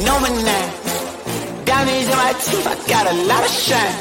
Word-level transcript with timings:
No 0.00 0.18
man 0.20 0.32
name. 0.44 0.70
Diamonds 1.64 2.08
in 2.08 2.16
my 2.16 2.32
teeth, 2.40 2.66
I 2.66 2.74
got 2.88 3.04
a 3.12 3.16
lot 3.28 3.44
of 3.44 3.50
shine. 3.50 3.96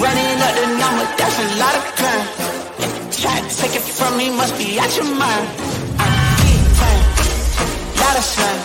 Running 0.00 0.40
up 0.40 0.54
the 0.56 0.66
number, 0.80 1.04
that's 1.18 1.38
a 1.38 1.48
lot 1.60 1.74
of 1.76 1.84
crime. 1.98 2.26
Try 3.12 3.36
to 3.40 3.56
take 3.56 3.76
it 3.76 3.82
from 3.84 4.16
me, 4.16 4.30
must 4.30 4.56
be 4.56 4.78
out 4.80 4.96
your 4.96 5.04
mind. 5.04 5.46
I'm 6.00 6.12
big 6.40 6.62
time, 6.80 7.04
lot 8.00 8.16
of 8.16 8.24
sun. 8.24 8.56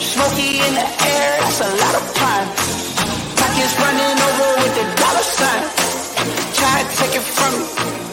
Smoky 0.00 0.60
in 0.60 0.74
the 0.74 0.86
air, 0.86 1.30
that's 1.40 1.60
a 1.60 1.70
lot 1.82 1.94
of 1.96 2.04
prime. 2.14 2.48
Pockets 3.40 3.74
running 3.80 4.16
over 4.28 4.48
with 4.60 4.74
the 4.78 4.86
dollar 5.00 5.26
sign. 5.38 5.62
Try 6.54 6.82
to 6.82 6.96
take 6.96 7.14
it 7.16 7.22
from 7.22 7.52
me. 7.58 8.03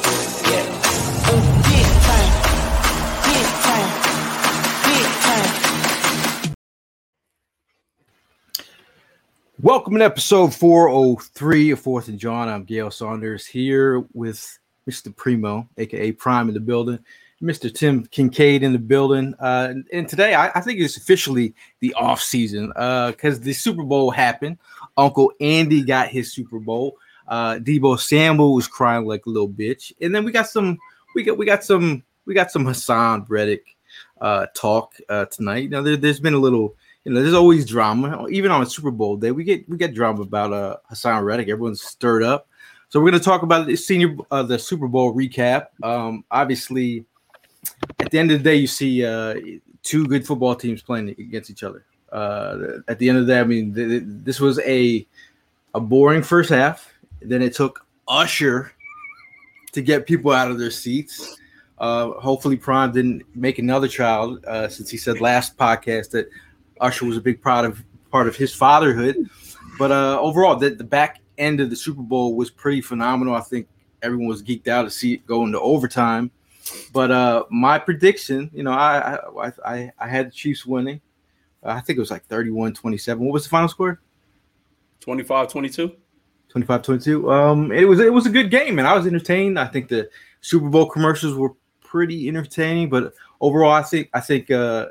Welcome 9.63 9.99
to 9.99 10.05
episode 10.05 10.55
403 10.55 11.69
of 11.69 11.79
Fourth 11.79 12.07
and 12.07 12.17
Jawn. 12.17 12.49
I'm 12.49 12.63
Gail 12.63 12.89
Saunders 12.89 13.45
here 13.45 13.99
with 14.11 14.57
Mr. 14.89 15.15
Primo, 15.15 15.69
aka 15.77 16.13
Prime 16.13 16.47
in 16.47 16.55
the 16.55 16.59
building, 16.59 16.97
Mr. 17.43 17.71
Tim 17.71 18.07
Kincaid 18.07 18.63
in 18.63 18.73
the 18.73 18.79
building. 18.79 19.35
Uh, 19.39 19.67
and, 19.69 19.85
and 19.93 20.09
today 20.09 20.33
I, 20.33 20.49
I 20.55 20.61
think 20.61 20.79
it's 20.79 20.97
officially 20.97 21.53
the 21.79 21.93
off 21.93 22.23
season 22.23 22.69
because 22.69 23.39
the 23.39 23.53
Super 23.53 23.83
Bowl 23.83 24.09
happened. 24.09 24.57
Uncle 24.97 25.31
Andy 25.39 25.83
got 25.83 26.07
his 26.07 26.33
Super 26.33 26.57
Bowl. 26.57 26.97
Uh, 27.27 27.59
Deebo 27.59 27.99
Samuel 27.99 28.55
was 28.55 28.67
crying 28.67 29.05
like 29.05 29.27
a 29.27 29.29
little 29.29 29.47
bitch, 29.47 29.93
and 30.01 30.13
then 30.15 30.25
we 30.25 30.31
got 30.31 30.49
some, 30.49 30.79
we 31.13 31.21
got 31.21 31.37
we 31.37 31.45
got 31.45 31.63
some, 31.63 32.01
we 32.25 32.33
got 32.33 32.49
some 32.49 32.65
Haason 32.65 33.29
Reddick 33.29 33.77
uh, 34.21 34.47
talk 34.55 34.95
uh, 35.07 35.25
tonight. 35.25 35.69
Now 35.69 35.83
there, 35.83 35.97
there's 35.97 36.19
been 36.19 36.33
a 36.33 36.39
little 36.39 36.75
you 37.03 37.11
know, 37.11 37.21
there's 37.21 37.33
always 37.33 37.65
drama. 37.65 38.27
Even 38.29 38.51
on 38.51 38.61
a 38.61 38.65
Super 38.65 38.91
Bowl 38.91 39.17
day, 39.17 39.31
we 39.31 39.43
get 39.43 39.67
we 39.67 39.77
get 39.77 39.93
drama 39.93 40.21
about 40.21 40.53
uh 40.53 40.77
Haason 40.91 41.23
Reddick. 41.23 41.49
Everyone's 41.49 41.81
stirred 41.81 42.23
up. 42.23 42.47
So 42.89 42.99
we're 42.99 43.11
gonna 43.11 43.23
talk 43.23 43.41
about 43.41 43.67
the 43.67 43.75
senior 43.75 44.15
uh, 44.29 44.43
the 44.43 44.59
Super 44.59 44.87
Bowl 44.87 45.15
recap. 45.15 45.67
Um, 45.81 46.23
obviously, 46.29 47.05
at 47.99 48.11
the 48.11 48.19
end 48.19 48.31
of 48.31 48.39
the 48.39 48.43
day, 48.43 48.55
you 48.55 48.67
see 48.67 49.05
uh 49.05 49.35
two 49.83 50.05
good 50.07 50.25
football 50.27 50.55
teams 50.55 50.81
playing 50.81 51.09
against 51.09 51.49
each 51.49 51.63
other. 51.63 51.85
Uh, 52.11 52.79
at 52.87 52.99
the 52.99 53.09
end 53.09 53.17
of 53.17 53.25
the 53.25 53.33
day, 53.33 53.39
I 53.39 53.43
mean, 53.45 53.73
th- 53.73 53.89
th- 53.89 54.03
this 54.05 54.39
was 54.39 54.59
a 54.59 55.07
a 55.73 55.79
boring 55.79 56.21
first 56.21 56.49
half. 56.49 56.93
Then 57.21 57.41
it 57.41 57.55
took 57.55 57.85
Usher 58.07 58.73
to 59.71 59.81
get 59.81 60.05
people 60.05 60.31
out 60.31 60.51
of 60.51 60.59
their 60.59 60.71
seats. 60.71 61.37
Uh, 61.79 62.11
hopefully, 62.11 62.57
Prime 62.57 62.91
didn't 62.91 63.23
make 63.35 63.57
another 63.57 63.87
child 63.87 64.45
uh, 64.45 64.67
since 64.67 64.89
he 64.89 64.97
said 64.97 65.19
last 65.19 65.57
podcast 65.57 66.11
that 66.11 66.29
Usher 66.81 67.05
was 67.05 67.17
a 67.17 67.21
big 67.21 67.41
part 67.41 67.65
of 67.65 67.83
part 68.11 68.27
of 68.27 68.35
his 68.35 68.53
fatherhood. 68.53 69.29
But 69.79 69.91
uh, 69.91 70.19
overall, 70.19 70.57
the, 70.57 70.71
the 70.71 70.83
back 70.83 71.21
end 71.37 71.59
of 71.61 71.69
the 71.69 71.75
Super 71.75 72.01
Bowl 72.01 72.35
was 72.35 72.49
pretty 72.49 72.81
phenomenal. 72.81 73.33
I 73.35 73.41
think 73.41 73.67
everyone 74.01 74.27
was 74.27 74.43
geeked 74.43 74.67
out 74.67 74.83
to 74.83 74.89
see 74.89 75.13
it 75.13 75.25
go 75.25 75.43
into 75.43 75.59
overtime. 75.59 76.31
But 76.93 77.11
uh, 77.11 77.45
my 77.49 77.79
prediction, 77.79 78.49
you 78.53 78.63
know, 78.63 78.71
I 78.71 79.17
I, 79.41 79.51
I, 79.65 79.91
I 79.99 80.07
had 80.07 80.27
the 80.27 80.31
Chiefs 80.31 80.65
winning. 80.65 81.01
I 81.63 81.79
think 81.79 81.97
it 81.97 81.99
was 81.99 82.11
like 82.11 82.25
31 82.25 82.73
27. 82.73 83.23
What 83.23 83.33
was 83.33 83.43
the 83.43 83.49
final 83.49 83.69
score? 83.69 84.01
25 84.99 85.49
22. 85.49 85.91
25 86.49 86.81
22. 86.81 87.31
Um, 87.31 87.71
it 87.71 87.85
was 87.85 87.99
it 87.99 88.11
was 88.11 88.25
a 88.25 88.29
good 88.29 88.51
game, 88.51 88.79
and 88.79 88.87
I 88.87 88.95
was 88.95 89.07
entertained. 89.07 89.57
I 89.57 89.65
think 89.65 89.87
the 89.87 90.09
Super 90.41 90.69
Bowl 90.69 90.85
commercials 90.85 91.35
were 91.35 91.53
pretty 91.79 92.27
entertaining, 92.27 92.89
but 92.89 93.13
overall, 93.39 93.71
I 93.71 93.83
think 93.83 94.09
I 94.13 94.19
think 94.19 94.51
uh, 94.51 94.87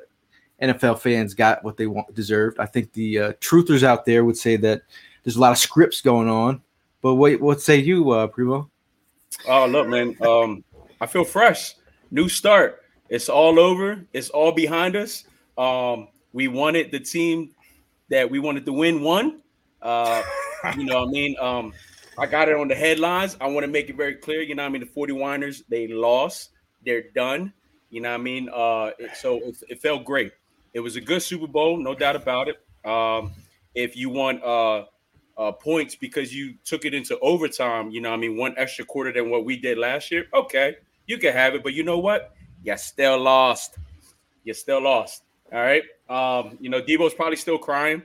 NFL 0.63 1.01
fans 1.01 1.35
got 1.35 1.65
what 1.65 1.77
they 1.77 1.87
want 1.87 2.15
deserved. 2.15 2.59
I 2.59 2.67
think 2.67 2.93
the 2.93 3.19
uh, 3.19 3.33
truthers 3.35 3.83
out 3.83 4.05
there 4.05 4.25
would 4.25 4.37
say 4.37 4.57
that 4.57 4.83
there's 5.25 5.37
a 5.37 5.41
lot 5.41 5.53
of 5.53 5.59
scripts 5.59 6.01
going 6.01 6.29
on. 6.29 6.63
But 7.03 7.15
wait, 7.15 7.41
what 7.41 7.61
say 7.61 7.77
you, 7.77 8.11
uh, 8.11 8.27
Primo? 8.27 8.71
Oh, 9.49 9.67
look, 9.67 9.89
man. 9.89 10.17
Um, 10.21 10.65
I 11.01 11.07
feel 11.07 11.25
fresh. 11.25 11.75
New 12.11 12.29
start. 12.29 12.83
It's 13.09 13.29
all 13.29 13.59
over. 13.59 14.05
It's 14.13 14.29
all 14.31 14.53
behind 14.53 14.97
us. 14.97 15.25
Um, 15.57 16.09
we 16.33 16.49
wanted 16.49 16.91
the 16.91 17.01
team 17.01 17.55
that 18.09 18.31
we 18.31 18.39
wanted 18.39 18.67
to 18.67 18.73
win 18.73 19.03
one. 19.03 19.43
Uh, 19.81 20.23
you 20.77 20.85
know 20.85 21.01
what 21.01 21.09
I 21.09 21.13
mean? 21.13 21.37
Um, 21.41 21.73
I 22.19 22.27
got 22.27 22.49
it 22.49 22.57
on 22.57 22.69
the 22.69 22.75
headlines. 22.75 23.37
I 23.41 23.47
want 23.47 23.65
to 23.65 23.71
make 23.73 23.89
it 23.89 23.97
very 23.97 24.15
clear. 24.15 24.43
You 24.43 24.55
know 24.55 24.63
what 24.63 24.69
I 24.69 24.73
mean? 24.73 24.81
The 24.81 24.87
40 24.87 25.15
Winers, 25.15 25.63
they 25.69 25.89
lost. 25.89 26.51
They're 26.85 27.11
done. 27.15 27.53
You 27.89 28.03
know 28.03 28.11
what 28.11 28.21
I 28.21 28.23
mean? 28.23 28.49
Uh, 28.49 28.91
it, 28.99 29.17
so 29.17 29.39
it, 29.39 29.57
it 29.69 29.83
felt 29.83 30.05
great. 30.05 30.33
It 30.73 30.81
was 30.81 30.97
a 30.97 31.01
good 31.01 31.23
Super 31.23 31.47
Bowl, 31.47 31.77
no 31.79 31.95
doubt 31.95 32.17
about 32.17 32.49
it. 32.49 32.61
Um, 32.89 33.33
if 33.75 33.97
you 33.97 34.09
want 34.09 34.43
uh, 34.43 34.85
uh, 35.37 35.53
points 35.53 35.95
because 35.95 36.35
you 36.35 36.55
took 36.65 36.85
it 36.85 36.95
into 36.95 37.19
overtime, 37.21 37.91
you 37.91 38.01
know, 38.01 38.13
I 38.13 38.17
mean, 38.17 38.37
one 38.37 38.55
extra 38.57 38.85
quarter 38.85 39.13
than 39.13 39.31
what 39.31 39.45
we 39.45 39.57
did 39.57 39.79
last 39.79 40.11
year, 40.11 40.27
okay, 40.35 40.77
you 41.07 41.19
can 41.19 41.33
have 41.33 41.55
it. 41.55 41.63
But 41.63 41.75
you 41.75 41.83
know 41.83 41.99
what? 41.99 42.33
You 42.63 42.77
still 42.77 43.19
lost. 43.19 43.79
You 44.45 44.55
still 44.55 44.81
lost. 44.81 45.25
All 45.53 45.59
right. 45.59 45.83
Um, 46.09 46.57
you 46.61 46.71
know, 46.71 46.81
Deebo's 46.81 47.15
probably 47.15 47.37
still 47.37 47.59
crying. 47.59 48.03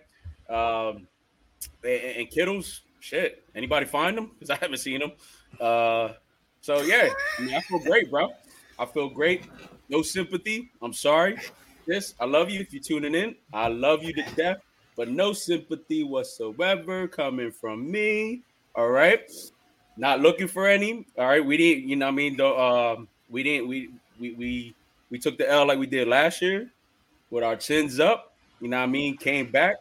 Um, 0.50 1.08
and, 1.84 2.04
and 2.18 2.30
Kittle's 2.30 2.82
shit. 3.00 3.44
Anybody 3.56 3.86
find 3.86 4.18
him? 4.18 4.32
Because 4.34 4.50
I 4.50 4.56
haven't 4.56 4.80
seen 4.80 5.02
him. 5.02 5.12
Uh, 5.60 6.10
so 6.62 6.82
yeah, 6.82 7.10
I, 7.38 7.42
mean, 7.42 7.54
I 7.54 7.62
feel 7.62 7.80
great, 7.80 8.10
bro. 8.10 8.30
I 8.80 8.86
feel 8.86 9.10
great. 9.10 9.44
No 9.90 10.02
sympathy. 10.02 10.72
I'm 10.82 10.94
sorry. 10.94 11.38
This, 11.86 12.16
I 12.20 12.26
love 12.26 12.50
you 12.50 12.60
if 12.60 12.74
you're 12.74 12.82
tuning 12.82 13.14
in. 13.14 13.36
I 13.54 13.68
love 13.68 14.04
you 14.04 14.14
to 14.14 14.24
death, 14.36 14.58
but 14.96 15.10
no 15.10 15.34
sympathy 15.34 16.04
whatsoever 16.04 17.08
coming 17.08 17.52
from 17.52 17.90
me. 17.90 18.42
All 18.76 18.90
right. 18.90 19.30
Not 19.98 20.20
looking 20.20 20.48
for 20.48 20.68
any. 20.68 21.06
All 21.18 21.28
right. 21.28 21.46
We 21.46 21.58
didn't, 21.58 21.88
you 21.88 21.96
know, 21.96 22.08
I 22.08 22.12
mean, 22.12 22.38
the, 22.38 22.48
um, 22.48 23.08
we 23.30 23.44
didn't, 23.44 23.68
we, 23.68 23.92
we, 24.20 24.34
we, 24.34 24.76
we 25.12 25.20
took 25.20 25.38
the 25.38 25.50
L 25.50 25.68
like 25.68 25.78
we 25.78 25.86
did 25.86 26.08
last 26.08 26.42
year 26.42 26.72
with 27.30 27.44
our 27.44 27.56
chins 27.56 28.00
up. 28.00 28.34
You 28.60 28.70
know 28.70 28.78
I 28.78 28.88
mean? 28.88 29.18
Came 29.18 29.52
back 29.52 29.76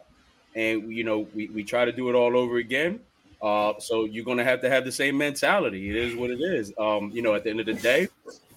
and, 0.55 0.91
you 0.93 1.03
know, 1.03 1.27
we, 1.33 1.47
we 1.47 1.63
try 1.63 1.85
to 1.85 1.91
do 1.91 2.09
it 2.09 2.15
all 2.15 2.37
over 2.37 2.57
again. 2.57 2.99
Uh, 3.41 3.73
so 3.79 4.05
you're 4.05 4.25
going 4.25 4.37
to 4.37 4.43
have 4.43 4.61
to 4.61 4.69
have 4.69 4.85
the 4.85 4.91
same 4.91 5.17
mentality. 5.17 5.89
It 5.89 5.95
is 5.95 6.15
what 6.15 6.29
it 6.29 6.39
is. 6.39 6.71
Um, 6.77 7.11
you 7.13 7.21
know, 7.21 7.33
at 7.33 7.43
the 7.43 7.49
end 7.49 7.59
of 7.59 7.65
the 7.65 7.73
day, 7.73 8.07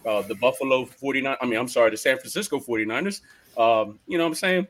uh, 0.07 0.23
the 0.23 0.35
Buffalo 0.37 0.85
49, 0.85 1.37
I 1.41 1.47
mean, 1.47 1.59
I'm 1.59 1.69
sorry, 1.69 1.91
the 1.91 1.97
San 1.97 2.17
Francisco 2.17 2.59
49ers, 2.59 3.21
um, 3.59 3.99
you 4.07 4.17
know 4.17 4.25
what 4.25 4.29
I'm 4.29 4.35
saying? 4.35 4.69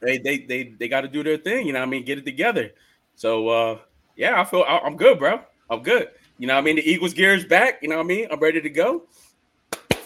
they 0.00 0.18
they 0.18 0.38
they 0.38 0.64
they 0.78 0.88
got 0.88 1.02
to 1.02 1.08
do 1.08 1.22
their 1.22 1.36
thing. 1.36 1.66
You 1.66 1.72
know, 1.72 1.80
what 1.80 1.86
I 1.86 1.90
mean, 1.90 2.04
get 2.04 2.18
it 2.18 2.24
together. 2.24 2.72
So 3.16 3.48
uh, 3.48 3.78
yeah, 4.16 4.40
I 4.40 4.44
feel 4.44 4.64
I, 4.66 4.78
I'm 4.78 4.96
good, 4.96 5.18
bro. 5.18 5.40
I'm 5.70 5.82
good. 5.82 6.08
You 6.38 6.46
know, 6.46 6.54
what 6.54 6.60
I 6.60 6.64
mean, 6.64 6.76
the 6.76 6.90
Eagles 6.90 7.14
gear 7.14 7.34
is 7.34 7.44
back. 7.44 7.82
You 7.82 7.88
know, 7.88 7.96
what 7.96 8.04
I 8.04 8.06
mean, 8.06 8.28
I'm 8.30 8.40
ready 8.40 8.60
to 8.60 8.70
go. 8.70 9.02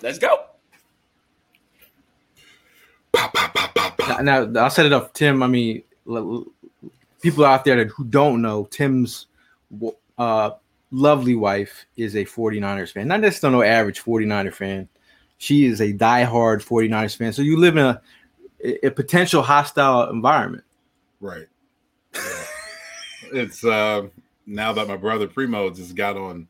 Let's 0.02 0.18
go. 0.18 0.44
Now, 4.22 4.44
now 4.44 4.64
I'll 4.64 4.70
set 4.70 4.86
it 4.86 4.92
up, 4.92 5.14
Tim. 5.14 5.42
I 5.42 5.46
mean, 5.46 5.82
people 7.22 7.44
out 7.44 7.64
there 7.64 7.76
that 7.76 7.88
who 7.88 8.04
don't 8.04 8.42
know, 8.42 8.68
Tim's 8.70 9.26
uh, 10.18 10.50
lovely 10.90 11.34
wife 11.34 11.86
is 11.96 12.14
a 12.14 12.24
49ers 12.24 12.92
fan. 12.92 13.08
Not 13.08 13.22
just 13.22 13.42
no 13.42 13.62
average 13.62 14.02
49er 14.02 14.52
fan. 14.52 14.88
She 15.38 15.66
is 15.66 15.80
a 15.80 15.92
diehard 15.92 16.64
49ers 16.64 17.16
fan. 17.16 17.32
So 17.32 17.42
you 17.42 17.58
live 17.58 17.76
in 17.76 17.84
a, 17.84 18.00
a 18.86 18.90
potential 18.90 19.42
hostile 19.42 20.10
environment. 20.10 20.64
Right. 21.20 21.46
Yeah. 22.14 22.44
it's 23.32 23.64
uh, 23.64 24.08
now 24.46 24.72
that 24.72 24.88
my 24.88 24.96
brother 24.96 25.26
Primo 25.26 25.70
just 25.70 25.94
got 25.94 26.16
on, 26.16 26.48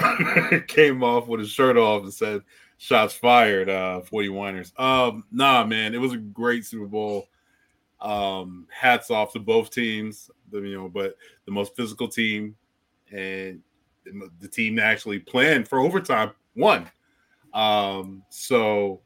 came 0.66 1.04
off 1.04 1.28
with 1.28 1.40
his 1.40 1.50
shirt 1.50 1.76
off 1.76 2.02
and 2.02 2.12
said, 2.12 2.42
shots 2.82 3.14
fired, 3.14 3.68
uh, 3.68 4.00
41ers. 4.10 4.78
Um, 4.78 5.24
nah, 5.30 5.64
man, 5.64 5.94
it 5.94 5.98
was 5.98 6.12
a 6.12 6.16
great 6.16 6.66
Super 6.66 6.86
Bowl. 6.86 7.28
Um, 8.00 8.66
hats 8.68 9.10
off 9.12 9.32
to 9.34 9.38
both 9.38 9.70
teams, 9.70 10.28
you 10.50 10.76
know, 10.76 10.88
but 10.88 11.16
the 11.44 11.52
most 11.52 11.76
physical 11.76 12.08
team 12.08 12.56
and 13.12 13.62
the 14.40 14.48
team 14.48 14.74
that 14.74 14.86
actually 14.86 15.20
planned 15.20 15.68
for 15.68 15.78
overtime 15.78 16.32
won. 16.56 16.90
Um, 17.54 18.22
so 18.30 19.00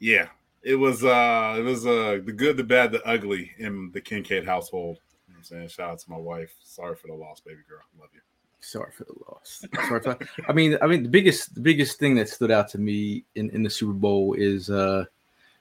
yeah, 0.00 0.28
it 0.62 0.74
was 0.74 1.04
uh 1.04 1.56
it 1.58 1.62
was 1.62 1.86
uh 1.86 2.20
the 2.24 2.32
good, 2.32 2.56
the 2.56 2.64
bad, 2.64 2.92
the 2.92 3.02
ugly 3.06 3.52
in 3.58 3.90
the 3.92 4.00
Kincaid 4.00 4.44
household. 4.44 4.98
You 5.28 5.34
know 5.34 5.38
I'm 5.38 5.44
saying? 5.44 5.68
Shout 5.68 5.90
out 5.90 5.98
to 6.00 6.10
my 6.10 6.16
wife. 6.16 6.54
Sorry 6.62 6.96
for 6.96 7.08
the 7.08 7.14
loss, 7.14 7.40
baby 7.40 7.60
girl. 7.68 7.82
Love 8.00 8.10
you. 8.14 8.20
Sorry 8.60 8.90
for 8.92 9.04
the 9.04 9.12
loss. 9.28 9.62
Sorry 9.88 10.00
for, 10.00 10.18
I 10.48 10.52
mean, 10.54 10.78
I 10.80 10.86
mean, 10.86 11.02
the 11.02 11.08
biggest, 11.10 11.54
the 11.54 11.60
biggest 11.60 11.98
thing 11.98 12.14
that 12.14 12.30
stood 12.30 12.50
out 12.50 12.66
to 12.68 12.78
me 12.78 13.22
in, 13.34 13.50
in 13.50 13.62
the 13.62 13.68
Super 13.68 13.92
Bowl 13.92 14.32
is 14.32 14.70
uh, 14.70 15.04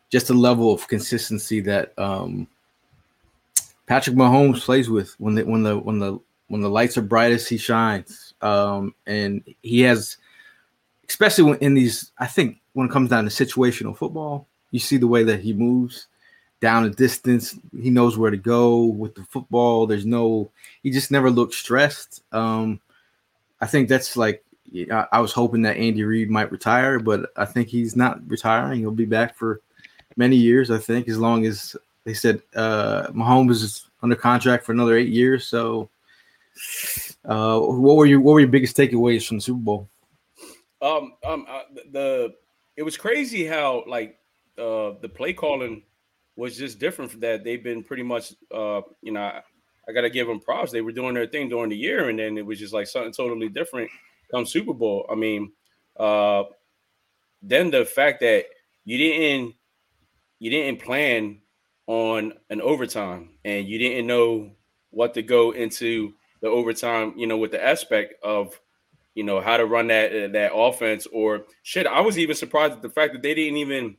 just 0.10 0.28
the 0.28 0.34
level 0.34 0.74
of 0.74 0.88
consistency 0.88 1.60
that 1.60 1.92
um, 2.00 2.48
Patrick 3.88 4.16
Mahomes 4.16 4.62
plays 4.62 4.90
with. 4.90 5.14
When 5.20 5.36
the 5.36 5.44
when 5.44 5.64
the 5.64 5.78
when 5.78 6.00
the 6.00 6.18
when 6.48 6.62
the 6.62 6.70
lights 6.70 6.98
are 6.98 7.02
brightest, 7.02 7.50
he 7.50 7.58
shines. 7.58 8.36
Um, 8.42 8.96
and 9.06 9.44
he 9.64 9.82
has, 9.82 10.16
especially 11.14 11.44
when 11.44 11.60
in 11.60 11.76
these, 11.76 12.12
I 12.18 12.26
think 12.26 12.58
when 12.74 12.88
it 12.88 12.92
comes 12.92 13.12
down 13.12 13.26
to 13.26 13.30
situational 13.30 13.96
football, 13.96 14.48
you 14.72 14.80
see 14.80 14.98
the 14.98 15.08
way 15.08 15.24
that 15.24 15.42
he 15.42 15.54
moves 15.54 16.08
down 16.60 16.86
a 16.86 16.90
distance. 16.90 17.56
He 17.80 17.92
knows 17.92 18.18
where 18.18 18.32
to 18.32 18.38
go 18.38 18.86
with 18.86 19.14
the 19.14 19.24
football. 19.26 19.86
There's 19.86 20.08
no, 20.08 20.50
he 20.82 20.90
just 20.90 21.12
never 21.12 21.30
looked 21.30 21.54
stressed. 21.54 22.24
Um, 22.32 22.82
I 23.62 23.68
think 23.68 23.90
that's 23.90 24.18
like 24.18 24.44
I, 24.92 25.20
was 25.20 25.34
hoping 25.34 25.62
that 25.62 25.78
Andy 25.78 26.04
Reid 26.04 26.32
might 26.32 26.52
retire, 26.52 26.98
but 26.98 27.30
I 27.38 27.46
think 27.46 27.68
he's 27.68 27.96
not 27.96 28.28
retiring. 28.28 28.80
He'll 28.80 28.90
be 28.90 29.06
back 29.06 29.36
for 29.36 29.62
many 30.18 30.36
years. 30.36 30.72
I 30.72 30.80
think 30.80 31.08
as 31.08 31.20
long 31.20 31.46
as 31.46 31.76
they 32.06 32.16
said 32.16 32.42
uh, 32.56 33.06
Mahomes 33.10 33.62
is 33.62 33.86
under 34.02 34.16
contract 34.16 34.66
for 34.66 34.72
another 34.72 34.98
eight 34.98 35.10
years. 35.10 35.46
So, 35.46 35.90
uh, 37.24 37.60
what 37.60 37.98
were 37.98 38.08
your 38.08 38.20
what 38.20 38.34
were 38.34 38.40
your 38.40 38.50
biggest 38.50 38.76
takeaways 38.76 39.28
from 39.28 39.38
the 39.38 39.42
Super 39.42 39.60
Bowl? 39.60 39.90
Um, 40.84 41.14
um, 41.26 41.46
uh, 41.50 41.62
the 41.92 42.34
it 42.76 42.84
was 42.84 42.98
crazy 42.98 43.46
how 43.46 43.84
like 43.88 44.18
uh 44.58 44.94
the 45.02 45.10
play 45.14 45.34
calling 45.34 45.84
was 46.36 46.58
just 46.58 46.80
different 46.80 47.12
from 47.12 47.22
that. 47.22 47.44
They've 47.44 47.64
been 47.64 47.84
pretty 47.84 48.04
much 48.04 48.34
uh 48.54 48.82
you 49.02 49.12
know 49.14 49.42
I 49.88 49.92
got 49.92 50.02
to 50.02 50.10
give 50.10 50.28
them 50.28 50.40
props. 50.40 50.72
They 50.72 50.82
were 50.82 50.92
doing 50.92 51.14
their 51.14 51.28
thing 51.28 51.50
during 51.50 51.70
the 51.70 51.78
year, 51.78 52.10
and 52.10 52.18
then 52.18 52.38
it 52.38 52.46
was 52.46 52.60
just 52.60 52.74
like 52.74 52.88
something 52.88 53.12
totally 53.12 53.50
different 53.50 53.90
come 54.32 54.46
Super 54.46 54.74
Bowl. 54.74 55.06
I 55.12 55.16
mean, 55.16 55.52
uh, 55.98 56.44
then 57.42 57.72
the 57.72 57.86
fact 57.86 58.22
that 58.22 58.46
you 58.86 58.98
didn't 58.98 59.56
you 60.40 60.50
didn't 60.50 60.82
plan 60.82 61.40
on 61.88 62.34
an 62.50 62.62
overtime, 62.62 63.32
and 63.44 63.68
you 63.68 63.78
didn't 63.78 64.08
know 64.08 64.52
what 64.92 65.14
to 65.16 65.22
go 65.22 65.52
into 65.52 66.14
the 66.42 66.48
overtime. 66.48 67.14
You 67.18 67.28
know, 67.28 67.38
with 67.38 67.52
the 67.52 67.64
aspect 67.64 68.16
of 68.24 68.60
you 69.16 69.24
know 69.24 69.42
how 69.42 69.58
to 69.58 69.66
run 69.66 69.88
that 69.88 70.12
uh, 70.12 70.28
that 70.30 70.54
offense 70.54 71.08
or 71.12 71.46
shit. 71.62 71.88
I 71.88 72.02
was 72.02 72.18
even 72.18 72.36
surprised 72.36 72.74
at 72.74 72.82
the 72.82 72.90
fact 72.90 73.14
that 73.14 73.22
they 73.22 73.34
didn't 73.34 73.58
even 73.58 73.98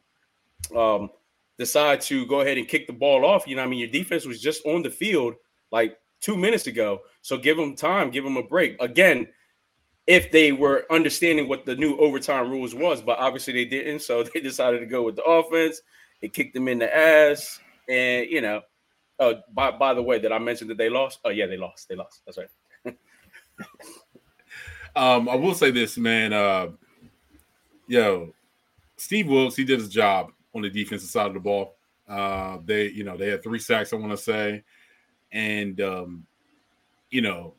um, 0.75 1.11
decide 1.59 2.01
to 2.03 2.27
go 2.27 2.41
ahead 2.41 2.59
and 2.59 2.69
kick 2.69 2.87
the 2.87 2.93
ball 2.93 3.25
off. 3.25 3.47
You 3.47 3.57
know, 3.57 3.63
I 3.63 3.67
mean, 3.67 3.79
your 3.79 3.89
defense 3.89 4.27
was 4.27 4.41
just 4.41 4.65
on 4.67 4.83
the 4.83 4.91
field 4.91 5.35
like 5.71 5.97
two 6.21 6.37
minutes 6.37 6.67
ago. 6.67 7.01
So 7.23 7.37
give 7.37 7.57
them 7.57 7.77
time, 7.77 8.11
give 8.11 8.25
them 8.25 8.37
a 8.37 8.43
break. 8.43 8.81
Again, 8.81 9.29
if 10.07 10.31
they 10.31 10.53
were 10.53 10.85
understanding 10.91 11.49
what 11.49 11.65
the 11.65 11.77
new 11.77 11.97
overtime 11.99 12.51
rules 12.51 12.75
was, 12.75 13.01
but 13.01 13.19
obviously 13.19 13.53
they 13.53 13.65
didn't. 13.65 14.01
So 14.01 14.23
they 14.35 14.41
decided 14.41 14.81
to 14.81 14.87
go 14.87 15.03
with 15.03 15.17
the 15.17 15.25
offense. 15.25 15.81
It 16.21 16.33
kicked 16.33 16.55
them 16.55 16.69
in 16.69 16.79
the 16.79 16.95
ass. 16.95 17.61
And, 17.89 18.27
you 18.31 18.41
know, 18.41 18.63
uh, 19.19 19.35
by, 19.53 19.71
by 19.71 19.95
the 19.95 20.03
way, 20.03 20.19
did 20.19 20.33
I 20.33 20.39
mention 20.39 20.69
that 20.69 20.79
they 20.79 20.89
lost? 20.89 21.21
Oh, 21.25 21.31
yeah, 21.31 21.47
they 21.47 21.57
lost. 21.57 21.89
They 21.89 21.95
lost. 21.95 22.23
That's 22.27 22.39
right. 22.39 22.49
um, 24.97 25.29
I 25.29 25.35
will 25.35 25.55
say 25.55 25.71
this, 25.71 25.97
man. 25.97 26.33
Uh, 26.33 26.69
yo, 27.87 28.33
Steve 28.97 29.29
Wilks, 29.29 29.57
he 29.57 29.65
did 29.65 29.81
his 29.81 29.89
job 29.89 30.31
on 30.55 30.63
the 30.63 30.71
defensive 30.71 31.11
side 31.11 31.27
of 31.27 31.35
the 31.35 31.41
ball. 31.41 31.75
Uh, 32.09 32.59
they, 32.65 32.89
you 32.89 33.05
know, 33.05 33.17
they 33.17 33.29
had 33.29 33.43
three 33.43 33.59
sacks, 33.59 33.93
I 33.93 33.97
want 33.97 34.13
to 34.13 34.17
say 34.17 34.63
and 35.35 35.81
um, 35.81 36.27
you 37.11 37.21
know, 37.21 37.55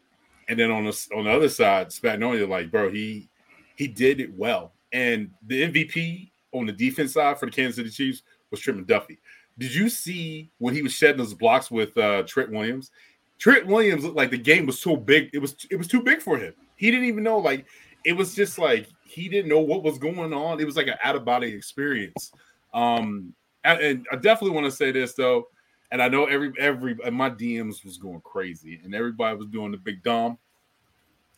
and 0.50 0.58
then 0.58 0.72
on 0.72 0.86
the 0.86 1.08
on 1.16 1.26
the 1.26 1.32
other 1.32 1.50
side, 1.50 1.90
Spagnuolo, 1.90 2.50
like, 2.50 2.72
bro, 2.72 2.90
he 2.90 3.30
he 3.76 3.88
did 3.88 4.20
it 4.20 4.36
well. 4.36 4.74
And 4.92 5.30
the 5.46 5.64
MVP 5.64 6.32
on 6.54 6.66
the 6.66 6.72
defense 6.72 7.14
side 7.14 7.38
for 7.38 7.46
the 7.46 7.52
Kansas 7.52 7.76
City 7.76 7.90
Chiefs 7.90 8.24
was 8.50 8.62
Trent 8.62 8.88
McDuffie. 8.88 9.18
Did 9.58 9.76
you 9.76 9.90
see 9.90 10.50
when 10.58 10.74
he 10.74 10.82
was 10.82 10.94
shedding 10.94 11.18
those 11.18 11.34
blocks 11.34 11.70
with 11.70 11.96
uh, 11.98 12.24
Trent 12.24 12.52
Williams? 12.52 12.92
Trent 13.38 13.68
Williams 13.68 14.04
looked 14.04 14.16
like 14.16 14.32
the 14.32 14.38
game 14.38 14.66
was 14.66 14.80
so 14.80 14.96
big; 14.96 15.30
it 15.34 15.40
was 15.40 15.56
it 15.70 15.76
was 15.76 15.88
too 15.88 16.02
big 16.02 16.22
for 16.22 16.38
him. 16.38 16.54
He 16.76 16.92
didn't 16.92 17.08
even 17.08 17.24
know. 17.24 17.38
Like 17.38 17.66
it 18.04 18.14
was 18.14 18.36
just 18.36 18.58
like 18.58 18.88
he 19.04 19.30
didn't 19.30 19.50
know 19.50 19.62
what 19.62 19.84
was 19.84 19.98
going 19.98 20.34
on. 20.34 20.60
It 20.60 20.66
was 20.66 20.78
like 20.78 20.88
an 20.88 20.98
out 21.04 21.16
of 21.16 21.26
body 21.26 21.48
experience. 21.54 22.32
Um, 22.74 23.34
and 23.64 24.06
I 24.12 24.16
definitely 24.16 24.52
want 24.52 24.66
to 24.66 24.72
say 24.72 24.92
this 24.92 25.14
though 25.14 25.48
and 25.92 26.02
I 26.02 26.08
know 26.08 26.26
every 26.26 26.52
every 26.60 26.96
my 27.12 27.30
DMs 27.30 27.86
was 27.86 27.98
going 27.98 28.22
crazy, 28.22 28.82
and 28.84 28.94
everybody 28.94 29.38
was 29.38 29.48
doing 29.48 29.72
the 29.72 29.78
big 29.78 30.04
dumb 30.04 30.38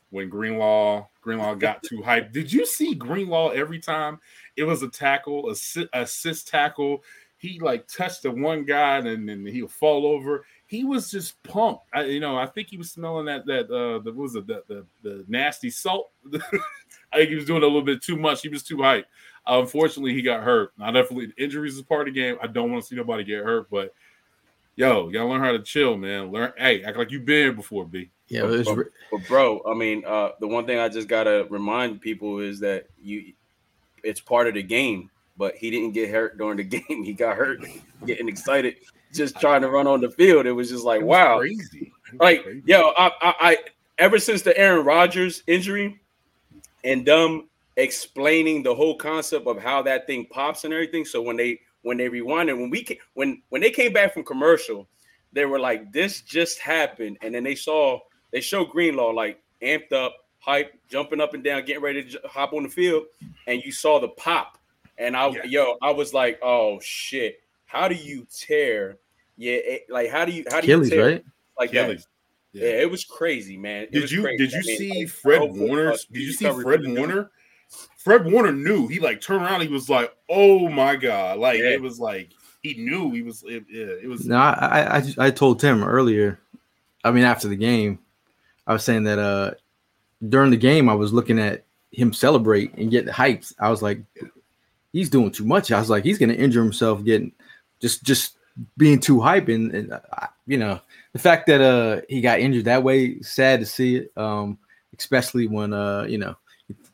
when 0.10 0.30
Greenlaw 0.30 1.08
Greenlaw 1.22 1.56
got 1.56 1.84
too 1.88 1.98
hyped. 2.00 2.32
Did 2.32 2.52
you 2.52 2.66
see 2.66 2.96
Greenlaw 2.96 3.50
every 3.50 3.80
time 3.80 4.20
it 4.56 4.64
was 4.64 4.84
a 4.84 4.88
tackle, 4.88 5.50
assist, 5.50 5.88
assist 5.94 6.48
tackle? 6.48 7.04
He 7.38 7.60
like 7.60 7.88
touched 7.88 8.24
the 8.24 8.32
one 8.32 8.66
guy 8.66 8.98
and 8.98 9.30
then 9.30 9.46
he'll 9.46 9.68
fall 9.68 10.08
over. 10.08 10.44
He 10.68 10.84
was 10.84 11.10
just 11.10 11.42
pumped. 11.44 11.86
I, 11.94 12.04
you 12.04 12.20
know, 12.20 12.38
I 12.38 12.46
think 12.46 12.70
he 12.70 12.78
was 12.78 12.92
smelling 12.92 13.26
that 13.26 13.46
that 13.46 13.72
uh 13.72 14.00
the 14.00 14.12
what 14.12 14.24
was 14.24 14.36
it 14.36 14.48
the 14.48 14.64
the, 14.68 14.86
the 15.02 15.26
nasty 15.28 15.70
salt. 15.70 16.12
I 17.14 17.18
think 17.18 17.30
he 17.30 17.36
was 17.36 17.46
doing 17.46 17.64
a 17.64 17.66
little 17.66 17.82
bit 17.82 18.04
too 18.04 18.18
much. 18.18 18.42
He 18.42 18.50
was 18.50 18.64
too 18.64 18.78
hyped. 18.78 19.06
unfortunately, 19.46 20.14
he 20.14 20.22
got 20.22 20.44
hurt. 20.44 20.74
Now, 20.78 20.92
definitely 20.92 21.34
injuries 21.38 21.76
is 21.76 21.82
part 21.82 22.08
of 22.08 22.14
the 22.14 22.20
game. 22.20 22.38
I 22.42 22.48
don't 22.48 22.70
want 22.70 22.84
to 22.84 22.88
see 22.88 22.96
nobody 22.98 23.24
get 23.24 23.46
hurt, 23.46 23.70
but 23.70 23.94
yo, 24.76 25.10
y'all 25.10 25.30
learn 25.30 25.42
how 25.42 25.54
to 25.54 25.60
chill, 25.60 25.98
man. 25.98 26.32
Learn, 26.32 26.52
hey, 26.58 26.84
act 26.84 26.98
like 26.98 27.12
you've 27.12 27.26
been 27.26 27.44
here 27.44 27.54
before, 27.54 27.86
B. 27.86 28.10
Yeah, 28.28 28.42
but, 28.42 28.66
but, 28.66 28.88
but, 29.10 29.28
bro, 29.28 29.62
I 29.66 29.74
mean, 29.74 30.04
uh, 30.06 30.32
the 30.42 30.48
one 30.48 30.66
thing 30.66 30.80
I 30.80 30.90
just 30.90 31.08
gotta 31.08 31.48
remind 31.50 32.02
people 32.02 32.40
is 32.40 32.60
that 32.60 32.88
you, 33.02 33.34
it's 34.04 34.20
part 34.20 34.48
of 34.48 34.54
the 34.54 34.64
game. 34.64 35.10
But 35.38 35.56
he 35.56 35.70
didn't 35.70 35.92
get 35.92 36.10
hurt 36.10 36.38
during 36.40 36.58
the 36.58 36.64
game. 36.88 37.04
He 37.04 37.14
got 37.14 37.38
hurt 37.38 37.62
getting 38.06 38.28
excited, 38.28 38.78
just 39.14 39.40
trying 39.40 39.62
to 39.62 39.70
run 39.70 39.88
on 39.88 40.02
the 40.02 40.10
field. 40.10 40.46
It 40.46 40.52
was 40.52 40.70
just 40.70 40.84
like, 40.84 41.02
was 41.02 41.08
wow, 41.08 41.40
crazy. 41.40 41.92
Like, 42.20 42.44
crazy. 42.44 42.64
yo, 42.66 42.94
I, 42.98 43.08
I, 43.22 43.34
I, 43.40 43.58
ever 43.98 44.20
since 44.20 44.42
the 44.42 44.58
Aaron 44.58 44.86
Rodgers 44.86 45.44
injury, 45.48 46.00
and 46.84 47.06
them 47.06 47.50
explaining 47.76 48.64
the 48.64 48.74
whole 48.74 48.96
concept 48.96 49.48
of 49.48 49.62
how 49.62 49.82
that 49.84 50.08
thing 50.08 50.26
pops 50.26 50.64
and 50.64 50.74
everything. 50.74 51.06
So 51.06 51.22
when 51.22 51.38
they 51.38 51.60
when 51.84 51.98
they 51.98 52.10
rewinded 52.10 52.60
when 52.60 52.70
we 52.70 52.84
came, 52.84 52.98
when 53.14 53.42
when 53.50 53.62
they 53.62 53.72
came 53.72 53.94
back 53.94 54.14
from 54.14 54.24
commercial, 54.24 54.88
they 55.32 55.46
were 55.46 55.60
like, 55.60 55.92
"This 55.92 56.22
just 56.22 56.60
happened," 56.60 57.18
and 57.22 57.34
then 57.34 57.44
they 57.44 57.56
saw 57.56 58.00
they 58.32 58.42
showed 58.42 58.70
Greenlaw 58.70 59.12
like 59.12 59.42
amped 59.62 59.94
up, 59.94 60.16
hype, 60.40 60.74
jumping 60.90 61.22
up 61.22 61.34
and 61.34 61.44
down, 61.44 61.66
getting 61.66 61.84
ready 61.84 62.04
to 62.04 62.22
hop 62.26 62.54
on 62.54 62.64
the 62.64 62.70
field, 62.70 63.06
and 63.46 63.62
you 63.62 63.72
saw 63.72 64.00
the 64.00 64.10
pop, 64.10 64.58
and 64.98 65.16
I 65.16 65.30
yeah. 65.30 65.46
yo, 65.46 65.78
I 65.82 65.92
was 65.92 66.14
like, 66.14 66.40
"Oh 66.42 66.80
shit! 66.82 67.40
How 67.68 67.88
do 67.88 67.96
you 67.96 68.26
tear? 68.32 68.98
Yeah, 69.38 69.54
it, 69.54 69.86
like 69.90 70.10
how 70.10 70.26
do 70.26 70.32
you 70.32 70.44
how 70.50 70.60
do 70.62 70.66
Achilles, 70.66 70.90
you 70.90 70.96
tear 70.98 71.06
right? 71.06 71.26
like 71.60 71.70
Achilles. 71.70 72.08
that?" 72.54 72.60
Yeah. 72.60 72.70
yeah. 72.70 72.82
it 72.82 72.92
was 72.92 73.06
crazy, 73.06 73.58
man. 73.58 73.84
It 73.84 73.92
did 73.92 74.12
you 74.12 74.24
crazy. 74.24 74.38
did 74.38 74.52
you 74.54 74.60
I 74.60 74.62
mean, 74.66 74.78
see 74.78 75.00
like, 75.02 75.10
Fred 75.10 75.42
Warner? 75.52 75.92
Did 76.12 76.22
you 76.22 76.34
see 76.34 76.50
Fred 76.50 76.88
Warner? 76.88 77.30
Fred 77.98 78.26
Warner 78.26 78.54
knew. 78.54 78.88
He 78.88 79.00
like 79.00 79.22
turned 79.22 79.44
around. 79.44 79.62
He 79.62 79.68
was 79.68 79.90
like, 79.90 80.16
"Oh 80.30 80.70
my 80.70 80.96
god!" 80.96 81.40
Like 81.40 81.60
yeah. 81.60 81.70
it 81.72 81.82
was 81.82 82.00
like 82.00 82.32
he 82.64 82.74
knew 82.76 83.12
he 83.12 83.22
was. 83.22 83.44
It, 83.46 83.66
it 83.70 84.08
was. 84.08 84.26
No, 84.26 84.38
I, 84.38 84.98
I 84.98 85.14
I 85.20 85.30
told 85.30 85.60
Tim 85.60 85.84
earlier. 85.84 86.40
I 87.04 87.12
mean, 87.12 87.26
after 87.26 87.48
the 87.48 87.56
game, 87.56 88.00
I 88.66 88.74
was 88.74 88.84
saying 88.84 89.04
that 89.04 89.20
uh 89.20 89.52
during 90.30 90.52
the 90.52 90.58
game, 90.58 90.90
I 90.90 90.96
was 90.96 91.14
looking 91.14 91.38
at 91.38 91.66
him 91.92 92.14
celebrate 92.14 92.74
and 92.76 92.90
get 92.90 93.08
hyped. 93.08 93.54
I 93.60 93.70
was 93.70 93.82
like, 93.82 94.00
he's 94.94 95.10
doing 95.10 95.32
too 95.32 95.46
much. 95.46 95.72
I 95.72 95.80
was 95.80 95.90
like, 95.90 96.04
he's 96.04 96.18
gonna 96.18 96.34
injure 96.34 96.64
himself 96.64 97.04
getting 97.04 97.34
just 97.80 98.04
just 98.04 98.38
being 98.78 99.00
too 99.00 99.20
hype 99.20 99.50
and, 99.50 99.74
and 99.74 99.92
uh, 99.94 100.28
you 100.48 100.58
know 100.58 100.80
the 101.14 101.20
fact 101.20 101.46
that 101.48 101.62
uh 101.62 102.02
he 102.10 102.22
got 102.22 102.40
injured 102.40 102.66
that 102.66 102.84
way 102.84 103.20
sad 103.22 103.60
to 103.60 103.66
see 103.66 103.98
it 103.98 104.12
um 104.18 104.58
especially 104.98 105.48
when 105.48 105.74
uh 105.74 106.04
you 106.04 106.18
know 106.18 106.36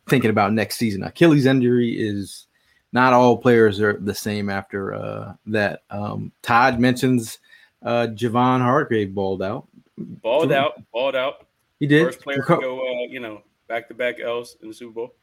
thinking 0.07 0.29
about 0.29 0.51
next 0.53 0.75
season 0.75 1.03
achilles 1.03 1.45
injury 1.45 1.91
is 1.91 2.47
not 2.91 3.13
all 3.13 3.37
players 3.37 3.79
are 3.79 3.97
the 3.99 4.13
same 4.13 4.49
after 4.49 4.93
uh 4.93 5.33
that 5.45 5.83
um 5.89 6.31
todd 6.41 6.79
mentions 6.79 7.39
uh 7.83 8.07
javon 8.11 8.59
hargrave 8.59 9.13
balled 9.15 9.41
out 9.41 9.67
Balled 9.97 10.51
out, 10.51 10.81
balled 10.91 11.15
out. 11.15 11.45
he 11.79 11.85
did 11.85 12.03
First 12.05 12.21
player 12.21 12.37
to 12.37 12.57
go, 12.59 12.79
uh, 12.79 13.07
you 13.09 13.19
know, 13.19 13.43
back 13.67 13.87
to 13.89 13.93
back 13.93 14.19
L's 14.19 14.57
in 14.61 14.69
the 14.69 14.73
Super 14.73 14.91
Bowl. 14.91 15.13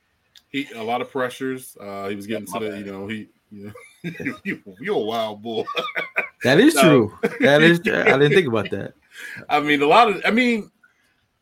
He 0.49 0.69
a 0.77 0.83
lot 0.83 1.01
of 1.01 1.11
pressures. 1.11 1.77
Uh, 1.81 2.09
he 2.09 2.15
was 2.15 2.27
getting 2.29 2.47
Yeah, 2.47 2.53
to 2.53 2.61
my 2.61 2.71
the, 2.71 2.79
you 2.79 2.85
know, 2.85 3.07
he. 3.09 3.29
Know, 3.51 3.73
you, 4.45 4.63
you're 4.81 4.97
a 4.97 4.99
wild 4.99 5.43
bull. 5.43 5.67
that 6.45 6.59
is 6.59 6.75
true 6.75 7.13
that 7.41 7.63
is 7.63 7.81
i 7.81 8.17
didn't 8.17 8.33
think 8.33 8.47
about 8.47 8.71
that 8.71 8.95
I 9.49 9.61
mean, 9.61 9.83
a 9.83 9.87
lot 9.87 10.09
of. 10.09 10.23
I 10.25 10.31
mean, 10.31 10.71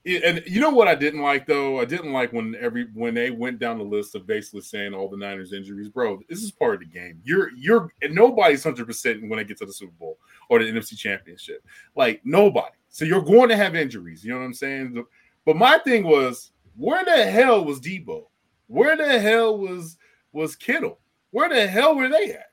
and 0.05 0.43
you 0.47 0.61
know 0.61 0.71
what 0.71 0.88
I 0.88 0.95
didn't 0.95 1.21
like 1.21 1.47
though? 1.47 1.81
I 1.81 1.85
didn't 1.85 2.12
like 2.12 2.33
when 2.33 2.57
every 2.61 2.87
when 2.95 3.15
they 3.15 3.31
went 3.31 3.59
down 3.59 3.79
the 3.79 3.85
list 3.85 4.15
of 4.15 4.27
basically 4.27 4.62
saying 4.62 4.95
all 4.95 5.09
the 5.09 5.17
Niners 5.17 5.53
injuries, 5.53 5.88
bro. 5.88 6.21
This 6.29 6.43
is 6.43 6.50
part 6.50 6.75
of 6.75 6.81
the 6.81 6.87
game. 6.87 7.21
You're 7.25 7.50
you're 7.57 7.93
nobody's 8.11 8.65
hundred 8.65 8.87
percent 8.87 9.29
when 9.29 9.38
they 9.38 9.45
get 9.45 9.59
to 9.59 9.67
the 9.67 9.73
Super 9.73 9.93
Bowl 9.93 10.19
or 10.49 10.59
the 10.59 10.71
NFC 10.71 10.97
Championship. 10.97 11.65
Like 11.95 12.21
nobody. 12.25 12.75
So 12.88 13.05
you're 13.05 13.23
going 13.23 13.50
to 13.50 13.57
have 13.57 13.77
injuries. 13.77 14.25
You 14.25 14.33
know 14.33 14.38
what 14.38 14.47
I'm 14.47 14.55
saying? 14.55 15.05
But 15.45 15.57
my 15.57 15.79
thing 15.79 16.05
was, 16.05 16.53
where 16.77 17.05
the 17.05 17.27
hell 17.27 17.65
was 17.65 17.81
Deebo? 17.81 18.25
Where 18.67 18.97
the 18.97 19.21
hell 19.21 19.59
was 19.59 19.99
was 20.33 20.57
Kittle? 20.57 20.99
Where 21.30 21.49
the 21.49 21.66
hell 21.66 21.94
were 21.97 22.08
they 22.08 22.32
at? 22.32 22.47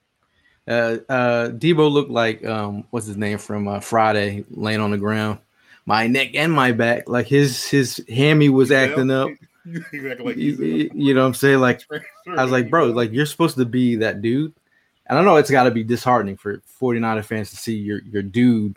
Uh, 0.67 0.98
uh, 1.10 1.50
Deebo 1.50 1.91
looked 1.91 2.10
like 2.10 2.44
um, 2.46 2.86
what's 2.89 3.05
his 3.05 3.17
name 3.17 3.38
from 3.38 3.67
uh, 3.67 3.79
Friday, 3.79 4.46
laying 4.50 4.79
on 4.79 4.91
the 4.91 4.98
ground, 4.98 5.39
my 5.86 6.08
neck 6.08 6.32
and 6.34 6.51
my 6.51 6.72
back. 6.72 7.08
Like 7.08 7.27
his 7.27 7.67
his 7.67 8.03
hammy 8.10 8.50
was 8.50 8.72
acting 8.72 9.12
up. 9.12 9.29
Acting 9.67 10.24
like 10.24 10.38
You, 10.38 10.91
you 10.94 11.13
know 11.15 11.22
what 11.22 11.27
I'm 11.27 11.34
saying? 11.34 11.60
Like 11.60 11.82
I 12.27 12.44
was 12.44 12.51
like, 12.51 12.70
bro, 12.70 12.88
like 12.88 13.12
you're 13.12 13.25
supposed 13.25 13.58
to 13.58 13.65
be 13.65 13.96
that 13.96 14.22
dude. 14.22 14.53
And 15.08 15.17
I 15.17 15.24
know 15.24 15.38
it's 15.38 15.50
got 15.50 15.63
to 15.63 15.72
be 15.72 15.84
disheartening 15.84 16.38
for 16.38 16.62
49er 16.82 17.25
fans 17.25 17.50
to 17.51 17.58
see 17.58 17.75
your 17.75 18.00
your 18.03 18.22
dude 18.22 18.75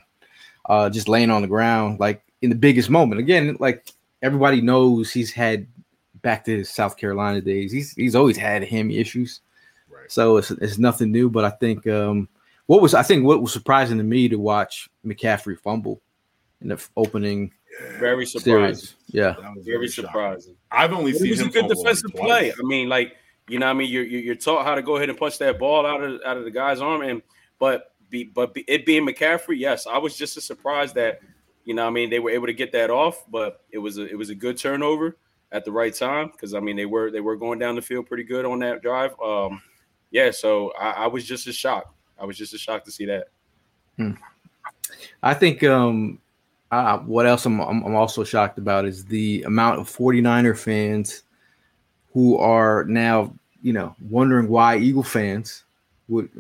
uh, 0.67 0.91
just 0.91 1.09
laying 1.09 1.31
on 1.31 1.43
the 1.43 1.49
ground, 1.49 2.01
like 2.01 2.23
in 2.43 2.51
the 2.51 2.57
biggest 2.57 2.91
moment. 2.91 3.21
Again, 3.21 3.57
like 3.61 3.87
everybody 4.23 4.61
knows 4.61 5.11
he's 5.11 5.33
had 5.33 5.67
back 6.23 6.45
to 6.45 6.59
his 6.59 6.71
South 6.71 6.97
Carolina 6.97 7.41
days. 7.41 7.73
He's 7.73 7.93
he's 7.93 8.15
always 8.15 8.37
had 8.37 8.65
hammy 8.65 8.99
issues. 8.99 9.41
Right. 10.09 10.13
So 10.13 10.37
it's 10.39 10.51
it's 10.51 10.79
nothing 10.79 11.13
new, 11.13 11.29
but 11.31 11.45
I 11.45 11.51
think 11.51 11.87
um, 11.87 12.29
what 12.67 12.81
was 12.83 12.95
I 12.95 13.03
think 13.03 13.25
what 13.25 13.41
was 13.43 13.53
surprising 13.53 13.99
to 13.99 14.05
me 14.05 14.29
to 14.29 14.37
watch 14.37 14.89
McCaffrey 15.05 15.59
fumble 15.59 16.01
in 16.61 16.69
the 16.69 16.75
f- 16.75 16.91
opening 16.97 17.53
Very 17.99 18.27
surprising. 18.27 18.75
series. 18.75 18.95
Yeah, 19.09 19.35
That 19.41 19.55
was 19.57 19.65
Very 19.65 19.89
shocking. 19.89 20.09
surprising. 20.09 20.57
I've 20.73 20.93
only 20.93 21.13
It 21.13 21.19
seen 21.19 21.31
was 21.31 21.41
a 21.41 21.49
good 21.49 21.69
defensive 21.69 22.13
twice. 22.13 22.27
play. 22.27 22.53
I 22.53 22.63
mean, 22.67 22.89
like 22.89 23.17
you 23.49 23.59
know, 23.59 23.67
what 23.67 23.71
I 23.71 23.75
mean, 23.75 23.91
you're 23.91 24.05
you're 24.05 24.21
you're 24.21 24.35
taught 24.35 24.65
how 24.65 24.75
to 24.75 24.83
go 24.83 24.97
ahead 24.97 25.09
and 25.09 25.19
punch 25.19 25.39
that 25.39 25.59
ball 25.59 25.87
out 25.87 26.03
of 26.03 26.21
out 26.27 26.37
of 26.37 26.45
the 26.45 26.51
guy's 26.51 26.81
arm, 26.81 27.03
and 27.03 27.23
but 27.59 27.93
be 28.11 28.25
but 28.25 28.55
be, 28.55 28.65
it 28.69 28.85
being 28.87 29.07
McCaffrey, 29.07 29.59
yes, 29.59 29.87
I 29.87 29.99
was 29.99 30.17
just 30.17 30.37
as 30.37 30.45
surprised 30.45 30.95
that 30.97 31.21
you 31.65 31.75
know, 31.75 31.83
what 31.85 31.89
I 31.91 31.93
mean, 31.93 32.09
they 32.11 32.19
were 32.19 32.31
able 32.31 32.47
to 32.47 32.55
get 32.55 32.73
that 32.73 32.89
off, 32.91 33.25
but 33.31 33.63
it 33.71 33.79
was 33.79 33.99
a 33.99 34.07
it 34.07 34.17
was 34.17 34.31
a 34.31 34.35
good 34.35 34.57
turnover 34.59 35.17
at 35.53 35.65
the 35.65 35.73
right 35.73 35.95
time 35.95 36.29
because 36.33 36.53
I 36.55 36.61
mean 36.61 36.77
they 36.77 36.87
were 36.87 37.11
they 37.11 37.21
were 37.21 37.37
going 37.37 37.59
down 37.59 37.75
the 37.75 37.83
field 37.83 38.07
pretty 38.07 38.25
good 38.25 38.45
on 38.45 38.59
that 38.61 38.83
drive. 38.83 39.15
Um, 39.21 39.63
yeah, 40.11 40.31
so 40.31 40.73
I, 40.79 40.91
I 40.91 41.07
was 41.07 41.25
just 41.25 41.47
as 41.47 41.57
shocked. 41.57 41.93
I 42.19 42.25
was 42.25 42.37
just 42.37 42.55
as 42.55 42.61
shocked 42.61 42.87
to 42.87 42.93
see 42.93 43.07
that. 43.07 43.29
I 45.23 45.35
think 45.35 45.63
um, 45.65 46.19
uh, 46.71 46.99
what 46.99 47.27
else 47.27 47.47
I'm, 47.47 47.61
I'm 47.61 47.95
also 47.95 48.25
shocked 48.25 48.59
about 48.59 48.85
is 48.85 49.05
the 49.05 49.43
amount 49.43 49.81
of 49.81 49.89
49er 49.89 50.59
fans 50.59 51.23
who 52.13 52.37
are 52.39 52.85
now 52.85 53.33
you 53.63 53.73
know 53.73 53.95
wondering 54.09 54.49
why 54.49 54.79
Eagle 54.79 55.03
fans 55.03 55.65
would 56.09 56.31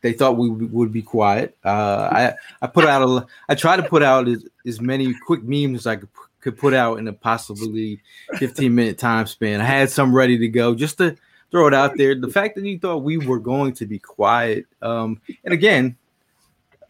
they 0.00 0.12
thought 0.12 0.36
we 0.36 0.48
would 0.48 0.92
be 0.92 1.02
quiet. 1.02 1.56
Uh, 1.64 2.08
I 2.10 2.34
I 2.62 2.66
put 2.68 2.84
out 2.84 3.02
a 3.02 3.26
I 3.48 3.54
try 3.54 3.76
to 3.76 3.82
put 3.82 4.02
out 4.02 4.28
as, 4.28 4.44
as 4.66 4.80
many 4.80 5.12
quick 5.26 5.42
memes 5.42 5.80
as 5.80 5.86
I 5.86 5.96
could, 5.96 6.08
could 6.40 6.56
put 6.56 6.72
out 6.72 6.98
in 6.98 7.08
a 7.08 7.12
possibly 7.12 8.00
15 8.36 8.74
minute 8.74 8.98
time 8.98 9.26
span. 9.26 9.60
I 9.60 9.64
had 9.64 9.90
some 9.90 10.14
ready 10.14 10.38
to 10.38 10.48
go 10.48 10.74
just 10.74 10.98
to 10.98 11.16
throw 11.50 11.66
it 11.66 11.74
out 11.74 11.96
there. 11.96 12.14
The 12.14 12.28
fact 12.28 12.56
that 12.56 12.64
you 12.64 12.78
thought 12.78 12.98
we 12.98 13.18
were 13.18 13.38
going 13.38 13.72
to 13.74 13.86
be 13.86 13.98
quiet, 13.98 14.66
um, 14.82 15.20
and 15.44 15.54
again, 15.54 15.96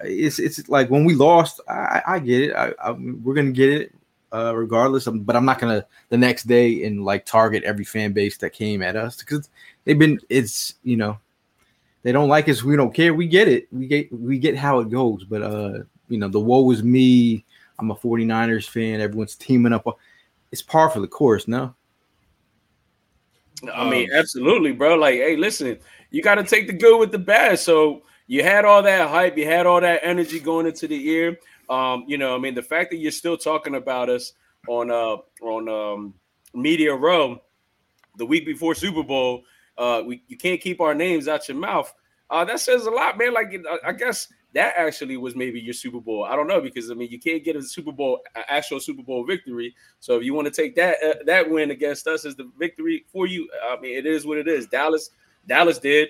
it's 0.01 0.39
it's 0.39 0.69
like 0.69 0.91
when 0.91 1.05
we 1.05 1.15
lost, 1.15 1.61
I, 1.69 2.03
I 2.07 2.19
get 2.19 2.43
it. 2.43 2.55
I, 2.55 2.73
I, 2.83 2.93
we're 2.93 3.35
gonna 3.35 3.51
get 3.51 3.71
it 3.71 3.95
uh, 4.33 4.55
regardless. 4.55 5.07
Of, 5.07 5.25
but 5.27 5.37
I'm 5.37 5.45
not 5.45 5.59
gonna 5.59 5.85
the 6.09 6.19
next 6.19 6.45
day 6.45 6.85
and 6.85 7.05
like 7.05 7.25
target 7.25 7.65
every 7.65 7.85
fan 7.85 8.13
base 8.13 8.37
that 8.39 8.51
came 8.51 8.83
at 8.83 8.97
us 8.97 9.17
because 9.17 9.49
they've 9.85 9.99
been. 9.99 10.21
It's 10.29 10.75
you 10.83 10.97
know 10.97 11.19
they 12.03 12.13
don't 12.13 12.29
like 12.29 12.49
us. 12.49 12.63
We 12.63 12.77
don't 12.77 12.95
care. 12.95 13.15
We 13.15 13.27
get 13.27 13.49
it. 13.49 13.69
We 13.73 13.87
get 13.87 14.13
we 14.13 14.39
get 14.39 14.57
how 14.57 14.81
it 14.81 14.91
goes. 14.91 15.25
But 15.25 15.43
uh, 15.43 15.79
you 16.09 16.19
know 16.19 16.29
the 16.29 16.41
woe 16.41 16.71
is 16.71 16.83
me. 16.83 17.45
I'm 17.79 17.91
a 17.91 17.97
49ers 17.97 18.69
fan. 18.69 19.01
Everyone's 19.01 19.37
teaming 19.37 19.73
up. 19.73 19.87
It's 20.51 20.63
par 20.63 20.91
for 20.91 21.01
the 21.01 21.07
course. 21.07 21.47
No. 21.47 21.75
I 23.73 23.89
mean, 23.89 24.11
Um, 24.13 24.19
absolutely, 24.19 24.73
bro. 24.73 24.95
Like, 24.97 25.15
hey, 25.15 25.37
listen, 25.37 25.79
you 26.11 26.23
got 26.23 26.37
to 26.37 26.45
take 26.45 26.67
the 26.67 26.73
good 26.73 26.99
with 26.99 27.13
the 27.13 27.19
bad. 27.19 27.59
So 27.59 28.03
you 28.27 28.43
had 28.43 28.65
all 28.65 28.83
that 28.83 29.09
hype, 29.09 29.37
you 29.37 29.47
had 29.47 29.67
all 29.67 29.81
that 29.81 30.01
energy 30.03 30.39
going 30.39 30.67
into 30.67 30.87
the 30.87 30.97
year. 30.97 31.39
Um, 31.69 32.05
you 32.07 32.19
know, 32.19 32.35
I 32.35 32.39
mean, 32.39 32.55
the 32.55 32.63
fact 32.63 32.91
that 32.91 32.97
you're 32.97 33.11
still 33.13 33.37
talking 33.37 33.75
about 33.75 34.09
us 34.09 34.33
on 34.69 34.91
uh 34.91 35.17
on 35.43 35.69
um 35.69 36.15
Media 36.55 36.95
Row 36.95 37.41
the 38.17 38.27
week 38.27 38.47
before 38.47 38.75
Super 38.75 39.03
Bowl, 39.03 39.43
uh, 39.77 40.03
we 40.07 40.23
you 40.29 40.37
can't 40.37 40.61
keep 40.61 40.81
our 40.81 40.95
names 40.95 41.29
out 41.29 41.49
your 41.49 41.57
mouth. 41.57 41.93
Uh, 42.31 42.45
that 42.45 42.61
says 42.61 42.87
a 42.87 42.91
lot, 42.91 43.17
man. 43.17 43.33
Like, 43.33 43.55
I, 43.69 43.89
I 43.89 43.93
guess 43.93 44.29
that 44.55 44.75
actually 44.77 45.17
was 45.17 45.37
maybe 45.37 45.61
your 45.61 45.75
Super 45.75 46.01
Bowl. 46.01 46.25
I 46.25 46.35
don't 46.35 46.47
know 46.47 46.61
because 46.61 46.91
I 46.91 46.95
mean, 46.95 47.11
you 47.11 47.19
can't 47.19 47.45
get 47.45 47.57
a 47.57 47.63
Super 47.63 47.93
Bowl, 47.93 48.21
a 48.35 48.51
actual 48.51 48.81
Super 48.81 49.03
Bowl 49.03 49.25
victory. 49.25 49.75
So 50.01 50.17
if 50.17 50.25
you 50.25 50.33
want 50.35 50.47
to 50.47 50.51
take 50.51 50.75
that 50.77 50.97
uh, 51.05 51.15
that 51.27 51.49
win 51.49 51.71
against 51.71 52.07
us 52.07 52.25
as 52.25 52.35
the 52.35 52.51
victory 52.59 53.05
for 53.13 53.27
you, 53.27 53.49
I 53.71 53.79
mean, 53.81 53.97
it 53.97 54.07
is 54.07 54.27
what 54.27 54.39
it 54.39 54.49
is. 54.49 54.67
Dallas, 54.67 55.11
Dallas 55.47 55.79
did, 55.79 56.09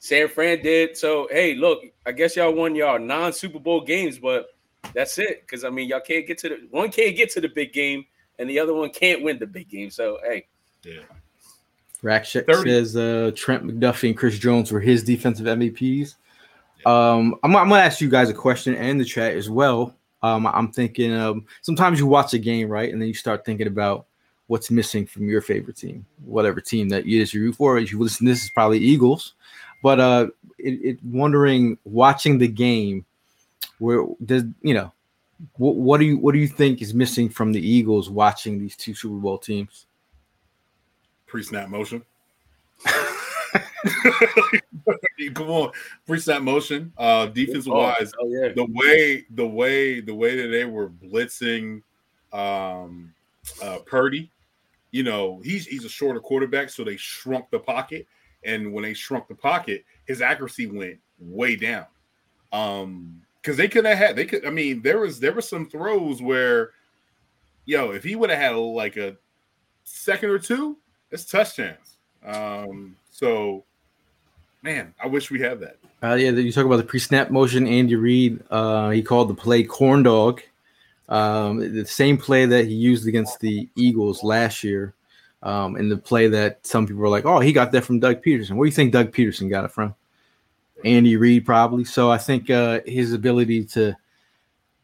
San 0.00 0.28
Fran 0.28 0.62
did. 0.62 0.96
So 0.96 1.28
hey, 1.30 1.54
look, 1.54 1.80
I 2.04 2.12
guess 2.12 2.34
y'all 2.36 2.52
won 2.52 2.74
y'all 2.74 2.98
non 2.98 3.32
Super 3.32 3.60
Bowl 3.60 3.80
games, 3.80 4.18
but 4.18 4.46
that's 4.92 5.18
it. 5.18 5.42
Because 5.42 5.64
I 5.64 5.70
mean, 5.70 5.88
y'all 5.88 6.00
can't 6.00 6.26
get 6.26 6.38
to 6.38 6.48
the 6.48 6.68
one 6.70 6.90
can't 6.90 7.16
get 7.16 7.30
to 7.32 7.40
the 7.40 7.48
big 7.48 7.72
game, 7.72 8.04
and 8.38 8.50
the 8.50 8.58
other 8.58 8.74
one 8.74 8.90
can't 8.90 9.22
win 9.22 9.38
the 9.38 9.46
big 9.46 9.68
game. 9.68 9.90
So 9.90 10.18
hey, 10.24 10.46
Yeah. 10.84 11.02
Rack 12.00 12.24
Check 12.24 12.44
says 12.48 12.96
uh, 12.96 13.32
Trent 13.34 13.64
McDuffie 13.64 14.10
and 14.10 14.16
Chris 14.16 14.38
Jones 14.38 14.70
were 14.70 14.78
his 14.80 15.02
defensive 15.02 15.46
MVPs. 15.46 16.14
Um, 16.86 17.34
I'm, 17.42 17.54
I'm 17.56 17.68
gonna 17.68 17.82
ask 17.82 18.00
you 18.00 18.08
guys 18.08 18.30
a 18.30 18.34
question 18.34 18.74
and 18.74 19.00
the 19.00 19.04
chat 19.04 19.34
as 19.34 19.50
well. 19.50 19.94
Um, 20.22 20.46
I'm 20.46 20.72
thinking 20.72 21.14
um, 21.14 21.46
sometimes 21.62 21.98
you 21.98 22.06
watch 22.06 22.34
a 22.34 22.38
game, 22.38 22.68
right, 22.68 22.92
and 22.92 23.00
then 23.00 23.08
you 23.08 23.14
start 23.14 23.44
thinking 23.44 23.66
about 23.66 24.06
what's 24.48 24.70
missing 24.70 25.06
from 25.06 25.28
your 25.28 25.40
favorite 25.40 25.76
team, 25.76 26.04
whatever 26.24 26.60
team 26.60 26.88
that 26.88 27.06
you 27.06 27.22
you 27.22 27.40
root 27.40 27.56
for. 27.56 27.78
If 27.78 27.92
you 27.92 27.98
listen, 28.00 28.26
this 28.26 28.42
is 28.42 28.50
probably 28.50 28.78
Eagles, 28.78 29.34
but 29.82 30.00
uh, 30.00 30.28
it, 30.58 30.80
it 30.82 30.98
wondering 31.04 31.78
watching 31.84 32.38
the 32.38 32.48
game, 32.48 33.04
where 33.78 34.04
does 34.24 34.44
you 34.62 34.74
know, 34.74 34.92
what, 35.56 35.76
what 35.76 36.00
do 36.00 36.06
you 36.06 36.18
what 36.18 36.32
do 36.32 36.38
you 36.38 36.48
think 36.48 36.82
is 36.82 36.94
missing 36.94 37.28
from 37.28 37.52
the 37.52 37.60
Eagles 37.60 38.10
watching 38.10 38.58
these 38.58 38.76
two 38.76 38.94
Super 38.94 39.16
Bowl 39.16 39.38
teams? 39.38 39.86
Pre-snap 41.26 41.68
motion. 41.68 42.02
Come 45.34 45.50
on, 45.50 45.72
pre-snap 46.06 46.42
motion. 46.42 46.92
Uh, 46.96 47.26
defensive 47.26 47.72
wise, 47.72 48.12
oh 48.20 48.28
yeah, 48.28 48.52
the 48.54 48.66
way 48.70 49.24
the 49.30 49.46
way 49.46 50.00
the 50.00 50.14
way 50.14 50.40
that 50.40 50.48
they 50.48 50.64
were 50.64 50.88
blitzing 50.88 51.82
um 52.32 53.12
uh 53.62 53.78
Purdy, 53.86 54.30
you 54.90 55.02
know, 55.02 55.40
he's 55.44 55.66
he's 55.66 55.84
a 55.84 55.88
shorter 55.88 56.20
quarterback, 56.20 56.70
so 56.70 56.84
they 56.84 56.96
shrunk 56.96 57.50
the 57.50 57.58
pocket. 57.58 58.06
And 58.44 58.72
when 58.72 58.84
they 58.84 58.94
shrunk 58.94 59.26
the 59.26 59.34
pocket, 59.34 59.84
his 60.06 60.22
accuracy 60.22 60.66
went 60.66 60.98
way 61.18 61.56
down. 61.56 61.86
Um, 62.52 63.22
because 63.42 63.56
they 63.56 63.68
could 63.68 63.84
have 63.84 63.98
had 63.98 64.16
they 64.16 64.26
could, 64.26 64.46
I 64.46 64.50
mean, 64.50 64.82
there 64.82 64.98
was 64.98 65.20
there 65.20 65.32
were 65.32 65.40
some 65.40 65.68
throws 65.68 66.20
where 66.20 66.72
yo, 67.64 67.90
if 67.90 68.02
he 68.02 68.16
would 68.16 68.30
have 68.30 68.38
had 68.38 68.56
like 68.56 68.96
a 68.96 69.16
second 69.84 70.30
or 70.30 70.38
two, 70.38 70.76
it's 71.10 71.24
touchdowns. 71.24 71.96
Um, 72.24 72.96
so 73.18 73.64
man, 74.62 74.94
I 75.02 75.08
wish 75.08 75.30
we 75.30 75.40
had 75.40 75.58
that. 75.60 75.76
Uh, 76.02 76.14
yeah, 76.14 76.30
you 76.30 76.52
talk 76.52 76.64
about 76.64 76.76
the 76.76 76.84
pre-snap 76.84 77.30
motion. 77.30 77.66
Andy 77.66 77.96
Reid, 77.96 78.40
uh, 78.50 78.90
he 78.90 79.02
called 79.02 79.28
the 79.28 79.34
play 79.34 79.64
corn 79.64 80.04
dog. 80.04 80.40
Um, 81.08 81.58
the 81.58 81.84
same 81.84 82.16
play 82.16 82.46
that 82.46 82.66
he 82.66 82.74
used 82.74 83.08
against 83.08 83.40
the 83.40 83.68
Eagles 83.74 84.22
last 84.22 84.62
year, 84.62 84.94
um, 85.42 85.74
and 85.74 85.90
the 85.90 85.96
play 85.96 86.28
that 86.28 86.64
some 86.64 86.86
people 86.86 87.02
were 87.02 87.08
like, 87.08 87.24
"Oh, 87.24 87.40
he 87.40 87.52
got 87.52 87.72
that 87.72 87.84
from 87.84 87.98
Doug 87.98 88.22
Pederson." 88.22 88.52
Where 88.52 88.66
do 88.66 88.70
you 88.70 88.76
think 88.76 88.92
Doug 88.92 89.10
Pederson 89.10 89.50
got 89.50 89.64
it 89.64 89.72
from? 89.72 89.96
Andy 90.84 91.16
Reid, 91.16 91.44
probably. 91.44 91.84
So 91.84 92.10
I 92.10 92.18
think 92.18 92.50
uh, 92.50 92.80
his 92.86 93.12
ability 93.12 93.64
to 93.64 93.96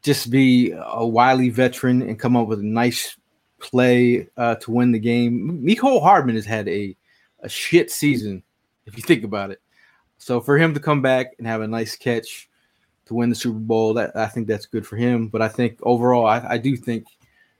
just 0.01 0.29
be 0.29 0.73
a 0.75 1.05
wily 1.05 1.49
veteran 1.49 2.01
and 2.01 2.19
come 2.19 2.35
up 2.35 2.47
with 2.47 2.59
a 2.59 2.65
nice 2.65 3.15
play 3.59 4.27
uh, 4.35 4.55
to 4.55 4.71
win 4.71 4.91
the 4.91 4.99
game. 4.99 5.61
Mecole 5.63 6.01
Hardman 6.01 6.35
has 6.35 6.45
had 6.45 6.67
a 6.67 6.97
a 7.45 7.49
shit 7.49 7.91
season, 7.91 8.43
if 8.85 8.97
you 8.97 9.03
think 9.03 9.23
about 9.23 9.51
it. 9.51 9.61
So 10.17 10.41
for 10.41 10.57
him 10.57 10.73
to 10.73 10.79
come 10.79 11.01
back 11.01 11.35
and 11.37 11.47
have 11.47 11.61
a 11.61 11.67
nice 11.67 11.95
catch 11.95 12.49
to 13.05 13.13
win 13.13 13.29
the 13.29 13.35
Super 13.35 13.59
Bowl, 13.59 13.93
that 13.93 14.15
I 14.15 14.25
think 14.25 14.47
that's 14.47 14.65
good 14.65 14.85
for 14.85 14.97
him. 14.97 15.27
But 15.27 15.41
I 15.41 15.47
think 15.47 15.77
overall, 15.83 16.25
I, 16.25 16.43
I 16.49 16.57
do 16.57 16.75
think 16.75 17.05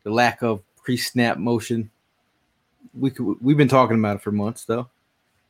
the 0.04 0.10
lack 0.10 0.42
of 0.42 0.62
pre-snap 0.78 1.38
motion. 1.38 1.92
We 2.94 3.12
could, 3.12 3.38
we've 3.42 3.58
been 3.58 3.68
talking 3.68 4.00
about 4.00 4.18
it 4.18 4.22
for 4.24 4.32
months, 4.32 4.66
though. 4.66 4.90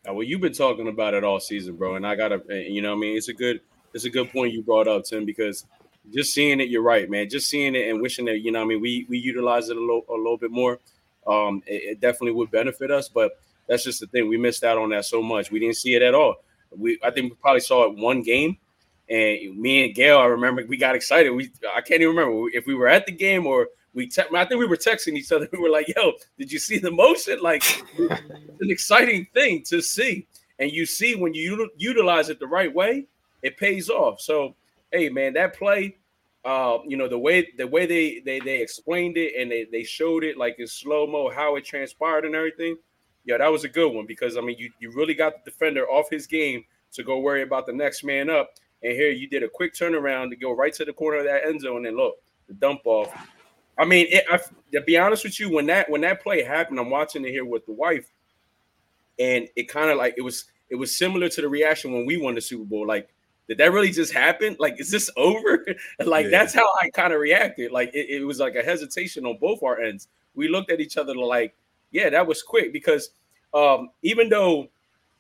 well, 0.06 0.24
you've 0.24 0.42
been 0.42 0.54
talking 0.54 0.90
about 0.90 1.14
it 1.14 1.24
all 1.24 1.40
season, 1.40 1.76
bro. 1.76 1.96
And 1.96 2.06
I 2.06 2.16
gotta, 2.16 2.42
you 2.50 2.82
know, 2.82 2.94
I 2.94 2.96
mean, 2.98 3.16
it's 3.16 3.30
a 3.30 3.34
good, 3.34 3.62
it's 3.94 4.06
a 4.06 4.10
good 4.10 4.30
point 4.32 4.52
you 4.52 4.62
brought 4.62 4.88
up, 4.88 5.06
Tim, 5.06 5.26
because 5.26 5.66
just 6.14 6.34
seeing 6.34 6.60
it, 6.60 6.70
you're 6.70 6.82
right, 6.82 7.10
man. 7.10 7.30
Just 7.30 7.50
seeing 7.50 7.76
it 7.76 7.90
and 7.90 8.02
wishing 8.02 8.26
that, 8.26 8.40
you 8.40 8.52
know, 8.52 8.62
I 8.62 8.66
mean, 8.66 8.82
we 8.82 9.06
we 9.10 9.18
utilize 9.18 9.70
it 9.70 9.78
a 9.78 9.80
little, 9.80 10.04
a 10.10 10.14
little 10.14 10.38
bit 10.38 10.52
more. 10.52 10.80
Um, 11.26 11.64
it, 11.66 11.84
it 11.84 12.00
definitely 12.02 12.34
would 12.34 12.52
benefit 12.52 12.92
us, 12.92 13.08
but 13.08 13.40
that's 13.68 13.84
just 13.84 14.00
the 14.00 14.08
thing. 14.08 14.28
We 14.28 14.38
missed 14.38 14.64
out 14.64 14.78
on 14.78 14.90
that 14.90 15.06
so 15.06 15.22
much. 15.22 15.52
We 15.52 15.60
didn't 15.60 15.78
see 15.78 15.96
it 15.96 16.02
at 16.02 16.14
all. 16.14 16.36
We, 16.72 17.00
I 17.04 17.12
think 17.12 17.32
we 17.32 17.38
probably 17.38 17.62
saw 17.62 17.86
it 17.86 17.98
one 17.98 18.22
game, 18.22 18.58
and 19.10 19.58
me 19.58 19.86
and 19.86 19.96
Gail, 19.96 20.18
I 20.18 20.26
remember 20.26 20.66
we 20.68 20.78
got 20.78 20.96
excited. 20.96 21.30
We, 21.30 21.52
I 21.74 21.82
can't 21.82 22.02
even 22.02 22.16
remember 22.16 22.50
if 22.54 22.66
we 22.66 22.76
were 22.76 22.88
at 22.88 23.06
the 23.06 23.12
game 23.12 23.46
or 23.46 23.70
we. 23.94 24.08
Te- 24.08 24.24
I 24.36 24.46
think 24.46 24.60
we 24.60 24.68
were 24.68 24.78
texting 24.78 25.14
each 25.14 25.32
other. 25.32 25.48
We 25.52 25.60
were 25.60 25.70
like, 25.70 25.88
"Yo, 25.96 26.14
did 26.38 26.52
you 26.52 26.60
see 26.60 26.80
the 26.80 26.92
motion? 26.92 27.40
Like, 27.42 27.64
it's 27.98 28.62
an 28.62 28.72
exciting 28.72 29.28
thing 29.34 29.64
to 29.64 29.82
see." 29.82 30.28
And 30.60 30.72
you 30.72 30.86
see 30.86 31.16
when 31.16 31.34
you 31.34 31.70
utilize 31.78 32.30
it 32.30 32.40
the 32.40 32.48
right 32.48 32.74
way, 32.74 33.08
it 33.42 33.58
pays 33.58 33.90
off. 33.90 34.22
So, 34.22 34.56
hey, 34.92 35.10
man, 35.10 35.34
that 35.34 35.54
play, 35.54 35.98
uh, 36.46 36.78
you 36.88 36.98
know, 36.98 37.08
the 37.08 37.20
way 37.20 37.52
the 37.58 37.68
way 37.68 37.86
they 37.86 38.20
they 38.20 38.40
they 38.40 38.62
explained 38.62 39.18
it 39.18 39.34
and 39.40 39.52
they 39.52 39.66
they 39.66 39.84
showed 39.84 40.24
it 40.24 40.38
like 40.38 40.56
in 40.60 40.68
slow 40.68 41.08
mo 41.08 41.30
how 41.30 41.56
it 41.56 41.66
transpired 41.66 42.26
and 42.26 42.36
everything 42.36 42.78
yeah, 43.26 43.38
that 43.38 43.52
was 43.52 43.64
a 43.64 43.70
good 43.70 43.92
one 43.92 44.06
because 44.06 44.38
I 44.38 44.42
mean, 44.42 44.58
you, 44.58 44.72
you 44.80 44.92
really 44.92 45.14
got 45.14 45.44
the 45.44 45.52
defender 45.52 45.86
off 45.90 46.10
his 46.10 46.28
game 46.28 46.64
to 46.94 47.04
go 47.04 47.20
worry 47.20 47.42
about 47.42 47.66
the 47.66 47.74
next 47.74 48.04
man 48.04 48.30
up. 48.30 48.52
And 48.84 48.94
here 48.94 49.10
you 49.10 49.28
did 49.28 49.44
a 49.44 49.50
quick 49.50 49.74
turnaround 49.74 50.30
to 50.30 50.36
go 50.36 50.52
right 50.52 50.74
to 50.74 50.86
the 50.86 50.94
corner 50.94 51.18
of 51.18 51.26
that 51.26 51.46
end 51.46 51.62
zone 51.62 51.86
and 51.86 51.98
look, 51.98 52.16
the 52.48 52.54
dump 52.54 52.82
off. 52.86 53.12
I 53.78 53.86
mean, 53.86 54.08
it, 54.10 54.24
I, 54.32 54.40
to 54.74 54.82
be 54.82 54.98
honest 54.98 55.24
with 55.24 55.40
you, 55.40 55.52
when 55.52 55.66
that 55.68 55.90
when 55.90 56.02
that 56.02 56.22
play 56.22 56.44
happened, 56.44 56.80
I'm 56.80 56.90
watching 56.90 57.26
it 57.26 57.32
here 57.32 57.46
with 57.46 57.66
the 57.66 57.74
wife, 57.74 58.10
and 59.20 59.48
it 59.56 59.68
kind 59.68 59.90
of 59.90 59.98
like 59.98 60.14
it 60.18 60.22
was 60.22 60.46
it 60.70 60.76
was 60.76 60.96
similar 60.96 61.30
to 61.30 61.42
the 61.42 61.50
reaction 61.50 61.94
when 61.94 62.06
we 62.06 62.18
won 62.18 62.36
the 62.36 62.42
Super 62.42 62.64
Bowl. 62.64 62.88
Like, 62.88 63.10
did 63.48 63.58
that 63.58 63.72
really 63.72 63.92
just 63.92 64.14
happen? 64.14 64.56
Like, 64.60 64.80
is 64.80 64.92
this 64.92 65.10
over? 65.18 65.66
like, 66.06 66.26
yeah. 66.26 66.32
that's 66.32 66.54
how 66.54 66.70
I 66.82 66.90
kind 66.90 67.14
of 67.14 67.20
reacted. 67.20 67.72
Like, 67.72 67.94
it, 67.94 68.10
it 68.10 68.26
was 68.26 68.40
like 68.40 68.56
a 68.56 68.64
hesitation 68.64 69.26
on 69.26 69.38
both 69.40 69.62
our 69.64 69.82
ends. 69.82 70.08
We 70.36 70.48
looked 70.48 70.72
at 70.72 70.80
each 70.80 70.98
other 70.98 71.16
like, 71.16 71.56
yeah, 71.96 72.10
that 72.10 72.28
was 72.28 72.44
quick 72.44 72.74
because 72.74 73.12
um, 73.54 73.90
even 74.04 74.28
though 74.28 74.68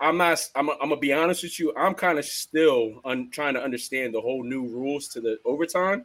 I'm 0.02 0.18
not, 0.18 0.46
I'm, 0.56 0.70
I'm 0.70 0.90
gonna 0.90 0.98
be 0.98 1.14
honest 1.14 1.44
with 1.44 1.58
you, 1.58 1.74
I'm 1.78 1.94
kind 1.94 2.20
of 2.20 2.26
still 2.26 3.00
un, 3.06 3.30
trying 3.32 3.54
to 3.54 3.64
understand 3.64 4.14
the 4.14 4.20
whole 4.20 4.44
new 4.44 4.68
rules 4.68 5.08
to 5.10 5.22
the 5.22 5.40
overtime. 5.46 6.04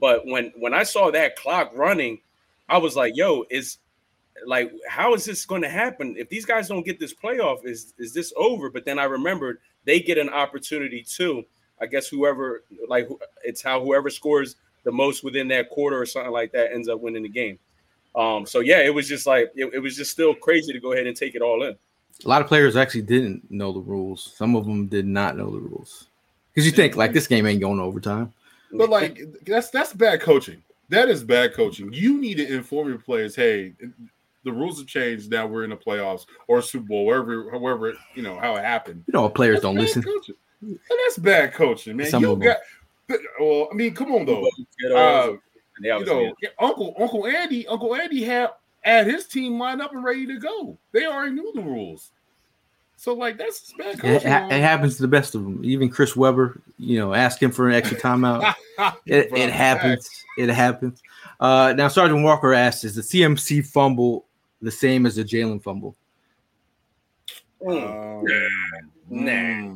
But 0.00 0.24
when 0.24 0.52
when 0.56 0.72
I 0.72 0.84
saw 0.84 1.10
that 1.10 1.36
clock 1.36 1.70
running, 1.74 2.18
I 2.66 2.78
was 2.78 2.96
like, 2.96 3.14
"Yo, 3.14 3.44
is 3.50 3.76
like 4.46 4.72
how 4.88 5.12
is 5.12 5.26
this 5.26 5.44
going 5.44 5.62
to 5.62 5.68
happen 5.68 6.16
if 6.16 6.30
these 6.30 6.46
guys 6.46 6.68
don't 6.68 6.86
get 6.86 6.98
this 6.98 7.12
playoff? 7.12 7.66
Is 7.66 7.92
is 7.98 8.14
this 8.14 8.32
over?" 8.38 8.70
But 8.70 8.86
then 8.86 8.98
I 8.98 9.04
remembered 9.04 9.58
they 9.84 10.00
get 10.00 10.16
an 10.16 10.30
opportunity 10.30 11.02
too. 11.02 11.44
I 11.78 11.84
guess 11.84 12.08
whoever 12.08 12.64
like 12.88 13.06
it's 13.44 13.60
how 13.60 13.82
whoever 13.84 14.08
scores 14.08 14.56
the 14.84 14.92
most 14.92 15.22
within 15.22 15.48
that 15.48 15.68
quarter 15.68 16.00
or 16.00 16.06
something 16.06 16.32
like 16.32 16.52
that 16.52 16.72
ends 16.72 16.88
up 16.88 17.00
winning 17.00 17.24
the 17.24 17.28
game. 17.28 17.58
Um, 18.16 18.46
so 18.46 18.60
yeah, 18.60 18.80
it 18.80 18.94
was 18.94 19.08
just 19.08 19.26
like 19.26 19.52
it, 19.54 19.72
it 19.74 19.78
was 19.78 19.96
just 19.96 20.10
still 20.10 20.34
crazy 20.34 20.72
to 20.72 20.80
go 20.80 20.92
ahead 20.92 21.06
and 21.06 21.16
take 21.16 21.34
it 21.34 21.42
all 21.42 21.62
in. 21.62 21.76
A 22.24 22.28
lot 22.28 22.40
of 22.40 22.48
players 22.48 22.76
actually 22.76 23.02
didn't 23.02 23.50
know 23.50 23.72
the 23.72 23.80
rules. 23.80 24.32
Some 24.36 24.56
of 24.56 24.64
them 24.64 24.86
did 24.86 25.06
not 25.06 25.36
know 25.36 25.50
the 25.50 25.58
rules 25.58 26.08
because 26.52 26.64
you 26.64 26.72
think 26.72 26.96
like 26.96 27.12
this 27.12 27.26
game 27.26 27.46
ain't 27.46 27.60
going 27.60 27.78
overtime. 27.78 28.32
But 28.72 28.88
like 28.88 29.20
that's 29.44 29.70
that's 29.70 29.92
bad 29.92 30.20
coaching. 30.20 30.62
That 30.88 31.08
is 31.08 31.22
bad 31.22 31.52
coaching. 31.52 31.92
You 31.92 32.18
need 32.20 32.36
to 32.36 32.54
inform 32.54 32.88
your 32.88 32.98
players, 32.98 33.34
hey, 33.34 33.72
the 34.44 34.52
rules 34.52 34.78
have 34.78 34.86
changed. 34.86 35.30
Now 35.30 35.46
we're 35.46 35.64
in 35.64 35.70
the 35.70 35.76
playoffs 35.76 36.26
or 36.46 36.62
Super 36.62 36.86
Bowl, 36.86 37.04
wherever, 37.04 37.50
however, 37.50 37.94
you 38.14 38.22
know 38.22 38.38
how 38.38 38.54
it 38.56 38.64
happened. 38.64 39.02
You 39.06 39.12
know, 39.12 39.28
players 39.28 39.56
that's 39.56 39.62
don't 39.62 39.74
listen. 39.74 40.02
Coaching. 40.02 40.36
And 40.62 40.78
that's 40.88 41.18
bad 41.18 41.52
coaching, 41.52 41.96
man. 41.96 42.06
Some 42.06 42.22
you 42.22 42.36
got. 42.36 42.58
Well, 43.38 43.68
I 43.70 43.74
mean, 43.74 43.94
come 43.94 44.12
on 44.12 44.24
though. 44.24 44.48
Uh, 44.94 45.36
you 45.80 46.04
know, 46.04 46.34
Uncle 46.58 46.94
Uncle 46.98 47.26
Andy, 47.26 47.66
Uncle 47.66 47.94
Andy 47.94 48.24
had 48.24 48.50
had 48.82 49.06
his 49.06 49.26
team 49.26 49.58
lined 49.58 49.82
up 49.82 49.92
and 49.92 50.04
ready 50.04 50.26
to 50.26 50.38
go. 50.38 50.78
They 50.92 51.06
already 51.06 51.32
knew 51.32 51.52
the 51.54 51.62
rules. 51.62 52.10
So 52.96 53.12
like 53.12 53.36
that's 53.36 53.72
bad 53.76 54.02
it, 54.02 54.24
it, 54.24 54.60
happens 54.60 54.96
to 54.96 55.02
the 55.02 55.08
best 55.08 55.34
of 55.34 55.44
them. 55.44 55.60
Even 55.62 55.90
Chris 55.90 56.16
Webber, 56.16 56.60
you 56.78 56.98
know, 56.98 57.12
ask 57.12 57.42
him 57.42 57.50
for 57.50 57.68
an 57.68 57.74
extra 57.74 57.98
timeout. 57.98 58.54
it, 59.06 59.30
it 59.36 59.50
happens. 59.50 60.08
It 60.38 60.48
happens. 60.48 61.02
Uh, 61.38 61.74
now 61.76 61.88
Sergeant 61.88 62.22
Walker 62.22 62.54
asks, 62.54 62.84
"Is 62.84 62.94
the 62.94 63.02
CMC 63.02 63.66
fumble 63.66 64.24
the 64.62 64.70
same 64.70 65.04
as 65.04 65.16
the 65.16 65.24
Jalen 65.24 65.62
fumble?" 65.62 65.94
Um, 67.66 68.24
nah. 69.10 69.74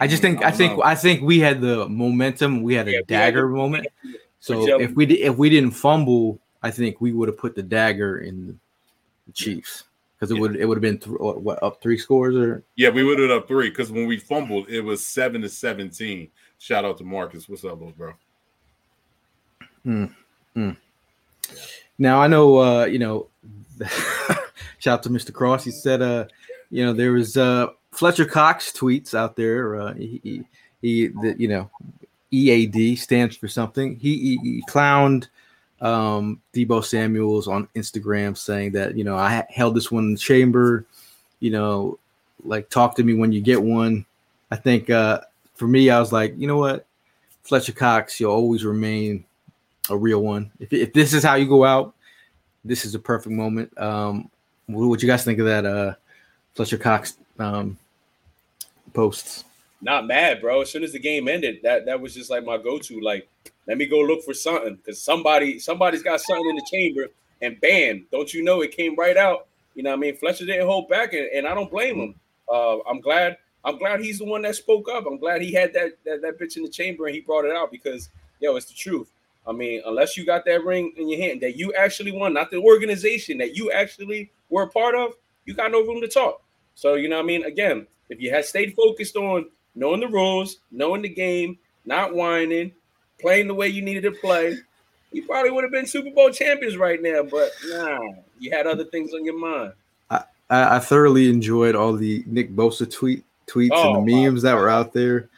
I 0.00 0.06
just 0.06 0.22
think 0.22 0.44
I, 0.44 0.48
I 0.48 0.50
think 0.52 0.76
know. 0.76 0.84
I 0.84 0.94
think 0.94 1.22
we 1.22 1.40
had 1.40 1.60
the 1.60 1.88
momentum. 1.88 2.62
We 2.62 2.74
had 2.74 2.86
a 2.86 2.92
yeah, 2.92 3.00
dagger 3.06 3.48
moment. 3.48 3.88
So 4.48 4.80
if 4.80 4.92
we 4.92 5.06
if 5.06 5.36
we 5.36 5.50
didn't 5.50 5.72
fumble, 5.72 6.38
I 6.62 6.70
think 6.70 7.00
we 7.00 7.12
would 7.12 7.28
have 7.28 7.38
put 7.38 7.54
the 7.54 7.62
dagger 7.62 8.18
in 8.18 8.58
the 9.26 9.32
Chiefs 9.32 9.84
because 10.18 10.30
it 10.30 10.34
yeah. 10.34 10.40
would 10.40 10.56
it 10.56 10.64
would 10.64 10.76
have 10.76 10.82
been 10.82 10.98
th- 10.98 11.16
what 11.18 11.62
up 11.62 11.82
three 11.82 11.98
scores 11.98 12.34
or 12.34 12.64
yeah 12.76 12.88
we 12.88 13.04
would 13.04 13.18
have 13.18 13.30
up 13.30 13.46
three 13.46 13.68
because 13.68 13.92
when 13.92 14.06
we 14.06 14.16
fumbled 14.16 14.68
it 14.68 14.80
was 14.80 15.04
seven 15.04 15.42
to 15.42 15.48
seventeen. 15.48 16.28
Shout 16.58 16.84
out 16.84 16.98
to 16.98 17.04
Marcus. 17.04 17.48
What's 17.48 17.64
up, 17.64 17.78
little 17.78 17.92
bro? 17.92 18.14
Mm, 19.86 20.14
mm. 20.56 20.76
Now 21.98 22.20
I 22.20 22.26
know 22.26 22.58
uh, 22.58 22.84
you 22.86 22.98
know. 22.98 23.28
shout 24.78 24.94
out 24.94 25.02
to 25.04 25.10
Mr. 25.10 25.32
Cross. 25.32 25.64
He 25.64 25.70
said 25.70 26.02
uh, 26.02 26.26
you 26.70 26.84
know 26.84 26.92
there 26.92 27.12
was 27.12 27.36
uh 27.36 27.68
Fletcher 27.92 28.24
Cox 28.24 28.72
tweets 28.72 29.14
out 29.14 29.36
there. 29.36 29.76
Uh, 29.76 29.94
he, 29.94 30.20
he, 30.22 30.44
he 30.82 31.06
the, 31.08 31.36
you 31.38 31.48
know 31.48 31.70
EAD 32.30 32.98
stands 32.98 33.36
for 33.36 33.48
something. 33.48 33.96
He, 33.96 34.18
he, 34.18 34.36
he 34.42 34.64
clowned 34.68 35.28
um, 35.80 36.40
Deebo 36.52 36.84
Samuels 36.84 37.48
on 37.48 37.68
Instagram 37.74 38.36
saying 38.36 38.72
that, 38.72 38.96
you 38.96 39.04
know, 39.04 39.16
I 39.16 39.46
held 39.48 39.74
this 39.74 39.90
one 39.90 40.04
in 40.04 40.12
the 40.14 40.18
chamber, 40.18 40.86
you 41.40 41.50
know, 41.50 41.98
like 42.44 42.68
talk 42.70 42.96
to 42.96 43.04
me 43.04 43.14
when 43.14 43.32
you 43.32 43.40
get 43.40 43.62
one. 43.62 44.04
I 44.50 44.56
think 44.56 44.90
uh, 44.90 45.20
for 45.54 45.66
me, 45.66 45.90
I 45.90 46.00
was 46.00 46.12
like, 46.12 46.34
you 46.38 46.46
know 46.46 46.58
what? 46.58 46.86
Fletcher 47.42 47.72
Cox, 47.72 48.20
you'll 48.20 48.32
always 48.32 48.64
remain 48.64 49.24
a 49.90 49.96
real 49.96 50.22
one. 50.22 50.50
If, 50.60 50.72
if 50.72 50.92
this 50.92 51.14
is 51.14 51.22
how 51.22 51.34
you 51.34 51.48
go 51.48 51.64
out, 51.64 51.94
this 52.64 52.84
is 52.84 52.94
a 52.94 52.98
perfect 52.98 53.34
moment. 53.34 53.76
Um, 53.78 54.30
what, 54.66 54.88
what 54.88 55.02
you 55.02 55.08
guys 55.08 55.24
think 55.24 55.38
of 55.38 55.46
that 55.46 55.64
uh, 55.64 55.94
Fletcher 56.54 56.78
Cox 56.78 57.16
um, 57.38 57.78
posts? 58.92 59.44
Not 59.80 60.06
mad, 60.06 60.40
bro. 60.40 60.62
As 60.62 60.70
soon 60.70 60.84
as 60.84 60.92
the 60.92 60.98
game 60.98 61.28
ended, 61.28 61.60
that 61.62 61.86
that 61.86 62.00
was 62.00 62.14
just 62.14 62.30
like 62.30 62.44
my 62.44 62.58
go-to. 62.58 63.00
Like, 63.00 63.28
let 63.66 63.78
me 63.78 63.86
go 63.86 64.00
look 64.00 64.24
for 64.24 64.34
something 64.34 64.76
because 64.76 65.00
somebody 65.00 65.58
somebody's 65.58 66.02
got 66.02 66.20
something 66.20 66.48
in 66.48 66.56
the 66.56 66.66
chamber, 66.70 67.08
and 67.42 67.60
bam, 67.60 68.06
don't 68.10 68.32
you 68.32 68.42
know 68.42 68.62
it 68.62 68.76
came 68.76 68.96
right 68.96 69.16
out. 69.16 69.46
You 69.74 69.82
know, 69.84 69.90
what 69.90 69.96
I 69.96 70.00
mean, 70.00 70.16
Fletcher 70.16 70.46
didn't 70.46 70.66
hold 70.66 70.88
back, 70.88 71.12
and, 71.12 71.28
and 71.32 71.46
I 71.46 71.54
don't 71.54 71.70
blame 71.70 72.00
him. 72.00 72.14
Uh, 72.50 72.78
I'm 72.88 73.00
glad. 73.00 73.36
I'm 73.64 73.76
glad 73.76 74.00
he's 74.00 74.18
the 74.18 74.24
one 74.24 74.42
that 74.42 74.54
spoke 74.54 74.88
up. 74.88 75.04
I'm 75.06 75.18
glad 75.18 75.42
he 75.42 75.52
had 75.52 75.72
that, 75.74 75.98
that 76.04 76.22
that 76.22 76.38
bitch 76.38 76.56
in 76.56 76.62
the 76.62 76.68
chamber 76.68 77.06
and 77.06 77.14
he 77.14 77.20
brought 77.20 77.44
it 77.44 77.50
out 77.50 77.70
because 77.70 78.08
yo, 78.40 78.56
it's 78.56 78.66
the 78.66 78.74
truth. 78.74 79.10
I 79.46 79.52
mean, 79.52 79.82
unless 79.86 80.16
you 80.16 80.24
got 80.24 80.44
that 80.44 80.64
ring 80.64 80.92
in 80.96 81.08
your 81.08 81.18
hand 81.18 81.40
that 81.40 81.56
you 81.56 81.72
actually 81.74 82.12
won, 82.12 82.34
not 82.34 82.50
the 82.50 82.58
organization 82.58 83.38
that 83.38 83.56
you 83.56 83.72
actually 83.72 84.30
were 84.48 84.62
a 84.62 84.68
part 84.68 84.94
of, 84.94 85.14
you 85.44 85.54
got 85.54 85.72
no 85.72 85.82
room 85.82 86.00
to 86.00 86.08
talk. 86.08 86.42
So 86.74 86.94
you 86.94 87.08
know, 87.08 87.16
what 87.16 87.24
I 87.24 87.26
mean, 87.26 87.44
again, 87.44 87.86
if 88.08 88.20
you 88.20 88.30
had 88.30 88.44
stayed 88.44 88.74
focused 88.74 89.16
on 89.16 89.46
knowing 89.78 90.00
the 90.00 90.08
rules, 90.08 90.58
knowing 90.70 91.02
the 91.02 91.08
game, 91.08 91.58
not 91.86 92.14
whining, 92.14 92.72
playing 93.20 93.46
the 93.46 93.54
way 93.54 93.68
you 93.68 93.82
needed 93.82 94.02
to 94.02 94.12
play, 94.12 94.56
you 95.12 95.24
probably 95.26 95.50
would 95.50 95.64
have 95.64 95.72
been 95.72 95.86
Super 95.86 96.10
Bowl 96.10 96.30
champions 96.30 96.76
right 96.76 97.00
now. 97.00 97.22
But 97.22 97.50
nah, 97.68 98.00
you 98.38 98.50
had 98.50 98.66
other 98.66 98.84
things 98.84 99.14
on 99.14 99.24
your 99.24 99.38
mind. 99.38 99.72
I, 100.50 100.76
I 100.76 100.78
thoroughly 100.78 101.28
enjoyed 101.28 101.74
all 101.74 101.92
the 101.92 102.24
Nick 102.26 102.54
Bosa 102.54 102.90
tweet 102.90 103.22
tweets 103.46 103.70
Oh, 103.72 103.94
and 103.98 104.08
the 104.08 104.24
memes 104.24 104.42
that 104.42 104.54
were 104.54 104.68
out 104.68 104.92
there. 104.92 105.28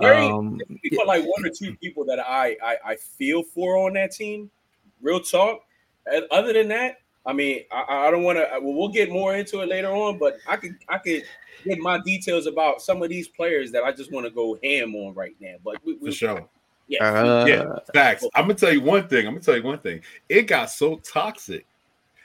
Very- 0.00 0.26
Um, 0.26 0.60
like 1.06 1.24
one 1.24 1.44
or 1.46 1.50
two 1.50 1.74
people 1.76 2.04
that 2.04 2.18
I, 2.20 2.56
I 2.62 2.76
I 2.84 2.96
feel 2.96 3.42
for 3.42 3.76
on 3.78 3.94
that 3.94 4.12
team. 4.12 4.50
Real 5.00 5.20
talk. 5.20 5.62
And 6.12 6.24
other 6.30 6.52
than 6.52 6.68
that, 6.68 6.96
I 7.24 7.32
mean, 7.32 7.64
I, 7.72 8.06
I 8.06 8.10
don't 8.10 8.22
want 8.22 8.38
to. 8.38 8.48
Well, 8.60 8.74
we'll 8.74 8.88
get 8.88 9.10
more 9.10 9.34
into 9.34 9.60
it 9.60 9.68
later 9.68 9.88
on, 9.90 10.18
but 10.18 10.38
I 10.48 10.56
could 10.56 10.76
I 10.88 10.98
could 10.98 11.22
get 11.64 11.78
my 11.78 11.98
details 12.00 12.46
about 12.46 12.80
some 12.80 13.02
of 13.02 13.08
these 13.08 13.28
players 13.28 13.72
that 13.72 13.84
I 13.84 13.92
just 13.92 14.12
want 14.12 14.26
to 14.26 14.30
go 14.30 14.58
ham 14.62 14.94
on 14.94 15.14
right 15.14 15.34
now. 15.40 15.56
But 15.64 15.76
we, 15.84 15.94
we 15.94 16.10
For 16.10 16.16
sure. 16.16 16.48
yeah, 16.88 17.04
uh, 17.04 17.44
Yeah, 17.46 17.78
facts. 17.94 18.26
I'm 18.34 18.44
gonna 18.44 18.54
tell 18.54 18.72
you 18.72 18.80
one 18.80 19.08
thing. 19.08 19.26
I'm 19.26 19.34
gonna 19.34 19.44
tell 19.44 19.56
you 19.56 19.62
one 19.62 19.78
thing. 19.78 20.02
It 20.28 20.42
got 20.42 20.70
so 20.70 20.96
toxic 20.96 21.66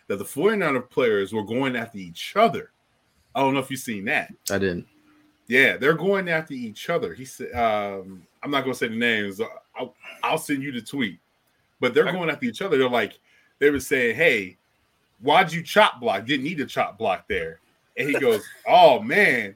that 0.08 0.17
the 0.17 0.26
49er 0.26 0.89
players 0.89 1.34
were 1.34 1.44
going 1.44 1.76
after 1.76 1.98
each 1.98 2.36
other. 2.36 2.72
I 3.34 3.39
don't 3.39 3.54
know 3.54 3.60
if 3.60 3.72
you've 3.72 3.80
seen 3.80 4.06
that. 4.06 4.34
I 4.50 4.58
didn't. 4.58 4.88
Yeah, 5.48 5.78
they're 5.78 5.94
going 5.94 6.30
after 6.30 6.54
each 6.54 6.89
other. 6.89 7.13
He 7.13 7.26
said, 7.26 7.54
um, 7.54 8.26
I'm 8.44 8.52
not 8.52 8.62
gonna 8.62 8.76
say 8.76 8.88
the 8.88 8.96
names. 8.96 9.41
I'll, 9.76 9.96
I'll 10.24 10.38
send 10.38 10.63
you 10.63 10.72
the 10.72 10.82
tweet. 10.82 11.20
But 11.80 11.94
they're 11.94 12.12
going 12.12 12.30
after 12.30 12.46
each 12.46 12.62
other. 12.62 12.78
They're 12.78 12.89
like, 12.89 13.20
they 13.60 13.70
were 13.70 13.80
saying, 13.80 14.15
Hey, 14.15 14.58
why'd 15.20 15.52
you 15.52 15.63
chop 15.63 16.00
block? 16.00 16.26
Didn't 16.26 16.44
need 16.44 16.58
to 16.58 16.65
chop 16.65 16.98
block 16.98 17.28
there. 17.28 17.60
And 18.02 18.10
he 18.10 18.20
goes, 18.20 18.44
Oh 18.68 19.02
man. 19.02 19.56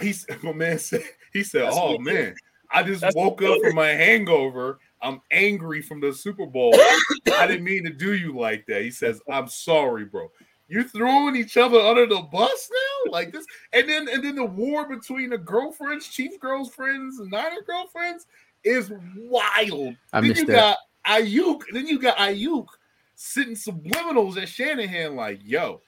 He 0.00 0.12
said, 0.12 0.40
my 0.42 0.52
man 0.52 0.78
said, 0.78 1.02
he 1.32 1.42
said, 1.42 1.64
That's 1.64 1.76
Oh 1.78 1.98
man, 1.98 2.34
I 2.70 2.82
just 2.82 3.00
That's 3.00 3.16
woke 3.16 3.42
up 3.42 3.58
from 3.62 3.74
my 3.74 3.88
hangover. 3.88 4.78
I'm 5.02 5.20
angry 5.30 5.82
from 5.82 6.00
the 6.00 6.12
Super 6.12 6.46
Bowl. 6.46 6.74
I 6.74 7.46
didn't 7.46 7.64
mean 7.64 7.84
to 7.84 7.90
do 7.90 8.14
you 8.14 8.36
like 8.36 8.66
that. 8.66 8.82
He 8.82 8.90
says, 8.90 9.20
I'm 9.30 9.46
sorry, 9.46 10.04
bro. 10.04 10.30
You're 10.68 10.84
throwing 10.84 11.36
each 11.36 11.56
other 11.56 11.78
under 11.78 12.06
the 12.06 12.22
bus 12.22 12.70
now, 12.72 13.12
like 13.12 13.32
this, 13.32 13.46
and 13.72 13.88
then 13.88 14.08
and 14.08 14.24
then 14.24 14.34
the 14.34 14.44
war 14.44 14.88
between 14.88 15.30
the 15.30 15.38
girlfriends, 15.38 16.08
chief 16.08 16.40
girlfriends, 16.40 17.20
and 17.20 17.30
Niner 17.30 17.62
girlfriends 17.64 18.26
is 18.64 18.92
wild. 19.16 19.94
I 20.12 20.20
then 20.20 20.30
missed 20.30 20.40
you 20.40 20.46
that. 20.46 20.76
got 21.06 21.22
Aiyuk, 21.22 21.62
then 21.72 21.86
you 21.86 22.00
got 22.00 22.16
Aiyuk 22.16 22.66
sitting 23.14 23.54
subliminals 23.54 24.42
at 24.42 24.48
Shanahan, 24.48 25.14
like, 25.14 25.38
"Yo, 25.44 25.82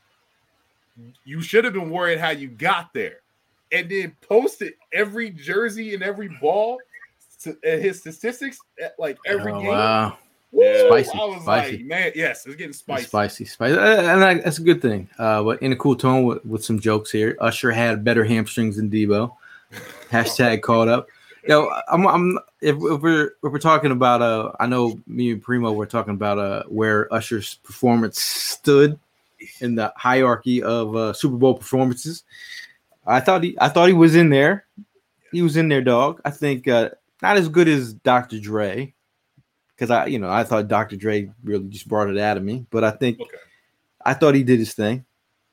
you 1.25 1.41
should 1.43 1.65
have 1.65 1.73
been 1.75 1.91
worried 1.91 2.19
how 2.19 2.31
you 2.31 2.49
got 2.49 2.93
there," 2.93 3.21
and 3.73 3.91
then 3.91 4.17
posted 4.21 4.75
every 4.93 5.31
jersey 5.31 5.95
and 5.95 6.03
every 6.03 6.29
ball, 6.41 6.79
to, 7.43 7.57
and 7.65 7.83
his 7.83 8.01
statistics, 8.01 8.59
at, 8.83 8.95
like 8.99 9.19
every 9.27 9.53
Oh, 9.53 9.61
game. 9.61 9.69
wow. 9.69 10.17
Woo! 10.51 10.89
Spicy, 10.89 11.11
I 11.19 11.25
was 11.27 11.43
spicy. 11.43 11.77
like, 11.77 11.85
man, 11.85 12.13
yes, 12.15 12.47
it's 12.47 12.57
getting 12.57 12.73
spicy. 12.73 13.05
Spicy, 13.05 13.45
spicy, 13.45 13.77
Uh, 13.77 13.81
and 14.15 14.23
that- 14.23 14.45
that's 14.45 14.59
a 14.59 14.63
good 14.63 14.81
thing. 14.81 15.07
Uh, 15.19 15.43
but 15.43 15.61
in 15.63 15.73
a 15.73 15.77
cool 15.77 15.95
tone 15.95 16.25
with, 16.25 16.43
with 16.47 16.65
some 16.65 16.81
jokes 16.81 17.11
here. 17.11 17.37
Usher 17.39 17.71
had 17.71 18.03
better 18.03 18.25
hamstrings 18.25 18.77
than 18.77 18.89
Deebo. 18.91 19.31
Hashtag 20.11 20.63
called 20.63 20.89
up. 20.89 21.09
Yo, 21.47 21.71
I'm, 21.89 22.07
I'm 22.07 22.39
if, 22.63 22.77
if 22.77 23.01
we're 23.03 23.25
if 23.43 23.53
we're 23.53 23.59
talking 23.59 23.91
about 23.91 24.23
uh, 24.23 24.53
I 24.59 24.67
know 24.67 24.99
me 25.07 25.33
and 25.33 25.43
Primo 25.43 25.73
were 25.73 25.87
talking 25.87 26.15
about 26.15 26.39
uh 26.39 26.63
where 26.65 27.13
Usher's 27.13 27.55
performance 27.57 28.23
stood 28.25 28.99
in 29.61 29.75
the 29.75 29.93
hierarchy 29.97 30.63
of 30.63 30.95
uh, 30.97 31.13
Super 31.13 31.37
Bowl 31.37 31.55
performances. 31.55 32.25
I 33.07 33.21
thought 33.21 33.43
he 33.43 33.57
I 33.61 33.69
thought 33.69 33.89
he 33.89 33.95
was 33.95 34.15
in 34.15 34.29
there. 34.31 34.67
He 35.33 35.43
was 35.43 35.57
in 35.57 35.69
there, 35.69 35.83
dog. 35.83 36.21
I 36.25 36.31
think 36.31 36.69
uh, 36.69 36.91
not 37.23 37.37
as 37.37 37.49
good 37.49 37.69
as 37.69 37.95
Dr. 37.95 38.41
Dre 38.41 38.95
because 39.75 39.91
I, 39.91 40.07
you 40.07 40.19
know, 40.19 40.31
I 40.31 40.43
thought 40.45 40.69
Dr. 40.69 40.97
Dre 40.97 41.31
really 41.45 41.69
just 41.69 41.87
brought 41.89 42.09
it 42.11 42.19
out 42.19 42.37
of 42.37 42.43
me. 42.43 42.67
But 42.71 42.85
I 42.85 42.91
think 42.91 43.21
Okay. 43.21 43.37
I 44.05 44.15
thought 44.15 44.35
he 44.35 44.43
did 44.43 44.59
his 44.59 44.75
thing. 44.75 45.05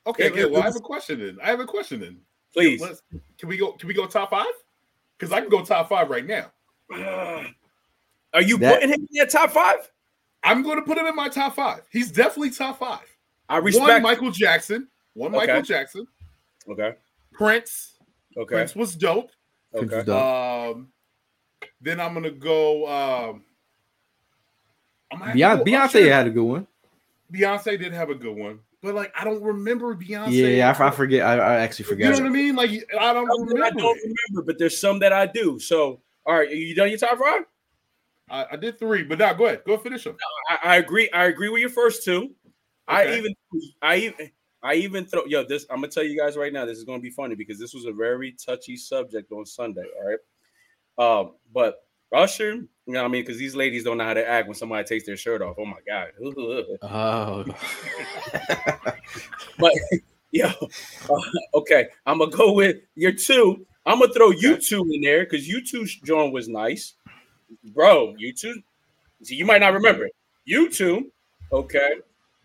Okay, 0.08 0.26
Yeah, 0.26 0.30
good. 0.30 0.52
Well, 0.52 0.62
I 0.62 0.65
have 0.65 0.76
a 0.76 0.80
question 0.80 1.19
then. 1.19 1.38
I 1.43 1.48
have 1.48 1.60
a 1.60 1.65
question 1.65 2.00
then. 2.00 2.19
please. 2.54 2.80
Let's, 2.82 3.02
can 3.38 3.50
we 3.50 3.58
go? 3.58 3.71
Can 3.74 3.88
we 3.88 3.93
go 3.93 4.06
top 4.08 4.30
five? 4.32 4.45
Because 5.17 5.32
I 5.34 5.41
can 5.41 5.50
go 5.50 5.63
top 5.63 5.89
five 5.89 6.10
right 6.10 6.26
now. 6.26 6.52
Are 8.34 8.41
you 8.41 8.58
That- 8.58 8.76
putting 8.76 8.89
him 8.89 9.02
in 9.02 9.08
that 9.19 9.30
top 9.30 9.52
five? 9.52 9.89
I'm 10.43 10.62
going 10.62 10.76
to 10.78 10.84
put 10.84 10.98
him 10.98 11.06
in 11.08 11.15
my 11.15 11.28
top 11.30 11.56
five. 11.56 11.82
He's 11.91 12.12
definitely 12.12 12.52
top 12.52 12.78
five. 12.80 13.00
I 13.49 13.55
One 13.55 13.63
respect. 13.65 14.03
Michael 14.03 14.31
Jackson. 14.31 14.88
One 15.13 15.34
Okay. 15.36 15.45
Michael 15.47 15.62
Jackson. 15.62 16.08
Okay. 16.67 16.93
Prince. 17.31 17.97
Okay. 18.38 18.55
Prince 18.55 18.75
was 18.75 18.95
dope. 18.95 19.31
Okay. 19.73 20.12
Um, 20.12 20.88
then 21.81 21.99
I'm 21.99 22.13
gonna 22.13 22.31
go. 22.31 22.88
Um, 22.88 23.43
I'm 25.12 25.19
gonna 25.19 25.34
Beyonce, 25.34 25.58
go 25.58 25.63
Beyonce 25.63 26.12
had 26.12 26.27
a 26.27 26.29
good 26.29 26.43
one. 26.43 26.67
Beyonce 27.31 27.79
did 27.79 27.93
have 27.93 28.10
a 28.10 28.15
good 28.15 28.36
one, 28.36 28.60
but 28.81 28.95
like 28.95 29.13
I 29.19 29.23
don't 29.23 29.41
remember 29.41 29.95
Beyonce. 29.95 30.58
Yeah, 30.58 30.73
I, 30.77 30.88
I 30.88 30.91
forget. 30.91 31.25
I, 31.25 31.36
I 31.38 31.55
actually 31.60 31.86
forget. 31.86 32.05
You 32.08 32.21
know 32.21 32.29
what 32.29 32.29
I 32.29 32.41
mean? 32.41 32.55
Like 32.55 32.71
I 32.99 33.13
don't 33.13 33.27
Some 33.27 33.47
that 33.47 33.55
I 33.55 33.60
remember. 33.60 33.79
don't 33.81 33.99
remember, 34.01 34.45
but 34.45 34.58
there's 34.58 34.79
some 34.79 34.99
that 34.99 35.13
I 35.13 35.25
do. 35.27 35.60
So, 35.60 36.01
all 36.25 36.36
right, 36.36 36.49
are 36.49 36.53
you 36.53 36.73
done 36.75 36.89
your 36.89 36.97
top 36.97 37.19
five? 37.19 37.43
I, 38.29 38.45
I 38.53 38.55
did 38.55 38.79
three, 38.79 39.03
but 39.03 39.19
now 39.19 39.34
go 39.34 39.45
ahead. 39.45 39.63
Go 39.65 39.77
finish 39.77 40.03
them. 40.03 40.17
I, 40.49 40.58
I 40.63 40.75
agree. 40.77 41.10
I 41.12 41.25
agree 41.25 41.49
with 41.49 41.62
your 41.62 41.69
first 41.69 42.03
two. 42.03 42.31
I 42.88 43.17
even, 43.17 43.36
I 43.82 43.95
even, 43.98 44.32
I 44.62 44.74
even 44.76 45.06
throw. 45.06 45.26
Yo, 45.26 45.43
this 45.43 45.65
I'm 45.69 45.78
gonna 45.78 45.89
tell 45.89 46.04
you 46.04 46.17
guys 46.17 46.38
right 46.38 46.54
now. 46.54 46.65
This 46.65 46.78
is 46.78 46.84
gonna 46.84 47.00
be 47.00 47.10
funny 47.10 47.36
because 47.36 47.60
this 47.60 47.74
was 47.74 47.86
a 47.86 47.91
very 47.91 48.34
touchy 48.34 48.78
subject 48.78 49.32
on 49.32 49.45
Sunday. 49.45 49.86
All 50.00 50.08
right. 50.08 50.19
Um, 50.98 51.34
but 51.54 51.86
Usher, 52.13 52.54
you 52.54 52.69
know 52.88 53.02
what 53.02 53.10
I 53.10 53.12
mean? 53.12 53.24
Because 53.24 53.38
these 53.38 53.56
ladies 53.56 53.84
don't 53.84 53.98
know 53.98 54.06
how 54.06 54.13
to 54.13 54.28
act 54.28 54.48
when 54.48 54.56
somebody 54.56 54.88
takes 54.88 55.06
their 55.06 55.17
shirt 55.17 55.41
off. 55.41 55.56
Oh 55.60 55.65
my 55.65 55.80
god. 55.88 56.10
Oh, 56.82 57.43
But 59.60 59.74
yo, 60.32 60.48
uh, 60.48 61.21
okay, 61.56 61.89
I'm 62.06 62.19
gonna 62.19 62.32
go 62.32 62.54
with 62.54 62.78
your 62.95 63.12
two. 63.12 63.65
I'm 63.86 64.00
gonna 64.00 64.13
throw 64.13 64.32
U2 64.32 64.95
in 64.95 65.02
there 65.02 65.26
because 65.26 65.48
U2 65.48 66.04
joint 66.04 66.34
was 66.34 66.48
nice, 66.48 66.93
bro. 67.65 68.15
U2, 68.15 68.54
see, 69.24 69.36
you 69.36 69.45
might 69.45 69.62
not 69.62 69.74
remember 69.74 70.06
it. 70.06 70.15
U2, 70.50 71.04
okay. 71.52 71.95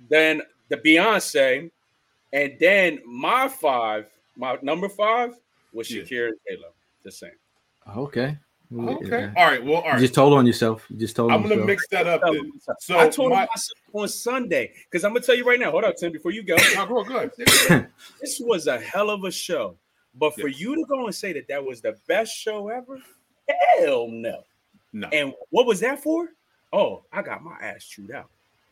Then 0.09 0.43
the 0.69 0.77
Beyonce, 0.79 1.71
and 2.33 2.57
then 2.61 3.01
my 3.07 3.49
five, 3.49 4.07
my 4.37 4.57
number 4.63 4.89
five 4.89 5.35
was 5.73 5.91
Yeah. 5.91 6.03
Shakira 6.03 6.29
and 6.29 6.37
Taylor. 6.49 6.69
The 7.03 7.11
same. 7.13 7.31
okay. 7.97 8.37
Okay. 8.73 9.09
Yeah. 9.09 9.33
All 9.37 9.47
right. 9.47 9.65
Well, 9.65 9.79
all 9.83 9.95
You 9.95 9.99
just 9.99 10.15
told 10.15 10.33
on 10.33 10.47
yourself. 10.47 10.87
You 10.91 10.97
just 10.97 11.17
told 11.17 11.33
I'm 11.33 11.39
on 11.39 11.43
gonna 11.43 11.55
yourself. 11.57 11.67
mix 11.67 11.89
that 11.89 12.07
up 12.07 12.21
then. 12.23 12.53
So 12.79 12.99
I 13.01 13.09
told 13.09 13.31
my, 13.31 13.41
myself 13.47 13.79
on 13.93 14.07
Sunday 14.09 14.73
because 14.85 15.03
I'm 15.05 15.11
gonna 15.13 15.25
tell 15.27 15.35
you 15.35 15.45
right 15.45 15.59
now. 15.59 15.73
Hold 15.73 15.83
up, 15.85 15.97
Tim, 15.97 16.13
before 16.13 16.31
you 16.31 16.45
go. 16.45 16.55
no, 16.77 16.87
go, 16.87 17.03
go 17.03 17.29
this 18.21 18.39
was 18.41 18.69
a 18.69 18.79
hell 18.79 19.11
of 19.11 19.25
a 19.25 19.31
show. 19.33 19.77
But 20.15 20.35
for 20.35 20.47
Yes. 20.49 20.61
you 20.61 20.77
to 20.77 20.85
go 20.85 21.07
and 21.07 21.15
say 21.15 21.33
that 21.33 21.49
that 21.49 21.65
was 21.65 21.81
the 21.81 21.97
best 22.07 22.33
show 22.33 22.69
ever, 22.69 23.01
hell 23.79 24.07
no. 24.09 24.45
No. 24.93 25.09
And 25.09 25.35
what 25.51 25.67
was 25.67 25.81
that 25.81 26.01
for? 26.03 26.29
Oh, 26.73 27.03
I 27.13 27.23
got 27.23 27.43
my 27.43 27.57
ass 27.61 27.85
chewed 27.85 28.13
out. 28.13 28.29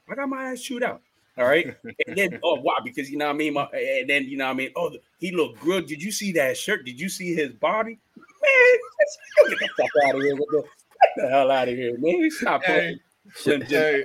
I 0.08 0.14
got 0.14 0.28
my 0.28 0.52
ass 0.52 0.60
chewed 0.62 0.84
out. 0.84 1.00
All 1.38 1.46
right. 1.46 1.77
and 2.07 2.16
then, 2.16 2.40
oh, 2.42 2.57
why? 2.61 2.79
Because 2.85 3.11
you 3.11 3.16
know 3.16 3.27
what 3.27 3.35
I 3.35 3.38
mean? 3.38 3.55
My, 3.55 3.64
and 3.66 4.09
then, 4.09 4.24
you 4.24 4.37
know 4.37 4.46
what 4.46 4.53
I 4.53 4.55
mean? 4.55 4.70
Oh, 4.77 4.90
he 5.18 5.31
looked 5.31 5.61
good. 5.61 5.87
Did 5.87 6.03
you 6.03 6.11
see 6.11 6.33
that 6.33 6.57
shirt? 6.57 6.85
Did 6.85 7.01
you 7.01 7.09
see 7.09 7.35
his 7.35 7.53
body? 7.53 7.98
Man, 8.16 9.48
get 9.48 9.59
the 9.59 9.68
fuck 9.77 9.90
out 10.09 10.14
of 10.16 10.22
here. 10.22 10.35
With 10.35 10.48
the, 10.51 10.62
get 10.62 11.11
the 11.24 11.29
hell 11.29 11.51
out 11.51 11.68
of 11.68 11.77
here, 11.77 11.96
man. 11.98 12.31
Stop 12.31 12.62
Hey, 12.64 12.98
playing. 13.44 13.62
Hey, 13.62 14.05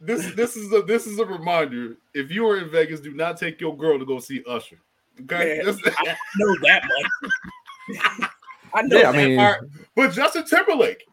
this 0.00 0.32
this 0.34 0.56
is 0.56 0.72
a 0.72 0.82
this 0.82 1.06
is 1.06 1.18
a 1.18 1.24
reminder. 1.24 1.96
If 2.14 2.30
you 2.30 2.46
are 2.48 2.58
in 2.58 2.70
Vegas, 2.70 3.00
do 3.00 3.12
not 3.12 3.36
take 3.36 3.60
your 3.60 3.76
girl 3.76 3.98
to 3.98 4.04
go 4.04 4.20
see 4.20 4.44
Usher. 4.48 4.78
Okay. 5.22 5.60
Man, 5.64 5.76
I 5.98 6.16
know 6.38 6.56
that 6.62 6.82
much. 6.84 8.30
I 8.74 8.82
know 8.82 8.98
Yeah, 8.98 9.08
I 9.08 9.12
that 9.12 9.28
mean, 9.28 9.38
all 9.40 9.46
right. 9.46 9.60
But 9.96 10.12
Justin 10.12 10.44
Timberlake. 10.44 11.04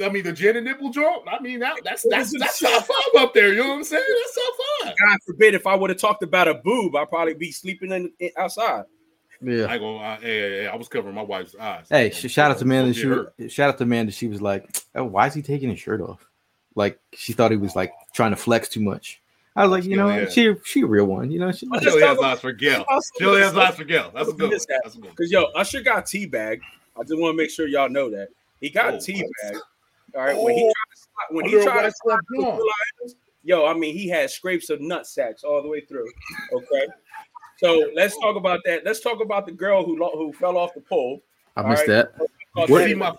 I 0.00 0.08
mean, 0.08 0.22
the 0.24 0.32
Janet 0.32 0.64
Nipple 0.64 0.90
joint. 0.90 1.22
I 1.30 1.40
mean, 1.40 1.60
that, 1.60 1.80
that's 1.84 2.06
that's 2.08 2.32
that's 2.38 2.58
top 2.60 2.84
five 2.84 3.22
up 3.22 3.34
there. 3.34 3.52
You 3.52 3.62
know 3.62 3.68
what 3.68 3.74
I'm 3.76 3.84
saying? 3.84 4.02
That's 4.08 4.34
top 4.34 4.54
five. 4.86 4.94
God 5.06 5.18
forbid 5.26 5.54
if 5.54 5.66
I 5.66 5.74
would 5.74 5.90
have 5.90 5.98
talked 5.98 6.22
about 6.22 6.48
a 6.48 6.54
boob, 6.54 6.96
I'd 6.96 7.08
probably 7.10 7.34
be 7.34 7.52
sleeping 7.52 7.92
in, 7.92 8.10
in- 8.18 8.30
outside. 8.38 8.84
yeah. 9.42 9.66
I 9.68 9.76
go. 9.76 9.98
Uh, 9.98 10.16
hey, 10.16 10.26
hey, 10.26 10.50
hey, 10.62 10.66
I 10.68 10.76
was 10.76 10.88
covering 10.88 11.14
my 11.14 11.22
wife's 11.22 11.54
eyes. 11.54 11.86
Hey, 11.90 12.08
Don't- 12.08 12.30
shout 12.30 12.50
out 12.50 12.58
to 12.58 12.64
don't- 12.64 12.72
Amanda. 12.72 12.94
She 12.94 13.42
get 13.42 13.52
shout 13.52 13.68
out 13.68 13.76
to 13.78 13.84
Amanda. 13.84 14.10
She 14.12 14.26
was 14.26 14.40
like, 14.40 14.68
oh, 14.94 15.04
"Why 15.04 15.26
is 15.26 15.34
he 15.34 15.42
taking 15.42 15.68
his 15.68 15.80
shirt 15.80 16.00
off?" 16.00 16.26
Like 16.74 16.98
she 17.12 17.34
thought 17.34 17.50
he 17.50 17.56
was 17.58 17.76
like 17.76 17.92
trying 18.14 18.30
to 18.30 18.36
flex 18.36 18.68
too 18.70 18.80
much. 18.80 19.20
I 19.54 19.62
was 19.66 19.70
like, 19.70 19.84
you 19.84 19.96
know, 19.96 20.08
Yeah. 20.08 20.28
she 20.30 20.54
she 20.64 20.80
a 20.80 20.86
real 20.86 21.04
one. 21.04 21.30
You 21.30 21.38
know, 21.40 21.52
she, 21.52 21.68
I 21.72 21.78
She 21.80 21.88
only 21.90 22.02
has 22.02 22.16
talk 22.16 22.24
eyes 22.26 22.40
for 22.40 22.52
Gail. 22.52 22.84
Also, 22.88 23.10
She 23.18 23.24
only 23.26 23.40
has 23.42 23.54
listen, 23.54 23.68
eyes 23.68 23.76
for 23.76 23.84
Gail. 23.84 24.10
That's 24.14 24.28
a 24.28 24.32
good 24.32 24.50
one. 24.50 24.50
That's 24.82 24.94
a 24.96 24.98
good. 24.98 25.10
Because 25.10 25.30
yo, 25.30 25.42
Usher 25.54 25.82
got 25.82 26.06
teabagged. 26.06 26.60
I 26.98 27.02
just 27.02 27.20
want 27.20 27.34
to 27.34 27.36
make 27.36 27.50
sure 27.50 27.68
y'all 27.68 27.88
know 27.88 28.08
that 28.10 28.28
he 28.60 28.70
got 28.70 28.94
Oh, 28.94 28.96
teabagged. 28.96 29.60
All 30.14 30.22
right, 30.22 30.36
when 30.40 30.54
he 30.54 30.62
Oh, 30.64 30.72
tried 30.72 31.28
to 31.28 31.34
when 31.34 31.44
he 31.46 31.52
under 31.56 31.64
tried 31.64 31.74
to 31.76 31.82
white 31.84 31.92
slide 31.96 32.14
club 32.14 32.20
through 32.28 32.42
joint. 32.44 32.56
Will 32.56 32.70
Adams, 33.00 33.16
yo, 33.42 33.66
I 33.66 33.74
mean, 33.74 33.94
he 33.94 34.08
had 34.08 34.30
scrapes 34.30 34.70
of 34.70 34.80
nut 34.80 35.06
sacks 35.06 35.42
all 35.44 35.62
the 35.62 35.68
way 35.68 35.80
through. 35.80 36.06
Okay, 36.52 36.86
so 37.58 37.90
let's 37.94 38.16
talk 38.18 38.36
about 38.36 38.60
that. 38.64 38.84
Let's 38.84 39.00
talk 39.00 39.20
about 39.20 39.46
the 39.46 39.52
girl 39.52 39.84
who 39.84 39.98
lo- 39.98 40.12
who 40.14 40.32
fell 40.32 40.56
off 40.56 40.74
the 40.74 40.80
pole. 40.80 41.22
I 41.56 41.62
missed 41.68 41.80
right. 41.88 41.88
that. 41.88 42.12
What? 42.54 42.68
Taylor. 42.68 42.96
My- 42.96 43.14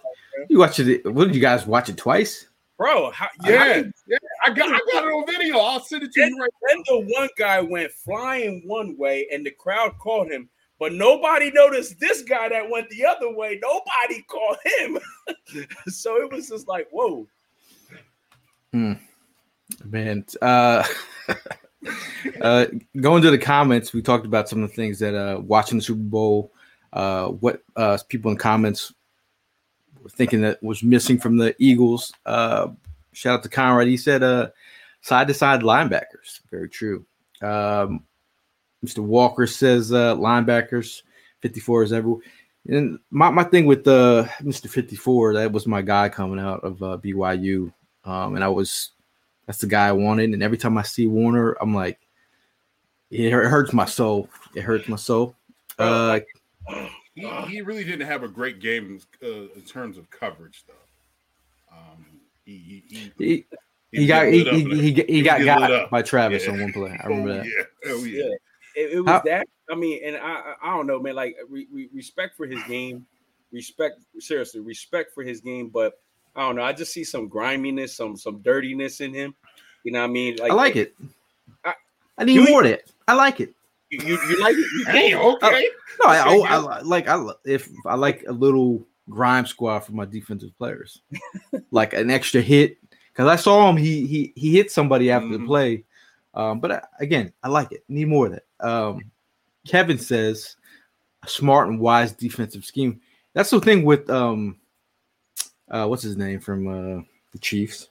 You 0.49 0.59
watched 0.59 0.79
it? 0.79 1.05
What 1.11 1.25
did 1.25 1.35
you 1.35 1.41
guys 1.41 1.65
watch 1.65 1.89
it 1.89 1.97
twice? 1.97 2.47
Bro, 2.77 3.11
how, 3.11 3.29
Yeah, 3.45 3.83
yeah. 4.07 4.17
I 4.45 4.49
got 4.49 4.67
I 4.69 4.79
got 4.91 5.05
it 5.05 5.07
on 5.07 5.25
video. 5.25 5.59
I'll 5.59 5.79
send 5.79 6.03
it 6.03 6.11
to 6.11 6.21
Then, 6.21 6.29
you 6.29 6.41
right. 6.41 6.49
then 6.67 6.83
the 6.87 7.13
one 7.17 7.29
guy 7.37 7.61
went 7.61 7.91
flying 7.93 8.63
one 8.65 8.97
way, 8.97 9.27
and 9.31 9.45
the 9.45 9.51
crowd 9.51 9.97
called 9.97 10.29
him 10.29 10.49
but 10.79 10.93
nobody 10.93 11.51
noticed 11.51 11.99
this 11.99 12.21
guy 12.23 12.49
that 12.49 12.69
went 12.69 12.89
the 12.89 13.05
other 13.05 13.31
way. 13.31 13.59
Nobody 13.61 14.21
called 14.23 14.57
him. 14.79 14.99
so 15.87 16.17
it 16.17 16.31
was 16.31 16.49
just 16.49 16.67
like, 16.67 16.87
whoa. 16.91 17.27
Hmm. 18.73 18.93
Man, 19.85 20.25
uh, 20.41 20.83
uh, 22.41 22.65
going 22.99 23.21
to 23.23 23.31
the 23.31 23.37
comments, 23.37 23.93
we 23.93 24.01
talked 24.01 24.25
about 24.25 24.49
some 24.49 24.63
of 24.63 24.69
the 24.69 24.75
things 24.75 24.99
that 24.99 25.15
uh, 25.15 25.39
watching 25.39 25.77
the 25.77 25.83
Super 25.83 26.01
Bowl, 26.01 26.51
uh, 26.93 27.27
what 27.27 27.63
uh, 27.75 27.97
people 28.09 28.31
in 28.31 28.37
comments 28.37 28.93
were 30.01 30.09
thinking 30.09 30.41
that 30.41 30.61
was 30.61 30.83
missing 30.83 31.17
from 31.17 31.37
the 31.37 31.55
Eagles. 31.57 32.13
Uh, 32.25 32.67
shout 33.13 33.39
out 33.39 33.43
to 33.43 33.49
Conrad. 33.49 33.87
He 33.87 33.97
said, 33.97 34.23
uh, 34.23 34.49
side 35.01 35.27
to 35.27 35.33
side 35.33 35.61
linebackers. 35.61 36.41
Very 36.51 36.69
true. 36.69 37.05
Um, 37.41 38.03
Mr. 38.85 38.99
Walker 38.99 39.47
says 39.47 39.91
uh, 39.91 40.15
linebackers, 40.15 41.01
54 41.41 41.83
is 41.83 41.93
everywhere. 41.93 42.21
And 42.67 42.99
my, 43.11 43.29
my 43.29 43.43
thing 43.43 43.65
with 43.65 43.87
uh, 43.87 44.25
Mr. 44.41 44.69
54, 44.69 45.35
that 45.35 45.51
was 45.51 45.67
my 45.67 45.81
guy 45.81 46.09
coming 46.09 46.39
out 46.39 46.63
of 46.63 46.81
uh, 46.81 46.97
BYU. 46.97 47.71
Um, 48.03 48.35
and 48.35 48.43
I 48.43 48.47
was, 48.47 48.91
that's 49.45 49.59
the 49.59 49.67
guy 49.67 49.87
I 49.87 49.91
wanted. 49.91 50.31
And 50.31 50.41
every 50.41 50.57
time 50.57 50.77
I 50.77 50.83
see 50.83 51.05
Warner, 51.05 51.55
I'm 51.61 51.75
like, 51.75 51.99
it 53.11 53.31
hurts 53.31 53.71
my 53.71 53.85
soul. 53.85 54.29
It 54.55 54.61
hurts 54.61 54.87
my 54.87 54.95
soul. 54.95 55.35
Uh, 55.77 56.21
he, 57.13 57.27
he 57.47 57.61
really 57.61 57.83
didn't 57.83 58.07
have 58.07 58.23
a 58.23 58.27
great 58.27 58.59
game 58.59 58.99
uh, 59.23 59.27
in 59.27 59.61
terms 59.61 59.97
of 59.97 60.09
coverage, 60.09 60.63
though. 60.67 61.77
Um, 61.77 62.05
he, 62.45 62.83
he, 62.89 63.11
he, 63.17 63.45
he 63.91 64.07
got 64.07 64.27
he, 64.27 64.43
he, 64.43 64.93
he, 64.93 65.05
he 65.07 65.21
got 65.21 65.43
got 65.43 65.89
by 65.89 66.01
Travis 66.01 66.45
yeah. 66.45 66.51
on 66.51 66.61
one 66.61 66.73
play. 66.73 66.99
I 67.01 67.07
remember 67.07 67.31
oh, 67.31 67.33
that. 67.35 67.45
Yeah. 67.45 67.91
Oh, 67.91 68.03
yeah. 68.03 68.35
It, 68.75 68.93
it 68.93 68.99
was 69.01 69.09
How? 69.09 69.21
that. 69.25 69.47
I 69.69 69.75
mean, 69.75 70.01
and 70.03 70.17
I 70.17 70.53
I 70.61 70.75
don't 70.75 70.87
know, 70.87 70.99
man. 70.99 71.15
Like 71.15 71.35
re, 71.49 71.67
re, 71.71 71.89
respect 71.93 72.35
for 72.37 72.45
his 72.45 72.61
game, 72.63 73.05
respect 73.51 73.99
seriously, 74.19 74.59
respect 74.59 75.13
for 75.13 75.23
his 75.23 75.41
game. 75.41 75.69
But 75.69 75.99
I 76.35 76.41
don't 76.41 76.55
know. 76.55 76.63
I 76.63 76.73
just 76.73 76.93
see 76.93 77.03
some 77.03 77.27
griminess, 77.27 77.95
some 77.95 78.17
some 78.17 78.41
dirtiness 78.41 79.01
in 79.01 79.13
him. 79.13 79.35
You 79.83 79.91
know 79.91 80.01
what 80.01 80.09
I 80.09 80.13
mean? 80.13 80.35
Like 80.37 80.51
I 80.51 80.53
like 80.53 80.75
it. 80.75 80.95
I, 81.63 81.73
I 82.17 82.23
need 82.25 82.49
more 82.49 82.61
of 82.61 82.67
it. 82.67 82.91
I 83.07 83.13
like 83.13 83.39
it. 83.39 83.53
You, 83.91 83.99
you, 83.99 84.19
you 84.29 84.41
like 84.41 84.55
it? 84.55 84.65
You 84.77 84.85
hey, 84.87 85.15
okay. 85.15 85.69
no, 86.03 86.09
I, 86.09 86.17
I, 86.17 86.57
I, 86.57 86.81
like 86.81 87.07
I 87.07 87.23
if 87.45 87.69
I 87.85 87.95
like 87.95 88.25
a 88.27 88.31
little 88.31 88.85
grime 89.09 89.45
squad 89.45 89.81
for 89.81 89.93
my 89.93 90.05
defensive 90.05 90.57
players, 90.57 91.01
like 91.71 91.93
an 91.93 92.09
extra 92.09 92.41
hit. 92.41 92.77
Because 93.11 93.29
I 93.29 93.35
saw 93.35 93.69
him, 93.69 93.77
he 93.77 94.05
he 94.07 94.33
he 94.35 94.55
hit 94.55 94.71
somebody 94.71 95.11
after 95.11 95.27
mm-hmm. 95.27 95.43
the 95.43 95.47
play. 95.47 95.83
Um, 96.33 96.59
but 96.59 96.71
I, 96.71 96.81
again, 96.99 97.31
I 97.43 97.47
like 97.47 97.71
it. 97.71 97.83
Need 97.87 98.09
more 98.09 98.25
of 98.25 98.33
that. 98.33 98.43
Um, 98.59 99.01
Kevin 99.67 99.97
says 99.97 100.55
a 101.23 101.27
smart 101.27 101.69
and 101.69 101.79
wise 101.79 102.11
defensive 102.11 102.65
scheme. 102.65 103.01
That's 103.33 103.49
the 103.49 103.59
thing 103.59 103.83
with 103.83 104.09
um, 104.09 104.57
uh, 105.69 105.87
what's 105.87 106.03
his 106.03 106.17
name 106.17 106.39
from 106.39 106.67
uh, 106.67 107.03
the 107.31 107.39
Chiefs. 107.39 107.89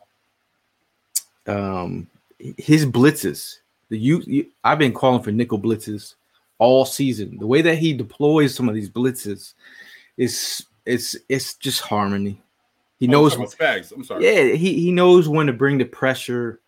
Um, 1.47 2.09
his 2.39 2.87
blitzes. 2.87 3.59
The 3.91 3.99
you, 3.99 4.47
I've 4.63 4.79
been 4.79 4.95
calling 4.95 5.23
for 5.23 5.31
nickel 5.31 5.61
blitzes 5.61 6.15
all 6.59 6.85
season. 6.85 7.39
The 7.39 7.47
way 7.47 7.63
that 7.63 7.77
he 7.77 7.93
deploys 7.93 8.55
some 8.55 8.69
of 8.69 8.75
these 8.75 8.89
blitzes 8.89 9.55
is 10.17 10.65
it's 10.87 11.17
it's 11.29 11.55
just 11.55 11.81
harmony. 11.81 12.41
He 12.99 13.09
oh, 13.09 13.11
knows. 13.11 13.37
Spags. 13.37 13.93
I'm 13.93 14.05
sorry. 14.05 14.25
Yeah, 14.25 14.55
he 14.55 14.81
he 14.81 14.93
knows 14.93 15.29
when 15.29 15.47
to 15.47 15.53
bring 15.53 15.79
the 15.79 15.85
pressure 15.85 16.61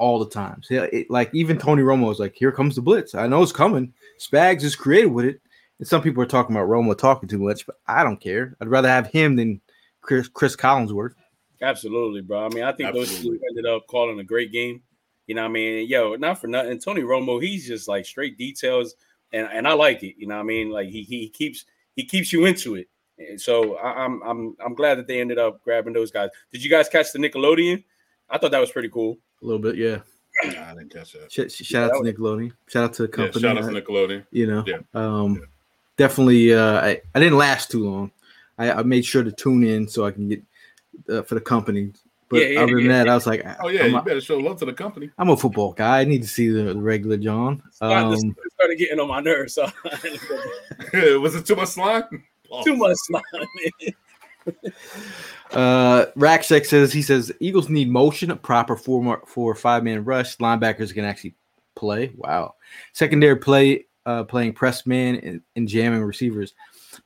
all 0.00 0.18
the 0.18 0.30
times. 0.30 0.66
So 0.66 0.88
like 1.10 1.30
even 1.34 1.58
Tony 1.58 1.82
Romo 1.82 2.10
is 2.10 2.18
like, 2.18 2.34
here 2.34 2.50
comes 2.50 2.74
the 2.74 2.80
blitz. 2.80 3.14
I 3.14 3.26
know 3.26 3.42
it's 3.42 3.52
coming. 3.52 3.92
Spags 4.18 4.62
is 4.62 4.74
creative 4.74 5.12
with 5.12 5.26
it. 5.26 5.40
And 5.78 5.86
some 5.86 6.02
people 6.02 6.22
are 6.22 6.26
talking 6.26 6.56
about 6.56 6.68
Romo 6.68 6.96
talking 6.96 7.28
too 7.28 7.38
much, 7.38 7.66
but 7.66 7.76
I 7.86 8.02
don't 8.02 8.20
care. 8.20 8.56
I'd 8.60 8.68
rather 8.68 8.88
have 8.88 9.06
him 9.08 9.36
than 9.36 9.60
Chris 10.00 10.26
Chris 10.28 10.56
Collinsworth. 10.56 11.14
Absolutely, 11.62 12.22
bro. 12.22 12.46
I 12.46 12.48
mean, 12.48 12.64
I 12.64 12.72
think 12.72 12.88
Absolutely. 12.88 13.14
those 13.14 13.22
two 13.22 13.40
ended 13.50 13.66
up 13.66 13.86
calling 13.86 14.18
a 14.18 14.24
great 14.24 14.50
game. 14.50 14.82
You 15.26 15.34
know, 15.34 15.42
what 15.42 15.50
I 15.50 15.52
mean, 15.52 15.88
yo, 15.88 16.16
not 16.16 16.40
for 16.40 16.48
nothing. 16.48 16.80
Tony 16.80 17.02
Romo, 17.02 17.40
he's 17.40 17.66
just 17.66 17.86
like 17.86 18.06
straight 18.06 18.38
details, 18.38 18.94
and 19.32 19.46
and 19.52 19.68
I 19.68 19.74
like 19.74 20.02
it. 20.02 20.14
You 20.18 20.26
know, 20.26 20.36
what 20.36 20.40
I 20.40 20.44
mean, 20.44 20.70
like 20.70 20.88
he 20.88 21.02
he 21.02 21.28
keeps 21.28 21.66
he 21.94 22.04
keeps 22.04 22.32
you 22.32 22.46
into 22.46 22.76
it. 22.76 22.88
And 23.18 23.40
so 23.40 23.76
I, 23.76 24.04
I'm 24.04 24.22
I'm 24.22 24.56
I'm 24.64 24.74
glad 24.74 24.96
that 24.98 25.06
they 25.06 25.20
ended 25.20 25.38
up 25.38 25.62
grabbing 25.62 25.92
those 25.92 26.10
guys. 26.10 26.30
Did 26.52 26.64
you 26.64 26.70
guys 26.70 26.88
catch 26.88 27.12
the 27.12 27.18
Nickelodeon? 27.18 27.84
I 28.30 28.38
thought 28.38 28.50
that 28.52 28.60
was 28.60 28.72
pretty 28.72 28.88
cool. 28.88 29.18
A 29.42 29.46
little 29.46 29.60
bit, 29.60 29.76
yeah. 29.76 29.98
Nah, 30.44 30.70
I 30.70 30.74
didn't 30.74 30.92
catch 30.92 31.12
that. 31.12 31.30
Shout, 31.30 31.50
shout 31.50 31.70
yeah, 31.70 31.96
out 31.96 32.04
to 32.04 32.12
Nickelodeon. 32.12 32.52
Shout 32.68 32.84
out 32.84 32.92
to 32.94 33.02
the 33.02 33.08
company. 33.08 33.42
Yeah, 33.42 33.54
shout 33.54 33.64
out 33.64 33.72
to 33.72 33.80
Nickelodeon. 33.80 34.26
You 34.30 34.46
know, 34.46 34.64
yeah. 34.66 34.78
um, 34.94 35.34
yeah. 35.34 35.46
definitely. 35.96 36.54
Uh, 36.54 36.80
I, 36.80 37.00
I 37.14 37.18
didn't 37.18 37.38
last 37.38 37.70
too 37.70 37.88
long. 37.88 38.10
I, 38.58 38.72
I 38.72 38.82
made 38.82 39.04
sure 39.04 39.22
to 39.22 39.32
tune 39.32 39.64
in 39.64 39.88
so 39.88 40.06
I 40.06 40.10
can 40.10 40.28
get 40.28 40.42
uh, 41.08 41.22
for 41.22 41.34
the 41.34 41.40
company. 41.40 41.92
But 42.28 42.48
yeah, 42.48 42.60
other 42.60 42.76
than 42.76 42.88
that, 42.88 43.08
I 43.08 43.14
was 43.14 43.26
like, 43.26 43.44
"Oh 43.60 43.68
yeah, 43.68 43.82
I'm 43.82 43.90
you 43.90 43.98
a, 43.98 44.02
better 44.02 44.20
show 44.20 44.38
love 44.38 44.58
to 44.60 44.64
the 44.64 44.72
company." 44.72 45.10
I'm 45.18 45.30
a 45.30 45.36
football 45.36 45.72
guy. 45.72 46.00
I 46.00 46.04
need 46.04 46.22
to 46.22 46.28
see 46.28 46.48
the, 46.48 46.62
the 46.62 46.80
regular 46.80 47.16
John. 47.16 47.62
Um, 47.80 48.16
started 48.52 48.78
getting 48.78 49.00
on 49.00 49.08
my 49.08 49.20
nerves. 49.20 49.54
So. 49.54 49.68
was 51.18 51.34
it 51.34 51.44
too 51.44 51.56
much 51.56 51.70
slime? 51.70 52.24
Too 52.64 52.76
much 52.76 52.96
slime. 52.96 53.22
Uh, 55.52 56.06
Racksack 56.16 56.64
says 56.64 56.92
he 56.92 57.02
says 57.02 57.32
Eagles 57.40 57.68
need 57.68 57.90
motion, 57.90 58.30
a 58.30 58.36
proper 58.36 58.76
four 58.76 59.20
four 59.26 59.50
or 59.50 59.54
five 59.56 59.82
man 59.82 60.04
rush. 60.04 60.36
Linebackers 60.36 60.94
can 60.94 61.04
actually 61.04 61.34
play. 61.74 62.12
Wow. 62.16 62.54
Secondary 62.92 63.36
play, 63.36 63.86
uh, 64.06 64.24
playing 64.24 64.52
press 64.52 64.86
man 64.86 65.16
and, 65.16 65.42
and 65.56 65.66
jamming 65.66 66.02
receivers. 66.02 66.54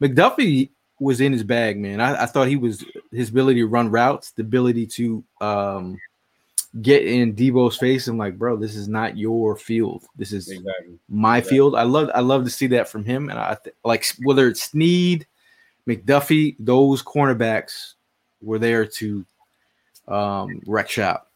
McDuffie 0.00 0.70
was 1.00 1.20
in 1.20 1.33
his 1.33 1.42
bag, 1.42 1.78
man. 1.78 2.00
I, 2.00 2.22
I, 2.22 2.26
thought 2.26 2.48
he 2.48 2.57
was 2.57 2.85
his 3.11 3.30
ability 3.30 3.61
to 3.61 3.66
run 3.66 3.90
routes, 3.90 4.30
the 4.33 4.42
ability 4.42 4.87
to 4.88 5.24
um, 5.40 5.98
get 6.83 7.04
in 7.04 7.35
Deebo's 7.35 7.76
face. 7.76 8.09
and 8.09 8.18
like, 8.18 8.38
bro, 8.38 8.57
this 8.57 8.76
is 8.76 8.88
not 8.88 9.16
your 9.16 9.57
field. 9.57 10.04
This 10.16 10.33
is 10.33 10.48
exactly. 10.48 10.98
my 11.09 11.38
exactly. 11.38 11.57
field. 11.57 11.74
I 11.76 11.83
love 11.83 12.11
I 12.14 12.20
love 12.20 12.44
to 12.44 12.50
see 12.50 12.68
that 12.68 12.88
from 12.88 13.04
him. 13.04 13.30
And 13.30 13.38
I 13.38 13.57
th- 13.62 13.76
like 13.85 14.04
whether 14.22 14.48
it's 14.48 14.62
Sneed, 14.62 15.26
McDuffie, 15.88 16.56
those 16.58 17.02
cornerbacks 17.02 17.94
were 18.40 18.58
there 18.58 18.86
to 18.86 19.24
um, 20.08 20.60
wreck 20.66 20.88
shop. 20.88 21.30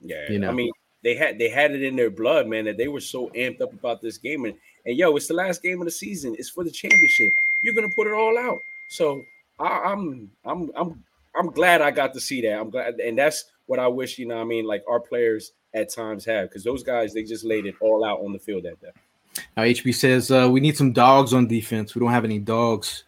Yeah, 0.00 0.30
you 0.30 0.38
know, 0.38 0.48
I 0.48 0.52
mean, 0.52 0.72
they 1.02 1.14
had 1.14 1.38
they 1.38 1.48
had 1.48 1.72
it 1.72 1.82
in 1.82 1.96
their 1.96 2.10
blood, 2.10 2.46
man, 2.46 2.64
that 2.64 2.76
they 2.76 2.88
were 2.88 3.00
so 3.00 3.28
amped 3.36 3.60
up 3.60 3.72
about 3.72 4.00
this 4.00 4.18
game. 4.18 4.44
And 4.44 4.54
and 4.86 4.96
yo, 4.96 5.16
it's 5.16 5.28
the 5.28 5.34
last 5.34 5.62
game 5.62 5.80
of 5.80 5.84
the 5.84 5.92
season. 5.92 6.34
It's 6.38 6.50
for 6.50 6.64
the 6.64 6.70
championship. 6.70 7.32
You're 7.62 7.74
gonna 7.74 7.90
put 7.94 8.06
it 8.06 8.12
all 8.12 8.36
out. 8.38 8.58
So 8.88 9.24
I, 9.58 9.66
I'm 9.66 10.30
I'm 10.44 10.70
I'm 10.76 11.04
I'm 11.34 11.50
glad 11.50 11.82
I 11.82 11.90
got 11.90 12.14
to 12.14 12.20
see 12.20 12.42
that. 12.42 12.58
I'm 12.58 12.70
glad, 12.70 13.00
and 13.00 13.16
that's 13.16 13.44
what 13.66 13.78
I 13.78 13.88
wish 13.88 14.18
you 14.18 14.26
know. 14.26 14.40
I 14.40 14.44
mean, 14.44 14.66
like 14.66 14.82
our 14.88 15.00
players 15.00 15.52
at 15.74 15.92
times 15.92 16.24
have 16.24 16.48
because 16.48 16.64
those 16.64 16.82
guys 16.82 17.14
they 17.14 17.22
just 17.22 17.44
laid 17.44 17.66
it 17.66 17.74
all 17.80 18.04
out 18.04 18.20
on 18.20 18.32
the 18.32 18.38
field 18.38 18.64
that 18.64 18.80
day. 18.80 18.90
Now 19.56 19.62
HB 19.62 19.94
says 19.94 20.30
uh, 20.30 20.48
we 20.50 20.60
need 20.60 20.76
some 20.76 20.92
dogs 20.92 21.32
on 21.32 21.46
defense. 21.46 21.94
We 21.94 22.00
don't 22.00 22.10
have 22.10 22.24
any 22.24 22.38
dogs. 22.38 23.04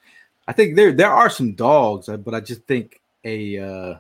I 0.46 0.52
think 0.52 0.76
there 0.76 0.92
there 0.92 1.12
are 1.12 1.30
some 1.30 1.52
dogs, 1.52 2.08
uh, 2.08 2.16
but 2.16 2.34
I 2.34 2.40
just 2.40 2.62
think 2.64 3.00
a 3.24 3.58
uh, 3.58 3.98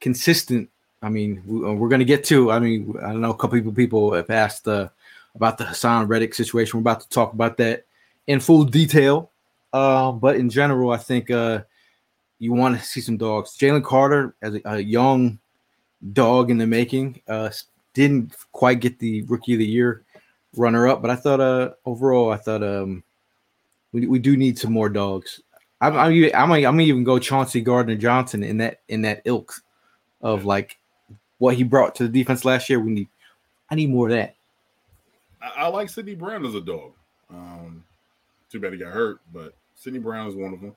consistent. 0.00 0.68
I 1.02 1.08
mean, 1.08 1.42
we, 1.46 1.64
are 1.64 1.88
going 1.88 2.00
to 2.00 2.04
get 2.04 2.24
to. 2.24 2.50
I 2.50 2.58
mean, 2.58 2.94
I 3.02 3.12
don't 3.12 3.20
know. 3.20 3.30
A 3.30 3.36
couple 3.36 3.58
people 3.58 3.72
people 3.72 4.12
have 4.12 4.30
asked 4.30 4.66
uh, 4.68 4.88
about 5.34 5.58
the 5.58 5.64
Haason 5.64 6.08
Reddick 6.08 6.34
situation. 6.34 6.78
We're 6.78 6.82
about 6.82 7.00
to 7.02 7.08
talk 7.08 7.32
about 7.32 7.56
that 7.58 7.84
in 8.26 8.40
full 8.40 8.64
detail. 8.64 9.30
Um, 9.72 10.18
but 10.18 10.36
in 10.36 10.50
general, 10.50 10.90
I 10.90 10.96
think 10.96 11.30
uh, 11.30 11.62
you 12.38 12.52
want 12.52 12.78
to 12.78 12.84
see 12.84 13.00
some 13.00 13.16
dogs. 13.16 13.56
Jalen 13.56 13.84
Carter, 13.84 14.34
as 14.42 14.56
a, 14.56 14.60
a, 14.64 14.78
young 14.80 15.38
dog 16.12 16.50
in 16.50 16.58
the 16.58 16.66
making, 16.66 17.20
uh, 17.28 17.50
didn't 17.94 18.34
quite 18.50 18.80
get 18.80 18.98
the 18.98 19.22
Rookie 19.22 19.52
of 19.52 19.60
the 19.60 19.66
Year 19.66 20.02
runner 20.56 20.88
up, 20.88 21.02
but 21.02 21.10
I 21.10 21.16
thought 21.16 21.40
uh, 21.40 21.70
overall, 21.86 22.32
I 22.32 22.36
thought 22.36 22.64
um, 22.64 23.04
we, 23.92 24.06
we 24.06 24.18
do 24.18 24.36
need 24.36 24.58
some 24.58 24.72
more 24.72 24.88
dogs. 24.88 25.40
I'm 25.80 25.96
I'm 25.96 26.12
I'm, 26.34 26.52
I'm 26.52 26.60
gonna 26.60 26.82
even 26.82 27.04
go 27.04 27.18
Chauncey 27.18 27.60
Gardner 27.60 27.96
Johnson 27.96 28.42
in 28.42 28.58
that 28.58 28.80
in 28.88 29.02
that 29.02 29.22
ilk 29.24 29.54
of 30.20 30.44
like 30.44 30.78
what 31.38 31.54
he 31.54 31.62
brought 31.62 31.94
to 31.96 32.02
the 32.02 32.08
defense 32.08 32.44
last 32.44 32.68
year. 32.68 32.80
We 32.80 32.92
need 32.92 33.08
I 33.70 33.74
need 33.74 33.90
more 33.90 34.08
of 34.08 34.14
that. 34.14 34.34
I, 35.42 35.64
I 35.64 35.66
like 35.68 35.88
Sydney 35.88 36.14
Brown 36.14 36.44
as 36.44 36.54
a 36.54 36.60
dog. 36.60 36.92
Um, 37.30 37.84
too 38.50 38.60
bad 38.60 38.72
he 38.72 38.78
got 38.78 38.92
hurt, 38.92 39.20
but 39.32 39.54
Sydney 39.74 40.00
Brown 40.00 40.28
is 40.28 40.34
one 40.34 40.52
of 40.52 40.60
them. 40.60 40.74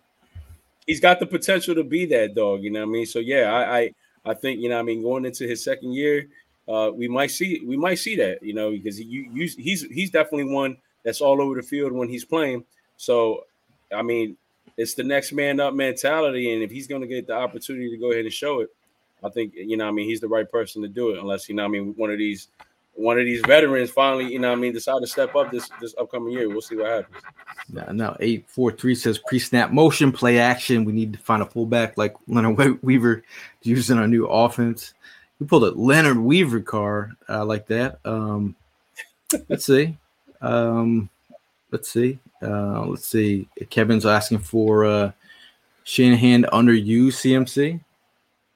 He's 0.88 1.00
got 1.00 1.20
the 1.20 1.26
potential 1.26 1.76
to 1.76 1.84
be 1.84 2.06
that 2.08 2.36
dog, 2.36 2.64
you 2.64 2.70
know 2.70 2.82
what 2.82 2.90
I 2.90 2.92
mean? 2.92 3.06
So 3.06 3.20
yeah, 3.20 3.54
I 3.54 3.78
I, 3.78 3.94
I 4.26 4.34
think 4.34 4.62
you 4.62 4.70
know 4.70 4.80
I 4.80 4.84
mean 4.84 5.02
going 5.02 5.26
into 5.26 5.46
his 5.46 5.64
second 5.64 5.94
year, 5.94 6.28
uh, 6.68 6.92
we 6.94 7.08
might 7.10 7.32
see 7.32 7.62
we 7.66 7.76
might 7.76 8.00
see 8.00 8.16
that 8.18 8.42
you 8.42 8.54
know 8.54 8.72
because 8.72 8.98
he 8.98 9.04
you, 9.04 9.50
he's 9.58 9.84
he's 9.84 10.12
definitely 10.12 10.54
one 10.54 10.78
that's 11.04 11.20
all 11.20 11.42
over 11.42 11.56
the 11.56 11.62
field 11.62 11.92
when 11.92 12.08
he's 12.08 12.24
playing. 12.24 12.64
So 12.98 13.46
I 13.94 14.02
mean, 14.02 14.38
it's 14.78 14.96
the 14.96 15.04
next 15.04 15.34
man 15.34 15.60
up 15.60 15.74
mentality. 15.74 16.54
And 16.54 16.64
if 16.64 16.72
he's 16.72 16.88
going 16.88 17.02
to 17.02 17.08
get 17.08 17.28
the 17.28 17.36
opportunity 17.36 17.90
to 17.92 17.98
go 17.98 18.12
ahead 18.12 18.26
and 18.26 18.34
show 18.34 18.62
it, 18.62 18.70
I 19.24 19.30
think, 19.30 19.54
you 19.56 19.78
know, 19.78 19.88
I 19.88 19.92
mean, 19.92 20.08
he's 20.08 20.20
the 20.20 20.28
right 20.28 20.50
person 20.50 20.82
to 20.82 20.88
do 20.88 21.12
it, 21.12 21.20
unless, 21.20 21.48
you 21.48 21.56
know, 21.56 21.64
I 21.64 21.68
mean, 21.68 21.94
one 21.96 22.12
of 22.12 22.18
these 22.18 22.50
one 22.96 23.18
of 23.18 23.26
these 23.26 23.42
veterans 23.42 23.90
finally, 23.90 24.32
you 24.32 24.38
know, 24.38 24.52
I 24.52 24.56
mean, 24.56 24.72
decide 24.72 25.00
to 25.00 25.08
step 25.08 25.36
up 25.36 25.52
this 25.52 25.70
this 25.82 25.96
upcoming 25.98 26.34
year. 26.34 26.50
We'll 26.50 26.62
see 26.62 26.76
what 26.76 26.88
happens. 26.88 27.24
Now, 27.92 28.16
eight 28.20 28.50
four 28.50 28.72
three 28.72 28.96
says 28.96 29.18
pre-snap 29.18 29.72
motion, 29.72 30.12
play 30.12 30.40
action. 30.40 30.86
We 30.86 30.94
need 30.94 31.14
to 31.14 31.20
find 31.20 31.42
a 31.42 31.46
fullback 31.46 31.98
like 31.98 32.16
Leonard 32.28 32.84
Weaver 32.84 33.24
using 33.64 33.98
our 33.98 34.08
new 34.08 34.26
offense. 34.28 34.94
We 35.40 35.48
pulled 35.48 35.64
a 35.64 35.72
Leonard 35.72 36.18
Weaver 36.18 36.62
car 36.62 37.14
uh, 37.30 37.46
like 37.46 37.68
that. 37.68 38.00
Um, 38.06 38.56
let's 39.50 39.66
see. 39.66 39.98
Um, 40.42 41.10
let's 41.74 41.90
see. 41.90 42.20
Uh, 42.42 42.86
let's 42.86 43.08
see. 43.08 43.48
Kevin's 43.70 44.06
asking 44.06 44.40
for 44.40 44.86
uh, 44.86 45.12
Shanahan 45.84 46.46
under 46.54 46.74
you 46.74 47.08
CMC. 47.08 47.82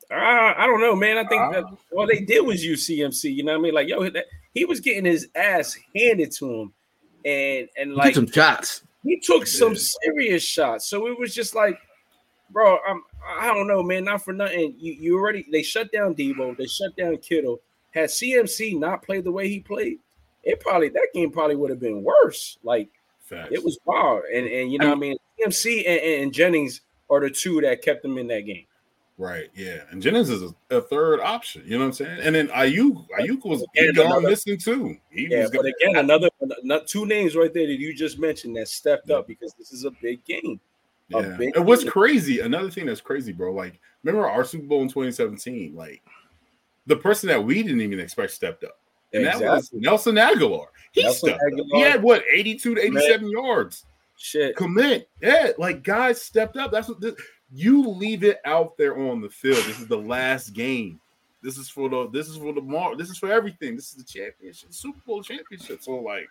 Uh, 0.10 0.14
I 0.16 0.66
don't 0.68 0.80
know, 0.80 0.96
man. 0.96 1.18
I 1.18 1.28
think 1.28 1.42
uh, 1.42 1.52
that 1.52 1.66
all 1.94 2.08
they 2.08 2.22
did 2.22 2.46
was 2.46 2.64
use 2.64 2.88
CMC. 2.88 3.34
You 3.36 3.44
know 3.44 3.54
what 3.54 3.60
I 3.60 3.62
mean? 3.62 3.74
Like, 3.74 3.90
yo, 3.90 4.10
that, 4.10 4.26
he 4.54 4.64
was 4.64 4.80
getting 4.80 5.04
his 5.04 5.28
ass 5.36 5.78
handed 5.94 6.32
to 6.34 6.62
him, 6.62 6.74
and 7.26 7.68
and 7.76 7.96
like 7.96 8.16
some 8.16 8.32
shots. 8.32 8.84
He 9.04 9.20
took 9.20 9.48
some 9.48 9.76
serious 9.76 10.44
shots. 10.44 10.88
So 10.88 11.08
it 11.08 11.20
was 11.20 11.34
just 11.34 11.56
like, 11.56 11.78
bro, 12.52 12.78
I'm 12.88 13.04
I 13.40 13.48
don't 13.48 13.68
know, 13.68 13.84
man. 13.84 14.06
Not 14.06 14.24
for 14.24 14.32
nothing. 14.32 14.76
You 14.78 14.94
you 14.94 15.18
already 15.18 15.46
they 15.52 15.64
shut 15.64 15.92
down 15.92 16.16
Deebo, 16.16 16.56
they 16.56 16.68
shut 16.68 16.96
down 16.96 17.18
Kittle. 17.18 17.60
Had 17.92 18.10
CMC 18.10 18.80
not 18.80 19.02
played 19.02 19.24
the 19.24 19.32
way 19.32 19.50
he 19.50 19.60
played, 19.60 19.98
it 20.44 20.62
probably 20.62 20.90
that 20.90 21.10
game 21.14 21.32
probably 21.32 21.58
would 21.58 21.70
have 21.70 21.80
been 21.80 22.04
worse. 22.04 22.58
Like 22.64 22.90
Facts. 23.28 23.50
it 23.52 23.64
was 23.64 23.78
wild, 23.86 24.24
and 24.34 24.48
and 24.48 24.72
you 24.72 24.80
know 24.80 24.92
I 24.92 24.96
mean, 24.96 25.18
I 25.40 25.46
mean 25.46 25.50
CMC 25.52 25.88
and, 25.88 26.24
and 26.24 26.34
Jennings 26.34 26.82
are 27.10 27.20
the 27.20 27.30
two 27.30 27.60
that 27.62 27.82
kept 27.82 28.02
them 28.02 28.18
in 28.18 28.28
that 28.28 28.42
game. 28.42 28.66
Right, 29.20 29.50
yeah, 29.56 29.82
and 29.90 30.02
Jennings 30.02 30.30
is 30.30 30.44
a, 30.44 30.76
a, 30.76 30.80
third 30.82 31.20
option. 31.22 31.64
You 31.66 31.72
know 31.72 31.80
what 31.80 31.86
I'm 31.88 31.94
saying? 31.94 32.20
And 32.22 32.36
then 32.36 32.50
Aiyuk, 32.50 33.08
Aiyuk 33.20 33.44
was 33.46 33.66
gone 33.96 34.24
missing 34.24 34.60
too. 34.60 34.96
He 35.10 35.28
yeah, 35.28 35.48
but 35.52 35.66
again, 35.66 35.96
another, 35.96 36.30
another 36.64 36.86
two 36.86 37.08
names 37.08 37.36
right 37.36 37.52
there 37.52 37.66
that 37.66 37.80
you 37.80 37.96
just 37.96 38.20
mentioned 38.20 38.56
that 38.58 38.68
stepped 38.68 39.10
yeah. 39.10 39.16
up 39.16 39.28
because 39.28 39.56
this 39.58 39.72
is 39.72 39.86
a 39.86 39.92
big 40.04 40.24
game. 40.24 40.60
A 41.16 41.22
yeah. 41.22 41.36
Big 41.36 41.56
and 41.56 41.66
what's 41.66 41.84
game. 41.84 41.92
crazy? 41.92 42.42
Another 42.42 42.70
thing 42.70 42.86
that's 42.86 43.02
crazy, 43.02 43.32
bro. 43.32 43.54
Like, 43.54 43.80
remember 44.04 44.30
our 44.30 44.44
Super 44.44 44.68
Bowl 44.68 44.84
in 44.84 44.88
2017? 44.88 45.76
Like, 45.76 46.04
the 46.86 46.98
person 46.98 47.28
that 47.30 47.44
we 47.44 47.64
didn't 47.64 47.82
even 47.82 48.00
expect 48.00 48.32
stepped 48.32 48.64
up, 48.64 48.80
and 49.14 49.24
exactly. 49.24 49.46
that 49.48 49.56
was 49.56 49.74
Nelson 49.74 50.16
Agholor. 50.16 50.68
He 50.98 51.04
Nelson 51.04 51.30
stepped 51.30 51.60
up. 51.60 51.66
He 51.72 51.82
had 51.82 52.02
what 52.02 52.24
82 52.32 52.76
to 52.76 52.82
87 52.82 53.22
Man. 53.22 53.30
yards. 53.30 53.86
Shit, 54.18 54.56
commit. 54.56 55.10
Yeah, 55.22 55.52
like 55.60 55.84
guys 55.84 56.22
stepped 56.22 56.58
up. 56.58 56.72
That's 56.72 56.90
what. 56.90 57.00
This, 57.00 57.14
you 57.54 57.88
leave 57.88 58.24
it 58.24 58.40
out 58.46 58.78
there 58.78 58.98
on 58.98 59.22
the 59.22 59.30
field. 59.30 59.58
This 59.58 59.80
is 59.80 59.88
the 59.88 59.98
last 59.98 60.54
game. 60.54 61.00
This 61.44 61.58
is 61.58 61.70
for 61.70 61.88
the 61.88 62.10
this 62.10 62.28
is 62.28 62.38
for 62.38 62.52
the 62.52 62.62
mark. 62.62 62.98
This 62.98 63.10
is 63.10 63.18
for 63.18 63.32
everything. 63.32 63.76
This 63.76 63.92
is 63.92 63.94
the 63.94 64.04
championship, 64.04 64.74
Super 64.74 65.00
Bowl 65.06 65.22
championship. 65.22 65.84
So 65.84 65.98
like, 65.98 66.28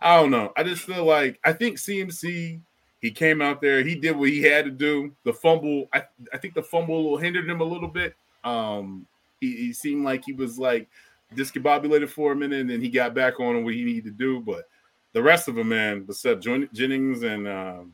I 0.00 0.16
don't 0.16 0.30
know. 0.30 0.52
I 0.56 0.62
just 0.62 0.82
feel 0.82 1.04
like 1.04 1.38
I 1.44 1.52
think 1.52 1.76
CMC. 1.76 2.60
He 3.02 3.10
came 3.10 3.40
out 3.40 3.62
there. 3.62 3.82
He 3.82 3.94
did 3.94 4.14
what 4.14 4.28
he 4.28 4.42
had 4.42 4.66
to 4.66 4.70
do. 4.70 5.12
The 5.24 5.32
fumble. 5.32 5.88
I, 5.92 6.04
I 6.32 6.38
think 6.38 6.54
the 6.54 6.62
fumble 6.62 7.16
hindered 7.16 7.48
him 7.48 7.60
a 7.60 7.64
little 7.64 7.88
bit. 7.88 8.14
Um, 8.44 9.06
he, 9.40 9.56
he 9.56 9.72
seemed 9.72 10.04
like 10.04 10.24
he 10.24 10.32
was 10.32 10.58
like 10.58 10.88
discombobulated 11.34 12.08
for 12.08 12.32
a 12.32 12.36
minute, 12.36 12.60
and 12.60 12.70
then 12.70 12.80
he 12.80 12.88
got 12.88 13.14
back 13.14 13.40
on 13.40 13.64
what 13.64 13.74
he 13.74 13.84
needed 13.84 14.04
to 14.04 14.10
do. 14.10 14.40
But 14.40 14.64
the 15.12 15.22
rest 15.22 15.48
of 15.48 15.54
them, 15.54 15.68
man, 15.68 16.06
except 16.08 16.42
Jennings 16.42 17.22
and 17.22 17.48
um, 17.48 17.92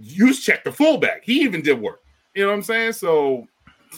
Juszczyk 0.00 0.64
the 0.64 0.72
fullback. 0.72 1.24
He 1.24 1.40
even 1.40 1.62
did 1.62 1.80
work. 1.80 2.02
You 2.34 2.44
know 2.44 2.50
what 2.50 2.56
I'm 2.56 2.62
saying? 2.62 2.92
So 2.92 3.46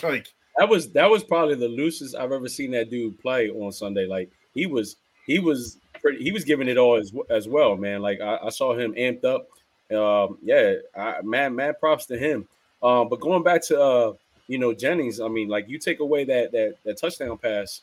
like 0.03 0.29
that 0.57 0.69
was 0.69 0.91
that 0.93 1.11
was 1.11 1.25
probably 1.25 1.55
the 1.55 1.69
loosest 1.69 2.17
I've 2.17 2.33
ever 2.33 2.49
seen 2.49 2.71
that 2.73 2.91
dude 2.91 3.19
play 3.21 3.51
on 3.51 3.73
Sunday. 3.73 4.07
Like 4.07 4.31
he 4.55 4.67
was 4.67 4.97
he 5.27 5.39
was 5.39 5.79
pretty 6.01 6.23
he 6.23 6.33
was 6.33 6.45
giving 6.45 6.69
it 6.69 6.79
all 6.79 6.97
as 6.97 7.13
as 7.29 7.49
well, 7.49 7.77
man. 7.77 8.03
Like 8.03 8.21
I, 8.21 8.39
I 8.45 8.49
saw 8.51 8.77
him 8.77 8.95
amped 8.95 9.25
up. 9.25 9.49
Um, 9.95 10.39
yeah, 10.43 10.75
I, 10.97 11.21
man, 11.23 11.55
man, 11.55 11.75
props 11.81 12.07
to 12.07 12.19
him. 12.19 12.47
Um, 12.83 13.09
but 13.09 13.21
going 13.21 13.43
back 13.43 13.63
to 13.67 13.81
uh, 13.81 14.13
you 14.49 14.59
know 14.59 14.73
Jennings, 14.73 15.21
I 15.21 15.29
mean, 15.29 15.49
like 15.49 15.69
you 15.69 15.79
take 15.79 16.01
away 16.01 16.25
that 16.25 16.53
that 16.53 16.77
that 16.85 16.99
touchdown 16.99 17.37
pass, 17.39 17.83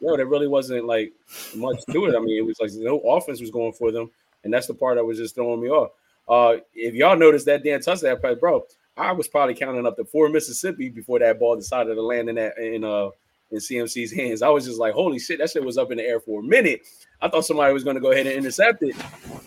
yo, 0.00 0.16
there 0.16 0.26
really 0.26 0.48
wasn't 0.48 0.84
like 0.84 1.12
much 1.54 1.78
to 1.90 2.06
it. 2.06 2.16
I 2.16 2.20
mean, 2.20 2.38
it 2.38 2.46
was 2.46 2.58
like 2.60 2.70
no 2.74 2.98
offense 3.00 3.40
was 3.40 3.50
going 3.50 3.72
for 3.72 3.92
them, 3.92 4.10
and 4.44 4.52
that's 4.52 4.66
the 4.66 4.74
part 4.74 4.96
that 4.96 5.04
was 5.04 5.18
just 5.18 5.34
throwing 5.34 5.60
me 5.60 5.68
off. 5.68 5.90
Uh, 6.28 6.60
if 6.74 6.94
y'all 6.94 7.16
noticed 7.16 7.46
that 7.46 7.64
Dan 7.64 7.80
touchdown 7.80 8.18
pass, 8.20 8.36
bro, 8.38 8.64
I 8.96 9.12
was 9.12 9.28
probably 9.28 9.54
counting 9.54 9.86
up 9.86 9.96
to 9.96 10.04
four 10.04 10.28
Mississippi 10.28 10.88
before 10.88 11.18
that 11.20 11.38
ball 11.38 11.56
decided 11.56 11.94
to 11.94 12.02
land 12.02 12.28
in 12.28 12.34
that 12.34 12.58
in 12.58 12.84
uh 12.84 13.10
in 13.50 13.58
CMC's 13.58 14.12
hands. 14.12 14.42
I 14.42 14.48
was 14.48 14.66
just 14.66 14.78
like, 14.78 14.92
holy 14.92 15.18
shit, 15.18 15.38
that 15.38 15.50
shit 15.50 15.64
was 15.64 15.78
up 15.78 15.90
in 15.90 15.96
the 15.96 16.04
air 16.04 16.20
for 16.20 16.40
a 16.40 16.42
minute. 16.42 16.82
I 17.22 17.28
thought 17.28 17.46
somebody 17.46 17.72
was 17.72 17.84
going 17.84 17.96
to 17.96 18.00
go 18.00 18.12
ahead 18.12 18.26
and 18.26 18.36
intercept 18.36 18.82
it, 18.82 18.94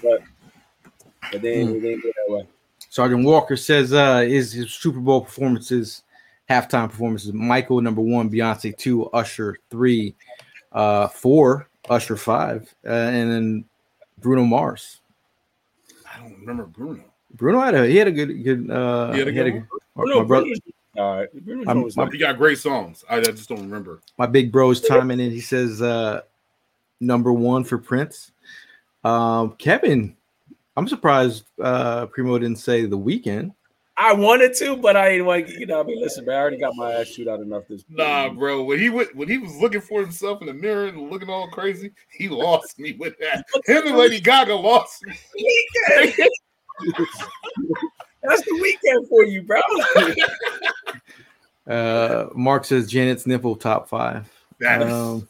but 0.01 0.21
but 1.31 1.41
then 1.41 1.67
mm. 1.67 1.75
it 1.75 1.79
didn't 1.81 2.03
go 2.03 2.09
that 2.09 2.33
way. 2.33 2.47
Sergeant 2.89 3.25
Walker 3.25 3.55
says 3.55 3.93
uh 3.93 4.23
is 4.25 4.53
his 4.53 4.73
Super 4.73 4.99
Bowl 4.99 5.21
performances, 5.21 6.03
halftime 6.49 6.89
performances, 6.89 7.31
Michael 7.33 7.81
number 7.81 8.01
one, 8.01 8.29
Beyonce 8.29 8.75
two, 8.75 9.05
Usher 9.11 9.57
three, 9.69 10.15
uh 10.71 11.07
four, 11.07 11.67
Usher 11.89 12.17
five, 12.17 12.73
uh, 12.85 12.89
and 12.89 13.31
then 13.31 13.65
Bruno 14.19 14.43
Mars 14.43 15.01
I 16.13 16.19
don't 16.19 16.39
remember 16.39 16.65
Bruno. 16.65 17.03
Bruno 17.33 17.59
had 17.61 17.75
a 17.75 17.87
he 17.87 17.97
had 17.97 18.07
a 18.07 18.11
good 18.11 18.43
good 18.43 18.69
uh 18.69 19.11
he 19.13 19.19
had 19.19 19.27
a, 19.27 19.31
good, 19.31 19.47
a, 19.47 19.67
Bruno, 19.95 20.19
my 20.19 20.23
brother. 20.23 20.47
All 20.97 21.17
right, 21.17 21.29
my, 21.45 21.73
my, 21.73 22.09
he 22.11 22.17
got 22.17 22.37
great 22.37 22.57
songs. 22.57 23.05
I, 23.09 23.17
I, 23.17 23.21
just 23.21 23.47
don't 23.47 23.61
remember. 23.61 24.01
My 24.17 24.25
big 24.25 24.51
bro 24.51 24.71
is 24.71 24.81
timing 24.81 25.21
it. 25.21 25.31
He 25.31 25.39
says 25.39 25.81
uh 25.81 26.21
number 26.99 27.31
one 27.31 27.63
for 27.63 27.77
Prince. 27.77 28.31
Um 29.03 29.55
Kevin, 29.57 30.17
I'm 30.75 30.87
surprised 30.87 31.45
uh 31.61 32.07
Primo 32.07 32.37
didn't 32.37 32.59
say 32.59 32.85
the 32.85 32.97
Weeknd. 32.97 33.53
I 34.01 34.13
wanted 34.13 34.55
to, 34.55 34.75
but 34.77 34.97
I 34.97 35.09
ain't 35.09 35.27
like 35.27 35.47
you 35.47 35.67
know. 35.67 35.79
I 35.79 35.83
mean, 35.83 36.01
listen, 36.01 36.25
man, 36.25 36.35
I 36.35 36.39
already 36.39 36.57
got 36.57 36.75
my 36.75 36.91
ass 36.91 37.05
shoot 37.05 37.27
out 37.27 37.39
enough 37.39 37.67
this. 37.67 37.85
Nah, 37.87 38.29
bro. 38.29 38.63
When 38.63 38.79
he 38.79 38.89
went, 38.89 39.15
when 39.15 39.27
he 39.27 39.37
was 39.37 39.55
looking 39.57 39.79
for 39.79 40.01
himself 40.01 40.41
in 40.41 40.47
the 40.47 40.55
mirror 40.55 40.87
and 40.87 41.11
looking 41.11 41.29
all 41.29 41.47
crazy, 41.49 41.91
he 42.09 42.27
lost 42.27 42.79
me 42.79 42.93
with 42.93 43.13
that. 43.19 43.45
Him 43.67 43.85
and 43.85 43.95
Lady 43.95 44.19
Gaga 44.19 44.55
lost 44.55 45.05
me. 45.05 45.13
That's 48.23 48.41
the 48.41 48.77
Weeknd 48.83 49.07
for 49.07 49.23
you, 49.23 49.43
bro. 49.43 49.61
uh, 51.71 52.29
Mark 52.33 52.65
says 52.65 52.89
Janet's 52.89 53.27
nipple 53.27 53.55
top 53.55 53.87
five. 53.87 54.27
Um, 54.65 55.27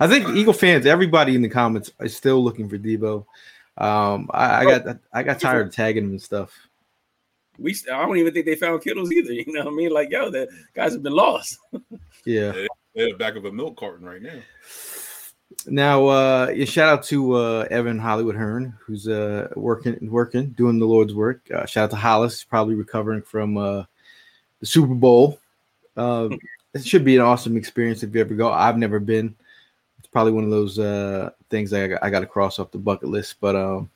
I 0.00 0.08
think 0.08 0.30
Eagle 0.30 0.54
fans, 0.54 0.86
everybody 0.86 1.34
in 1.34 1.42
the 1.42 1.50
comments, 1.50 1.92
is 2.00 2.16
still 2.16 2.42
looking 2.42 2.66
for 2.66 2.78
Deebo. 2.78 3.26
Um, 3.76 4.30
I, 4.32 4.60
I 4.60 4.64
got 4.64 4.96
I 5.12 5.22
got 5.22 5.38
tired 5.38 5.66
of 5.66 5.74
tagging 5.74 6.04
him 6.04 6.10
and 6.12 6.22
stuff 6.22 6.56
we 7.58 7.74
I 7.90 8.04
don't 8.04 8.16
even 8.16 8.32
think 8.32 8.46
they 8.46 8.56
found 8.56 8.82
Kittles 8.82 9.12
either. 9.12 9.32
You 9.32 9.44
know 9.48 9.64
what 9.64 9.72
I 9.72 9.76
mean? 9.76 9.90
Like, 9.90 10.10
yo, 10.10 10.30
the 10.30 10.48
guys 10.74 10.92
have 10.92 11.02
been 11.02 11.12
lost. 11.12 11.58
yeah. 12.24 12.52
They're 12.94 13.08
the 13.10 13.16
back 13.18 13.36
of 13.36 13.44
a 13.44 13.52
milk 13.52 13.76
carton 13.76 14.06
right 14.06 14.22
now. 14.22 14.40
Now, 15.66 16.06
uh, 16.06 16.52
yeah, 16.54 16.64
shout 16.64 16.88
out 16.88 17.02
to 17.04 17.34
uh, 17.34 17.66
Evan 17.70 17.98
Hollywood 17.98 18.34
Hearn, 18.34 18.76
who's 18.80 19.08
uh, 19.08 19.48
working, 19.56 19.96
working, 20.10 20.50
doing 20.50 20.78
the 20.78 20.86
Lord's 20.86 21.14
work. 21.14 21.48
Uh, 21.50 21.64
shout 21.66 21.84
out 21.84 21.90
to 21.90 21.96
Hollis, 21.96 22.44
probably 22.44 22.74
recovering 22.74 23.22
from 23.22 23.56
uh, 23.56 23.84
the 24.60 24.66
Super 24.66 24.94
Bowl. 24.94 25.38
Uh, 25.96 26.28
it 26.74 26.84
should 26.84 27.04
be 27.04 27.16
an 27.16 27.22
awesome 27.22 27.56
experience 27.56 28.02
if 28.02 28.14
you 28.14 28.20
ever 28.20 28.34
go. 28.34 28.52
I've 28.52 28.78
never 28.78 28.98
been. 28.98 29.34
It's 29.98 30.08
probably 30.08 30.32
one 30.32 30.44
of 30.44 30.50
those 30.50 30.78
uh, 30.78 31.30
things 31.50 31.72
I 31.72 31.86
got, 31.88 32.02
I 32.02 32.10
got 32.10 32.20
to 32.20 32.26
cross 32.26 32.58
off 32.58 32.72
the 32.72 32.78
bucket 32.78 33.08
list. 33.08 33.36
But 33.40 33.56
um, 33.56 33.90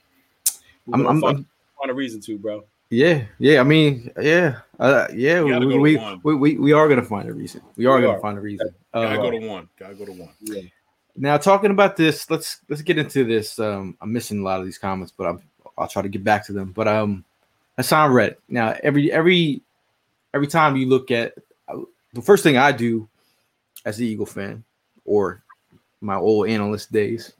I'm, 0.92 1.06
I'm, 1.06 1.24
I'm, 1.24 1.46
find 1.78 1.90
a 1.90 1.94
reason 1.94 2.20
to, 2.22 2.38
bro. 2.38 2.64
Yeah, 2.90 3.24
yeah. 3.38 3.60
I 3.60 3.64
mean, 3.64 4.10
yeah, 4.20 4.60
uh, 4.80 5.08
yeah. 5.14 5.42
We 5.42 5.78
we, 5.78 5.98
we, 6.24 6.34
we, 6.34 6.58
we 6.58 6.72
are 6.72 6.88
gonna 6.88 7.04
find 7.04 7.28
a 7.28 7.34
reason. 7.34 7.60
We 7.76 7.84
are 7.86 7.96
we 7.96 8.02
gonna 8.02 8.16
are. 8.16 8.20
find 8.20 8.38
a 8.38 8.40
reason. 8.40 8.74
Gotta 8.94 9.08
uh, 9.08 9.16
go 9.16 9.30
to 9.30 9.46
one. 9.46 9.68
Gotta 9.78 9.94
go 9.94 10.06
to 10.06 10.12
one. 10.12 10.30
Yeah. 10.40 10.62
Now 11.14 11.36
talking 11.36 11.70
about 11.70 11.96
this, 11.96 12.30
let's 12.30 12.60
let's 12.68 12.80
get 12.80 12.96
into 12.96 13.24
this. 13.24 13.58
Um, 13.58 13.96
I'm 14.00 14.12
missing 14.12 14.38
a 14.38 14.42
lot 14.42 14.60
of 14.60 14.64
these 14.64 14.78
comments, 14.78 15.12
but 15.14 15.26
I'm, 15.26 15.42
I'll 15.76 15.88
try 15.88 16.00
to 16.00 16.08
get 16.08 16.24
back 16.24 16.46
to 16.46 16.52
them. 16.52 16.72
But 16.72 16.88
um, 16.88 17.24
Haason 17.76 18.12
Red. 18.12 18.36
Now 18.48 18.74
every 18.82 19.12
every 19.12 19.60
every 20.32 20.46
time 20.46 20.76
you 20.76 20.88
look 20.88 21.10
at 21.10 21.34
uh, 21.68 21.80
the 22.14 22.22
first 22.22 22.42
thing 22.42 22.56
I 22.56 22.72
do 22.72 23.06
as 23.84 23.98
an 23.98 24.06
Eagle 24.06 24.26
fan, 24.26 24.64
or 25.04 25.42
my 26.00 26.16
old 26.16 26.48
analyst 26.48 26.90
days, 26.90 27.34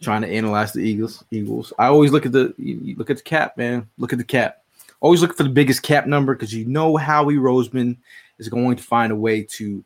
trying 0.00 0.22
to 0.22 0.28
analyze 0.28 0.72
the 0.72 0.80
Eagles. 0.80 1.24
Eagles. 1.32 1.72
I 1.78 1.86
always 1.86 2.12
look 2.12 2.26
at 2.26 2.32
the 2.32 2.54
look 2.96 3.10
at 3.10 3.16
the 3.16 3.22
cap, 3.22 3.56
man. 3.56 3.88
Look 3.98 4.12
at 4.12 4.18
the 4.18 4.24
cap. 4.24 4.62
Always 5.00 5.22
look 5.22 5.36
for 5.36 5.44
the 5.44 5.48
biggest 5.48 5.82
cap 5.82 6.06
number 6.06 6.34
because 6.34 6.52
you 6.52 6.64
know 6.64 6.96
Howie 6.96 7.36
Roseman 7.36 7.96
is 8.38 8.48
going 8.48 8.76
to 8.76 8.82
find 8.82 9.12
a 9.12 9.16
way 9.16 9.42
to 9.42 9.84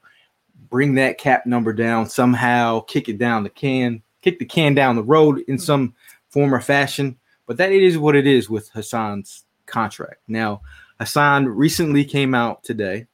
bring 0.71 0.95
that 0.95 1.19
cap 1.19 1.45
number 1.45 1.73
down 1.73 2.09
somehow, 2.09 2.81
kick 2.81 3.09
it 3.09 3.19
down 3.19 3.43
the 3.43 3.51
can, 3.51 4.03
kick 4.23 4.39
the 4.39 4.45
can 4.45 4.75
down 4.75 4.97
the 4.97 5.03
road 5.03 5.43
in 5.49 5.59
some 5.59 5.95
form 6.31 6.55
or 6.55 6.61
fashion. 6.61 7.19
But 7.47 7.59
that 7.59 7.73
is 7.73 7.99
what 7.99 8.17
it 8.17 8.27
is 8.27 8.49
with 8.49 8.73
Haason's 8.73 9.45
contract. 9.67 10.21
Now, 10.29 10.63
Haason 11.01 11.47
recently 11.55 12.05
came 12.05 12.35
out 12.35 12.63
today 12.63 13.07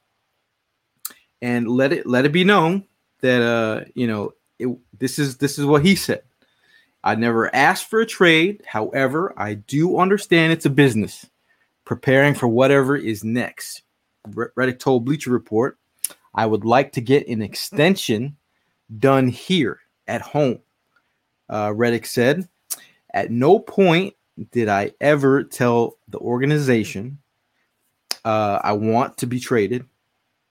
and 1.41 1.67
let 1.67 1.91
it 1.91 2.05
let 2.05 2.25
it 2.25 2.31
be 2.31 2.43
known 2.43 2.85
that 3.21 3.41
uh, 3.41 3.85
you 3.93 4.07
know, 4.07 4.33
it, 4.57 4.69
this 4.97 5.19
is 5.19 5.37
this 5.37 5.59
is 5.59 5.65
what 5.65 5.85
he 5.85 5.95
said. 5.95 6.23
I 7.03 7.15
never 7.15 7.53
asked 7.53 7.89
for 7.89 8.01
a 8.01 8.05
trade. 8.05 8.61
However, 8.65 9.33
I 9.37 9.55
do 9.55 9.97
understand 9.97 10.53
it's 10.53 10.65
a 10.65 10.69
business 10.69 11.25
preparing 11.89 12.35
for 12.35 12.47
whatever 12.47 12.95
is 12.95 13.23
next. 13.23 13.81
Reddick 14.55 14.77
told 14.77 15.05
Bleacher 15.05 15.31
Report, 15.31 15.79
I 16.35 16.45
would 16.45 16.63
like 16.63 16.91
to 16.91 17.01
get 17.01 17.27
an 17.27 17.41
extension 17.41 18.37
done 18.99 19.27
here 19.27 19.79
at 20.07 20.21
home. 20.21 20.59
Uh, 21.49 21.73
Reddick 21.75 22.05
said, 22.05 22.47
At 23.11 23.31
no 23.31 23.57
point 23.57 24.13
did 24.51 24.69
I 24.69 24.91
ever 25.01 25.43
tell 25.43 25.97
the 26.07 26.19
organization 26.19 27.17
uh, 28.23 28.59
I 28.63 28.73
want 28.73 29.17
to 29.17 29.25
be 29.25 29.39
traded. 29.39 29.83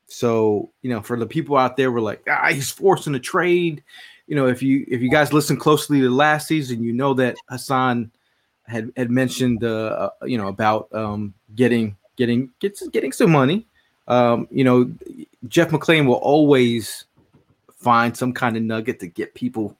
So, 0.09 0.73
you 0.83 0.91
know, 0.91 1.03
for 1.03 1.17
the 1.17 1.27
people 1.27 1.57
out 1.57 1.77
there, 1.77 1.93
we're 1.93 2.01
like, 2.01 2.21
ah, 2.29 2.49
he's 2.51 2.73
forcing 2.73 3.15
a 3.15 3.21
trade. 3.21 3.85
You 4.27 4.35
know, 4.35 4.49
if 4.49 4.61
you 4.61 4.85
if 4.89 5.01
you 5.03 5.09
guys 5.09 5.33
listen 5.33 5.57
closely 5.57 6.01
to 6.01 6.11
last 6.11 6.49
season, 6.49 6.83
you 6.83 6.93
know 6.93 7.15
that 7.15 7.37
Haason 7.49 8.11
had 8.69 8.93
had 8.97 9.11
mentioned, 9.11 9.65
uh, 9.65 10.11
uh, 10.21 10.27
you 10.27 10.39
know, 10.39 10.49
about 10.49 10.93
um, 10.95 11.35
getting 11.55 11.97
getting 12.17 12.51
getting 12.93 13.13
some 13.13 13.33
money. 13.33 13.67
Um, 14.07 14.49
you 14.51 14.65
know, 14.65 14.91
Jeff 15.49 15.71
McLane 15.71 16.07
will 16.07 16.15
always 16.15 17.07
find 17.77 18.17
some 18.17 18.33
kind 18.33 18.57
of 18.57 18.63
nugget 18.63 19.01
to 19.01 19.07
get 19.07 19.35
people 19.35 19.77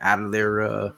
out 0.00 0.22
of 0.22 0.32
their 0.32 0.62
uh, 0.62 0.90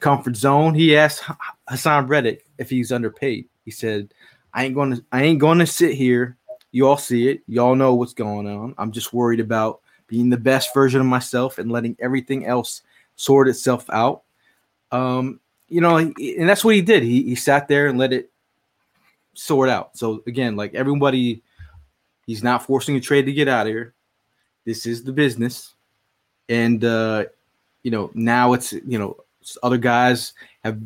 comfort 0.00 0.36
zone. 0.36 0.74
He 0.74 0.96
asked 0.96 1.22
Haason 1.70 2.08
Reddick 2.08 2.46
if 2.58 2.70
he's 2.70 2.92
underpaid. 2.92 3.46
He 3.64 3.70
said, 3.70 4.12
"I 4.54 4.64
ain't 4.64 4.74
to. 4.92 5.04
I 5.12 5.22
ain't 5.22 5.40
to 5.40 5.66
sit 5.66 5.94
here. 5.94 6.36
You 6.72 6.86
all 6.86 6.96
see 6.96 7.28
it. 7.28 7.42
Y'all 7.46 7.74
know 7.74 7.94
what's 7.94 8.14
going 8.14 8.46
on. 8.46 8.74
I'm 8.78 8.92
just 8.92 9.12
worried 9.12 9.40
about 9.40 9.80
being 10.06 10.30
the 10.30 10.38
best 10.38 10.72
version 10.74 11.00
of 11.00 11.06
myself 11.06 11.58
and 11.58 11.70
letting 11.70 11.96
everything 12.00 12.46
else 12.46 12.82
sort 13.16 13.48
itself 13.48 13.88
out." 13.90 14.22
Um, 14.90 15.40
you 15.72 15.80
know, 15.80 15.96
and 15.96 16.48
that's 16.48 16.64
what 16.64 16.74
he 16.74 16.82
did. 16.82 17.02
He 17.02 17.22
he 17.22 17.34
sat 17.34 17.66
there 17.66 17.86
and 17.86 17.98
let 17.98 18.12
it 18.12 18.30
sort 19.32 19.70
out. 19.70 19.96
So 19.96 20.22
again, 20.26 20.54
like 20.54 20.74
everybody, 20.74 21.42
he's 22.26 22.42
not 22.42 22.64
forcing 22.64 22.94
a 22.96 23.00
trade 23.00 23.24
to 23.26 23.32
get 23.32 23.48
out 23.48 23.66
of 23.66 23.72
here. 23.72 23.94
This 24.66 24.84
is 24.84 25.02
the 25.02 25.12
business, 25.12 25.74
and 26.48 26.84
uh, 26.84 27.24
you 27.82 27.90
know 27.90 28.10
now 28.12 28.52
it's 28.52 28.72
you 28.72 28.98
know 28.98 29.16
other 29.62 29.78
guys 29.78 30.34
have 30.62 30.78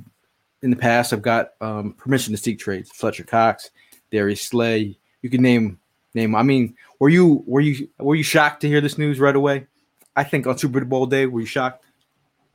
in 0.63 0.71
the 0.71 0.77
past 0.77 1.11
have 1.11 1.23
got 1.23 1.51
um, 1.61 1.93
permission 1.95 2.33
to 2.33 2.39
seek 2.39 2.61
trades. 2.61 2.91
Fletcher 2.91 3.25
Cox, 3.25 3.71
Darius 4.13 4.43
Slay. 4.43 4.97
You 5.21 5.31
can 5.31 5.43
name 5.43 5.81
name. 6.15 6.37
I 6.37 6.45
mean, 6.45 6.77
were 7.01 7.09
you 7.09 7.43
were 7.45 7.61
you 7.61 7.89
were 7.99 8.15
you 8.15 8.23
shocked 8.23 8.61
to 8.61 8.69
hear 8.69 8.81
this 8.81 8.99
news 8.99 9.19
right 9.19 9.35
away? 9.35 9.67
I 10.15 10.23
think 10.23 10.47
on 10.47 10.57
Super 10.57 10.85
Bowl 10.85 11.07
day, 11.07 11.27
were 11.27 11.41
you 11.41 11.47
shocked? 11.47 11.85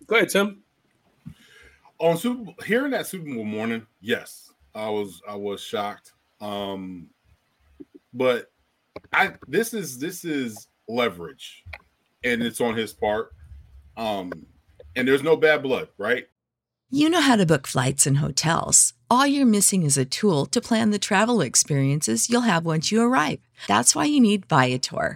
Go 0.08 0.16
ahead, 0.16 0.30
Tim. 0.30 0.64
On 2.02 2.18
Super 2.18 2.52
hearing 2.66 2.92
that 2.92 3.08
Super 3.08 3.34
Bowl 3.34 3.46
morning, 3.46 3.86
yes, 4.02 4.52
I 4.76 4.90
was 4.90 5.22
I 5.28 5.36
was 5.36 5.62
shocked. 5.62 6.14
Um, 6.42 7.10
but 8.14 8.52
I 9.14 9.36
this 9.48 9.74
is 9.74 10.00
this 10.00 10.26
is 10.26 10.68
leverage, 10.90 11.64
and 12.24 12.42
it's 12.42 12.60
on 12.60 12.76
his 12.76 12.92
part. 12.92 13.32
Um, 13.96 14.32
and 14.96 15.08
there's 15.08 15.24
no 15.24 15.36
bad 15.36 15.64
blood, 15.64 15.90
right? 15.98 16.28
You 16.90 17.10
know 17.10 17.22
how 17.22 17.38
to 17.38 17.46
book 17.46 17.68
flights 17.68 18.06
and 18.06 18.18
hotels. 18.18 18.94
All 19.10 19.26
you're 19.26 19.46
missing 19.46 19.84
is 19.84 19.98
a 19.98 20.04
tool 20.04 20.46
to 20.48 20.60
plan 20.60 20.92
the 20.92 21.00
travel 21.00 21.40
experiences 21.40 22.30
you'll 22.30 22.42
have 22.42 22.66
once 22.66 22.92
you 22.92 23.02
arrive. 23.02 23.40
That's 23.68 23.96
why 23.96 24.06
you 24.06 24.20
need 24.20 24.46
Viator. 24.48 25.16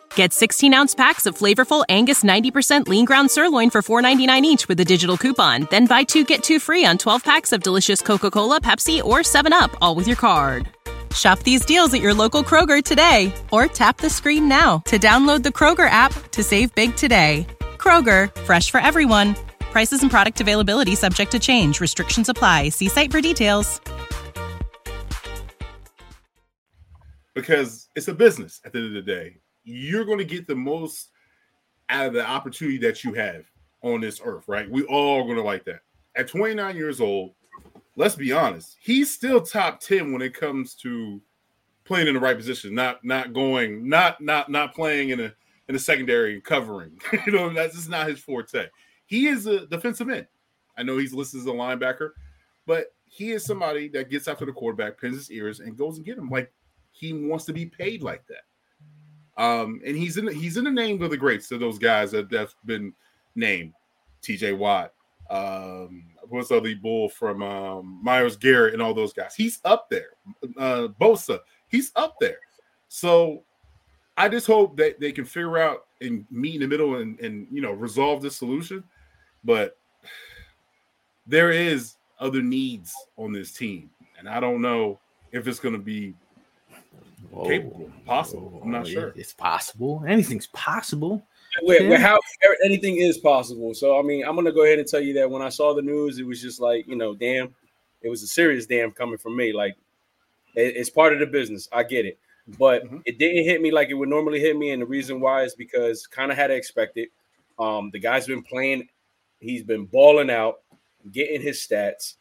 Get 0.15 0.33
16 0.33 0.73
ounce 0.73 0.93
packs 0.93 1.25
of 1.25 1.37
flavorful 1.37 1.85
Angus 1.89 2.23
90% 2.23 2.87
lean 2.87 3.05
ground 3.05 3.31
sirloin 3.31 3.69
for 3.69 3.81
$4.99 3.81 4.43
each 4.43 4.67
with 4.67 4.79
a 4.79 4.85
digital 4.85 5.17
coupon. 5.17 5.67
Then 5.71 5.87
buy 5.87 6.03
two 6.03 6.23
get 6.23 6.43
two 6.43 6.59
free 6.59 6.85
on 6.85 6.97
12 6.97 7.23
packs 7.23 7.51
of 7.51 7.63
delicious 7.63 8.01
Coca 8.01 8.29
Cola, 8.29 8.61
Pepsi, 8.61 9.03
or 9.03 9.19
7UP, 9.19 9.75
all 9.81 9.95
with 9.95 10.07
your 10.07 10.17
card. 10.17 10.67
Shop 11.13 11.39
these 11.39 11.65
deals 11.65 11.93
at 11.93 12.01
your 12.01 12.13
local 12.13 12.41
Kroger 12.43 12.83
today 12.83 13.33
or 13.51 13.67
tap 13.67 13.97
the 13.97 14.09
screen 14.09 14.47
now 14.47 14.79
to 14.85 14.97
download 14.97 15.43
the 15.43 15.49
Kroger 15.49 15.89
app 15.89 16.13
to 16.31 16.41
save 16.43 16.73
big 16.73 16.95
today. 16.95 17.45
Kroger, 17.77 18.33
fresh 18.41 18.71
for 18.71 18.79
everyone. 18.79 19.35
Prices 19.59 20.01
and 20.03 20.11
product 20.11 20.39
availability 20.39 20.95
subject 20.95 21.31
to 21.31 21.39
change. 21.39 21.81
Restrictions 21.81 22.29
apply. 22.29 22.69
See 22.69 22.87
site 22.87 23.11
for 23.11 23.19
details. 23.19 23.81
Because 27.33 27.89
it's 27.95 28.07
a 28.07 28.13
business 28.13 28.61
at 28.65 28.71
the 28.73 28.79
end 28.79 28.87
of 28.87 28.93
the 28.93 29.01
day 29.01 29.40
you're 29.63 30.05
going 30.05 30.17
to 30.17 30.25
get 30.25 30.47
the 30.47 30.55
most 30.55 31.09
out 31.89 32.07
of 32.07 32.13
the 32.13 32.25
opportunity 32.25 32.77
that 32.79 33.03
you 33.03 33.13
have 33.13 33.43
on 33.83 34.01
this 34.01 34.21
earth, 34.23 34.45
right? 34.47 34.69
We 34.69 34.83
all 34.83 35.23
going 35.23 35.37
to 35.37 35.43
like 35.43 35.65
that. 35.65 35.81
At 36.15 36.27
29 36.27 36.75
years 36.75 37.01
old, 37.01 37.33
let's 37.95 38.15
be 38.15 38.31
honest, 38.31 38.77
he's 38.81 39.13
still 39.13 39.41
top 39.41 39.79
10 39.79 40.11
when 40.11 40.21
it 40.21 40.33
comes 40.33 40.75
to 40.75 41.21
playing 41.85 42.07
in 42.07 42.13
the 42.13 42.19
right 42.19 42.37
position, 42.37 42.73
not 42.73 43.03
not 43.03 43.33
going, 43.33 43.87
not 43.87 44.21
not 44.21 44.49
not 44.49 44.73
playing 44.73 45.09
in 45.09 45.19
a 45.19 45.33
in 45.67 45.75
a 45.75 45.79
secondary 45.79 46.33
and 46.33 46.43
covering. 46.43 46.99
you 47.25 47.31
know, 47.31 47.49
that's 47.53 47.75
just 47.75 47.89
not 47.89 48.07
his 48.07 48.19
forte. 48.19 48.67
He 49.05 49.27
is 49.27 49.45
a 49.45 49.65
defensive 49.67 50.09
end. 50.09 50.27
I 50.77 50.83
know 50.83 50.97
he's 50.97 51.13
listed 51.13 51.41
as 51.41 51.47
a 51.47 51.51
linebacker, 51.51 52.11
but 52.65 52.93
he 53.05 53.31
is 53.31 53.45
somebody 53.45 53.89
that 53.89 54.09
gets 54.09 54.27
after 54.27 54.45
the 54.45 54.53
quarterback, 54.53 54.99
pins 54.99 55.17
his 55.17 55.31
ears, 55.31 55.59
and 55.59 55.77
goes 55.77 55.97
and 55.97 56.05
get 56.05 56.17
him. 56.17 56.29
Like 56.29 56.51
he 56.91 57.13
wants 57.13 57.45
to 57.45 57.53
be 57.53 57.65
paid 57.65 58.03
like 58.03 58.25
that. 58.27 58.43
Um, 59.41 59.81
and 59.83 59.97
he's 59.97 60.17
in 60.17 60.27
he's 60.27 60.57
in 60.57 60.65
the 60.65 60.71
name 60.71 61.01
of 61.01 61.09
the 61.09 61.17
greats 61.17 61.51
of 61.51 61.59
those 61.59 61.79
guys 61.79 62.11
that 62.11 62.31
have 62.31 62.53
been 62.63 62.93
named. 63.33 63.73
TJ 64.21 64.55
Watt, 64.55 64.93
um, 65.31 66.03
what's 66.29 66.49
the 66.49 66.57
other 66.57 66.75
bull 66.75 67.09
from 67.09 67.41
um, 67.41 67.99
Myles 68.03 68.37
Garrett 68.37 68.73
and 68.73 68.83
all 68.83 68.93
those 68.93 69.13
guys. 69.13 69.33
He's 69.33 69.59
up 69.65 69.89
there. 69.89 70.11
Uh, 70.59 70.89
Bosa, 71.01 71.39
he's 71.69 71.91
up 71.95 72.17
there. 72.21 72.37
So 72.87 73.41
I 74.15 74.29
just 74.29 74.45
hope 74.45 74.77
that 74.77 74.99
they 74.99 75.11
can 75.11 75.25
figure 75.25 75.57
out 75.57 75.87
and 76.01 76.23
meet 76.29 76.55
in 76.55 76.61
the 76.61 76.67
middle 76.67 76.97
and, 76.97 77.19
and 77.19 77.47
you 77.51 77.61
know 77.61 77.71
resolve 77.71 78.21
this 78.21 78.35
solution. 78.35 78.83
But 79.43 79.75
there 81.25 81.49
is 81.49 81.95
other 82.19 82.43
needs 82.43 82.93
on 83.17 83.31
this 83.31 83.53
team, 83.53 83.89
and 84.19 84.29
I 84.29 84.39
don't 84.39 84.61
know 84.61 84.99
if 85.31 85.47
it's 85.47 85.59
going 85.59 85.73
to 85.73 85.81
be 85.81 86.13
Whoa. 87.29 87.45
capable, 87.47 87.89
possible. 88.05 88.59
I'm 88.63 88.71
not 88.71 88.81
Oh, 88.81 88.89
sure. 88.89 89.13
It's 89.15 89.33
possible. 89.33 90.03
Anything's 90.07 90.47
possible. 90.47 91.25
Wait, 91.63 91.81
Yeah. 91.81 91.89
wait, 91.89 91.99
how 92.01 92.19
anything 92.65 92.97
is 92.97 93.17
possible. 93.17 93.73
So 93.73 93.97
I 93.97 94.01
mean, 94.01 94.25
I'm 94.25 94.35
gonna 94.35 94.51
go 94.51 94.63
ahead 94.63 94.79
and 94.79 94.87
tell 94.87 94.99
you 95.01 95.13
that 95.13 95.29
when 95.29 95.41
I 95.41 95.49
saw 95.49 95.73
the 95.73 95.81
news, 95.81 96.19
it 96.19 96.25
was 96.25 96.41
just 96.41 96.59
like, 96.59 96.87
you 96.87 96.95
know, 96.95 97.13
damn, 97.15 97.53
it 98.01 98.09
was 98.09 98.23
a 98.23 98.27
serious 98.27 98.65
damn 98.65 98.91
coming 98.91 99.17
from 99.17 99.35
me. 99.35 99.53
Like 99.53 99.75
it- 100.55 100.75
it's 100.75 100.89
part 100.89 101.13
of 101.13 101.19
the 101.19 101.25
business. 101.25 101.69
I 101.71 101.83
get 101.83 102.05
it. 102.05 102.19
But 102.59 102.83
Mhm. 102.85 103.01
it 103.05 103.17
didn't 103.17 103.43
hit 103.45 103.61
me 103.61 103.71
like 103.71 103.89
it 103.89 103.93
would 103.93 104.09
normally 104.09 104.39
hit 104.39 104.57
me. 104.57 104.71
And 104.71 104.81
the 104.81 104.85
reason 104.85 105.19
why 105.21 105.43
is 105.43 105.55
because 105.55 106.07
kind 106.07 106.31
of 106.31 106.37
had 106.37 106.47
to 106.47 106.55
expect 106.55 106.97
it. 106.97 107.09
Um, 107.59 107.91
the 107.91 107.99
guy's 107.99 108.27
been 108.27 108.43
playing, 108.43 108.89
he's 109.39 109.63
been 109.63 109.85
balling 109.85 110.29
out, 110.29 110.61
getting 111.11 111.41
his 111.41 111.57
stats, 111.59 112.15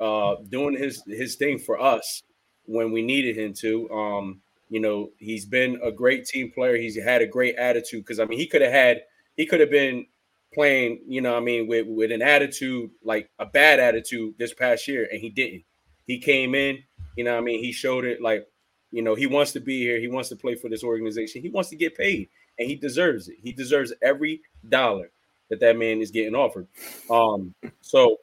uh, 0.00 0.36
doing 0.48 0.76
his 0.76 1.02
his 1.06 1.36
thing 1.36 1.58
for 1.58 1.80
us 1.80 2.22
when 2.66 2.92
we 2.92 3.02
needed 3.02 3.36
him 3.36 3.52
to. 3.54 3.90
Um, 3.90 4.40
you 4.68 4.80
know, 4.80 5.10
he's 5.18 5.44
been 5.44 5.78
a 5.82 5.92
great 5.92 6.26
team 6.26 6.50
player. 6.50 6.76
He's 6.76 7.00
had 7.00 7.22
a 7.22 7.26
great 7.26 7.56
attitude 7.56 8.04
because 8.04 8.20
I 8.20 8.24
mean, 8.24 8.38
he 8.38 8.46
could 8.46 8.62
have 8.62 8.72
had, 8.72 9.02
he 9.36 9.46
could 9.46 9.60
have 9.60 9.70
been 9.70 10.06
playing, 10.52 11.00
you 11.06 11.20
know, 11.20 11.36
I 11.36 11.40
mean, 11.40 11.66
with 11.68 11.86
with 11.86 12.10
an 12.10 12.22
attitude 12.22 12.90
like 13.04 13.30
a 13.38 13.46
bad 13.46 13.78
attitude 13.78 14.34
this 14.38 14.54
past 14.54 14.88
year, 14.88 15.08
and 15.10 15.20
he 15.20 15.30
didn't. 15.30 15.64
He 16.06 16.18
came 16.18 16.54
in, 16.54 16.82
you 17.16 17.24
know, 17.24 17.36
I 17.36 17.40
mean, 17.40 17.62
he 17.62 17.72
showed 17.72 18.04
it 18.04 18.20
like, 18.22 18.46
you 18.90 19.02
know, 19.02 19.14
he 19.14 19.26
wants 19.26 19.52
to 19.52 19.60
be 19.60 19.80
here. 19.80 19.98
He 20.00 20.08
wants 20.08 20.28
to 20.30 20.36
play 20.36 20.54
for 20.54 20.68
this 20.68 20.84
organization. 20.84 21.42
He 21.42 21.50
wants 21.50 21.70
to 21.70 21.76
get 21.76 21.96
paid, 21.96 22.28
and 22.58 22.68
he 22.68 22.74
deserves 22.74 23.28
it. 23.28 23.36
He 23.42 23.52
deserves 23.52 23.92
every 24.02 24.40
dollar 24.68 25.10
that 25.48 25.60
that 25.60 25.76
man 25.76 26.00
is 26.00 26.10
getting 26.10 26.34
offered. 26.34 26.66
Um, 27.10 27.54
so, 27.80 28.18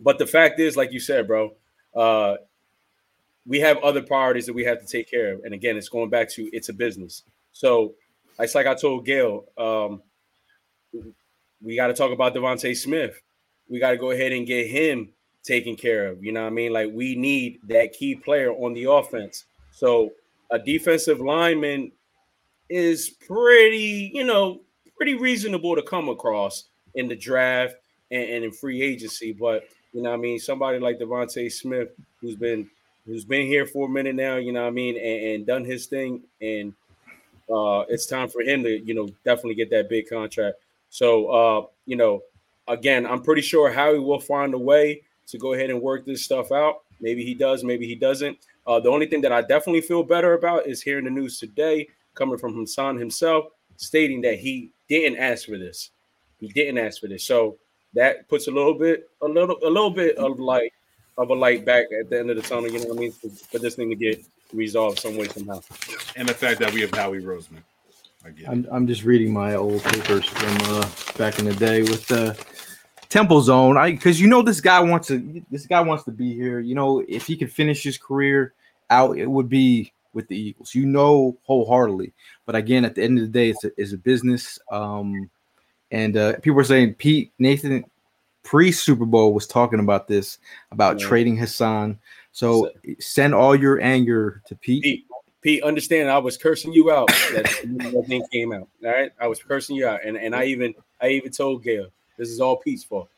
but 0.00 0.18
the 0.18 0.26
fact 0.26 0.60
is, 0.60 0.76
like 0.76 0.92
you 0.92 1.00
said, 1.00 1.26
bro, 1.26 1.54
uh, 1.94 2.36
we 3.48 3.58
have 3.60 3.78
other 3.78 4.02
priorities 4.02 4.46
that 4.46 4.52
we 4.52 4.62
have 4.64 4.78
to 4.78 4.86
take 4.86 5.10
care 5.10 5.32
of. 5.32 5.40
And 5.42 5.54
again, 5.54 5.76
it's 5.76 5.88
going 5.88 6.10
back 6.10 6.28
to 6.32 6.48
it's 6.52 6.68
a 6.68 6.72
business. 6.74 7.22
So 7.52 7.94
it's 8.38 8.54
like 8.54 8.66
I 8.66 8.74
told 8.74 9.06
Gail, 9.06 9.46
um, 9.56 10.02
we 11.62 11.74
got 11.74 11.88
to 11.88 11.94
talk 11.94 12.12
about 12.12 12.34
DeVonta 12.34 12.76
Smith. 12.76 13.20
We 13.68 13.80
got 13.80 13.90
to 13.90 13.96
go 13.96 14.10
ahead 14.10 14.32
and 14.32 14.46
get 14.46 14.68
him 14.68 15.08
taken 15.42 15.76
care 15.76 16.08
of. 16.08 16.22
You 16.22 16.32
know 16.32 16.42
what 16.42 16.48
I 16.48 16.50
mean? 16.50 16.72
Like 16.72 16.90
we 16.92 17.16
need 17.16 17.58
that 17.68 17.94
key 17.94 18.14
player 18.14 18.52
on 18.52 18.74
the 18.74 18.84
offense. 18.84 19.46
So 19.72 20.12
a 20.50 20.58
defensive 20.58 21.20
lineman 21.20 21.90
is 22.68 23.08
pretty, 23.08 24.10
you 24.14 24.24
know, 24.24 24.60
pretty 24.96 25.14
reasonable 25.14 25.74
to 25.74 25.82
come 25.82 26.10
across 26.10 26.64
in 26.94 27.08
the 27.08 27.16
draft 27.16 27.76
and, 28.10 28.28
and 28.28 28.44
in 28.44 28.52
free 28.52 28.82
agency. 28.82 29.32
But 29.32 29.64
you 29.94 30.02
know, 30.02 30.12
I 30.12 30.16
mean, 30.16 30.38
somebody 30.38 30.78
like 30.78 30.98
DeVonta 30.98 31.50
Smith, 31.50 31.88
who's 32.20 32.36
been 32.36 32.68
who's 33.08 33.24
been 33.24 33.46
here 33.46 33.66
for 33.66 33.86
a 33.86 33.90
minute 33.90 34.14
now, 34.14 34.36
you 34.36 34.52
know, 34.52 34.62
what 34.62 34.68
I 34.68 34.70
mean, 34.70 34.96
and, 34.96 35.34
and 35.34 35.46
done 35.46 35.64
his 35.64 35.86
thing, 35.86 36.22
and 36.40 36.74
uh, 37.50 37.84
it's 37.88 38.06
time 38.06 38.28
for 38.28 38.42
him 38.42 38.62
to, 38.62 38.78
you 38.86 38.94
know, 38.94 39.08
definitely 39.24 39.54
get 39.54 39.70
that 39.70 39.88
big 39.88 40.08
contract. 40.08 40.58
So, 40.90 41.26
uh, 41.28 41.66
you 41.86 41.96
know, 41.96 42.22
again, 42.68 43.06
I'm 43.06 43.22
pretty 43.22 43.42
sure 43.42 43.70
Howie 43.70 43.98
will 43.98 44.20
find 44.20 44.52
a 44.54 44.58
way 44.58 45.02
to 45.26 45.38
go 45.38 45.54
ahead 45.54 45.70
and 45.70 45.80
work 45.80 46.04
this 46.04 46.22
stuff 46.22 46.52
out. 46.52 46.82
Maybe 47.00 47.24
he 47.24 47.34
does, 47.34 47.64
maybe 47.64 47.86
he 47.86 47.94
doesn't. 47.94 48.38
Uh, 48.66 48.78
the 48.78 48.90
only 48.90 49.06
thing 49.06 49.22
that 49.22 49.32
I 49.32 49.40
definitely 49.40 49.80
feel 49.80 50.02
better 50.02 50.34
about 50.34 50.66
is 50.66 50.82
hearing 50.82 51.04
the 51.04 51.10
news 51.10 51.38
today 51.38 51.88
coming 52.14 52.36
from 52.36 52.54
Haason 52.54 52.98
himself, 52.98 53.46
stating 53.76 54.20
that 54.22 54.38
he 54.38 54.70
didn't 54.88 55.18
ask 55.18 55.46
for 55.46 55.56
this. 55.56 55.90
He 56.38 56.48
didn't 56.48 56.78
ask 56.78 57.00
for 57.00 57.08
this. 57.08 57.24
So 57.24 57.56
that 57.94 58.28
puts 58.28 58.48
a 58.48 58.50
little 58.50 58.74
bit, 58.74 59.08
a 59.22 59.26
little, 59.26 59.56
a 59.62 59.70
little 59.70 59.90
bit 59.90 60.16
of 60.16 60.38
light, 60.38 60.72
of 61.18 61.30
a 61.30 61.34
light 61.34 61.64
back 61.64 61.86
at 62.00 62.08
the 62.08 62.18
end 62.18 62.30
of 62.30 62.36
the 62.36 62.42
tunnel. 62.42 62.70
You 62.70 62.78
know 62.78 62.86
what 62.86 62.96
I 62.96 63.00
mean? 63.00 63.12
For, 63.12 63.28
for 63.28 63.58
this 63.58 63.74
thing 63.74 63.90
to 63.90 63.96
get 63.96 64.24
resolved 64.52 65.00
some 65.00 65.16
way 65.16 65.28
somehow. 65.28 65.60
And 66.16 66.28
the 66.28 66.34
fact 66.34 66.60
that 66.60 66.72
we 66.72 66.80
have 66.80 66.92
Howie 66.92 67.20
Roseman. 67.20 67.62
I 68.24 68.30
get 68.30 68.44
it. 68.44 68.48
I'm, 68.48 68.66
I'm 68.70 68.86
just 68.86 69.04
reading 69.04 69.32
my 69.32 69.56
old 69.56 69.82
papers 69.82 70.24
from 70.26 70.56
uh, 70.74 70.88
back 71.18 71.38
in 71.38 71.44
the 71.44 71.54
day 71.54 71.82
with 71.82 72.06
the 72.06 72.38
Temple 73.08 73.40
Zone. 73.42 73.76
I 73.76 73.92
because 73.92 74.20
you 74.20 74.28
know 74.28 74.42
this 74.42 74.60
guy 74.60 74.80
wants 74.80 75.08
to 75.08 75.42
this 75.50 75.66
guy 75.66 75.80
wants 75.80 76.04
to 76.04 76.10
be 76.10 76.34
here. 76.34 76.60
You 76.60 76.74
know 76.74 77.04
if 77.08 77.26
he 77.26 77.36
could 77.36 77.52
finish 77.52 77.82
his 77.82 77.98
career 77.98 78.54
out, 78.90 79.18
it 79.18 79.26
would 79.26 79.48
be 79.48 79.92
with 80.12 80.28
the 80.28 80.36
Eagles. 80.36 80.74
You 80.74 80.86
know 80.86 81.36
wholeheartedly. 81.42 82.12
But 82.46 82.54
again, 82.54 82.84
at 82.84 82.94
the 82.94 83.02
end 83.02 83.18
of 83.18 83.24
the 83.24 83.30
day, 83.30 83.50
it's 83.50 83.64
a, 83.64 83.70
it's 83.76 83.92
a 83.92 83.98
business. 83.98 84.58
Um, 84.70 85.30
and 85.90 86.16
uh, 86.16 86.38
people 86.40 86.60
are 86.60 86.64
saying 86.64 86.94
Pete 86.94 87.32
Nathan 87.38 87.84
pre 88.48 88.72
Super 88.72 89.04
Bowl 89.04 89.34
was 89.34 89.46
talking 89.46 89.78
about 89.80 90.08
this 90.08 90.38
about 90.72 90.98
Yeah. 90.98 91.06
trading 91.06 91.36
Haason. 91.36 91.98
So 92.32 92.70
send 92.98 93.34
all 93.34 93.54
your 93.54 93.78
anger 93.82 94.40
to 94.46 94.54
Pete. 94.56 94.82
Pete, 94.82 95.06
Pete, 95.42 95.62
understand 95.62 96.08
I 96.10 96.16
was 96.18 96.36
cursing 96.38 96.72
you 96.72 96.90
out 96.90 97.08
that 97.34 97.44
that 97.44 98.04
thing 98.06 98.24
came 98.32 98.52
out. 98.52 98.68
All 98.84 98.90
right, 98.90 99.10
I 99.20 99.26
was 99.26 99.42
cursing 99.42 99.76
you 99.76 99.86
out, 99.86 100.00
and 100.04 100.16
and 100.16 100.34
I 100.34 100.44
even 100.44 100.74
I 101.02 101.08
even 101.10 101.30
told 101.30 101.62
Gail 101.62 101.88
this 102.16 102.30
is 102.30 102.40
all 102.40 102.56
Pete's 102.56 102.84
fault. 102.84 103.08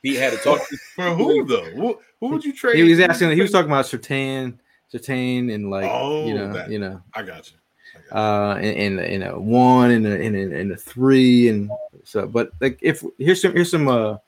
Pete 0.00 0.16
had 0.16 0.32
to 0.32 0.38
talk. 0.38 0.60
To, 0.68 0.76
For 0.94 1.10
who 1.14 1.44
though? 1.44 1.64
Who, 1.70 1.98
who 2.20 2.28
would 2.28 2.44
you 2.44 2.52
trade? 2.52 2.76
He 2.76 2.82
was 2.84 3.00
asking. 3.00 3.32
He 3.32 3.42
was 3.42 3.50
talking 3.50 3.70
about 3.70 3.84
Surtain, 3.86 4.58
Surtain, 4.92 5.52
and 5.52 5.70
like 5.70 5.90
Oh, 5.90 6.24
you 6.26 6.34
know, 6.34 6.52
that- 6.52 6.70
you 6.70 6.78
know, 6.78 7.02
I 7.14 7.22
got 7.22 7.50
you. 7.50 7.56
I 7.96 7.98
got 7.98 8.14
you. 8.14 8.16
uh, 8.16 8.54
in 8.60 8.98
in, 8.98 9.22
in 9.22 9.22
a 9.24 9.38
one 9.40 9.90
and 9.90 10.06
a, 10.06 10.20
in 10.20 10.34
a, 10.36 10.38
in 10.38 10.70
a 10.72 10.76
three, 10.76 11.48
and 11.48 11.70
so. 12.04 12.26
But 12.28 12.50
like, 12.60 12.78
if 12.80 13.02
here's 13.18 13.40
some 13.42 13.52
here's 13.52 13.70
some 13.70 13.88
uh, 13.88 14.18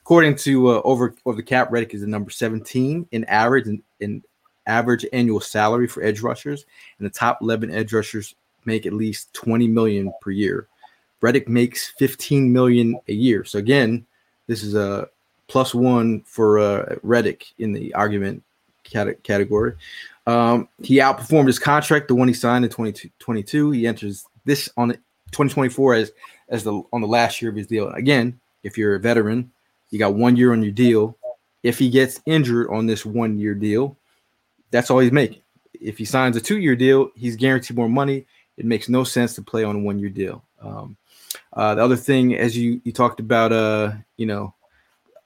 according 0.00 0.36
to 0.36 0.70
uh, 0.70 0.80
over 0.84 1.14
over 1.24 1.36
the 1.36 1.42
cap, 1.42 1.70
Reddick 1.70 1.94
is 1.94 2.00
the 2.00 2.06
number 2.06 2.30
seventeen 2.30 3.06
in 3.12 3.24
average 3.24 3.66
in, 3.66 3.82
in 4.00 4.22
average 4.66 5.04
annual 5.12 5.40
salary 5.40 5.86
for 5.86 6.02
edge 6.02 6.20
rushers, 6.20 6.64
and 6.98 7.06
the 7.06 7.12
top 7.12 7.38
eleven 7.42 7.70
edge 7.70 7.92
rushers 7.92 8.34
make 8.64 8.86
at 8.86 8.92
least 8.92 9.32
twenty 9.32 9.68
million 9.68 10.12
per 10.20 10.30
year. 10.30 10.68
Reddick 11.20 11.48
makes 11.48 11.88
fifteen 11.98 12.52
million 12.52 12.98
a 13.08 13.12
year. 13.12 13.44
So 13.44 13.58
again, 13.58 14.06
this 14.46 14.62
is 14.62 14.74
a 14.74 15.08
plus 15.48 15.74
one 15.74 16.22
for 16.22 16.58
uh, 16.58 16.96
Reddick 17.02 17.46
in 17.58 17.72
the 17.72 17.94
argument 17.94 18.42
cate- 18.84 19.22
category. 19.22 19.74
Um, 20.26 20.68
he 20.82 20.96
outperformed 20.96 21.46
his 21.48 21.58
contract, 21.58 22.08
the 22.08 22.14
one 22.14 22.28
he 22.28 22.34
signed 22.34 22.64
in 22.64 22.70
2022. 22.70 23.72
He 23.72 23.86
enters 23.86 24.24
this 24.44 24.68
on 24.76 24.90
2024 25.32 25.94
as 25.94 26.12
as 26.48 26.64
the 26.64 26.82
on 26.92 27.00
the 27.00 27.06
last 27.06 27.42
year 27.42 27.50
of 27.50 27.56
his 27.56 27.66
deal. 27.66 27.88
Again, 27.90 28.40
if 28.62 28.78
you're 28.78 28.94
a 28.94 29.00
veteran, 29.00 29.51
you 29.92 29.98
got 29.98 30.14
one 30.14 30.34
year 30.36 30.52
on 30.52 30.62
your 30.62 30.72
deal. 30.72 31.16
If 31.62 31.78
he 31.78 31.88
gets 31.90 32.20
injured 32.26 32.68
on 32.70 32.86
this 32.86 33.06
one 33.06 33.38
year 33.38 33.54
deal, 33.54 33.96
that's 34.72 34.90
all 34.90 34.98
he's 34.98 35.12
making. 35.12 35.42
If 35.74 35.98
he 35.98 36.04
signs 36.04 36.36
a 36.36 36.40
two 36.40 36.58
year 36.58 36.74
deal, 36.74 37.10
he's 37.14 37.36
guaranteed 37.36 37.76
more 37.76 37.88
money. 37.88 38.26
It 38.56 38.64
makes 38.64 38.88
no 38.88 39.04
sense 39.04 39.34
to 39.34 39.42
play 39.42 39.62
on 39.62 39.76
a 39.76 39.78
one 39.78 40.00
year 40.00 40.08
deal. 40.08 40.42
Um, 40.60 40.96
uh, 41.52 41.74
the 41.74 41.84
other 41.84 41.96
thing, 41.96 42.34
as 42.34 42.56
you 42.56 42.80
you 42.84 42.92
talked 42.92 43.20
about, 43.20 43.52
uh, 43.52 43.92
you 44.16 44.26
know, 44.26 44.54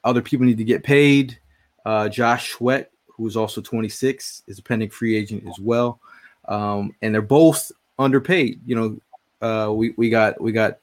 other 0.04 0.20
people 0.20 0.44
need 0.44 0.58
to 0.58 0.64
get 0.64 0.82
paid. 0.82 1.38
Uh, 1.84 2.08
Josh 2.08 2.50
Sweat, 2.50 2.90
who 3.06 3.26
is 3.26 3.36
also 3.36 3.60
26, 3.60 4.42
is 4.48 4.58
a 4.58 4.62
pending 4.62 4.90
free 4.90 5.16
agent 5.16 5.44
as 5.48 5.58
well, 5.60 6.00
um, 6.48 6.92
and 7.02 7.14
they're 7.14 7.22
both 7.22 7.70
underpaid. 7.98 8.60
You 8.66 8.76
know, 9.40 9.46
uh, 9.46 9.72
we 9.72 9.94
we 9.96 10.10
got 10.10 10.40
we 10.40 10.50
got 10.50 10.78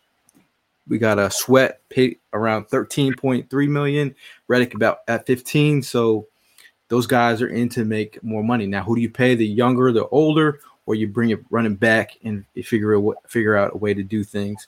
we 0.87 0.97
got 0.97 1.19
a 1.19 1.31
Sweat 1.31 1.81
paid 1.89 2.19
around 2.33 2.65
13.3 2.65 3.69
million, 3.69 4.15
Reddick 4.47 4.73
about 4.73 4.99
at 5.07 5.25
15. 5.25 5.81
So 5.81 6.27
those 6.89 7.07
guys 7.07 7.41
are 7.41 7.47
in 7.47 7.69
to 7.69 7.85
make 7.85 8.21
more 8.23 8.43
money. 8.43 8.67
Now, 8.67 8.83
who 8.83 8.95
do 8.95 9.01
you 9.01 9.09
pay? 9.09 9.35
The 9.35 9.47
younger, 9.47 9.91
the 9.91 10.07
older, 10.09 10.59
or 10.85 10.95
you 10.95 11.07
bring 11.07 11.29
it 11.29 11.39
running 11.49 11.75
back 11.75 12.17
and 12.23 12.45
you 12.53 12.63
figure 12.63 12.95
out 12.97 13.15
figure 13.27 13.55
out 13.55 13.73
a 13.73 13.77
way 13.77 13.93
to 13.93 14.03
do 14.03 14.23
things. 14.23 14.67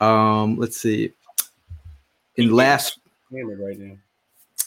Um, 0.00 0.58
let's 0.58 0.76
see. 0.76 1.12
In 2.36 2.48
the 2.48 2.54
last 2.54 2.98
right 3.30 3.78
now. 3.78 3.96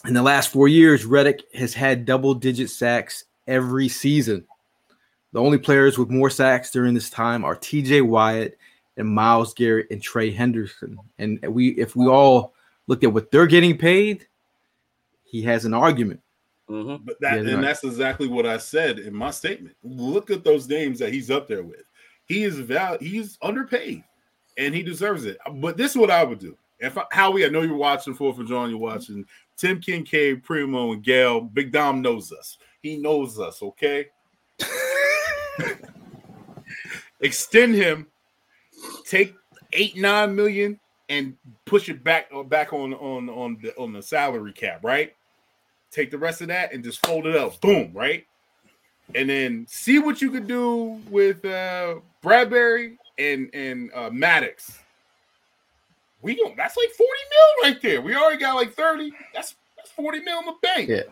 in 0.05 0.13
the 0.13 0.23
last 0.23 0.51
four 0.51 0.67
years, 0.67 1.05
Reddick 1.05 1.43
has 1.53 1.73
had 1.73 2.05
double 2.05 2.33
digit 2.33 2.69
sacks 2.69 3.25
every 3.47 3.89
season. 3.89 4.45
The 5.33 5.41
only 5.41 5.57
players 5.57 5.97
with 5.97 6.09
more 6.09 6.29
sacks 6.29 6.71
during 6.71 6.93
this 6.93 7.09
time 7.09 7.43
are 7.43 7.57
TJ 7.57 8.03
Watt 8.03 8.51
and 8.97 9.07
Myles 9.07 9.53
Garrett 9.53 9.87
and 9.91 10.01
Trey 10.01 10.33
Hendrickson. 10.33 10.95
And 11.17 11.39
we 11.47 11.69
if 11.71 11.95
we 11.95 12.07
all 12.07 12.53
look 12.87 13.03
at 13.03 13.11
what 13.13 13.31
they're 13.31 13.47
getting 13.47 13.77
paid, 13.77 14.27
he 15.23 15.41
has 15.43 15.65
an 15.65 15.73
argument. 15.73 16.21
hmm 16.67 16.95
But 17.03 17.17
that, 17.21 17.39
and 17.39 17.47
right. 17.47 17.61
that's 17.61 17.83
exactly 17.83 18.27
what 18.27 18.45
I 18.45 18.57
said 18.57 18.99
in 18.99 19.13
my 19.13 19.31
statement. 19.31 19.75
Look 19.83 20.31
at 20.31 20.43
those 20.43 20.67
names 20.67 20.99
that 20.99 21.13
he's 21.13 21.31
up 21.31 21.47
there 21.47 21.63
with. 21.63 21.83
He 22.27 22.43
is 22.43 22.57
val 22.59 22.97
he's 22.99 23.37
underpaid 23.41 24.03
and 24.57 24.73
he 24.73 24.83
deserves 24.83 25.25
it. 25.25 25.37
But 25.55 25.77
this 25.77 25.91
is 25.91 25.97
what 25.97 26.11
I 26.11 26.23
would 26.23 26.39
do. 26.39 26.57
If 26.79 26.97
I, 26.97 27.05
Howie, 27.11 27.45
I 27.45 27.49
know 27.49 27.61
you're 27.61 27.75
watching 27.75 28.13
Fourth 28.13 28.37
and 28.37 28.47
Jawn, 28.47 28.69
you're 28.69 28.79
watching 28.79 29.25
Tim 29.57 29.79
Kincaid, 29.79 30.43
Primo, 30.43 30.91
and 30.93 31.03
Gail. 31.03 31.41
Big 31.41 31.71
Dom 31.71 32.01
knows 32.01 32.31
us. 32.31 32.57
He 32.81 32.97
knows 32.97 33.39
us, 33.39 33.61
okay? 33.63 34.07
extend 37.21 37.75
him, 37.75 38.07
take 39.05 39.35
eight 39.73 39.95
nine 39.97 40.35
million, 40.35 40.79
and 41.09 41.35
push 41.65 41.89
it 41.89 42.03
back 42.03 42.29
uh, 42.33 42.43
back 42.43 42.73
on 42.73 42.93
on 42.95 43.29
on 43.29 43.57
the 43.61 43.75
on 43.77 43.93
the 43.93 44.01
salary 44.01 44.53
cap, 44.53 44.83
right? 44.83 45.15
Take 45.91 46.11
the 46.11 46.17
rest 46.17 46.41
of 46.41 46.47
that 46.47 46.73
and 46.73 46.83
just 46.83 47.05
fold 47.05 47.25
it 47.25 47.35
up, 47.35 47.59
boom, 47.61 47.91
right? 47.93 48.25
And 49.13 49.29
then 49.29 49.65
see 49.69 49.99
what 49.99 50.21
you 50.21 50.31
could 50.31 50.47
do 50.47 50.99
with 51.09 51.45
uh 51.45 51.95
Bradberry 52.23 52.97
and 53.17 53.49
and 53.53 53.91
uh 53.93 54.09
Maddox. 54.09 54.79
We 56.21 56.35
don't 56.35 56.57
that's 56.57 56.75
like 56.75 56.89
40 56.89 57.11
mil 57.29 57.69
right 57.69 57.81
there. 57.81 58.01
We 58.01 58.15
already 58.15 58.39
got 58.39 58.55
like 58.55 58.73
30. 58.73 59.11
That's 59.33 59.55
that's 59.77 59.91
40 59.91 60.21
mil 60.21 60.39
in 60.39 60.45
the 60.45 60.55
bank. 60.61 60.89
Yeah. 60.89 61.03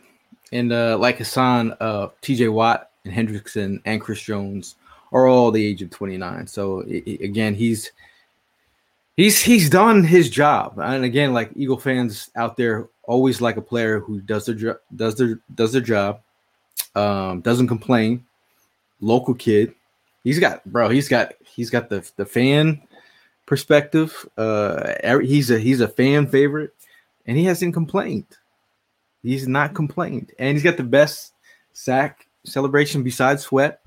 And 0.51 0.71
uh, 0.71 0.97
like 0.99 1.17
Haason, 1.17 1.76
uh, 1.80 2.09
TJ 2.21 2.51
Watt 2.51 2.91
and 3.05 3.13
Hendrickson 3.13 3.82
and 3.86 3.99
Chris 3.99 4.21
Jones 4.21 4.76
are 5.14 5.28
all 5.28 5.51
the 5.51 5.66
age 5.66 5.82
of 5.82 5.89
29. 5.91 6.47
So 6.47 6.82
i- 6.84 7.03
i- 7.07 7.18
again, 7.24 7.55
he's 7.55 7.91
he's 9.16 9.39
he's 9.41 9.70
done 9.70 10.03
his 10.03 10.30
job. 10.30 10.80
And 10.80 11.05
again, 11.05 11.34
like 11.34 11.51
Eagle 11.55 11.78
fans 11.80 12.30
out 12.36 12.57
there 12.57 12.89
always 13.03 13.39
like 13.41 13.57
a 13.57 13.61
player 13.61 13.99
who 13.99 14.20
does 14.22 14.45
their 14.45 14.80
does 14.95 15.16
their 15.16 15.39
does 15.55 15.72
their 15.72 15.82
job, 15.82 16.20
um, 16.95 17.41
doesn't 17.41 17.68
complain, 17.68 18.26
local 19.01 19.34
kid. 19.34 19.74
He's 20.24 20.39
got 20.39 20.64
bro, 20.66 20.89
he's 20.89 21.07
got 21.07 21.34
he's 21.45 21.70
got 21.70 21.89
the 21.89 22.09
the 22.18 22.26
fan 22.26 22.82
perspective. 23.45 24.26
Uh 24.38 25.20
he's 25.22 25.51
a 25.51 25.59
he's 25.59 25.82
a 25.82 25.88
fan 25.88 26.28
favorite 26.28 26.74
and 27.28 27.38
he 27.38 27.43
hasn't 27.45 27.74
complained. 27.74 28.26
He's 29.22 29.47
not 29.47 29.74
complained, 29.76 30.34
and 30.39 30.55
he's 30.55 30.64
got 30.64 30.76
the 30.76 30.84
best 30.84 31.34
sack 31.72 32.28
celebration 32.45 33.03
besides 33.03 33.43
Sweat. 33.43 33.80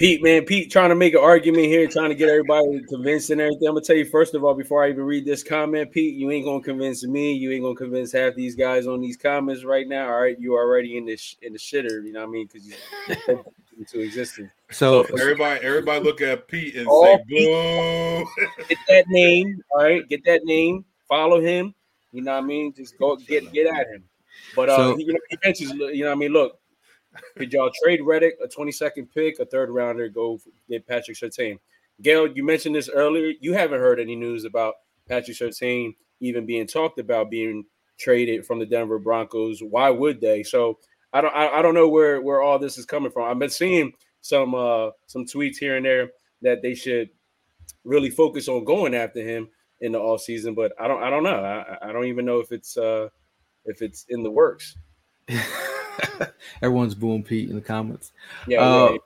Pete, 0.00 0.22
man, 0.22 0.46
Pete 0.46 0.70
trying 0.70 0.88
to 0.88 0.94
make 0.94 1.12
an 1.12 1.20
argument 1.20 1.66
here, 1.66 1.86
trying 1.86 2.08
to 2.08 2.14
get 2.14 2.30
everybody 2.30 2.80
convinced 2.88 3.28
and 3.28 3.38
everything. 3.38 3.68
I'm 3.68 3.74
gonna 3.74 3.84
tell 3.84 3.96
you 3.96 4.06
first 4.06 4.34
of 4.34 4.42
all, 4.42 4.54
before 4.54 4.82
I 4.82 4.88
even 4.88 5.04
read 5.04 5.26
this 5.26 5.42
comment, 5.42 5.92
Pete, 5.92 6.14
you 6.14 6.30
ain't 6.30 6.46
gonna 6.46 6.62
convince 6.62 7.04
me. 7.06 7.34
You 7.34 7.50
ain't 7.52 7.62
gonna 7.62 7.74
convince 7.74 8.10
half 8.10 8.34
these 8.34 8.54
guys 8.54 8.86
on 8.86 9.02
these 9.02 9.18
comments 9.18 9.62
right 9.62 9.86
now. 9.86 10.06
All 10.06 10.22
right, 10.22 10.40
you 10.40 10.54
already 10.54 10.96
in 10.96 11.04
this 11.04 11.36
in 11.42 11.52
the 11.52 11.58
shitter. 11.58 12.02
You 12.02 12.12
know 12.12 12.20
what 12.20 12.28
I 12.28 12.32
mean? 12.32 12.48
Because 12.50 12.66
you 12.66 13.44
into 13.78 14.00
existence. 14.00 14.50
So 14.70 15.02
Everybody, 15.02 15.62
everybody 15.62 16.02
look 16.02 16.22
at 16.22 16.48
Pete 16.48 16.76
and 16.76 16.88
say, 16.90 17.18
"Boo!" 17.28 18.26
Get 18.70 18.78
that 18.88 19.04
name, 19.08 19.62
all 19.70 19.82
right. 19.82 20.08
Get 20.08 20.24
that 20.24 20.44
name. 20.44 20.86
Follow 21.10 21.42
him. 21.42 21.74
You 22.12 22.22
know 22.22 22.32
what 22.32 22.44
I 22.44 22.46
mean? 22.46 22.72
Just 22.72 22.98
go 22.98 23.16
get 23.16 23.52
get 23.52 23.66
at 23.66 23.86
him. 23.88 24.04
But 24.56 24.70
uh, 24.70 24.76
So- 24.76 24.96
he, 24.96 25.04
you 25.04 25.12
know, 25.12 25.20
he 25.28 25.36
mentions, 25.44 25.72
you 25.74 26.04
know 26.04 26.06
what 26.06 26.12
I 26.12 26.18
mean? 26.18 26.32
Look, 26.32 26.59
could 27.36 27.52
y'all 27.52 27.70
trade 27.82 28.00
Reddick 28.02 28.38
a 28.42 28.48
22nd 28.48 29.08
pick, 29.12 29.38
a 29.38 29.44
third 29.44 29.70
rounder, 29.70 30.08
go 30.08 30.40
get 30.68 30.86
Patrick 30.86 31.16
Surtain? 31.16 31.58
Gail, 32.02 32.28
you 32.28 32.44
mentioned 32.44 32.74
this 32.74 32.88
earlier. 32.88 33.32
You 33.40 33.52
haven't 33.52 33.80
heard 33.80 34.00
any 34.00 34.16
news 34.16 34.44
about 34.44 34.74
Patrick 35.08 35.36
Surtain 35.36 35.94
even 36.20 36.46
being 36.46 36.66
talked 36.66 36.98
about 36.98 37.30
being 37.30 37.64
traded 37.98 38.46
from 38.46 38.58
the 38.58 38.66
Denver 38.66 38.98
Broncos. 38.98 39.60
Why 39.60 39.90
would 39.90 40.20
they? 40.20 40.42
So 40.42 40.78
I 41.12 41.20
don't 41.20 41.34
I, 41.34 41.58
I 41.58 41.62
don't 41.62 41.74
know 41.74 41.88
where 41.88 42.20
where 42.20 42.40
all 42.40 42.58
this 42.58 42.78
is 42.78 42.86
coming 42.86 43.10
from. 43.10 43.28
I've 43.28 43.38
been 43.38 43.50
seeing 43.50 43.92
some 44.22 44.54
uh 44.54 44.90
some 45.06 45.24
tweets 45.24 45.56
here 45.56 45.76
and 45.76 45.84
there 45.84 46.10
that 46.42 46.62
they 46.62 46.74
should 46.74 47.10
really 47.84 48.10
focus 48.10 48.48
on 48.48 48.64
going 48.64 48.94
after 48.94 49.20
him 49.20 49.48
in 49.80 49.92
the 49.92 49.98
off 49.98 50.22
season, 50.22 50.54
but 50.54 50.72
I 50.78 50.88
don't 50.88 51.02
I 51.02 51.10
don't 51.10 51.22
know. 51.22 51.42
I, 51.44 51.88
I 51.88 51.92
don't 51.92 52.06
even 52.06 52.24
know 52.24 52.40
if 52.40 52.52
it's 52.52 52.76
uh 52.76 53.08
if 53.64 53.82
it's 53.82 54.06
in 54.08 54.22
the 54.22 54.30
works. 54.30 54.76
everyone's 56.62 56.94
booing 56.94 57.22
Pete 57.22 57.48
in 57.48 57.54
the 57.54 57.60
comments. 57.60 58.12
Yeah. 58.46 58.60
Uh, 58.60 58.92
yeah. 58.92 58.98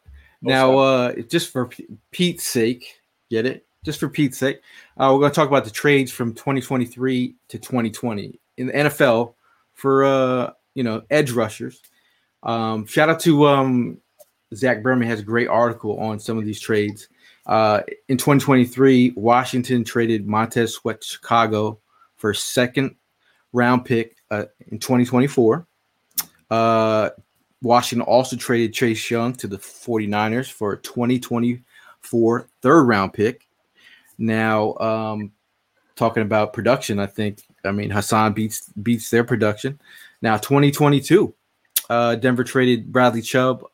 Now, 0.42 0.78
uh, 0.78 1.14
just 1.22 1.50
for 1.50 1.70
Pete's 2.10 2.44
sake, 2.44 3.00
get 3.30 3.46
it? 3.46 3.66
Just 3.82 4.00
for 4.00 4.08
Pete's 4.08 4.38
sake, 4.38 4.60
uh, 4.98 5.10
we're 5.12 5.20
going 5.20 5.30
to 5.30 5.34
talk 5.34 5.48
about 5.48 5.64
the 5.64 5.70
trades 5.70 6.10
from 6.10 6.34
2023 6.34 7.34
to 7.48 7.58
2020 7.58 8.38
in 8.56 8.66
the 8.66 8.72
NFL 8.72 9.34
for 9.72 10.04
uh, 10.04 10.50
you 10.74 10.82
know 10.82 11.02
edge 11.10 11.32
rushers. 11.32 11.80
Um, 12.42 12.86
shout 12.86 13.08
out 13.08 13.20
to 13.20 13.46
um, 13.46 13.98
Zach 14.54 14.82
Berman 14.82 15.08
has 15.08 15.20
a 15.20 15.24
great 15.24 15.48
article 15.48 15.98
on 15.98 16.18
some 16.20 16.38
of 16.38 16.44
these 16.44 16.60
trades. 16.60 17.08
Uh, 17.46 17.80
in 18.08 18.16
2023, 18.16 19.12
Washington 19.16 19.84
traded 19.84 20.26
Montez 20.26 20.74
Sweat 20.74 21.04
Chicago 21.04 21.78
for 22.16 22.30
a 22.30 22.34
second 22.34 22.96
round 23.52 23.84
pick 23.84 24.16
uh, 24.30 24.44
in 24.68 24.78
2024. 24.78 25.66
Uh, 26.54 27.10
Washington 27.62 28.06
also 28.06 28.36
traded 28.36 28.72
Chase 28.72 29.10
Young 29.10 29.32
to 29.34 29.48
the 29.48 29.56
49ers 29.56 30.52
for 30.52 30.74
a 30.74 30.78
2024 30.78 32.48
third 32.62 32.82
round 32.84 33.12
pick. 33.12 33.48
Now, 34.18 34.74
um, 34.74 35.32
talking 35.96 36.22
about 36.22 36.52
production, 36.52 37.00
I 37.00 37.06
think 37.06 37.42
I 37.64 37.72
mean 37.72 37.90
Haason 37.90 38.34
beats 38.34 38.68
beats 38.82 39.10
their 39.10 39.24
production. 39.24 39.80
Now, 40.22 40.36
2022, 40.36 41.34
uh, 41.90 42.14
Denver 42.16 42.44
traded 42.44 42.92
Bradley 42.92 43.22
Chubb, 43.22 43.64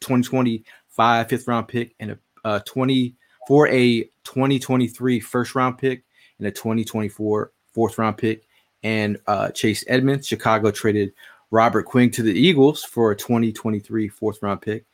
2025 0.00 1.28
fifth 1.28 1.48
round 1.48 1.66
pick, 1.66 1.96
and 1.98 2.12
a 2.12 2.18
uh, 2.44 2.60
20 2.60 3.16
for 3.48 3.66
a 3.68 4.04
2023 4.22 5.18
first 5.18 5.56
round 5.56 5.78
pick 5.78 6.04
and 6.38 6.46
a 6.46 6.52
2024 6.52 7.50
fourth 7.72 7.98
round 7.98 8.18
pick. 8.18 8.44
And 8.82 9.18
uh, 9.26 9.50
Chase 9.50 9.84
Edmonds, 9.88 10.28
Chicago 10.28 10.70
traded 10.70 11.12
Robert 11.50 11.84
Quinn 11.84 12.10
to 12.12 12.22
the 12.22 12.32
Eagles 12.32 12.84
for 12.84 13.10
a 13.10 13.16
2023 13.16 14.08
fourth 14.08 14.42
round 14.42 14.62
pick. 14.62 14.86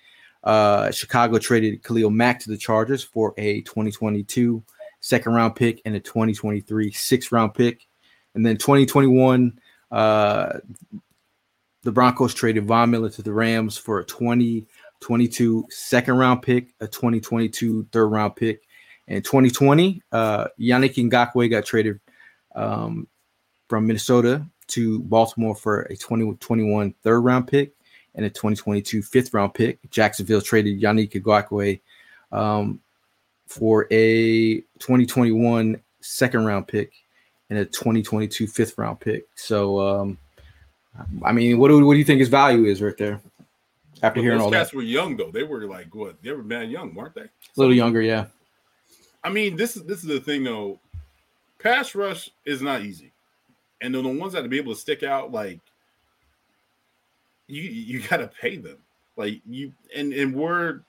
Uh, 0.43 0.91
Chicago 0.91 1.39
traded 1.39 1.83
Khalil 1.83 2.11
Mack 2.11 2.41
to 2.41 2.51
the 2.51 2.57
Chargers 2.57 3.03
for 3.03 3.35
a 3.37 3.63
2022 3.63 4.63
second 5.01 5.35
round 5.35 5.57
pick 5.57 5.83
and 5.85 5.95
a 5.97 6.01
2023 6.01 6.93
sixth 6.93 7.33
round 7.33 7.55
pick. 7.55 7.87
And 8.35 8.45
then 8.45 8.57
2021, 8.57 9.59
uh, 9.91 10.59
the 11.83 11.93
Broncos 11.93 12.35
traded 12.35 12.65
Von 12.65 12.91
Miller 12.91 13.11
to 13.11 13.23
the 13.23 13.33
Rams 13.33 13.77
for 13.77 14.01
a 14.01 14.05
2022 14.05 15.67
second 15.71 16.17
round 16.17 16.43
pick, 16.43 16.75
a 16.81 16.87
2022 16.87 17.89
third 17.93 18.07
round 18.07 18.37
pick. 18.37 18.63
And 19.09 19.25
2020, 19.25 20.03
uh, 20.11 20.49
Yannick 20.61 20.95
Ngakoue 21.11 21.51
got 21.51 21.65
traded 21.65 22.01
um, 22.55 23.07
from 23.69 23.87
Minnesota 23.87 24.47
to 24.69 25.01
Baltimore 25.01 25.55
for 25.55 25.83
a 25.83 25.97
2021 25.97 26.95
third 27.03 27.21
round 27.21 27.47
pick 27.49 27.73
and 28.15 28.25
a 28.25 28.31
2022 28.31 29.03
fifth 29.03 29.33
round 29.35 29.55
pick. 29.55 29.79
Jacksonville 29.91 30.41
traded 30.41 30.81
Yannick 30.81 31.13
Ngakoue 31.13 31.81
um, 32.33 32.81
for 33.47 33.87
a 33.91 34.57
2021 34.79 35.81
second 36.01 36.45
round 36.45 36.67
pick 36.67 36.93
and 37.51 37.59
a 37.59 37.65
2022 37.65 38.47
fifth 38.47 38.77
round 38.79 39.01
pick. 39.01 39.27
So, 39.35 39.81
um, 39.81 40.19
I 41.25 41.33
mean, 41.33 41.59
what 41.59 41.69
do, 41.69 41.85
what 41.85 41.93
do 41.95 41.99
you 41.99 42.05
think 42.05 42.21
his 42.21 42.29
value 42.29 42.65
is 42.65 42.83
right 42.83 42.97
there? 42.97 43.21
After 44.03 44.21
But 44.21 44.25
hearing 44.25 44.41
all 44.41 44.51
cats 44.51 44.71
that, 44.71 44.77
were 44.77 44.83
young 44.83 45.17
though. 45.17 45.31
They 45.31 45.43
were 45.43 45.65
like 45.67 45.95
what? 45.95 46.23
They 46.23 46.33
were 46.33 46.43
man 46.43 46.71
young, 46.71 46.95
weren't 46.95 47.15
they? 47.15 47.23
a 47.23 47.31
little 47.57 47.75
younger, 47.75 48.03
yeah. 48.03 48.27
I 49.25 49.31
mean, 49.31 49.57
this 49.57 49.77
is 49.77 49.85
this 49.85 49.99
is 49.99 50.05
the 50.05 50.21
thing 50.21 50.45
though. 50.45 50.79
Pass 51.59 51.95
rush 51.95 52.31
is 52.45 52.61
not 52.61 52.83
easy, 52.83 53.11
and 53.81 53.95
then 53.95 54.03
the 54.03 54.09
ones 54.09 54.33
that 54.33 54.49
be 54.49 54.59
able 54.59 54.75
to 54.75 54.81
stick 54.81 55.03
out, 55.03 55.33
like 55.33 55.61
you 57.47 57.63
you 57.63 58.03
got 58.09 58.19
to 58.19 58.29
pay 58.29 58.57
them. 58.57 58.79
Like 59.17 59.41
you 59.49 59.73
and 59.95 60.13
and 60.13 60.35
we're 60.35 60.81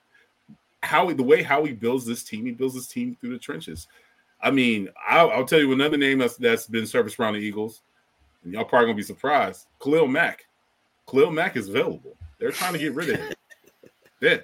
how 0.82 1.10
the 1.12 1.22
way 1.22 1.42
how 1.42 1.64
he 1.64 1.72
builds 1.72 2.04
this 2.04 2.22
team, 2.22 2.46
he 2.46 2.52
builds 2.52 2.74
this 2.74 2.86
team 2.86 3.16
through 3.20 3.30
the 3.30 3.38
trenches. 3.38 3.88
I 4.40 4.50
mean, 4.50 4.88
I'll, 5.08 5.30
I'll 5.30 5.44
tell 5.44 5.58
you 5.58 5.72
another 5.72 5.96
name 5.96 6.18
that's 6.18 6.36
that's 6.36 6.66
been 6.66 6.86
serviced 6.86 7.18
around 7.18 7.34
the 7.34 7.40
Eagles, 7.40 7.82
and 8.44 8.52
y'all 8.52 8.64
probably 8.64 8.86
gonna 8.86 8.96
be 8.96 9.02
surprised. 9.02 9.66
Khalil 9.82 10.06
Mack. 10.06 10.46
Khalil 11.08 11.30
Mack 11.30 11.56
is 11.56 11.68
available. 11.68 12.16
They're 12.38 12.52
trying 12.52 12.74
to 12.74 12.78
get 12.78 12.94
rid 12.94 13.10
of 13.10 13.16
him. 13.16 13.32
Yeah. 14.20 14.38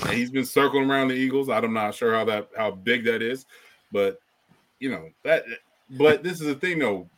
And 0.00 0.10
he's 0.10 0.30
been 0.30 0.44
circling 0.44 0.90
around 0.90 1.08
the 1.08 1.14
Eagles. 1.14 1.48
I'm 1.48 1.72
not 1.72 1.94
sure 1.94 2.14
how 2.14 2.26
that 2.26 2.50
how 2.54 2.72
big 2.72 3.04
that 3.04 3.22
is, 3.22 3.46
but 3.90 4.18
you 4.80 4.90
know 4.90 5.08
that. 5.22 5.44
But 5.90 6.22
this 6.22 6.42
is 6.42 6.46
the 6.46 6.54
thing, 6.54 6.78
though. 6.78 7.08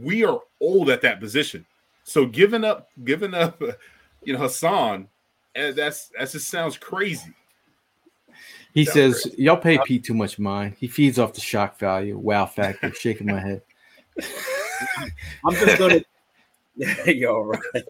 We 0.00 0.24
are 0.24 0.40
old 0.60 0.90
at 0.90 1.02
that 1.02 1.20
position, 1.20 1.66
so 2.04 2.26
giving 2.26 2.64
up, 2.64 2.88
giving 3.04 3.34
up, 3.34 3.60
you 4.24 4.32
know, 4.32 4.40
Haason, 4.40 5.06
eh, 5.54 5.72
that's 5.72 6.08
that 6.18 6.30
just 6.30 6.48
sounds 6.48 6.76
crazy. 6.76 7.34
He 8.72 8.84
Sounds 8.84 9.22
says, 9.22 9.38
Y'all 9.38 9.56
pay 9.56 9.78
Pete 9.84 10.04
too 10.04 10.14
much 10.14 10.38
mind. 10.38 10.74
He 10.78 10.88
feeds 10.88 11.18
off 11.18 11.32
the 11.32 11.40
shock 11.40 11.78
value, 11.78 12.18
wow 12.18 12.46
factor, 12.46 12.92
shaking 12.92 13.28
my 13.28 13.40
head. 13.40 13.62
I'm 15.46 15.54
just 15.54 15.78
gonna 15.78 16.00
You're 17.06 17.44
right. 17.44 17.84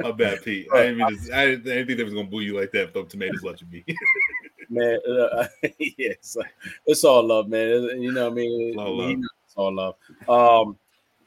My 0.00 0.10
bad, 0.10 0.42
Pete. 0.42 0.66
I 0.74 0.82
didn't, 0.82 0.98
mean 0.98 1.18
to, 1.18 1.36
I, 1.36 1.46
didn't, 1.46 1.86
think 1.86 1.98
they 1.98 2.04
was 2.04 2.14
gonna 2.14 2.26
boo 2.26 2.40
you 2.40 2.58
like 2.58 2.72
that. 2.72 2.92
But 2.92 3.08
tomatoes 3.08 3.44
let 3.44 3.60
you 3.60 3.68
be. 3.68 3.84
man. 4.68 4.98
Uh, 5.08 5.46
yeah, 5.62 5.68
it's, 5.98 6.36
it's 6.86 7.04
all 7.04 7.22
love, 7.24 7.48
man. 7.48 8.02
You 8.02 8.10
know 8.10 8.24
what 8.24 8.32
I 8.32 8.34
mean? 8.34 8.78
All 8.78 8.96
love. 8.96 9.08
He 9.10 9.14
knows 9.14 9.28
It's 9.30 9.37
all 9.58 9.74
love. 9.74 9.94
Um, 10.28 10.78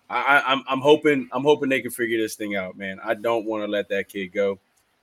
I, 0.09 0.21
I, 0.21 0.51
I'm 0.51 0.63
I'm 0.67 0.79
hoping 0.79 1.29
I'm 1.31 1.43
hoping 1.43 1.69
they 1.69 1.81
can 1.81 1.91
figure 1.91 2.17
this 2.17 2.35
thing 2.35 2.55
out, 2.55 2.77
man. 2.77 2.99
I 3.03 3.13
don't 3.13 3.45
want 3.45 3.63
to 3.63 3.67
let 3.67 3.89
that 3.89 4.07
kid 4.07 4.27
go. 4.27 4.59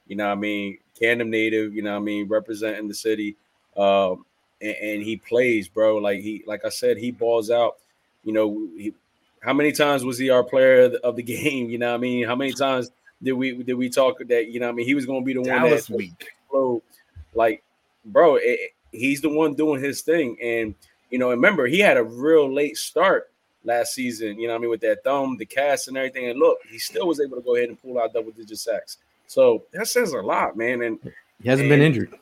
You 0.06 0.16
know, 0.16 0.26
what 0.26 0.32
I 0.32 0.40
mean, 0.40 0.78
Camden 0.98 1.30
native. 1.30 1.74
You 1.74 1.82
know, 1.82 1.92
what 1.92 2.02
I 2.02 2.04
mean, 2.04 2.28
representing 2.28 2.88
the 2.88 2.94
city. 2.94 3.36
Um, 3.76 4.24
and, 4.60 4.76
and 4.76 5.02
he 5.02 5.16
plays, 5.16 5.68
bro. 5.68 5.96
Like 5.96 6.20
he, 6.20 6.42
like 6.46 6.64
I 6.64 6.70
said, 6.70 6.96
he 6.96 7.10
balls 7.10 7.50
out. 7.50 7.76
You 8.24 8.32
know, 8.32 8.68
he, 8.76 8.94
how 9.40 9.52
many 9.52 9.72
times 9.72 10.04
was 10.04 10.18
he 10.18 10.30
our 10.30 10.42
player 10.42 10.82
of 10.84 10.92
the, 10.92 11.06
of 11.06 11.16
the 11.16 11.22
game? 11.42 11.70
You 11.70 11.78
know, 11.78 11.90
what 11.90 11.98
I 11.98 11.98
mean, 11.98 12.26
how 12.26 12.34
many 12.34 12.52
times 12.52 12.90
did 13.22 13.32
we 13.32 13.62
did 13.62 13.74
we 13.74 13.88
talk 13.88 14.18
that? 14.26 14.48
You 14.48 14.60
know, 14.60 14.66
what 14.66 14.72
I 14.72 14.76
mean, 14.76 14.86
he 14.86 14.94
was 14.94 15.06
going 15.06 15.22
to 15.22 15.26
be 15.26 15.34
the 15.34 15.42
Dallas 15.42 15.88
one 15.88 15.98
that 15.98 16.04
week. 16.04 16.28
explode. 16.40 16.82
Like, 17.34 17.62
bro, 18.04 18.36
it, 18.36 18.72
he's 18.92 19.20
the 19.20 19.28
one 19.28 19.54
doing 19.54 19.82
his 19.82 20.02
thing. 20.02 20.36
And 20.42 20.74
you 21.10 21.18
know, 21.18 21.30
remember 21.30 21.66
he 21.66 21.78
had 21.78 21.96
a 21.96 22.04
real 22.04 22.52
late 22.52 22.76
start 22.76 23.30
last 23.64 23.94
season. 23.94 24.38
You 24.38 24.46
know, 24.48 24.54
what 24.54 24.58
I 24.58 24.62
mean, 24.62 24.70
with 24.70 24.80
that 24.82 25.04
thumb, 25.04 25.36
the 25.36 25.46
cast, 25.46 25.88
and 25.88 25.96
everything. 25.96 26.28
And 26.28 26.38
look, 26.38 26.58
he 26.70 26.78
still 26.78 27.06
was 27.06 27.20
able 27.20 27.36
to 27.36 27.42
go 27.42 27.56
ahead 27.56 27.68
and 27.68 27.80
pull 27.80 27.98
out 28.00 28.12
double 28.12 28.30
digit 28.32 28.58
sacks. 28.58 28.98
So 29.26 29.64
that 29.72 29.88
says 29.88 30.12
a 30.12 30.20
lot, 30.20 30.56
man. 30.56 30.82
And 30.82 30.98
He 31.42 31.48
hasn't 31.48 31.68
been 31.68 31.82
injured. 31.82 32.14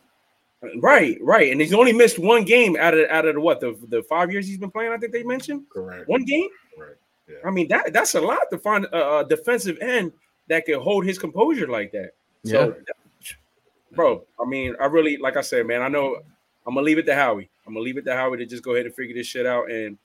right, 0.80 1.16
right, 1.20 1.52
and 1.52 1.60
he's 1.60 1.74
only 1.74 1.92
missed 1.92 2.18
one 2.18 2.44
game 2.44 2.76
out 2.76 2.94
of 2.94 3.08
out 3.10 3.26
of 3.26 3.34
the 3.34 3.40
what 3.40 3.60
the 3.60 3.78
the 3.88 4.02
five 4.04 4.32
years 4.32 4.46
he's 4.46 4.58
been 4.58 4.70
playing. 4.70 4.92
I 4.92 4.98
think 4.98 5.12
they 5.12 5.22
mentioned 5.22 5.64
Correct. 5.70 6.08
one 6.08 6.24
game. 6.24 6.48
Correct. 6.76 6.98
I 7.44 7.50
mean 7.50 7.68
that 7.68 7.92
that's 7.92 8.14
a 8.14 8.20
lot 8.20 8.38
to 8.50 8.58
find 8.58 8.84
a, 8.86 9.18
a 9.18 9.24
defensive 9.28 9.78
end 9.80 10.12
that 10.48 10.64
can 10.64 10.80
hold 10.80 11.04
his 11.04 11.18
composure 11.18 11.66
like 11.68 11.92
that. 11.92 12.12
So, 12.44 12.76
bro, 13.92 14.24
I 14.40 14.44
mean, 14.48 14.76
I 14.80 14.86
really 14.86 15.16
like 15.16 15.36
I 15.36 15.40
said, 15.40 15.66
man. 15.66 15.82
I 15.82 15.88
know 15.88 16.16
I'm 16.66 16.74
gonna 16.74 16.84
leave 16.84 16.98
it 16.98 17.06
to 17.06 17.14
Howie. 17.14 17.48
I'm 17.66 17.74
gonna 17.74 17.84
leave 17.84 17.96
it 17.96 18.04
to 18.04 18.14
Howie 18.14 18.38
to 18.38 18.46
just 18.46 18.62
go 18.62 18.74
ahead 18.74 18.86
and 18.86 18.94
figure 18.94 19.14
this 19.14 19.26
shit 19.26 19.46
out. 19.46 19.70
And 19.70 19.98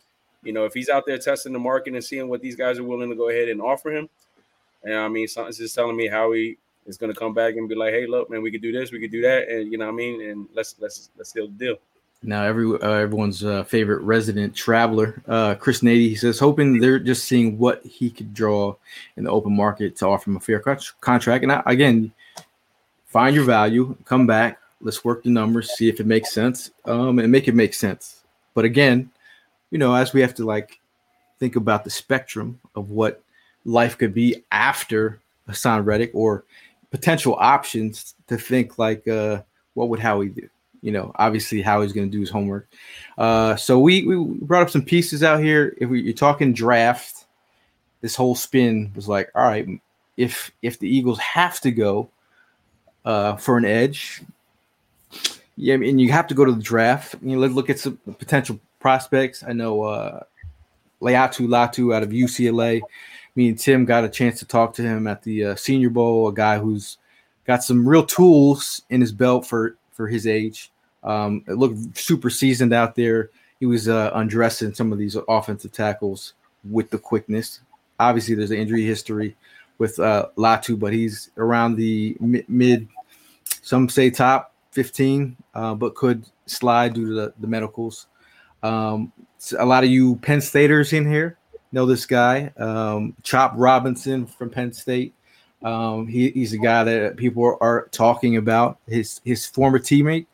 you 0.44 0.54
know, 0.54 0.66
if 0.66 0.74
he's 0.74 0.90
out 0.90 1.06
there 1.06 1.18
testing 1.18 1.54
the 1.54 1.60
market 1.60 1.94
and 1.94 2.04
seeing 2.04 2.28
what 2.28 2.42
these 2.42 2.56
guys 2.56 2.80
are 2.80 2.84
willing 2.84 3.10
to 3.10 3.16
go 3.16 3.30
ahead 3.30 3.50
and 3.50 3.62
offer 3.62 3.92
him, 3.92 4.10
and 4.84 4.96
I 4.96 5.08
mean, 5.08 5.28
something's 5.28 5.58
just 5.58 5.76
telling 5.76 5.96
me 5.96 6.08
Howie 6.08 6.58
is 6.88 6.98
gonna 6.98 7.14
come 7.14 7.34
back 7.34 7.56
and 7.56 7.70
be 7.70 7.76
like, 7.76 7.94
"Hey, 7.94 8.08
look, 8.08 8.30
man, 8.30 8.42
we 8.42 8.52
could 8.52 8.62
do 8.62 8.72
this, 8.72 8.92
we 8.92 9.00
could 9.00 9.12
do 9.12 9.22
that," 9.22 9.48
and 9.50 9.72
you 9.72 9.78
know 9.78 9.86
what 9.86 9.94
I 9.94 9.96
mean. 9.96 10.22
And 10.30 10.48
let's 10.54 10.76
let's 10.80 11.10
let's 11.18 11.32
seal 11.32 11.48
the 11.48 11.54
deal. 11.54 11.78
Now, 12.24 12.44
every 12.44 12.66
uh, 12.68 12.92
everyone's 12.92 13.44
uh, 13.44 13.64
favorite 13.64 14.02
resident 14.02 14.56
traveler, 14.56 15.22
uh, 15.28 15.56
Chris 15.56 15.82
Nady, 15.82 16.08
he 16.10 16.16
says, 16.16 16.38
hoping 16.38 16.80
they're 16.80 17.00
just 17.00 17.26
seeing 17.26 17.58
what 17.58 17.84
he 17.84 18.12
could 18.12 18.32
draw 18.32 18.76
in 19.18 19.24
the 19.24 19.32
open 19.32 19.56
market 19.56 19.96
to 19.98 20.08
offer 20.08 20.30
him 20.30 20.38
a 20.38 20.40
fair 20.40 20.60
contract. 20.60 21.42
And 21.44 21.52
I, 21.52 21.64
again, 21.66 22.12
find 23.08 23.36
your 23.36 23.46
value, 23.46 23.96
come 24.06 24.28
back, 24.28 24.61
let's 24.82 25.06
work 25.06 25.24
the 25.24 25.30
numbers, 25.30 25.72
see 25.72 25.90
if 25.90 26.00
it 26.00 26.06
makes 26.06 26.34
sense, 26.34 26.72
um, 26.86 27.20
and 27.20 27.32
make 27.32 27.48
it 27.48 27.56
make 27.56 27.74
sense. 27.74 28.24
But 28.54 28.66
again, 28.66 29.10
you 29.70 29.78
know, 29.78 29.94
as 29.94 30.14
we 30.14 30.22
have 30.22 30.36
to 30.36 30.46
like 30.46 30.80
think 31.40 31.56
about 31.56 31.84
the 31.84 31.90
spectrum 31.90 32.60
of 32.76 32.92
what 32.92 33.24
life 33.66 33.98
could 33.98 34.14
be 34.14 34.44
after 34.52 35.20
Haason 35.48 35.86
Reddick 35.86 36.12
or 36.14 36.44
potential 36.90 37.36
options 37.40 38.16
to 38.28 38.38
think 38.38 38.78
like, 38.78 39.08
uh, 39.08 39.42
what 39.74 39.90
would 39.90 40.00
Howie 40.00 40.30
do? 40.30 40.50
you 40.82 40.92
know, 40.92 41.12
obviously 41.16 41.62
how 41.62 41.82
he's 41.82 41.94
going 41.94 42.08
to 42.08 42.12
do 42.12 42.20
his 42.20 42.30
homework. 42.30 42.68
Uh, 43.18 43.56
so 43.56 43.80
we 43.80 44.06
we 44.06 44.16
brought 44.42 44.64
up 44.64 44.70
some 44.70 44.82
pieces 44.82 45.24
out 45.24 45.40
here. 45.40 45.76
If 45.80 45.90
we, 45.90 46.02
you're 46.02 46.14
talking 46.14 46.54
draft, 46.54 47.26
this 48.02 48.16
whole 48.16 48.36
spin 48.36 48.92
was 48.96 49.08
like, 49.08 49.30
all 49.36 49.44
right, 49.44 49.68
if 50.18 50.52
if 50.62 50.80
the 50.80 50.90
Eagles 50.90 51.20
have 51.20 51.62
to 51.62 51.72
go 51.72 52.10
uh, 53.06 53.36
for 53.36 53.58
an 53.58 53.66
edge, 53.66 54.22
yeah, 55.62 55.76
and 55.76 56.02
you 56.02 56.12
have 56.12 56.26
to 56.26 56.34
go 56.34 56.44
to 56.44 56.52
the 56.52 56.62
draft. 56.62 57.16
You 57.22 57.36
know, 57.36 57.38
let's 57.38 57.54
look 57.54 57.70
at 57.70 57.78
some 57.78 57.98
potential 58.18 58.60
prospects. 58.80 59.44
I 59.44 59.54
know 59.54 59.84
uh, 59.84 60.24
Laiatu 61.00 61.48
Latu 61.48 61.96
out 61.96 62.02
of 62.02 62.10
UCLA. 62.10 62.82
Me 63.36 63.50
and 63.50 63.60
Tim 63.60 63.86
got 63.86 64.04
a 64.04 64.10
chance 64.10 64.40
to 64.40 64.46
talk 64.48 64.74
to 64.74 64.82
him 64.82 65.06
at 65.06 65.22
the 65.22 65.46
uh, 65.46 65.56
Senior 65.56 65.92
Bowl. 65.92 66.28
A 66.28 66.34
guy 66.34 66.58
who's 66.58 66.98
got 67.46 67.64
some 67.64 67.88
real 67.88 68.04
tools 68.04 68.82
in 68.90 69.02
his 69.02 69.12
belt 69.12 69.46
for 69.46 69.78
for 69.92 70.08
his 70.08 70.26
age. 70.26 70.72
Um, 71.04 71.44
it 71.48 71.54
looked 71.54 71.96
super 71.96 72.32
seasoned 72.32 72.74
out 72.74 72.96
there. 72.96 73.30
He 73.60 73.68
was 73.68 73.88
uh, 73.88 74.10
undressing 74.16 74.74
some 74.74 74.92
of 74.92 74.98
these 74.98 75.16
offensive 75.30 75.72
tackles 75.72 76.34
with 76.72 76.90
the 76.90 76.98
quickness. 76.98 77.60
Obviously, 78.00 78.34
there's 78.34 78.50
an 78.50 78.58
injury 78.58 78.84
history 78.84 79.36
with 79.78 80.00
uh, 80.00 80.30
Latu, 80.38 80.80
but 80.80 80.92
he's 80.92 81.30
around 81.38 81.76
the 81.76 82.18
mi- 82.20 82.46
mid, 82.48 82.88
some 83.62 83.88
say 83.88 84.10
top 84.10 84.51
15, 84.72 85.38
uh, 85.54 85.76
but 85.76 85.96
could 85.96 86.26
slide 86.46 86.94
due 86.94 87.08
to 87.08 87.14
the, 87.14 87.34
the 87.40 87.48
medicals. 87.48 88.08
Um, 88.64 89.12
a 89.58 89.66
lot 89.66 89.84
of 89.84 89.90
you 89.90 90.18
Penn 90.18 90.42
Staters 90.42 90.94
in 90.94 91.10
here 91.10 91.38
know 91.72 91.86
this 91.86 92.06
guy, 92.06 92.52
um, 92.58 93.16
Chop 93.24 93.54
Robinson 93.56 94.26
from 94.26 94.50
Penn 94.50 94.74
State. 94.74 95.14
Um, 95.64 96.08
he, 96.08 96.30
he's 96.32 96.54
a 96.54 96.58
guy 96.58 96.84
that 96.84 97.18
people 97.18 97.58
are 97.62 97.88
talking 97.92 98.38
about. 98.38 98.80
His 98.88 99.22
his 99.24 99.46
former 99.46 99.80
teammate, 99.80 100.26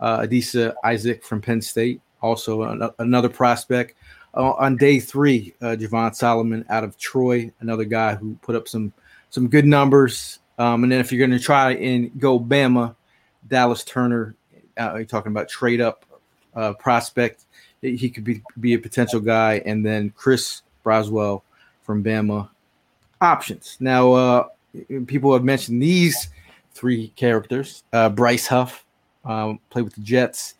uh, 0.00 0.20
Adisa 0.20 0.74
Isaac 0.84 1.24
from 1.24 1.40
Penn 1.40 1.62
State, 1.62 2.00
also 2.20 2.62
an, 2.62 2.90
another 2.98 3.28
prospect. 3.28 3.96
Uh, 4.34 4.52
on 4.52 4.76
day 4.76 4.98
three, 4.98 5.54
uh, 5.60 5.76
Javon 5.78 6.14
Solomon 6.14 6.64
out 6.68 6.84
of 6.84 6.96
Troy, 6.98 7.52
another 7.60 7.84
guy 7.84 8.14
who 8.14 8.36
put 8.42 8.56
up 8.56 8.68
some 8.68 8.92
some 9.30 9.48
good 9.48 9.66
numbers. 9.66 10.40
Um, 10.58 10.82
and 10.82 10.92
then 10.92 11.00
if 11.00 11.10
you're 11.10 11.26
going 11.26 11.38
to 11.38 11.44
try 11.44 11.72
and 11.72 12.10
go 12.20 12.38
Bama, 12.38 12.94
Dallas 13.52 13.84
Turner, 13.84 14.34
uh, 14.80 14.94
you're 14.94 15.04
talking 15.04 15.30
about 15.30 15.46
trade 15.46 15.82
up 15.82 16.06
uh, 16.56 16.72
prospect. 16.72 17.44
He 17.82 18.08
could 18.08 18.24
be 18.24 18.42
be 18.58 18.72
a 18.74 18.78
potential 18.78 19.20
guy, 19.20 19.62
and 19.66 19.84
then 19.84 20.10
Chris 20.16 20.62
Braswell 20.84 21.42
from 21.82 22.02
Bama 22.02 22.48
options. 23.20 23.76
Now, 23.78 24.12
uh, 24.12 24.48
people 25.06 25.34
have 25.34 25.44
mentioned 25.44 25.82
these 25.82 26.28
three 26.72 27.08
characters. 27.14 27.84
Uh, 27.92 28.08
Bryce 28.08 28.46
Huff 28.46 28.86
um, 29.24 29.60
played 29.68 29.84
with 29.84 29.94
the 29.96 30.00
Jets. 30.00 30.54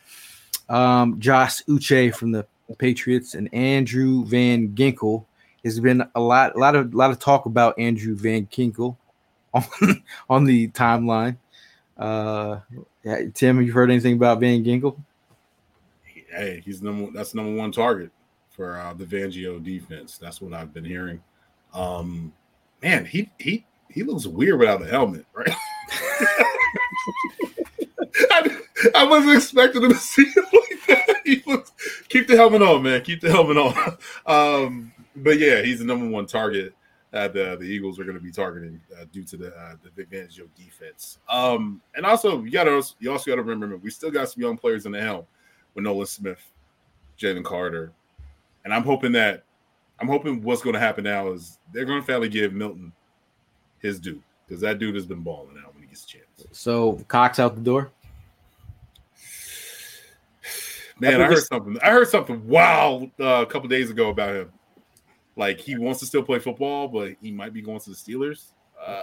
Um, 0.69 1.19
Josh 1.19 1.63
Uche 1.65 2.15
from 2.15 2.33
the 2.33 2.45
Patriots 2.79 3.35
and 3.35 3.53
Andrew 3.55 4.25
Van 4.27 4.69
Ginkel. 4.69 5.25
There's 5.63 5.81
been 5.81 6.05
a 6.15 6.21
lot, 6.21 6.57
a 6.57 6.59
lot 6.59 6.75
of, 6.75 6.93
a 6.93 6.97
lot 6.97 7.11
of 7.11 7.19
talk 7.19 7.47
about 7.47 7.79
Andrew 7.79 8.17
Van 8.17 8.47
Ginkel 8.47 8.97
on, 9.55 9.65
on 10.29 10.45
the 10.45 10.69
timeline. 10.69 11.37
Uh, 11.97 12.61
Tim, 13.35 13.57
have 13.57 13.67
you 13.67 13.73
heard 13.73 13.91
anything 13.91 14.15
about 14.15 14.41
Van 14.41 14.65
Ginkel? 14.65 14.97
Hey, 16.31 16.63
he's 16.65 16.81
number. 16.83 17.11
That's 17.13 17.35
number 17.35 17.55
one 17.55 17.73
target 17.73 18.11
for 18.51 18.79
uh, 18.79 18.95
the 18.95 19.05
Fangio 19.05 19.63
defense. 19.63 20.19
That's 20.19 20.41
what 20.41 20.55
I've 20.55 20.73
been 20.73 20.85
hearing. 20.85 21.23
Um, 21.75 22.33
man, 22.83 23.05
he 23.05 23.31
he 23.39 23.67
he 23.91 24.03
looks 24.03 24.27
weird 24.27 24.59
without 24.59 24.83
a 24.83 24.87
helmet, 24.87 25.27
right? 25.35 25.55
I, 28.31 28.61
I 28.95 29.05
wasn't 29.05 29.37
expecting 29.37 29.83
him 29.83 29.93
to 29.93 29.99
see 29.99 30.25
him 30.25 30.45
like 30.53 30.87
that. 30.89 31.17
He 31.25 31.43
looks, 31.47 31.73
keep 32.09 32.27
the 32.27 32.37
helmet 32.37 32.63
on, 32.63 32.83
man. 32.83 33.03
Keep 33.03 33.21
the 33.21 33.31
helmet 33.31 33.57
on. 33.57 33.97
Um, 34.25 34.93
but 35.17 35.39
yeah, 35.39 35.63
he's 35.63 35.81
the 35.81 35.85
number 35.85 36.09
one 36.09 36.27
target 36.27 36.75
that 37.13 37.35
the, 37.35 37.57
the 37.61 37.65
Eagles 37.65 38.01
are 38.01 38.05
going 38.05 38.17
to 38.17 38.23
be 38.23 38.33
targeting 38.33 38.81
uh, 38.99 39.05
due 39.13 39.23
to 39.23 39.37
the 39.37 39.55
uh, 39.55 39.77
the 39.83 39.91
Vic 39.91 40.11
Fangio 40.11 40.49
defense. 40.57 41.19
Um, 41.29 41.81
and 41.95 42.05
also, 42.05 42.43
you 42.43 42.51
got 42.51 42.65
to 42.65 42.83
you 42.99 43.13
also 43.13 43.31
got 43.31 43.37
to 43.37 43.43
remember 43.43 43.77
we 43.77 43.91
still 43.91 44.11
got 44.11 44.31
some 44.31 44.43
young 44.43 44.57
players 44.57 44.87
in 44.87 44.93
the 44.93 45.01
helm 45.01 45.25
with 45.75 45.85
Nolan 45.85 46.07
Smith, 46.07 46.43
Jalen 47.19 47.45
Carter, 47.45 47.93
and 48.65 48.75
I'm 48.75 48.83
hoping 48.83 49.13
that 49.13 49.45
I'm 50.01 50.09
hoping 50.09 50.43
what's 50.43 50.63
going 50.63 50.75
to 50.75 50.81
happen 50.81 51.05
now 51.05 51.31
is 51.31 51.59
they're 51.73 51.85
going 51.85 52.01
to 52.01 52.07
finally 52.07 52.29
give 52.29 52.53
Milton 52.53 52.93
his 53.79 54.01
due 54.01 54.23
because 54.47 54.61
that 54.63 54.79
dude 54.79 54.95
has 54.95 55.07
been 55.07 55.21
balling 55.21 55.57
out 55.65 55.75
when 55.75 55.83
he 55.83 55.89
gets 55.89 56.05
a 56.05 56.09
chance. 56.09 56.47
So 56.51 56.95
Cox 57.09 57.39
out 57.39 57.55
the 57.55 57.61
door. 57.61 57.93
Man, 60.99 61.13
think 61.13 61.23
I 61.23 61.27
heard 61.27 61.45
something. 61.45 61.79
I 61.83 61.91
heard 61.91 62.09
something 62.09 62.47
wow 62.47 63.11
uh, 63.21 63.43
a 63.43 63.47
couple 63.47 63.69
days 63.69 63.91
ago 63.91 64.11
about 64.11 64.35
him. 64.35 64.53
Like 65.37 65.59
he 65.59 65.79
wants 65.79 66.01
to 66.01 66.07
still 66.07 66.23
play 66.23 66.39
football, 66.39 66.89
but 66.89 67.13
he 67.23 67.31
might 67.31 67.53
be 67.53 67.63
going 67.63 67.81
to 67.81 67.91
the 67.91 67.97
Steelers. 67.97 68.47
Uh, 68.81 69.01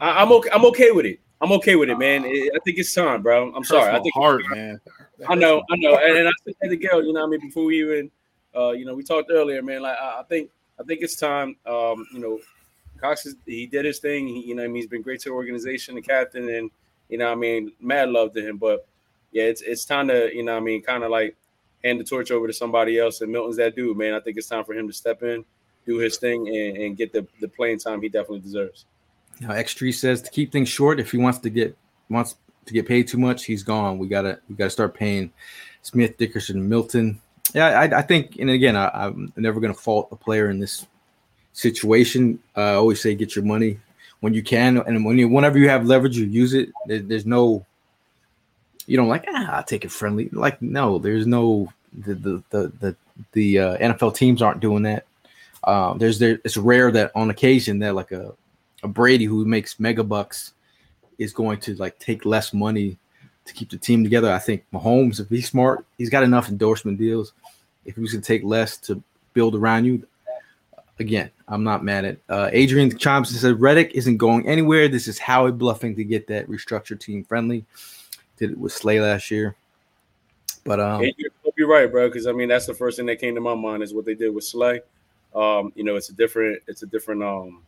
I, 0.00 0.22
I'm 0.22 0.32
okay. 0.32 0.50
I'm 0.52 0.64
okay 0.66 0.90
with 0.90 1.06
it. 1.06 1.20
I'm 1.40 1.52
okay 1.52 1.76
with 1.76 1.90
it, 1.90 1.98
man. 1.98 2.24
It- 2.24 2.52
I 2.54 2.58
think 2.64 2.78
it's 2.78 2.92
time, 2.94 3.22
bro. 3.22 3.52
I'm 3.54 3.64
sorry. 3.64 3.90
I 3.90 4.00
think 4.00 4.14
hard, 4.14 4.44
man. 4.50 4.80
I 5.28 5.34
know, 5.34 5.62
I 5.70 5.76
know, 5.76 5.96
and, 5.96 6.16
and 6.18 6.28
I 6.28 6.32
said 6.44 6.54
to 6.62 6.68
the 6.70 6.76
girl, 6.76 7.02
you 7.04 7.12
know, 7.12 7.20
what 7.20 7.26
I 7.26 7.30
mean, 7.30 7.40
before 7.40 7.64
we 7.64 7.82
even, 7.82 8.10
uh, 8.56 8.70
you 8.70 8.84
know, 8.84 8.94
we 8.94 9.02
talked 9.02 9.30
earlier, 9.32 9.62
man. 9.62 9.82
Like, 9.82 9.96
I, 9.98 10.20
I 10.20 10.22
think, 10.28 10.50
I 10.80 10.82
think 10.82 11.00
it's 11.02 11.16
time. 11.16 11.56
Um, 11.66 12.06
you 12.12 12.18
know, 12.18 12.40
Cox, 12.98 13.26
is, 13.26 13.36
he 13.46 13.66
did 13.66 13.84
his 13.84 13.98
thing. 13.98 14.26
He, 14.26 14.40
you 14.40 14.54
know, 14.54 14.64
I 14.64 14.66
mean, 14.66 14.76
he's 14.76 14.86
been 14.86 15.02
great 15.02 15.20
to 15.20 15.28
the 15.28 15.34
organization, 15.34 15.94
the 15.96 16.02
captain, 16.02 16.48
and 16.48 16.70
you 17.08 17.18
know, 17.18 17.26
what 17.26 17.32
I 17.32 17.36
mean, 17.36 17.72
mad 17.80 18.08
love 18.10 18.32
to 18.34 18.40
him. 18.40 18.56
But 18.56 18.86
yeah, 19.32 19.44
it's 19.44 19.60
it's 19.62 19.84
time 19.84 20.08
to, 20.08 20.34
you 20.34 20.42
know, 20.42 20.54
what 20.54 20.62
I 20.62 20.64
mean, 20.64 20.82
kind 20.82 21.04
of 21.04 21.10
like 21.10 21.36
hand 21.84 22.00
the 22.00 22.04
torch 22.04 22.30
over 22.30 22.46
to 22.46 22.52
somebody 22.52 22.98
else. 22.98 23.20
And 23.20 23.30
Milton's 23.30 23.56
that 23.56 23.76
dude, 23.76 23.96
man. 23.96 24.14
I 24.14 24.20
think 24.20 24.36
it's 24.36 24.48
time 24.48 24.64
for 24.64 24.74
him 24.74 24.86
to 24.88 24.92
step 24.92 25.22
in, 25.22 25.44
do 25.86 25.98
his 25.98 26.16
thing, 26.16 26.48
and, 26.48 26.76
and 26.76 26.96
get 26.96 27.12
the 27.12 27.26
the 27.40 27.48
playing 27.48 27.78
time 27.78 28.00
he 28.00 28.08
definitely 28.08 28.40
deserves. 28.40 28.86
Now, 29.40 29.50
X3 29.50 29.92
says 29.92 30.22
to 30.22 30.30
keep 30.30 30.52
things 30.52 30.68
short. 30.68 31.00
If 31.00 31.10
he 31.10 31.18
wants 31.18 31.38
to 31.40 31.50
get 31.50 31.76
wants 32.08 32.36
to 32.66 32.72
get 32.72 32.86
paid 32.86 33.08
too 33.08 33.18
much, 33.18 33.44
he's 33.44 33.62
gone. 33.62 33.98
We 33.98 34.08
gotta 34.08 34.40
we 34.48 34.54
gotta 34.54 34.70
start 34.70 34.94
paying 34.94 35.32
Smith, 35.82 36.16
Dickerson, 36.16 36.68
Milton. 36.68 37.20
Yeah, 37.52 37.66
I, 37.66 37.98
I 37.98 38.02
think, 38.02 38.36
and 38.38 38.50
again, 38.50 38.74
I, 38.74 38.88
I'm 38.88 39.32
never 39.36 39.60
gonna 39.60 39.74
fault 39.74 40.08
a 40.10 40.16
player 40.16 40.50
in 40.50 40.58
this 40.58 40.86
situation. 41.52 42.40
Uh, 42.56 42.60
I 42.60 42.74
always 42.74 43.00
say 43.00 43.14
get 43.14 43.36
your 43.36 43.44
money 43.44 43.78
when 44.20 44.34
you 44.34 44.42
can, 44.42 44.78
and 44.78 45.04
when 45.04 45.18
you 45.18 45.28
whenever 45.28 45.58
you 45.58 45.68
have 45.68 45.86
leverage, 45.86 46.16
you 46.16 46.26
use 46.26 46.54
it. 46.54 46.70
There, 46.86 47.00
there's 47.00 47.26
no, 47.26 47.66
you 48.86 48.96
don't 48.96 49.08
like 49.08 49.24
ah, 49.28 49.56
I'll 49.56 49.64
take 49.64 49.84
it 49.84 49.92
friendly. 49.92 50.28
Like 50.32 50.60
no, 50.60 50.98
there's 50.98 51.26
no 51.26 51.72
the 51.96 52.14
the 52.14 52.42
the 52.50 52.72
the, 52.80 52.96
the 53.32 53.58
uh, 53.58 53.76
NFL 53.78 54.16
teams 54.16 54.42
aren't 54.42 54.60
doing 54.60 54.82
that. 54.84 55.06
Um, 55.64 55.98
there's 55.98 56.18
there 56.18 56.40
it's 56.44 56.56
rare 56.56 56.90
that 56.92 57.12
on 57.14 57.30
occasion 57.30 57.78
that 57.80 57.94
like 57.94 58.12
a 58.12 58.34
a 58.82 58.88
Brady 58.88 59.24
who 59.24 59.44
makes 59.44 59.80
mega 59.80 60.04
bucks 60.04 60.52
is 61.18 61.32
going 61.32 61.58
to 61.60 61.74
like 61.76 61.98
take 61.98 62.24
less 62.24 62.52
money 62.52 62.98
to 63.46 63.54
keep 63.54 63.70
the 63.70 63.78
team 63.78 64.02
together. 64.02 64.32
I 64.32 64.38
think 64.38 64.64
Mahomes, 64.72 65.20
if 65.20 65.28
he's 65.28 65.48
smart, 65.48 65.84
he's 65.98 66.10
got 66.10 66.22
enough 66.22 66.48
endorsement 66.48 66.98
deals. 66.98 67.32
If 67.84 67.96
he's 67.96 68.12
gonna 68.12 68.22
take 68.22 68.44
less 68.44 68.76
to 68.78 69.02
build 69.32 69.54
around 69.54 69.84
you, 69.84 70.06
again, 70.98 71.30
I'm 71.48 71.64
not 71.64 71.84
mad 71.84 72.04
at 72.04 72.18
uh, 72.28 72.50
Adrian 72.52 72.90
and 72.90 73.26
said 73.26 73.60
Reddick 73.60 73.92
isn't 73.92 74.16
going 74.16 74.46
anywhere. 74.46 74.88
This 74.88 75.08
is 75.08 75.18
Howie 75.18 75.52
bluffing 75.52 75.94
to 75.96 76.04
get 76.04 76.26
that 76.28 76.48
restructured 76.48 77.00
team 77.00 77.24
friendly. 77.24 77.64
Did 78.36 78.52
it 78.52 78.58
with 78.58 78.72
Slay 78.72 79.00
last 79.00 79.30
year. 79.30 79.56
But 80.64 80.80
um, 80.80 81.02
you're, 81.02 81.30
you're 81.56 81.68
right, 81.68 81.90
bro. 81.90 82.08
Because 82.08 82.26
I 82.26 82.32
mean, 82.32 82.48
that's 82.48 82.66
the 82.66 82.74
first 82.74 82.96
thing 82.96 83.06
that 83.06 83.20
came 83.20 83.34
to 83.34 83.40
my 83.40 83.54
mind 83.54 83.82
is 83.82 83.94
what 83.94 84.04
they 84.04 84.14
did 84.14 84.34
with 84.34 84.44
Slay. 84.44 84.80
Um, 85.34 85.72
you 85.74 85.84
know, 85.84 85.96
it's 85.96 86.08
a 86.08 86.12
different, 86.12 86.62
it's 86.66 86.82
a 86.82 86.86
different 86.86 87.22
um, 87.22 87.62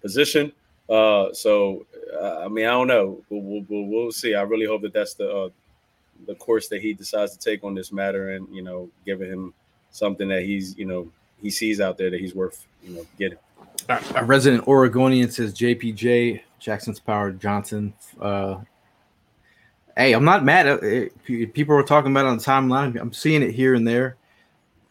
position. 0.00 0.52
Uh, 0.88 1.32
so 1.32 1.86
uh, 2.20 2.42
I 2.44 2.48
mean, 2.48 2.66
I 2.66 2.70
don't 2.70 2.88
know. 2.88 3.22
We'll, 3.30 3.64
we'll, 3.68 3.86
we'll, 3.86 4.12
see. 4.12 4.34
I 4.34 4.42
really 4.42 4.66
hope 4.66 4.82
that 4.82 4.92
that's 4.92 5.14
the 5.14 5.30
uh, 5.30 5.48
the 6.26 6.34
course 6.34 6.68
that 6.68 6.82
he 6.82 6.92
decides 6.92 7.36
to 7.36 7.38
take 7.38 7.64
on 7.64 7.74
this 7.74 7.92
matter, 7.92 8.30
and 8.30 8.46
you 8.54 8.62
know, 8.62 8.90
giving 9.06 9.30
him 9.30 9.54
something 9.90 10.28
that 10.28 10.42
he's 10.42 10.76
you 10.76 10.84
know 10.84 11.10
he 11.40 11.50
sees 11.50 11.80
out 11.80 11.96
there 11.98 12.10
that 12.10 12.20
he's 12.20 12.34
worth 12.34 12.66
you 12.82 12.94
know 12.94 13.06
getting. 13.18 13.38
A 13.88 14.24
resident 14.24 14.68
Oregonian 14.68 15.30
says 15.30 15.54
JPJ 15.54 16.42
Jackson 16.58 16.94
Powers-Johnson. 17.04 17.92
Uh, 18.20 18.58
hey, 19.96 20.12
I'm 20.12 20.24
not 20.24 20.44
mad. 20.44 20.66
It. 20.66 21.24
People 21.54 21.76
are 21.76 21.82
talking 21.82 22.10
about 22.10 22.26
on 22.26 22.38
the 22.38 22.44
timeline. 22.44 23.00
I'm 23.00 23.12
seeing 23.12 23.42
it 23.42 23.52
here 23.52 23.74
and 23.74 23.86
there. 23.86 24.16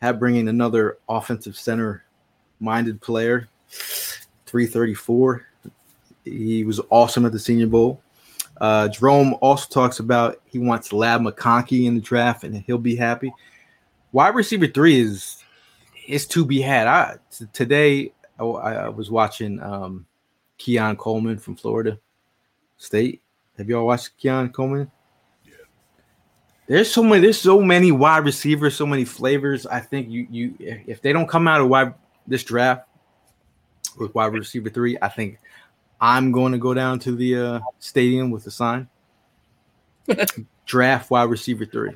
Have 0.02 0.20
bringing 0.20 0.48
another 0.48 0.98
offensive 1.08 1.56
center 1.56 2.04
minded 2.60 3.02
player, 3.02 3.50
334 3.70 5.46
he 6.26 6.64
was 6.64 6.80
awesome 6.90 7.26
at 7.26 7.32
the 7.32 7.40
Senior 7.40 7.68
Bowl. 7.68 8.02
Uh, 8.60 8.88
Jerome 8.88 9.36
also 9.42 9.68
talks 9.70 10.00
about 10.00 10.42
he 10.46 10.60
wants 10.60 10.94
Ladd 10.94 11.22
McConkey 11.22 11.86
in 11.86 11.96
the 11.96 12.02
draft, 12.02 12.44
and 12.44 12.56
he'll 12.56 12.78
be 12.78 12.96
happy. 12.96 13.34
Wide 14.12 14.36
receiver 14.36 14.68
three 14.68 15.00
is 15.00 15.44
is 16.08 16.28
to 16.28 16.46
be 16.46 16.62
had. 16.62 16.88
I 16.88 17.18
t- 17.32 17.46
today 17.54 18.14
I, 18.40 18.44
I, 18.44 18.90
was 18.90 19.10
watching 19.10 19.62
um, 19.62 20.06
Keon 20.58 20.98
Coleman 20.98 21.38
from 21.38 21.56
Florida 21.56 21.98
State. 22.78 23.22
Have 23.62 23.70
y'all 23.70 23.86
watched 23.86 24.18
Keon 24.18 24.50
Coleman? 24.50 24.90
Yeah. 25.46 25.54
There's 26.66 26.92
so 26.92 27.04
many. 27.04 27.22
There's 27.22 27.40
so 27.40 27.62
many 27.62 27.92
wide 27.92 28.26
receivers, 28.26 28.76
so 28.76 28.88
many 28.88 29.06
flavors. 29.06 29.68
I 29.68 29.80
think 29.80 30.10
you 30.10 30.26
you 30.32 30.56
if 30.60 31.00
they 31.04 31.14
don't 31.14 31.28
come 31.28 31.48
out 31.48 31.62
of 31.62 31.70
wide 31.70 31.94
this 32.26 32.44
draft 32.44 32.88
with 34.00 34.16
wide 34.16 34.34
receiver 34.34 34.72
three, 34.72 34.98
I 35.00 35.10
think 35.10 35.38
I'm 36.00 36.32
going 36.32 36.54
to 36.54 36.58
go 36.58 36.74
down 36.74 36.98
to 37.02 37.16
the 37.16 37.38
uh, 37.38 37.60
stadium 37.78 38.32
with 38.32 38.48
a 38.48 38.52
sign. 38.52 38.90
Draft 40.66 41.12
wide 41.12 41.30
receiver 41.30 41.68
three. 41.68 41.92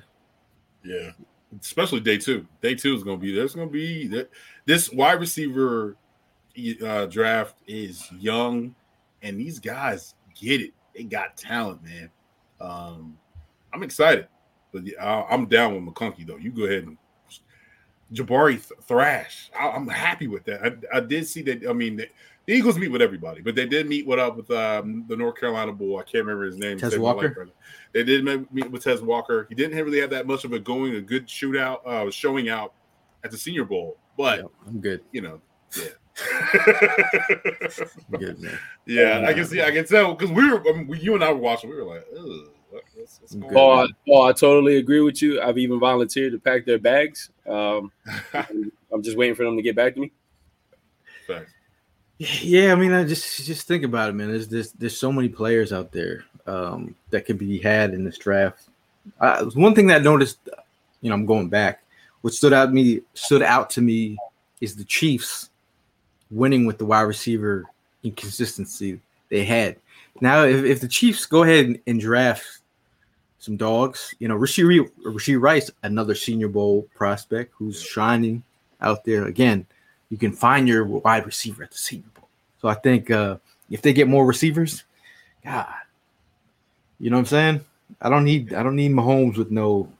Yeah, 0.83 1.13
especially 1.59 2.01
day 2.01 2.19
two. 2.19 2.45
Day 2.61 2.75
two 2.75 2.93
is 2.93 3.03
going 3.03 3.19
to 3.19 3.25
be 3.25 3.33
there's 3.33 3.55
going 3.55 3.69
to 3.69 3.73
be 3.73 4.05
that 4.09 4.29
this 4.67 4.91
wide 4.91 5.19
receiver 5.19 5.97
uh, 6.85 7.07
draft 7.07 7.55
is 7.65 8.07
young, 8.11 8.75
and 9.23 9.39
these 9.39 9.57
guys 9.57 10.13
get 10.39 10.61
it. 10.61 10.73
They 10.95 11.03
got 11.03 11.37
talent, 11.37 11.83
man. 11.83 12.09
Um, 12.59 13.17
I'm 13.73 13.83
excited, 13.83 14.27
but 14.71 14.83
I'm 15.01 15.47
down 15.47 15.73
with 15.73 15.93
McConkey 15.93 16.25
though. 16.25 16.37
You 16.37 16.51
go 16.51 16.63
ahead 16.63 16.83
and 16.83 16.97
Jamari 18.13 18.61
Thrash. 18.83 19.49
I, 19.57 19.67
am 19.69 19.87
happy 19.87 20.27
with 20.27 20.45
that. 20.45 20.63
I, 20.63 20.97
I, 20.97 20.99
did 21.01 21.27
see 21.27 21.41
that. 21.43 21.67
I 21.67 21.73
mean, 21.73 21.97
the, 21.97 22.07
the, 22.45 22.53
Eagles 22.53 22.77
meet 22.77 22.91
with 22.91 23.01
everybody, 23.01 23.41
but 23.41 23.55
they 23.55 23.65
did 23.65 23.87
meet 23.87 24.05
with 24.07 24.19
up 24.19 24.37
with 24.37 24.49
um, 24.51 25.05
the 25.07 25.17
North 25.17 25.35
Carolina 25.37 25.73
bull. 25.73 25.97
I 25.97 26.03
can't 26.03 26.25
remember 26.25 26.45
his 26.45 26.57
name. 26.57 26.77
Tez 26.77 26.97
Walker. 26.97 27.49
They 27.93 28.03
did 28.03 28.23
meet 28.23 28.71
with 28.71 28.83
Tez 28.83 29.01
Walker. 29.01 29.47
He 29.49 29.55
didn't 29.55 29.77
really 29.83 29.99
have 29.99 30.11
that 30.11 30.27
much 30.27 30.45
of 30.45 30.53
a 30.53 30.59
going, 30.59 30.95
a 30.95 31.01
good 31.01 31.27
shootout, 31.27 31.85
uh, 31.85 32.09
showing 32.11 32.47
out 32.47 32.73
at 33.23 33.31
the 33.31 33.37
Senior 33.37 33.65
Bowl. 33.65 33.97
But 34.17 34.39
yeah, 34.39 34.45
I'm 34.67 34.79
good. 34.79 35.01
You 35.11 35.21
know, 35.21 35.41
yeah. 35.77 35.89
Good. 38.17 38.57
Yeah, 38.85 39.25
I 39.27 39.33
can 39.33 39.45
see. 39.45 39.61
I 39.61 39.71
can 39.71 39.85
tell 39.85 40.13
because 40.13 40.31
we 40.31 40.49
were, 40.49 40.61
I 40.67 40.73
mean, 40.73 40.87
we, 40.87 40.99
you 40.99 41.15
and 41.15 41.23
I 41.23 41.31
were 41.31 41.39
watching. 41.39 41.69
We 41.69 41.75
were 41.75 41.83
like, 41.83 42.05
Ugh. 42.17 42.49
What's, 42.95 43.19
what's 43.21 43.37
oh, 43.55 43.71
I, 43.71 43.87
oh, 44.09 44.21
I 44.23 44.33
totally 44.33 44.77
agree 44.77 44.99
with 44.99 45.21
you. 45.21 45.41
I've 45.41 45.57
even 45.57 45.79
volunteered 45.79 46.33
to 46.33 46.39
pack 46.39 46.65
their 46.65 46.77
bags. 46.77 47.29
Um, 47.47 47.91
I'm 48.33 49.01
just 49.01 49.17
waiting 49.17 49.35
for 49.35 49.45
them 49.45 49.55
to 49.55 49.61
get 49.61 49.75
back 49.75 49.93
to 49.93 50.01
me. 50.01 50.11
Thanks. 51.27 51.51
Yeah, 52.17 52.71
I 52.71 52.75
mean, 52.75 52.93
I 52.93 53.03
just 53.03 53.45
just 53.45 53.67
think 53.67 53.83
about 53.83 54.09
it, 54.09 54.13
man. 54.13 54.29
There's 54.29 54.47
there's, 54.47 54.71
there's 54.71 54.97
so 54.97 55.11
many 55.11 55.27
players 55.29 55.73
out 55.73 55.91
there 55.91 56.23
um, 56.47 56.95
that 57.09 57.25
could 57.25 57.37
be 57.37 57.59
had 57.59 57.93
in 57.93 58.03
this 58.03 58.17
draft. 58.17 58.69
Uh, 59.19 59.45
one 59.53 59.75
thing 59.75 59.87
that 59.87 60.01
I 60.01 60.03
noticed, 60.03 60.39
you 61.01 61.09
know, 61.09 61.15
I'm 61.15 61.25
going 61.25 61.49
back. 61.49 61.83
What 62.21 62.33
stood 62.33 62.53
out 62.53 62.73
me 62.73 63.01
stood 63.13 63.41
out 63.41 63.69
to 63.71 63.81
me 63.81 64.17
is 64.61 64.75
the 64.75 64.85
Chiefs 64.85 65.49
winning 66.31 66.65
with 66.65 66.77
the 66.77 66.85
wide 66.85 67.01
receiver 67.01 67.65
inconsistency 68.03 68.99
they 69.29 69.43
had. 69.43 69.77
Now, 70.21 70.43
if, 70.43 70.63
if 70.63 70.81
the 70.81 70.87
Chiefs 70.87 71.25
go 71.25 71.43
ahead 71.43 71.65
and, 71.65 71.79
and 71.87 71.99
draft 71.99 72.45
some 73.45 73.55
dogs. 73.57 74.13
You 74.19 74.27
know, 74.27 74.35
Rashee, 74.35 74.89
Rashee 75.05 75.39
Rice, 75.39 75.69
another 75.83 76.15
Senior 76.15 76.49
Bowl 76.49 76.87
prospect 76.95 77.53
who's 77.55 77.81
shining 77.81 78.43
out 78.81 79.05
there. 79.05 79.25
Again, 79.25 79.67
you 80.09 80.17
can 80.17 80.31
find 80.31 80.67
your 80.67 80.83
wide 80.83 81.25
receiver 81.25 81.63
at 81.63 81.71
the 81.71 81.77
Senior 81.77 82.09
Bowl. 82.15 82.27
So 82.59 82.67
I 82.67 82.73
think 82.73 83.11
uh, 83.11 83.37
if 83.69 83.83
they 83.83 83.93
get 83.93 84.07
more 84.07 84.25
receivers, 84.25 84.83
God, 85.43 85.67
you 86.99 87.11
know 87.11 87.17
what 87.17 87.21
I'm 87.21 87.25
saying? 87.27 87.61
I 88.01 88.09
don't 88.09 88.23
need 88.23 88.53
I 88.53 88.63
don't 88.63 88.75
need 88.75 88.91
Mahomes 88.91 89.37
with 89.37 89.51
no 89.51 89.91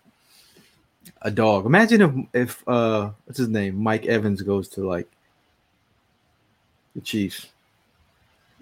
a 1.22 1.30
dog. 1.30 1.68
Imagine 1.68 2.02
if 2.02 2.12
if 2.34 2.68
uh 2.68 3.12
what's 3.26 3.38
his 3.38 3.48
name 3.48 3.82
Mike 3.82 4.08
Evans 4.08 4.42
goes 4.42 4.68
to 4.70 4.88
like 4.88 5.08
the 6.96 7.02
Chiefs. 7.02 7.48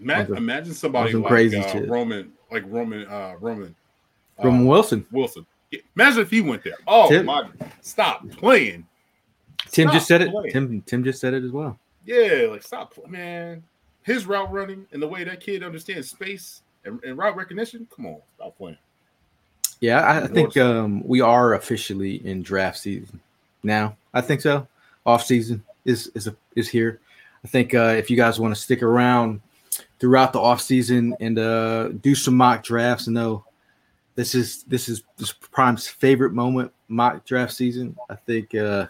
Imagine, 0.02 0.38
imagine 0.38 0.74
somebody 0.74 1.14
like 1.14 1.28
crazy 1.28 1.58
uh, 1.58 1.82
Roman, 1.82 2.34
like 2.52 2.64
Roman, 2.68 3.08
uh, 3.08 3.36
Roman 3.40 3.76
from 4.42 4.62
uh, 4.62 4.70
Wilson. 4.70 5.06
Wilson. 5.12 5.46
Imagine 5.96 6.22
if 6.22 6.32
he 6.32 6.42
went 6.42 6.64
there. 6.64 6.78
Oh 6.88 7.10
Tim, 7.10 7.26
my! 7.26 7.48
Stop 7.82 8.30
playing. 8.32 8.86
Tim 9.72 9.88
stop 9.88 9.94
just 9.94 10.08
said 10.08 10.30
playing. 10.30 10.48
it. 10.48 10.52
Tim 10.52 10.82
Tim 10.82 11.04
just 11.04 11.22
said 11.22 11.34
it 11.34 11.44
as 11.44 11.52
well. 11.52 11.80
Yeah, 12.06 12.48
like 12.50 12.64
stop, 12.64 12.94
man. 13.08 13.64
His 14.04 14.26
route 14.26 14.52
running 14.52 14.86
and 14.92 15.02
the 15.02 15.08
way 15.08 15.24
that 15.24 15.40
kid 15.40 15.64
understands 15.64 16.10
space 16.10 16.62
and, 16.84 17.02
and 17.04 17.18
route 17.18 17.36
recognition. 17.36 17.88
Come 17.96 18.08
on, 18.08 18.18
stop 18.36 18.58
playing. 18.58 18.78
Yeah, 19.80 20.00
I, 20.00 20.24
I 20.24 20.28
think 20.28 20.58
um, 20.58 21.06
we 21.08 21.22
are 21.22 21.54
officially 21.54 22.26
in 22.26 22.42
draft 22.42 22.78
season 22.78 23.20
now. 23.64 23.96
I 24.14 24.22
think 24.22 24.42
so. 24.42 24.68
Off 25.06 25.26
season 25.26 25.64
is 25.86 26.08
is 26.16 26.28
a, 26.28 26.36
is 26.56 26.70
here. 26.70 27.00
I 27.44 27.48
think 27.48 27.74
uh, 27.74 27.96
if 27.98 28.10
you 28.10 28.18
guys 28.18 28.40
want 28.40 28.56
to 28.56 28.60
stick 28.60 28.82
around 28.82 29.42
throughout 30.00 30.34
the 30.34 30.40
off 30.40 30.62
season 30.62 31.16
and 31.20 31.38
uh, 31.38 31.90
do 31.90 32.16
some 32.16 32.36
mock 32.36 32.64
drafts, 32.64 33.08
and 33.08 33.16
know 33.16 33.46
this 34.16 34.36
is 34.36 34.64
this 34.64 34.88
is 34.88 35.04
this 35.18 35.34
Prime's 35.34 35.88
favorite 35.88 36.34
moment 36.34 36.72
mock 36.88 37.26
draft 37.26 37.54
season. 37.54 37.98
I 38.10 38.16
think 38.16 38.56
uh, 38.56 38.88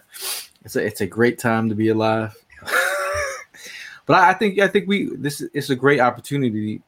it's 0.64 0.76
a 0.76 0.84
it's 0.84 1.00
a 1.00 1.06
great 1.06 1.38
time 1.38 1.68
to 1.68 1.74
be 1.74 1.88
alive. 1.88 2.34
but 4.06 4.14
I, 4.14 4.30
I, 4.30 4.34
think 4.34 4.58
I 4.58 4.68
think 4.68 4.86
we 4.86 5.14
this 5.16 5.40
is 5.40 5.70
a 5.70 5.76
great 5.76 6.00
opportunity 6.00 6.80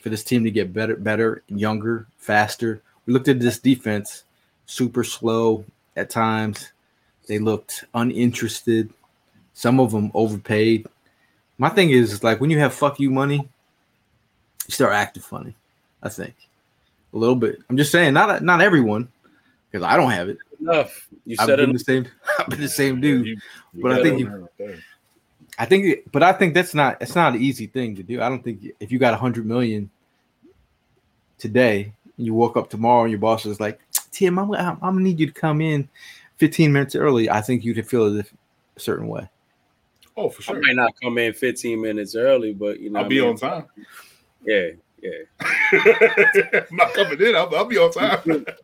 for 0.00 0.08
this 0.08 0.24
team 0.24 0.44
to 0.44 0.50
get 0.50 0.72
better, 0.72 0.96
better, 0.96 1.42
younger, 1.48 2.06
faster. 2.16 2.82
We 3.06 3.12
looked 3.12 3.28
at 3.28 3.40
this 3.40 3.58
defense, 3.58 4.24
super 4.66 5.04
slow 5.04 5.64
at 5.96 6.10
times. 6.10 6.72
They 7.28 7.38
looked 7.38 7.84
uninterested. 7.94 8.92
Some 9.56 9.80
of 9.80 9.90
them 9.90 10.10
overpaid. 10.12 10.86
My 11.56 11.70
thing 11.70 11.88
is 11.88 12.22
like 12.22 12.42
when 12.42 12.50
you 12.50 12.58
have 12.58 12.74
fuck 12.74 13.00
you 13.00 13.10
money, 13.10 13.36
you 13.38 14.72
start 14.72 14.92
acting 14.92 15.22
funny. 15.22 15.56
I 16.02 16.10
think 16.10 16.34
a 17.14 17.16
little 17.16 17.34
bit. 17.34 17.60
I'm 17.70 17.78
just 17.78 17.90
saying, 17.90 18.12
not 18.12 18.42
not 18.42 18.60
everyone, 18.60 19.08
because 19.70 19.82
I 19.82 19.96
don't 19.96 20.10
have 20.10 20.28
it. 20.28 20.36
Enough. 20.60 21.08
You 21.24 21.36
I've 21.38 21.46
said 21.46 21.56
been 21.56 21.70
it. 21.70 21.72
the 21.72 21.78
same. 21.78 22.06
I've 22.38 22.48
been 22.50 22.60
the 22.60 22.68
same 22.68 23.00
dude. 23.00 23.26
You, 23.26 23.38
you 23.72 23.82
but 23.82 23.92
I 23.92 24.02
think 24.02 24.18
you, 24.18 24.48
I 25.58 25.64
think, 25.64 26.12
but 26.12 26.22
I 26.22 26.34
think 26.34 26.52
that's 26.52 26.74
not. 26.74 26.98
It's 27.00 27.14
not 27.14 27.34
an 27.34 27.40
easy 27.40 27.66
thing 27.66 27.96
to 27.96 28.02
do. 28.02 28.20
I 28.20 28.28
don't 28.28 28.44
think 28.44 28.62
if 28.78 28.92
you 28.92 28.98
got 28.98 29.14
a 29.14 29.16
hundred 29.16 29.46
million 29.46 29.88
today, 31.38 31.94
and 32.18 32.26
you 32.26 32.34
woke 32.34 32.58
up 32.58 32.68
tomorrow, 32.68 33.04
and 33.04 33.10
your 33.10 33.20
boss 33.20 33.46
is 33.46 33.58
like, 33.58 33.80
"Tim, 34.10 34.38
I'm, 34.38 34.52
I'm, 34.52 34.78
gonna 34.78 35.00
need 35.00 35.18
you 35.18 35.26
to 35.28 35.32
come 35.32 35.62
in 35.62 35.88
15 36.36 36.70
minutes 36.70 36.94
early." 36.94 37.30
I 37.30 37.40
think 37.40 37.64
you'd 37.64 37.88
feel 37.88 38.20
a 38.20 38.24
certain 38.76 39.08
way. 39.08 39.30
Oh, 40.16 40.30
for 40.30 40.42
sure. 40.42 40.56
I 40.56 40.60
might 40.60 40.76
not 40.76 40.94
come 41.02 41.18
in 41.18 41.32
15 41.32 41.80
minutes 41.80 42.14
early, 42.14 42.54
but 42.54 42.80
you 42.80 42.90
know, 42.90 43.00
I'll 43.00 43.08
be 43.08 43.20
I 43.20 43.22
mean? 43.22 43.30
on 43.30 43.36
time. 43.36 43.66
Yeah, 44.44 44.68
yeah. 45.02 45.10
I'm 46.70 46.76
not 46.76 46.94
coming 46.94 47.20
in. 47.20 47.36
I'll, 47.36 47.54
I'll 47.54 47.64
be 47.64 47.78
on 47.78 47.92
time. 47.92 48.20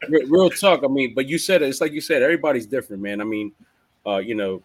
Re- 0.09 0.25
real 0.29 0.49
talk. 0.51 0.83
I 0.85 0.89
mean, 0.89 1.15
but 1.15 1.29
you 1.29 1.39
said 1.39 1.63
it. 1.63 1.69
It's 1.69 1.81
like 1.81 1.93
you 1.93 2.01
said. 2.01 2.23
Everybody's 2.23 2.67
different, 2.67 3.03
man. 3.03 3.21
I 3.21 3.25
mean, 3.25 3.53
uh, 4.07 4.19
you 4.19 4.35
know, 4.35 4.63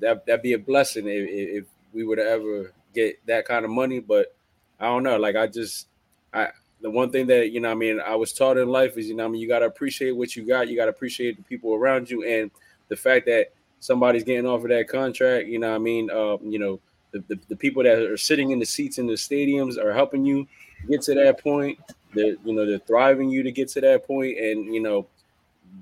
that 0.00 0.26
that'd 0.26 0.42
be 0.42 0.54
a 0.54 0.58
blessing 0.58 1.06
if, 1.06 1.28
if 1.28 1.64
we 1.92 2.04
would 2.04 2.18
ever 2.18 2.72
get 2.94 3.24
that 3.26 3.46
kind 3.46 3.64
of 3.64 3.70
money. 3.70 4.00
But 4.00 4.34
I 4.80 4.86
don't 4.86 5.04
know. 5.04 5.18
Like 5.18 5.36
I 5.36 5.46
just, 5.46 5.86
I 6.32 6.48
the 6.80 6.90
one 6.90 7.10
thing 7.10 7.26
that 7.28 7.50
you 7.50 7.60
know, 7.60 7.70
I 7.70 7.74
mean, 7.74 8.00
I 8.00 8.16
was 8.16 8.32
taught 8.32 8.58
in 8.58 8.68
life 8.68 8.98
is 8.98 9.08
you 9.08 9.14
know, 9.14 9.24
I 9.24 9.28
mean, 9.28 9.40
you 9.40 9.46
got 9.46 9.60
to 9.60 9.66
appreciate 9.66 10.12
what 10.12 10.34
you 10.34 10.44
got. 10.44 10.68
You 10.68 10.76
got 10.76 10.86
to 10.86 10.90
appreciate 10.90 11.36
the 11.36 11.42
people 11.44 11.74
around 11.74 12.10
you, 12.10 12.24
and 12.24 12.50
the 12.88 12.96
fact 12.96 13.26
that 13.26 13.52
somebody's 13.84 14.24
getting 14.24 14.46
off 14.46 14.62
of 14.62 14.70
that 14.70 14.88
contract. 14.88 15.46
You 15.46 15.58
know, 15.58 15.74
I 15.74 15.78
mean, 15.78 16.10
uh, 16.10 16.38
you 16.42 16.58
know, 16.58 16.80
the, 17.12 17.22
the 17.28 17.38
the 17.48 17.56
people 17.56 17.82
that 17.82 17.98
are 17.98 18.16
sitting 18.16 18.50
in 18.50 18.58
the 18.58 18.64
seats 18.64 18.96
in 18.96 19.06
the 19.06 19.12
stadiums 19.12 19.76
are 19.76 19.92
helping 19.92 20.24
you 20.24 20.46
get 20.88 21.02
to 21.02 21.14
that 21.14 21.42
point. 21.42 21.78
They're 22.14 22.36
you 22.44 22.54
know 22.54 22.64
they're 22.64 22.78
thriving 22.78 23.28
you 23.28 23.42
to 23.42 23.52
get 23.52 23.68
to 23.70 23.82
that 23.82 24.06
point, 24.06 24.38
and 24.38 24.74
you 24.74 24.80
know 24.80 25.06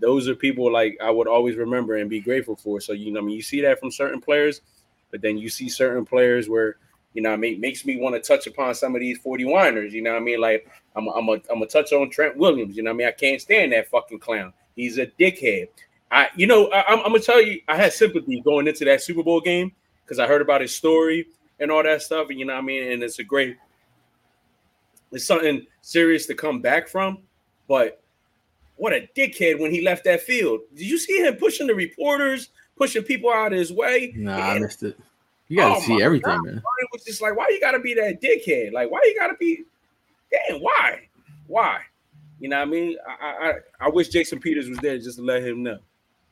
those 0.00 0.28
are 0.28 0.34
people 0.34 0.72
like 0.72 0.98
I 1.00 1.11
would 1.11 1.28
always 1.28 1.55
remember 1.55 1.96
and 1.96 2.11
be 2.11 2.20
grateful 2.20 2.57
for. 2.57 2.80
So 2.80 2.92
you 2.92 3.12
know, 3.12 3.20
I 3.20 3.22
mean, 3.22 3.36
you 3.36 3.42
see 3.42 3.61
that 3.61 3.78
from 3.78 3.92
certain 3.92 4.20
players, 4.20 4.62
but 5.12 5.22
then 5.22 5.38
you 5.38 5.48
see 5.48 5.68
certain 5.68 6.05
players 6.05 6.48
where 6.48 6.78
you 7.14 7.22
know, 7.22 7.30
I 7.30 7.36
mean, 7.36 7.61
makes 7.61 7.84
me 7.84 7.98
want 7.98 8.14
to 8.16 8.20
touch 8.20 8.48
upon 8.48 8.74
some 8.74 8.96
of 8.96 9.00
these 9.00 9.18
forty 9.18 9.44
winers. 9.44 9.92
You 9.92 10.03
know, 10.03 10.12
what 10.12 10.22
I 10.22 10.24
mean, 10.24 10.40
like 10.40 10.68
I'm, 10.96 11.07
I'm, 11.09 11.28
a, 11.28 11.40
I'm 11.50 11.62
a 11.62 11.66
touch 11.66 11.92
on 11.92 12.11
Trent 12.11 12.36
Williams. 12.36 12.76
You 12.76 12.82
know, 12.82 12.90
what 12.90 12.96
I 12.96 12.98
mean, 12.98 13.07
I 13.09 13.12
can't 13.12 13.40
stand 13.40 13.72
that 13.72 13.88
fucking 13.88 14.18
clown. 14.18 14.53
He's 14.74 14.98
a 14.98 15.07
dickhead. 15.07 15.68
I, 16.12 16.28
you 16.36 16.46
know, 16.46 16.66
I, 16.68 16.84
I'm, 16.92 16.98
I'm 16.98 17.04
gonna 17.06 17.20
tell 17.20 17.42
you, 17.42 17.60
I 17.68 17.76
had 17.76 17.92
sympathy 17.92 18.40
going 18.42 18.68
into 18.68 18.84
that 18.84 19.02
Super 19.02 19.22
Bowl 19.22 19.40
game 19.40 19.72
because 20.04 20.18
I 20.18 20.26
heard 20.26 20.42
about 20.42 20.60
his 20.60 20.74
story 20.74 21.26
and 21.58 21.70
all 21.70 21.82
that 21.82 22.02
stuff, 22.02 22.28
and 22.28 22.38
you 22.38 22.44
know, 22.44 22.52
what 22.52 22.58
I 22.58 22.62
mean, 22.66 22.92
and 22.92 23.02
it's 23.02 23.18
a 23.18 23.24
great, 23.24 23.56
it's 25.10 25.24
something 25.26 25.66
serious 25.80 26.26
to 26.26 26.34
come 26.34 26.60
back 26.60 26.86
from, 26.88 27.18
but 27.66 28.02
what 28.76 28.92
a 28.92 29.08
dickhead 29.16 29.58
when 29.58 29.70
he 29.70 29.80
left 29.80 30.04
that 30.04 30.20
field. 30.20 30.60
Did 30.74 30.86
you 30.86 30.98
see 30.98 31.18
him 31.24 31.36
pushing 31.36 31.66
the 31.66 31.74
reporters, 31.74 32.50
pushing 32.76 33.02
people 33.02 33.30
out 33.30 33.52
of 33.52 33.58
his 33.58 33.72
way? 33.72 34.12
Nah, 34.14 34.50
I 34.50 34.58
missed 34.58 34.82
it. 34.82 34.98
You 35.48 35.58
gotta 35.58 35.76
Oh 35.76 35.80
see 35.80 36.02
everything, 36.02 36.30
God. 36.30 36.44
man. 36.44 36.56
It 36.56 36.88
was 36.92 37.04
just 37.04 37.22
like, 37.22 37.36
why 37.36 37.48
you 37.48 37.60
gotta 37.60 37.78
be 37.78 37.94
that 37.94 38.20
dickhead? 38.20 38.72
Like, 38.72 38.90
why 38.90 39.00
you 39.04 39.14
gotta 39.18 39.34
be? 39.38 39.64
Damn, 40.30 40.60
why? 40.60 41.08
Why? 41.46 41.80
You 42.40 42.48
know 42.48 42.58
what 42.58 42.68
I 42.68 42.70
mean? 42.70 42.96
I 43.06 43.48
I- 43.48 43.86
I 43.86 43.88
wish 43.88 44.08
Jason 44.08 44.40
Peters 44.40 44.68
was 44.68 44.78
there 44.78 44.98
just 44.98 45.18
to 45.18 45.24
let 45.24 45.42
him 45.42 45.62
know. 45.62 45.78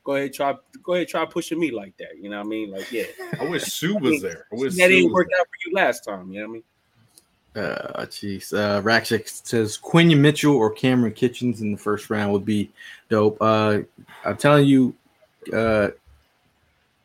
Go 0.03 0.15
ahead, 0.15 0.33
try. 0.33 0.55
Go 0.83 0.93
ahead, 0.93 1.07
try 1.07 1.25
pushing 1.25 1.59
me 1.59 1.71
like 1.71 1.95
that. 1.97 2.17
You 2.19 2.29
know 2.29 2.37
what 2.37 2.45
I 2.45 2.49
mean? 2.49 2.71
Like, 2.71 2.91
yeah, 2.91 3.03
I 3.39 3.47
wish 3.47 3.63
Sue 3.63 3.97
was 3.97 4.21
there. 4.21 4.45
I 4.51 4.55
wish 4.55 4.73
that 4.73 4.87
Sue 4.87 5.01
didn't 5.01 5.13
work 5.13 5.29
out 5.39 5.45
for 5.45 5.69
you 5.69 5.75
last 5.75 6.03
time. 6.03 6.31
You 6.31 6.41
know 6.41 6.47
what 6.47 6.49
I 6.49 6.53
mean? 6.53 6.63
Uh, 7.53 8.05
jeez. 8.05 8.53
Uh, 8.53 8.81
Rackcheck 8.81 9.27
says 9.27 9.77
Quinyon 9.77 10.19
Mitchell 10.19 10.55
or 10.55 10.73
Kamren 10.73 11.13
Kinchens 11.13 11.61
in 11.61 11.71
the 11.71 11.77
first 11.77 12.09
round 12.09 12.31
would 12.31 12.45
be 12.45 12.71
dope. 13.09 13.37
Uh, 13.41 13.79
I'm 14.25 14.37
telling 14.37 14.65
you, 14.65 14.95
uh, 15.53 15.89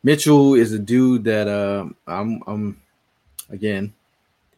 Mitchell 0.03 0.55
is 0.55 0.71
a 0.71 0.79
dude 0.79 1.25
that 1.25 1.47
uh, 1.47 1.85
I'm. 2.07 2.41
I'm 2.47 2.81
again. 3.49 3.93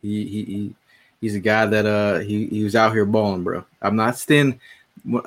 He 0.02 0.26
he 0.26 0.44
he. 0.44 0.76
He's 1.22 1.36
a 1.36 1.42
guy 1.42 1.66
that 1.66 1.86
uh 1.86 2.20
he, 2.20 2.46
he 2.48 2.64
was 2.64 2.78
out 2.78 2.94
here 2.94 3.06
balling, 3.06 3.44
bro. 3.44 3.66
I'm 3.82 3.98
not 3.98 4.18
standing. 4.18 4.62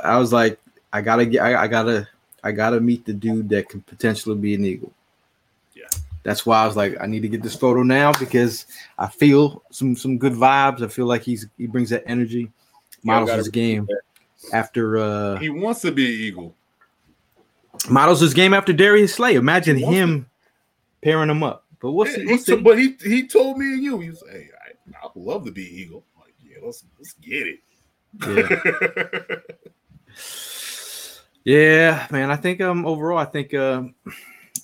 I 0.02 0.16
was 0.16 0.32
like, 0.32 0.58
I 0.92 1.00
gotta 1.00 1.26
get, 1.26 1.42
I, 1.42 1.64
I 1.64 1.66
gotta, 1.66 2.08
I 2.42 2.52
gotta 2.52 2.80
meet 2.80 3.04
the 3.06 3.12
dude 3.12 3.48
that 3.50 3.68
could 3.68 3.86
potentially 3.86 4.36
be 4.36 4.54
an 4.54 4.64
Eagle. 4.64 4.92
Yeah. 5.74 5.88
That's 6.24 6.44
why 6.46 6.62
I 6.62 6.66
was 6.66 6.76
like, 6.76 6.96
I 7.00 7.06
need 7.06 7.22
to 7.22 7.28
get 7.28 7.42
this 7.42 7.56
photo 7.56 7.82
now 7.82 8.12
because 8.12 8.66
I 8.98 9.08
feel 9.08 9.62
some 9.70 9.96
some 9.96 10.18
good 10.18 10.32
vibes. 10.34 10.82
I 10.82 10.88
feel 10.88 11.06
like 11.06 11.22
he's 11.22 11.46
he 11.58 11.66
brings 11.66 11.90
that 11.90 12.04
energy, 12.06 12.50
models 13.02 13.30
his 13.30 13.48
game 13.48 13.88
after 14.52 14.98
uh 14.98 15.38
He 15.38 15.50
wants 15.50 15.80
to 15.82 15.92
be 15.92 16.06
an 16.06 16.20
Eagle. 16.20 16.54
models 17.88 18.20
his 18.20 18.34
game 18.34 18.54
after 18.54 18.72
Darius 18.72 19.14
Slay. 19.14 19.34
Imagine 19.34 19.76
He 19.76 19.84
him 19.84 20.26
pairing 21.02 21.30
him 21.30 21.42
up. 21.42 21.64
But 21.80 21.92
we'll 21.92 22.06
he 22.06 22.24
We'll 22.26 22.38
see. 22.38 22.56
but 22.56 22.78
he 22.78 22.96
he 23.02 23.26
told 23.26 23.58
me 23.58 23.74
and 23.74 23.82
you, 23.82 23.98
he 23.98 24.10
was, 24.10 24.22
hey, 24.30 24.48
I, 24.66 25.06
I'd 25.06 25.10
love 25.16 25.44
to 25.46 25.50
be 25.50 25.62
Eagle. 25.62 26.04
I'm 26.16 26.22
like, 26.22 26.34
yeah, 26.44 26.58
let's 26.64 26.84
let's 26.98 27.14
get 27.14 27.46
it. 27.48 27.60
Yeah. 28.24 29.36
Yeah, 31.44 32.06
man. 32.10 32.30
I 32.30 32.36
think 32.36 32.60
um 32.60 32.86
overall, 32.86 33.18
I 33.18 33.24
think 33.24 33.52
uh, 33.54 33.84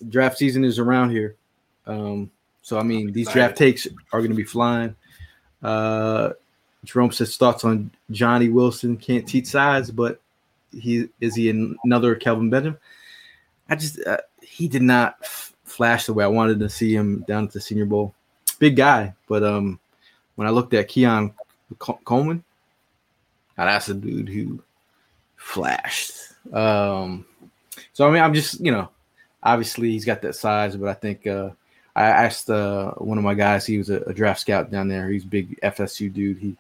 draft 0.08 0.38
season 0.38 0.64
is 0.64 0.78
around 0.78 1.10
here. 1.10 1.36
Um, 1.86 2.30
so 2.62 2.78
I 2.78 2.82
mean, 2.82 3.12
these 3.12 3.28
draft 3.28 3.56
takes 3.56 3.86
are 4.12 4.20
going 4.20 4.30
to 4.30 4.36
be 4.36 4.44
flying. 4.44 4.94
Uh, 5.62 6.30
Jerome 6.84 7.10
says 7.10 7.36
thoughts 7.36 7.64
on 7.64 7.90
Johnny 8.10 8.48
Wilson 8.48 8.96
can't 8.96 9.26
teach 9.26 9.46
size, 9.46 9.90
but 9.90 10.20
he 10.72 11.08
is 11.20 11.34
he 11.34 11.50
another 11.84 12.14
Kelvin 12.14 12.50
Benjamin? 12.50 12.78
I 13.68 13.74
just 13.76 14.04
uh, 14.06 14.18
he 14.40 14.68
did 14.68 14.82
not 14.82 15.16
f- 15.22 15.54
flash 15.64 16.06
the 16.06 16.14
way 16.14 16.24
I 16.24 16.28
wanted 16.28 16.60
to 16.60 16.68
see 16.68 16.94
him 16.94 17.24
down 17.26 17.44
at 17.44 17.52
the 17.52 17.60
Senior 17.60 17.86
Bowl. 17.86 18.14
Big 18.58 18.76
guy, 18.76 19.14
but 19.28 19.42
um, 19.42 19.78
when 20.36 20.46
I 20.46 20.50
looked 20.50 20.74
at 20.74 20.88
Keon 20.88 21.34
Col- 21.78 22.00
Coleman, 22.04 22.44
now 23.56 23.66
that's 23.66 23.88
a 23.88 23.94
dude 23.94 24.28
who 24.28 24.62
flashed. 25.36 26.12
Um, 26.52 27.26
so 27.92 28.06
I 28.06 28.10
mean, 28.10 28.22
I'm 28.22 28.34
just 28.34 28.60
you 28.60 28.72
know, 28.72 28.88
obviously 29.42 29.90
he's 29.90 30.04
got 30.04 30.22
that 30.22 30.34
size, 30.34 30.76
but 30.76 30.88
I 30.88 30.94
think 30.94 31.26
uh, 31.26 31.50
I 31.94 32.04
asked 32.04 32.50
uh, 32.50 32.92
one 32.92 33.18
of 33.18 33.24
my 33.24 33.34
guys, 33.34 33.66
he 33.66 33.78
was 33.78 33.90
a, 33.90 34.00
a 34.02 34.14
draft 34.14 34.40
scout 34.40 34.70
down 34.70 34.88
there. 34.88 35.08
He's 35.08 35.24
a 35.24 35.28
big 35.28 35.58
FSU 35.60 36.12
dude. 36.12 36.38
He 36.38 36.56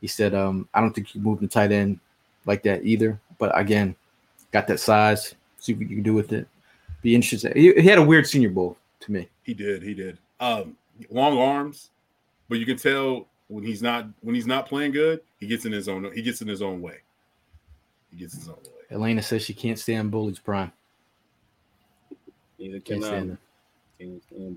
he 0.00 0.06
said, 0.06 0.34
um, 0.34 0.68
I 0.74 0.80
don't 0.80 0.92
think 0.92 1.14
you 1.14 1.20
move 1.20 1.40
the 1.40 1.48
tight 1.48 1.72
end 1.72 1.98
like 2.44 2.62
that 2.64 2.84
either. 2.84 3.18
But 3.38 3.58
again, 3.58 3.96
got 4.52 4.66
that 4.68 4.80
size. 4.80 5.34
See 5.58 5.72
what 5.74 5.88
you 5.88 5.96
can 5.96 6.02
do 6.02 6.14
with 6.14 6.32
it. 6.32 6.46
Be 7.02 7.14
interesting. 7.14 7.52
He, 7.54 7.72
he 7.72 7.88
had 7.88 7.98
a 7.98 8.02
weird 8.04 8.26
Senior 8.26 8.50
Bowl 8.50 8.76
to 9.00 9.12
me. 9.12 9.28
He 9.42 9.54
did, 9.54 9.82
he 9.82 9.94
did. 9.94 10.18
Um, 10.40 10.76
long 11.10 11.38
arms, 11.38 11.90
but 12.48 12.58
you 12.58 12.66
can 12.66 12.76
tell 12.76 13.26
when 13.48 13.64
he's 13.64 13.82
not 13.82 14.06
when 14.22 14.34
he's 14.34 14.46
not 14.46 14.66
playing 14.66 14.92
good, 14.92 15.20
he 15.38 15.46
gets 15.46 15.64
in 15.64 15.72
his 15.72 15.88
own 15.88 16.10
he 16.12 16.22
gets 16.22 16.42
in 16.42 16.48
his 16.48 16.62
own 16.62 16.82
way. 16.82 16.98
He 18.10 18.18
gets 18.18 18.34
his 18.34 18.48
own 18.48 18.56
way. 18.56 18.75
Elena 18.90 19.22
says 19.22 19.42
she 19.42 19.54
can't 19.54 19.78
stand 19.78 20.10
bullies, 20.10 20.38
prime. 20.38 20.72
Neither 22.58 22.80
Can't 22.80 22.84
can 22.84 23.02
stand 23.02 23.38
I. 24.00 24.04
him. 24.04 24.20
Can't 24.20 24.22
stand 24.24 24.56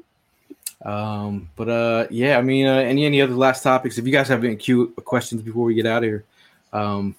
Um, 0.85 1.49
but 1.55 1.69
uh, 1.69 2.07
yeah, 2.09 2.37
I 2.37 2.41
mean, 2.41 2.65
uh, 2.65 2.75
any 2.75 3.05
any 3.05 3.21
other 3.21 3.33
last 3.35 3.63
topics? 3.63 3.97
If 3.97 4.05
you 4.05 4.13
guys 4.13 4.27
have 4.27 4.43
any 4.43 4.55
cute 4.55 4.95
questions 5.05 5.41
before 5.41 5.65
we 5.65 5.73
get 5.73 5.85
out 5.85 6.03
of 6.03 6.07
here, 6.09 6.23
um, 6.71 7.15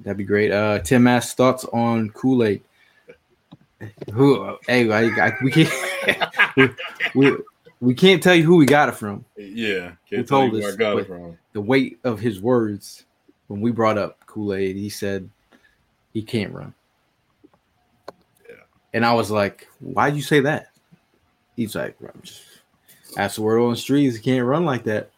that'd 0.00 0.16
be 0.16 0.24
great. 0.24 0.50
Uh, 0.52 0.78
Tim 0.78 1.06
asks 1.06 1.34
thoughts 1.34 1.64
on 1.66 2.10
Kool 2.10 2.44
Aid. 2.44 2.62
Who? 4.12 4.56
Hey, 4.66 4.90
I, 4.90 5.26
I, 5.26 5.32
we 5.42 5.50
can't 5.50 5.70
we, 6.56 6.70
we, 7.14 7.36
we 7.80 7.94
can't 7.94 8.22
tell 8.22 8.34
you 8.34 8.44
who 8.44 8.56
we 8.56 8.64
got 8.66 8.88
it 8.88 8.94
from. 8.94 9.24
Yeah, 9.36 9.90
Who 10.10 10.24
can't 10.24 10.28
tell 10.28 10.44
you 10.44 10.50
told 10.50 10.52
where 10.54 10.68
us, 10.68 10.74
I 10.74 10.76
got 10.76 10.98
it 10.98 11.06
from. 11.06 11.36
The 11.52 11.60
weight 11.60 11.98
of 12.04 12.18
his 12.20 12.40
words 12.40 13.04
when 13.48 13.60
we 13.60 13.72
brought 13.72 13.98
up 13.98 14.24
Kool 14.26 14.54
Aid, 14.54 14.76
he 14.76 14.88
said 14.88 15.28
he 16.14 16.22
can't 16.22 16.52
run. 16.52 16.72
Yeah. 18.48 18.56
And 18.94 19.04
I 19.04 19.12
was 19.12 19.30
like, 19.30 19.68
"Why'd 19.80 20.16
you 20.16 20.22
say 20.22 20.40
that?" 20.40 20.68
He's 21.56 21.74
like, 21.74 21.96
"I'm 22.00 22.22
just 22.22 22.42
that's 23.14 23.36
the 23.36 23.42
word 23.42 23.60
on 23.60 23.72
the 23.72 23.76
streets. 23.76 24.16
He 24.16 24.22
can't 24.22 24.46
run 24.46 24.64
like 24.64 24.84
that." 24.84 25.10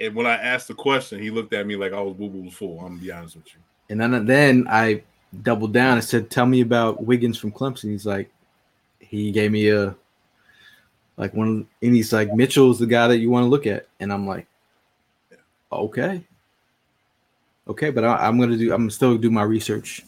And 0.00 0.14
when 0.14 0.26
I 0.26 0.34
asked 0.34 0.68
the 0.68 0.74
question, 0.74 1.20
he 1.20 1.30
looked 1.30 1.52
at 1.52 1.66
me 1.66 1.74
like 1.74 1.92
I 1.92 2.00
was 2.00 2.14
boo 2.14 2.28
boo 2.28 2.50
full. 2.50 2.78
I'm 2.78 2.90
gonna 2.90 3.00
be 3.00 3.10
honest 3.10 3.34
with 3.34 3.46
you. 3.48 3.60
And 3.90 4.00
then 4.00 4.24
then 4.26 4.66
I 4.70 5.02
doubled 5.42 5.72
down 5.72 5.94
and 5.94 6.04
said, 6.04 6.30
"Tell 6.30 6.46
me 6.46 6.60
about 6.60 7.02
Wiggins 7.02 7.36
from 7.36 7.50
Clemson." 7.50 7.90
He's 7.90 8.06
like, 8.06 8.30
he 9.08 9.32
gave 9.32 9.50
me 9.50 9.70
a 9.70 9.96
like 11.16 11.34
one, 11.34 11.66
and 11.82 11.94
he's 11.94 12.12
like, 12.12 12.32
Mitchell's 12.32 12.78
the 12.78 12.86
guy 12.86 13.08
that 13.08 13.18
you 13.18 13.28
want 13.30 13.44
to 13.44 13.48
look 13.48 13.66
at, 13.66 13.88
and 13.98 14.12
I'm 14.12 14.26
like, 14.26 14.46
okay, 15.72 16.22
okay, 17.66 17.90
but 17.90 18.04
I, 18.04 18.26
I'm 18.26 18.38
gonna 18.38 18.56
do, 18.56 18.72
I'm 18.72 18.88
still 18.90 19.18
do 19.18 19.30
my 19.30 19.42
research, 19.42 20.04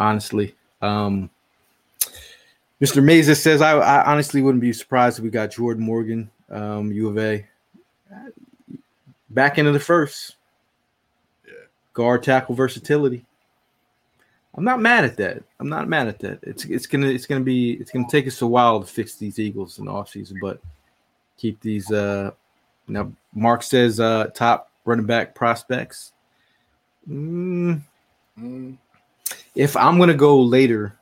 honestly. 0.00 0.54
Um, 0.80 1.30
Mr. 2.80 3.02
Mesa 3.02 3.34
says, 3.34 3.62
I, 3.62 3.78
I 3.78 4.10
honestly 4.10 4.42
wouldn't 4.42 4.60
be 4.60 4.72
surprised 4.72 5.18
if 5.18 5.24
we 5.24 5.30
got 5.30 5.50
Jordan 5.52 5.84
Morgan, 5.84 6.30
um, 6.50 6.90
U 6.90 7.08
of 7.08 7.18
A, 7.18 7.46
back 9.30 9.58
into 9.58 9.72
the 9.72 9.78
first 9.80 10.36
Yeah. 11.46 11.52
guard 11.92 12.22
tackle 12.22 12.54
versatility. 12.54 13.24
I'm 14.54 14.64
not 14.64 14.80
mad 14.80 15.04
at 15.04 15.16
that. 15.16 15.42
I'm 15.60 15.68
not 15.68 15.88
mad 15.88 16.08
at 16.08 16.18
that. 16.18 16.40
It's 16.42 16.66
it's 16.66 16.86
gonna 16.86 17.06
it's 17.06 17.24
gonna 17.24 17.40
be 17.40 17.72
it's 17.74 17.90
gonna 17.90 18.06
take 18.10 18.26
us 18.26 18.42
a 18.42 18.46
while 18.46 18.80
to 18.80 18.86
fix 18.86 19.14
these 19.14 19.38
Eagles 19.38 19.78
in 19.78 19.86
the 19.86 19.90
offseason, 19.90 20.34
but 20.42 20.60
keep 21.38 21.58
these 21.62 21.90
uh 21.90 22.32
now 22.86 23.10
Mark 23.34 23.62
says 23.62 23.98
uh 23.98 24.26
top 24.34 24.70
running 24.84 25.06
back 25.06 25.34
prospects. 25.34 26.12
Mm, 27.08 27.80
Mm, 28.38 28.76
if 29.54 29.76
I'm 29.76 29.98
gonna 29.98 30.14
go 30.14 30.40
later, 30.40 30.98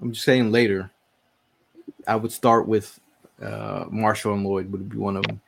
I'm 0.00 0.12
just 0.12 0.24
saying 0.24 0.52
later, 0.52 0.90
I 2.06 2.16
would 2.16 2.32
start 2.32 2.66
with 2.68 2.98
uh, 3.42 3.86
Marshall 3.90 4.34
and 4.34 4.44
Lloyd 4.44 4.70
would 4.72 4.88
be 4.88 4.96
one 4.96 5.16
of 5.16 5.26
them. 5.26 5.40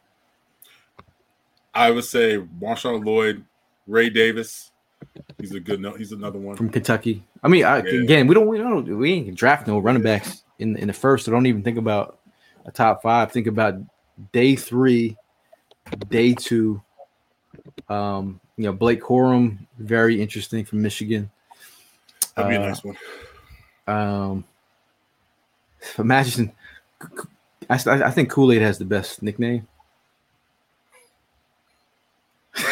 I 1.74 1.91
would 1.91 2.05
say 2.05 2.39
MarShawn 2.61 3.05
Lloyd, 3.05 3.45
Ray 3.87 4.09
Davis. 4.09 4.72
He's 5.39 5.53
a 5.55 5.61
good 5.61 5.80
no. 5.80 5.93
He's 5.93 6.12
another 6.12 6.39
one. 6.39 6.57
from 6.57 6.70
Kentucky. 6.70 7.22
I 7.43 7.49
mean, 7.49 7.64
I, 7.64 7.82
Yeah. 7.82 8.03
again, 8.03 8.26
we 8.26 8.34
don't 8.34 8.47
we 8.47 8.57
don't 8.59 8.99
we 8.99 9.12
ain't 9.12 9.34
draft 9.34 9.66
no 9.66 9.78
running 9.78 10.03
backs 10.03 10.43
in 10.59 10.76
in 10.76 10.87
the 10.87 10.95
first. 10.95 11.26
So 11.26 11.32
don't 11.32 11.47
even 11.47 11.62
think 11.62 11.76
about 11.76 12.18
a 12.64 12.70
top 12.70 13.03
five. 13.03 13.30
Think 13.30 13.47
about 13.47 13.74
day 14.32 14.57
three, 14.57 15.16
day 16.09 16.32
two. 16.34 16.80
Um, 17.89 18.41
you 18.57 18.64
know, 18.64 18.72
Blake 18.72 19.02
Corum, 19.02 19.59
very 19.78 20.20
interesting 20.20 20.64
from 20.64 20.82
Michigan. 20.82 21.30
That'd 22.34 22.50
be 22.50 22.57
a 22.57 22.61
Uh, 22.62 22.68
nice 22.68 22.82
one. 22.84 22.96
Um, 23.86 24.44
imagine, 25.98 26.52
I, 27.68 27.74
I 27.86 28.11
think 28.11 28.30
Kool 28.30 28.52
Aid 28.52 28.62
has 28.62 28.78
the 28.78 28.84
best 28.84 29.22
nickname. 29.22 29.66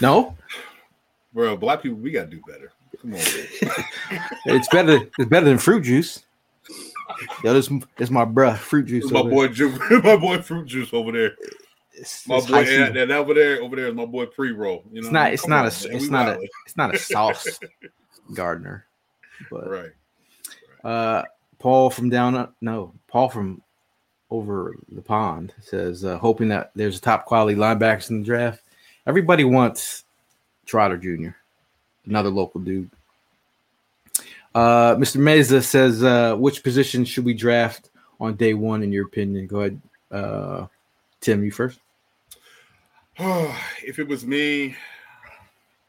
no, 0.00 0.36
Bro, 1.32 1.56
black 1.56 1.82
people, 1.82 1.98
we 1.98 2.10
gotta 2.12 2.28
do 2.28 2.40
better. 2.46 2.70
Come 3.02 3.14
on, 3.14 3.20
it's 4.46 4.68
better. 4.68 5.00
It's 5.18 5.28
better 5.28 5.46
than 5.46 5.58
fruit 5.58 5.82
juice. 5.82 6.22
Yo, 7.42 7.52
this, 7.52 7.68
this 7.96 8.10
my 8.10 8.24
bruh, 8.24 8.56
fruit 8.56 8.86
juice. 8.86 9.10
my 9.10 9.22
boy, 9.22 9.48
Ju- 9.48 9.76
my 10.04 10.16
boy, 10.16 10.40
fruit 10.42 10.66
juice 10.66 10.92
over 10.92 11.10
there. 11.12 11.32
It's, 11.96 12.26
My 12.26 12.36
it's 12.38 12.46
boy, 12.46 12.64
and, 12.64 12.96
and 12.96 13.12
over 13.12 13.34
there, 13.34 13.62
over 13.62 13.76
there 13.76 13.86
is 13.88 13.94
my 13.94 14.04
boy 14.04 14.26
pre 14.26 14.50
roll. 14.52 14.82
You 14.92 15.00
know, 15.02 15.06
It's 15.06 15.12
not. 15.12 15.32
It's 15.32 15.46
not 15.46 15.66
on, 15.66 15.72
a. 15.72 15.88
man, 15.88 15.96
It's 15.96 16.04
we 16.06 16.10
not 16.10 16.28
a. 16.28 16.48
It's 16.66 16.76
not 16.76 16.94
a 16.94 16.98
sauce 16.98 17.58
gardener. 18.34 18.84
But 19.50 19.68
right. 19.70 19.90
uh, 20.84 21.22
Paul 21.58 21.90
from 21.90 22.10
down. 22.10 22.34
uh, 22.36 22.48
No, 22.60 22.92
Paul 23.08 23.28
from 23.28 23.62
over 24.30 24.74
the 24.90 25.02
pond 25.02 25.52
says, 25.60 26.04
uh, 26.04 26.18
hoping 26.18 26.48
that 26.48 26.72
there's 26.74 26.98
a 26.98 27.00
top 27.00 27.24
quality 27.26 27.56
linebackers 27.56 28.10
in 28.10 28.20
the 28.20 28.24
draft. 28.24 28.60
Everybody 29.06 29.44
wants 29.44 30.04
Trotter 30.66 30.96
Jr., 30.96 31.30
another 32.06 32.30
local 32.30 32.60
dude. 32.60 32.90
Uh, 34.54 34.94
Mr. 34.96 35.16
Meza 35.18 35.62
says, 35.62 36.02
uh, 36.02 36.34
which 36.36 36.62
position 36.62 37.04
should 37.04 37.24
we 37.24 37.34
draft 37.34 37.90
on 38.20 38.34
day 38.34 38.54
one, 38.54 38.82
in 38.82 38.92
your 38.92 39.06
opinion? 39.06 39.46
Go 39.46 39.60
ahead, 39.60 39.80
uh, 40.10 40.66
Tim. 41.20 41.44
You 41.44 41.50
first. 41.52 41.78
if 43.18 43.98
it 43.98 44.08
was 44.08 44.26
me, 44.26 44.76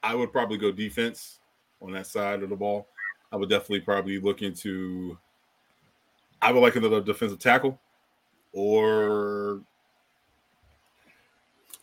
I 0.03 0.13
would 0.13 0.31
probably 0.31 0.57
go 0.57 0.71
defense 0.71 1.39
on 1.81 1.91
that 1.93 2.07
side 2.07 2.43
of 2.43 2.49
the 2.49 2.55
ball. 2.55 2.87
I 3.31 3.37
would 3.37 3.49
definitely 3.49 3.81
probably 3.81 4.19
look 4.19 4.41
into. 4.43 5.17
I 6.41 6.51
would 6.51 6.59
like 6.59 6.75
another 6.75 7.01
defensive 7.01 7.39
tackle, 7.39 7.79
or 8.53 9.61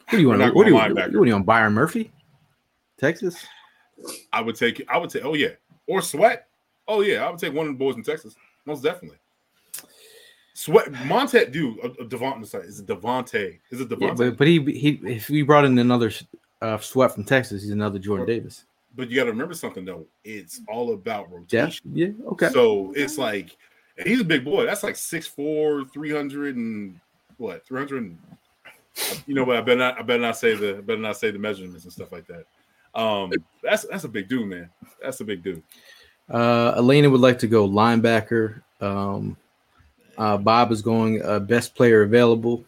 What 0.09 0.13
do 0.13 0.21
you 0.21 0.29
want? 0.29 0.55
What 0.55 0.65
do 0.65 0.71
you, 0.71 0.77
what 0.77 1.11
do 1.11 1.25
you 1.25 1.33
want? 1.33 1.47
Byron 1.47 1.73
Murphy, 1.73 2.13
Texas. 2.99 3.45
I 4.33 4.41
would 4.41 4.55
take. 4.55 4.85
I 4.89 4.99
would 4.99 5.11
take. 5.11 5.25
Oh 5.25 5.35
yeah, 5.35 5.51
or 5.89 6.03
Sweat. 6.03 6.47
Oh 6.87 7.01
yeah, 7.01 7.27
I 7.27 7.31
would 7.31 7.41
take 7.41 7.53
one 7.53 7.67
of 7.67 7.73
the 7.73 7.79
boys 7.79 7.97
in 7.97 8.05
Texas. 8.05 8.37
Most 8.65 8.83
definitely. 8.83 9.19
Sweat 10.55 10.93
Monte, 11.07 11.47
dude. 11.47 11.79
Uh, 11.81 11.89
uh, 11.89 12.05
Devontae. 12.05 12.47
Sorry, 12.47 12.67
is 12.67 12.81
it 12.81 12.87
Devonte? 12.87 13.59
Is 13.71 13.81
it 13.81 13.89
Yeah, 13.99 14.15
but 14.15 14.37
but 14.37 14.47
he 14.47 14.61
he 14.73 15.01
if 15.05 15.31
we 15.31 15.43
brought 15.43 15.65
in 15.65 15.79
another 15.79 16.13
uh, 16.61 16.79
sweat 16.79 17.13
from 17.13 17.25
Texas, 17.25 17.63
he's 17.63 17.71
another 17.73 17.99
Jordan 17.99 18.27
Davis. 18.27 18.65
But 18.95 19.09
you 19.09 19.17
got 19.17 19.25
to 19.25 19.31
remember 19.31 19.55
something 19.55 19.85
though. 19.85 20.07
It's 20.25 20.61
all 20.69 20.93
about 20.93 21.33
rotation. 21.33 21.91
yeah, 21.95 22.09
okay. 22.33 22.51
So 22.51 22.93
it's 22.95 23.17
like 23.17 23.57
he's 24.05 24.21
a 24.21 24.25
big 24.25 24.45
boy. 24.45 24.67
That's 24.67 24.83
like 24.83 24.95
6'4", 24.95 25.91
300 25.91 26.57
and 26.57 27.01
what? 27.39 27.67
300 27.67 28.17
you 29.27 29.35
know 29.35 29.45
what? 29.45 29.57
I 29.57 29.63
better 29.63 29.79
not 29.79 29.99
I 29.99 30.03
better 30.03 30.21
not 30.21 30.37
say 30.37 30.55
the 30.55 30.77
I 30.77 30.81
better 30.83 31.01
not 31.01 31.17
say 31.17 31.31
the 31.31 31.39
measurements 31.39 31.85
and 31.85 31.93
stuff 31.93 32.13
like 32.13 32.27
that. 32.27 32.45
Um 32.95 33.33
that's 33.63 33.85
that's 33.85 34.05
a 34.05 34.09
big 34.09 34.29
dude, 34.29 34.49
man. 34.49 34.69
That's 35.01 35.21
a 35.21 35.25
big 35.25 35.43
dude. 35.43 35.63
Uh, 36.31 36.75
Elena 36.77 37.11
would 37.11 37.21
like 37.21 37.39
to 37.41 37.47
go 37.47 37.69
linebacker. 37.69 38.63
Um, 38.81 39.37
uh, 40.19 40.37
Bob 40.37 40.73
is 40.73 40.83
going 40.83 41.23
uh, 41.23 41.39
best 41.41 41.75
player 41.75 42.03
available. 42.03 42.65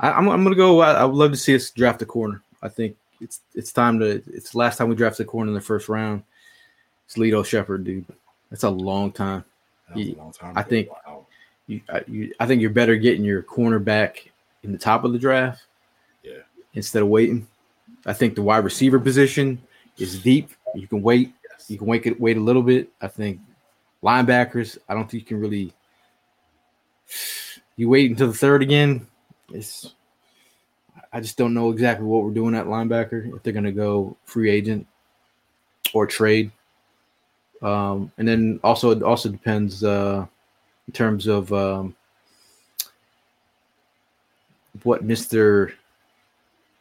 I, 0.00 0.12
I'm, 0.12 0.28
I'm 0.28 0.42
gonna 0.42 0.56
go. 0.56 0.80
I, 0.80 0.92
I 0.92 1.04
would 1.04 1.16
love 1.16 1.30
to 1.32 1.36
see 1.36 1.54
us 1.54 1.70
draft 1.70 2.02
a 2.02 2.06
corner. 2.06 2.42
I 2.62 2.68
think 2.68 2.96
it's 3.20 3.40
it's 3.54 3.72
time 3.72 3.98
to. 4.00 4.22
It's 4.32 4.50
the 4.50 4.58
last 4.58 4.76
time 4.78 4.88
we 4.88 4.94
drafted 4.94 5.26
a 5.26 5.28
corner 5.28 5.48
in 5.48 5.54
the 5.54 5.60
first 5.60 5.88
round. 5.88 6.22
It's 7.06 7.16
Lito 7.16 7.44
Sheppard, 7.44 7.84
dude. 7.84 8.06
That's 8.50 8.64
a 8.64 8.70
long 8.70 9.12
time. 9.12 9.44
That 9.88 9.96
was 9.98 10.08
a 10.08 10.14
long 10.14 10.32
time 10.32 10.52
I 10.56 10.62
think- 10.62 10.88
Wow. 10.90 11.26
You, 11.68 11.80
I, 11.88 12.02
you, 12.08 12.34
I 12.40 12.46
think 12.46 12.60
you're 12.60 12.70
better 12.70 12.96
getting 12.96 13.24
your 13.24 13.42
cornerback 13.42 14.28
in 14.64 14.72
the 14.72 14.78
top 14.78 15.04
of 15.04 15.12
the 15.12 15.18
draft. 15.18 15.62
Yeah. 16.24 16.38
Instead 16.74 17.02
of 17.02 17.08
waiting, 17.08 17.46
I 18.04 18.12
think 18.12 18.34
the 18.34 18.42
wide 18.42 18.64
receiver 18.64 18.98
position 18.98 19.62
is 19.96 20.20
deep. 20.20 20.50
You 20.74 20.88
can 20.88 21.02
wait. 21.02 21.32
Yes. 21.48 21.70
You 21.70 21.78
can 21.78 21.86
wait 21.86 22.18
wait 22.20 22.36
a 22.36 22.40
little 22.40 22.62
bit. 22.62 22.88
I 23.00 23.06
think 23.08 23.40
linebackers. 24.02 24.76
I 24.88 24.94
don't 24.94 25.08
think 25.08 25.22
you 25.22 25.26
can 25.26 25.40
really. 25.40 25.72
You 27.76 27.88
wait 27.88 28.10
until 28.10 28.28
the 28.28 28.32
third 28.34 28.62
again. 28.62 29.06
It's. 29.52 29.94
I 31.12 31.20
just 31.20 31.36
don't 31.36 31.52
know 31.54 31.70
exactly 31.70 32.06
what 32.06 32.24
we're 32.24 32.30
doing 32.30 32.54
at 32.54 32.66
linebacker. 32.66 33.34
If 33.36 33.42
they're 33.42 33.52
going 33.52 33.64
to 33.64 33.72
go 33.72 34.16
free 34.24 34.50
agent 34.50 34.86
or 35.92 36.06
trade, 36.06 36.50
um, 37.60 38.10
and 38.16 38.26
then 38.26 38.60
also 38.64 38.90
it 38.90 39.02
also 39.02 39.28
depends 39.28 39.84
uh, 39.84 40.26
in 40.86 40.92
terms 40.92 41.26
of 41.26 41.52
um, 41.52 41.94
what 44.84 45.04
Mister 45.04 45.74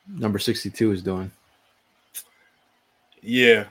Number 0.08 0.40
Sixty 0.40 0.70
Two 0.70 0.92
is 0.92 1.02
doing. 1.02 1.32
Yeah. 3.22 3.66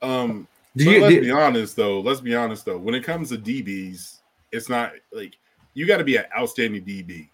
Um 0.00 0.48
Do 0.76 0.90
you, 0.90 1.00
let's 1.02 1.14
do- 1.14 1.20
be 1.20 1.30
honest 1.30 1.76
though. 1.76 2.00
Let's 2.00 2.20
be 2.20 2.34
honest 2.34 2.64
though. 2.64 2.78
When 2.78 2.94
it 2.94 3.04
comes 3.04 3.28
to 3.30 3.38
DBs, 3.38 4.18
it's 4.52 4.68
not 4.68 4.92
like 5.12 5.34
you 5.74 5.86
got 5.86 5.98
to 5.98 6.04
be 6.04 6.16
an 6.16 6.24
outstanding 6.36 6.84
DB 6.84 7.28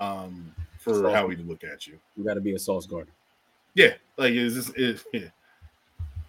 um, 0.00 0.54
for 0.78 0.94
Sauce. 0.94 1.14
how 1.14 1.26
we 1.26 1.36
look 1.36 1.64
at 1.64 1.86
you. 1.86 1.98
You 2.16 2.24
got 2.24 2.34
to 2.34 2.40
be 2.40 2.54
a 2.54 2.58
sauce 2.58 2.86
guard. 2.86 3.08
Yeah, 3.74 3.94
like 4.16 4.32
it's 4.32 4.54
just 4.54 4.76
it, 4.76 5.02
yeah. 5.12 5.28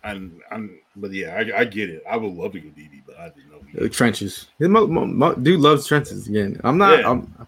And 0.06 0.42
I'm, 0.52 0.80
but 0.98 1.14
yeah, 1.14 1.36
I, 1.36 1.60
I 1.62 1.66
get 1.66 1.90
it. 1.90 2.04
I 2.10 2.18
would 2.18 2.34
love 2.34 2.52
to 2.54 2.60
go 2.60 2.68
DB, 2.70 3.04
but 3.08 3.18
I 3.18 3.30
didn't 3.30 3.52
know. 3.82 3.88
Trenches. 3.88 4.48
His 4.60 4.68
mo- 4.68 4.88
mo- 4.88 5.06
mo- 5.06 5.36
dude 5.36 5.62
loves 5.62 5.88
trenches 5.88 6.28
again. 6.28 6.60
I'm 6.64 6.78
not. 6.78 7.00
Yeah. 7.00 7.10
I'm. 7.12 7.48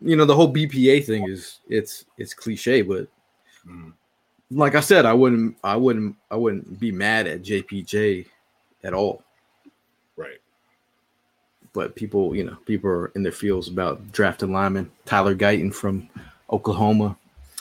You 0.00 0.16
know 0.16 0.24
the 0.24 0.34
whole 0.34 0.52
BPA 0.52 1.04
thing 1.04 1.28
is 1.28 1.60
it's 1.68 2.06
it's 2.18 2.34
cliche, 2.34 2.82
but 2.82 3.08
Mhm. 3.68 3.92
like 4.50 4.74
I 4.74 4.80
said, 4.80 5.04
I 5.06 5.12
wouldn't 5.12 5.56
I 5.62 5.76
wouldn't 5.76 6.16
I 6.30 6.36
wouldn't 6.36 6.80
be 6.80 6.90
mad 6.90 7.26
at 7.26 7.42
JPJ 7.42 8.26
at 8.84 8.94
all. 8.94 9.22
But 11.72 11.96
people, 11.96 12.34
you 12.34 12.44
know, 12.44 12.56
people 12.66 12.90
are 12.90 13.06
in 13.14 13.22
their 13.22 13.32
fields 13.32 13.68
about 13.68 14.12
drafting 14.12 14.52
linemen. 14.52 14.90
Tyler 15.06 15.34
Guyton 15.34 15.74
from 15.74 16.08
Oklahoma. 16.50 17.16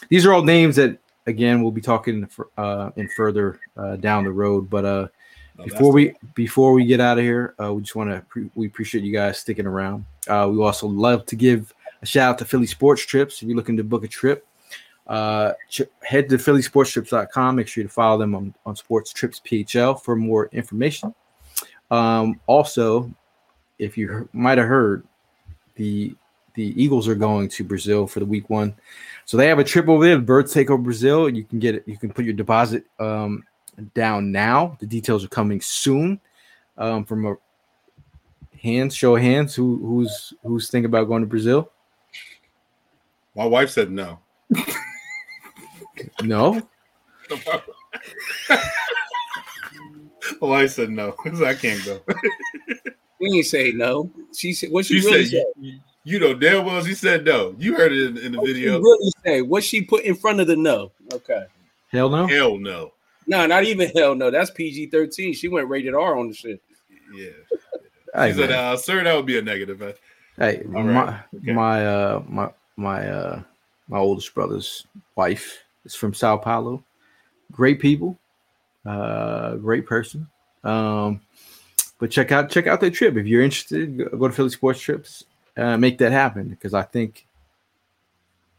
These 0.09 0.25
are 0.25 0.33
all 0.33 0.43
names 0.43 0.75
that 0.75 0.97
again 1.27 1.61
we'll 1.61 1.71
be 1.71 1.81
talking 1.81 2.27
uh, 2.57 2.91
in 2.95 3.07
further 3.09 3.59
uh, 3.77 3.95
down 3.95 4.25
the 4.25 4.31
road. 4.31 4.69
But 4.69 4.85
uh, 4.85 5.07
No, 5.57 5.63
before 5.63 5.93
we 5.93 6.13
before 6.35 6.73
we 6.73 6.85
get 6.85 6.99
out 6.99 7.17
of 7.17 7.23
here, 7.23 7.55
uh, 7.61 7.73
we 7.73 7.81
just 7.81 7.95
want 7.95 8.09
to 8.09 8.21
pre- 8.27 8.51
we 8.55 8.67
appreciate 8.67 9.03
you 9.03 9.13
guys 9.13 9.39
sticking 9.39 9.65
around. 9.65 10.05
Uh, 10.27 10.49
we 10.51 10.61
also 10.61 10.87
love 10.87 11.25
to 11.27 11.35
give 11.35 11.73
a 12.01 12.05
shout 12.05 12.29
out 12.29 12.37
to 12.39 12.45
Philly 12.45 12.67
Sports 12.67 13.05
Trips. 13.05 13.41
If 13.41 13.47
you're 13.47 13.55
looking 13.55 13.77
to 13.77 13.83
book 13.83 14.03
a 14.03 14.07
trip, 14.07 14.45
uh, 15.07 15.53
ch- 15.69 15.81
head 16.03 16.29
to 16.29 16.37
phillysportstrips.com. 16.37 17.55
Make 17.55 17.67
sure 17.67 17.83
to 17.83 17.89
follow 17.89 18.17
them 18.17 18.35
on, 18.35 18.53
on 18.65 18.75
Sports 18.75 19.13
Trips 19.13 19.41
PHL 19.45 20.01
for 20.01 20.15
more 20.15 20.47
information. 20.51 21.13
Um, 21.89 22.39
also, 22.47 23.11
if 23.81 23.97
you 23.97 24.29
might 24.31 24.57
have 24.57 24.67
heard, 24.67 25.05
the 25.75 26.15
the 26.53 26.81
Eagles 26.81 27.07
are 27.07 27.15
going 27.15 27.47
to 27.49 27.63
Brazil 27.63 28.05
for 28.05 28.19
the 28.19 28.25
week 28.25 28.49
one, 28.49 28.75
so 29.25 29.37
they 29.37 29.47
have 29.47 29.59
a 29.59 29.63
trip 29.63 29.87
over 29.87 30.05
there. 30.05 30.15
The 30.15 30.21
Birds 30.21 30.53
take 30.53 30.69
over 30.69 30.81
Brazil. 30.81 31.27
You 31.29 31.43
can 31.43 31.59
get 31.59 31.75
it. 31.75 31.83
You 31.87 31.97
can 31.97 32.11
put 32.13 32.25
your 32.25 32.33
deposit 32.33 32.85
um, 32.99 33.43
down 33.93 34.31
now. 34.31 34.77
The 34.79 34.85
details 34.85 35.25
are 35.25 35.29
coming 35.29 35.61
soon. 35.61 36.19
Um, 36.77 37.03
from 37.05 37.25
a 37.25 37.35
hands, 38.57 38.95
show 38.95 39.15
of 39.15 39.21
hands, 39.21 39.55
who 39.55 39.77
who's 39.77 40.33
who's 40.43 40.69
thinking 40.69 40.85
about 40.85 41.05
going 41.05 41.21
to 41.21 41.27
Brazil? 41.27 41.71
My 43.35 43.45
wife 43.45 43.69
said 43.69 43.91
no. 43.91 44.19
No, 46.23 46.61
My 50.41 50.47
wife 50.47 50.71
said 50.71 50.89
no. 50.89 51.15
because 51.23 51.41
I 51.41 51.53
can't 51.53 51.83
go. 51.85 52.01
We 53.21 53.37
ain't 53.37 53.45
say 53.45 53.71
no. 53.71 54.11
She 54.35 54.53
said 54.53 54.71
what 54.71 54.85
she, 54.85 54.99
She 54.99 55.07
really 55.07 55.25
said, 55.25 55.31
said. 55.39 55.45
you, 55.59 55.79
you 56.03 56.19
know 56.19 56.33
damn 56.33 56.65
well 56.65 56.83
she 56.83 56.95
said 56.95 57.23
no. 57.23 57.55
You 57.59 57.75
heard 57.75 57.91
it 57.93 58.07
in, 58.09 58.17
in 58.17 58.31
the 58.31 58.39
What 58.39 58.47
she 58.47 58.53
video. 58.53 58.79
really 58.81 59.11
say? 59.23 59.41
What 59.43 59.63
she 59.63 59.81
put 59.81 60.03
in 60.03 60.15
front 60.15 60.39
of 60.39 60.47
the 60.47 60.55
no? 60.55 60.91
Okay. 61.13 61.45
hell 61.91 62.09
no. 62.09 62.25
Hell 62.27 62.57
no. 62.57 62.91
No, 63.27 63.45
not 63.45 63.63
even 63.65 63.89
hell 63.95 64.15
no. 64.15 64.31
That's 64.31 64.49
PG 64.51 64.87
thirteen. 64.87 65.33
She 65.33 65.47
went 65.47 65.69
rated 65.69 65.93
R 65.93 66.17
on 66.17 66.27
the 66.29 66.33
shit. 66.33 66.59
Yeah. 67.15 67.29
Hey, 68.15 68.31
She 68.31 68.37
said, 68.39 68.49
man. 68.49 68.73
uh, 68.73 68.77
sir, 68.77 69.03
that 69.03 69.15
would 69.15 69.25
be 69.27 69.37
a 69.37 69.41
negative. 69.41 69.81
Uh, 69.81 69.93
Hey, 70.37 70.63
All 70.73 70.81
my 70.83 71.03
right. 71.05 71.19
Okay. 71.35 71.51
my 71.53 71.85
uh 71.85 72.23
my 72.27 72.49
my 72.77 73.07
uh 73.07 73.41
my 73.87 73.97
oldest 73.99 74.33
brother's 74.33 74.87
wife 75.15 75.59
is 75.85 75.93
from 75.93 76.13
Sao 76.13 76.37
Paulo. 76.37 76.83
Great 77.51 77.79
people, 77.79 78.17
uh, 78.85 79.55
great 79.55 79.85
person. 79.85 80.27
Um, 80.63 81.21
but 82.01 82.09
check 82.11 82.31
out 82.31 82.49
check 82.49 82.65
out 82.67 82.81
their 82.81 82.89
trip 82.89 83.15
if 83.15 83.27
you're 83.27 83.43
interested. 83.43 83.97
Go, 84.19 84.27
to 84.27 84.33
Philly 84.33 84.49
Sports 84.49 84.81
Trips. 84.81 85.23
Uh, 85.55 85.77
make 85.77 85.97
that 85.99 86.11
happen 86.11 86.49
because 86.49 86.73
I 86.73 86.81
think 86.81 87.27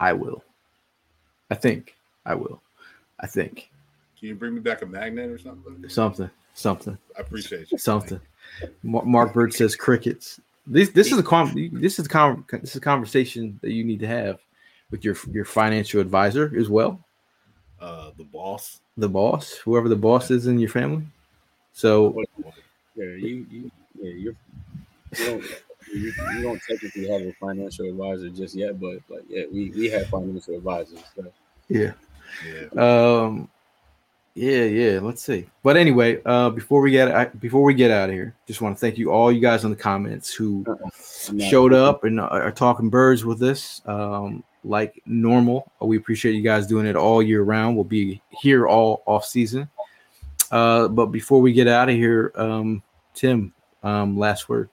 I 0.01 0.13
will. 0.13 0.45
I 1.51 1.55
think 1.57 1.97
I 2.25 2.35
will. 2.35 2.63
I 3.21 3.27
think 3.27 3.71
Can 4.19 4.29
you 4.29 4.35
bring 4.37 4.55
me 4.55 4.61
back 4.61 4.83
a 4.83 4.87
magnet 4.87 5.29
or 5.29 5.39
something? 5.39 5.89
something 5.89 6.31
something 6.55 6.97
I 7.19 7.21
appreciate 7.23 7.71
you. 7.73 7.79
something. 7.79 8.21
Mar- 8.83 9.05
Mark 9.05 9.33
Bird 9.33 9.53
says 9.53 9.75
crickets. 9.75 10.41
This 10.67 10.91
this 10.91 11.09
is 11.11 11.19
a 11.19 11.23
this 11.73 11.99
is 11.99 12.07
a 12.07 12.09
con- 12.09 12.45
this 12.53 12.71
is 12.71 12.77
a 12.77 12.81
conversation 12.81 13.59
that 13.63 13.73
you 13.73 13.83
need 13.83 13.99
to 14.01 14.07
have 14.07 14.39
with 14.93 15.05
your 15.05 15.17
your 15.33 15.45
financial 15.45 16.01
advisor 16.01 16.53
as 16.57 16.69
well, 16.69 17.01
Uh, 17.81 18.13
the 18.17 18.25
boss. 18.25 18.81
the 18.97 19.09
boss, 19.09 19.55
whoever 19.55 19.89
the 19.89 19.97
boss 19.97 20.31
is 20.31 20.47
in 20.47 20.61
your 20.61 20.69
family. 20.71 21.03
So 21.73 22.23
Yeah, 22.95 23.05
you, 23.05 23.47
you 23.51 23.71
yeah, 24.01 24.11
you're, 24.11 24.37
you 25.17 25.27
don't 25.27 25.45
you, 25.93 26.13
you 26.35 26.43
don't 26.43 26.61
technically 26.69 27.09
have 27.09 27.23
a 27.23 27.33
financial 27.35 27.89
advisor 27.89 28.29
just 28.31 28.55
yet, 28.55 28.81
but 28.81 28.99
like 29.09 29.25
yeah, 29.29 29.45
we 29.51 29.71
we 29.71 29.89
have 29.91 30.07
financial 30.09 30.57
advisors. 30.57 31.03
So. 31.17 31.25
yeah, 31.69 31.93
Yeah. 32.47 32.69
um, 32.77 33.49
yeah, 34.35 34.65
yeah. 34.65 35.01
Let's 35.01 35.23
see. 35.23 35.47
But 35.63 35.77
anyway, 35.77 36.21
uh, 36.25 36.51
before 36.51 36.81
we 36.81 36.91
get 36.91 37.15
I, 37.15 37.27
before 37.27 37.63
we 37.63 37.75
get 37.75 37.91
out 37.91 38.09
of 38.09 38.15
here, 38.15 38.35
just 38.47 38.63
want 38.63 38.77
to 38.77 38.81
thank 38.81 38.97
you 38.97 39.11
all 39.11 39.31
you 39.31 39.41
guys 39.41 39.65
in 39.65 39.71
the 39.71 39.77
comments 39.77 40.33
who 40.33 40.65
I'm 41.29 41.39
showed 41.39 41.75
up 41.75 42.05
and 42.05 42.19
are 42.21 42.43
are 42.43 42.53
talking 42.53 42.89
birds 42.89 43.25
with 43.25 43.43
us 43.43 43.83
um, 43.85 44.43
like 44.65 45.03
normal. 45.05 45.71
We 45.81 45.99
appreciate 45.99 46.33
you 46.33 46.43
guys 46.43 46.67
doing 46.67 46.87
it 46.87 46.97
all 46.97 47.23
year 47.23 47.43
round. 47.43 47.75
We'll 47.77 47.85
be 47.85 48.23
here 48.31 48.67
all 48.67 49.03
off 49.07 49.27
season. 49.27 49.69
Uh, 50.53 50.87
but 50.87 51.07
before 51.07 51.41
we 51.41 51.53
get 51.53 51.67
out 51.67 51.89
of 51.89 51.95
here, 51.97 52.31
um, 52.37 52.83
Tim, 53.15 53.55
um, 53.83 54.19
last 54.19 54.49
word. 54.51 54.69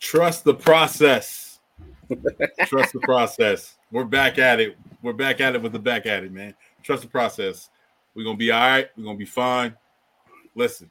Trust 0.00 0.44
the 0.44 0.54
process. 0.54 1.60
Trust 2.66 2.94
the 2.94 3.00
process. 3.00 3.76
We're 3.92 4.04
back 4.04 4.38
at 4.38 4.58
it. 4.58 4.76
We're 5.02 5.12
back 5.12 5.40
at 5.42 5.54
it 5.54 5.62
with 5.62 5.72
the 5.72 5.78
back 5.78 6.06
at 6.06 6.24
it, 6.24 6.32
man. 6.32 6.54
Trust 6.82 7.02
the 7.02 7.08
process. 7.08 7.68
We're 8.14 8.24
gonna 8.24 8.38
be 8.38 8.50
all 8.50 8.60
right. 8.60 8.88
We're 8.96 9.04
gonna 9.04 9.18
be 9.18 9.26
fine. 9.26 9.76
Listen, 10.54 10.90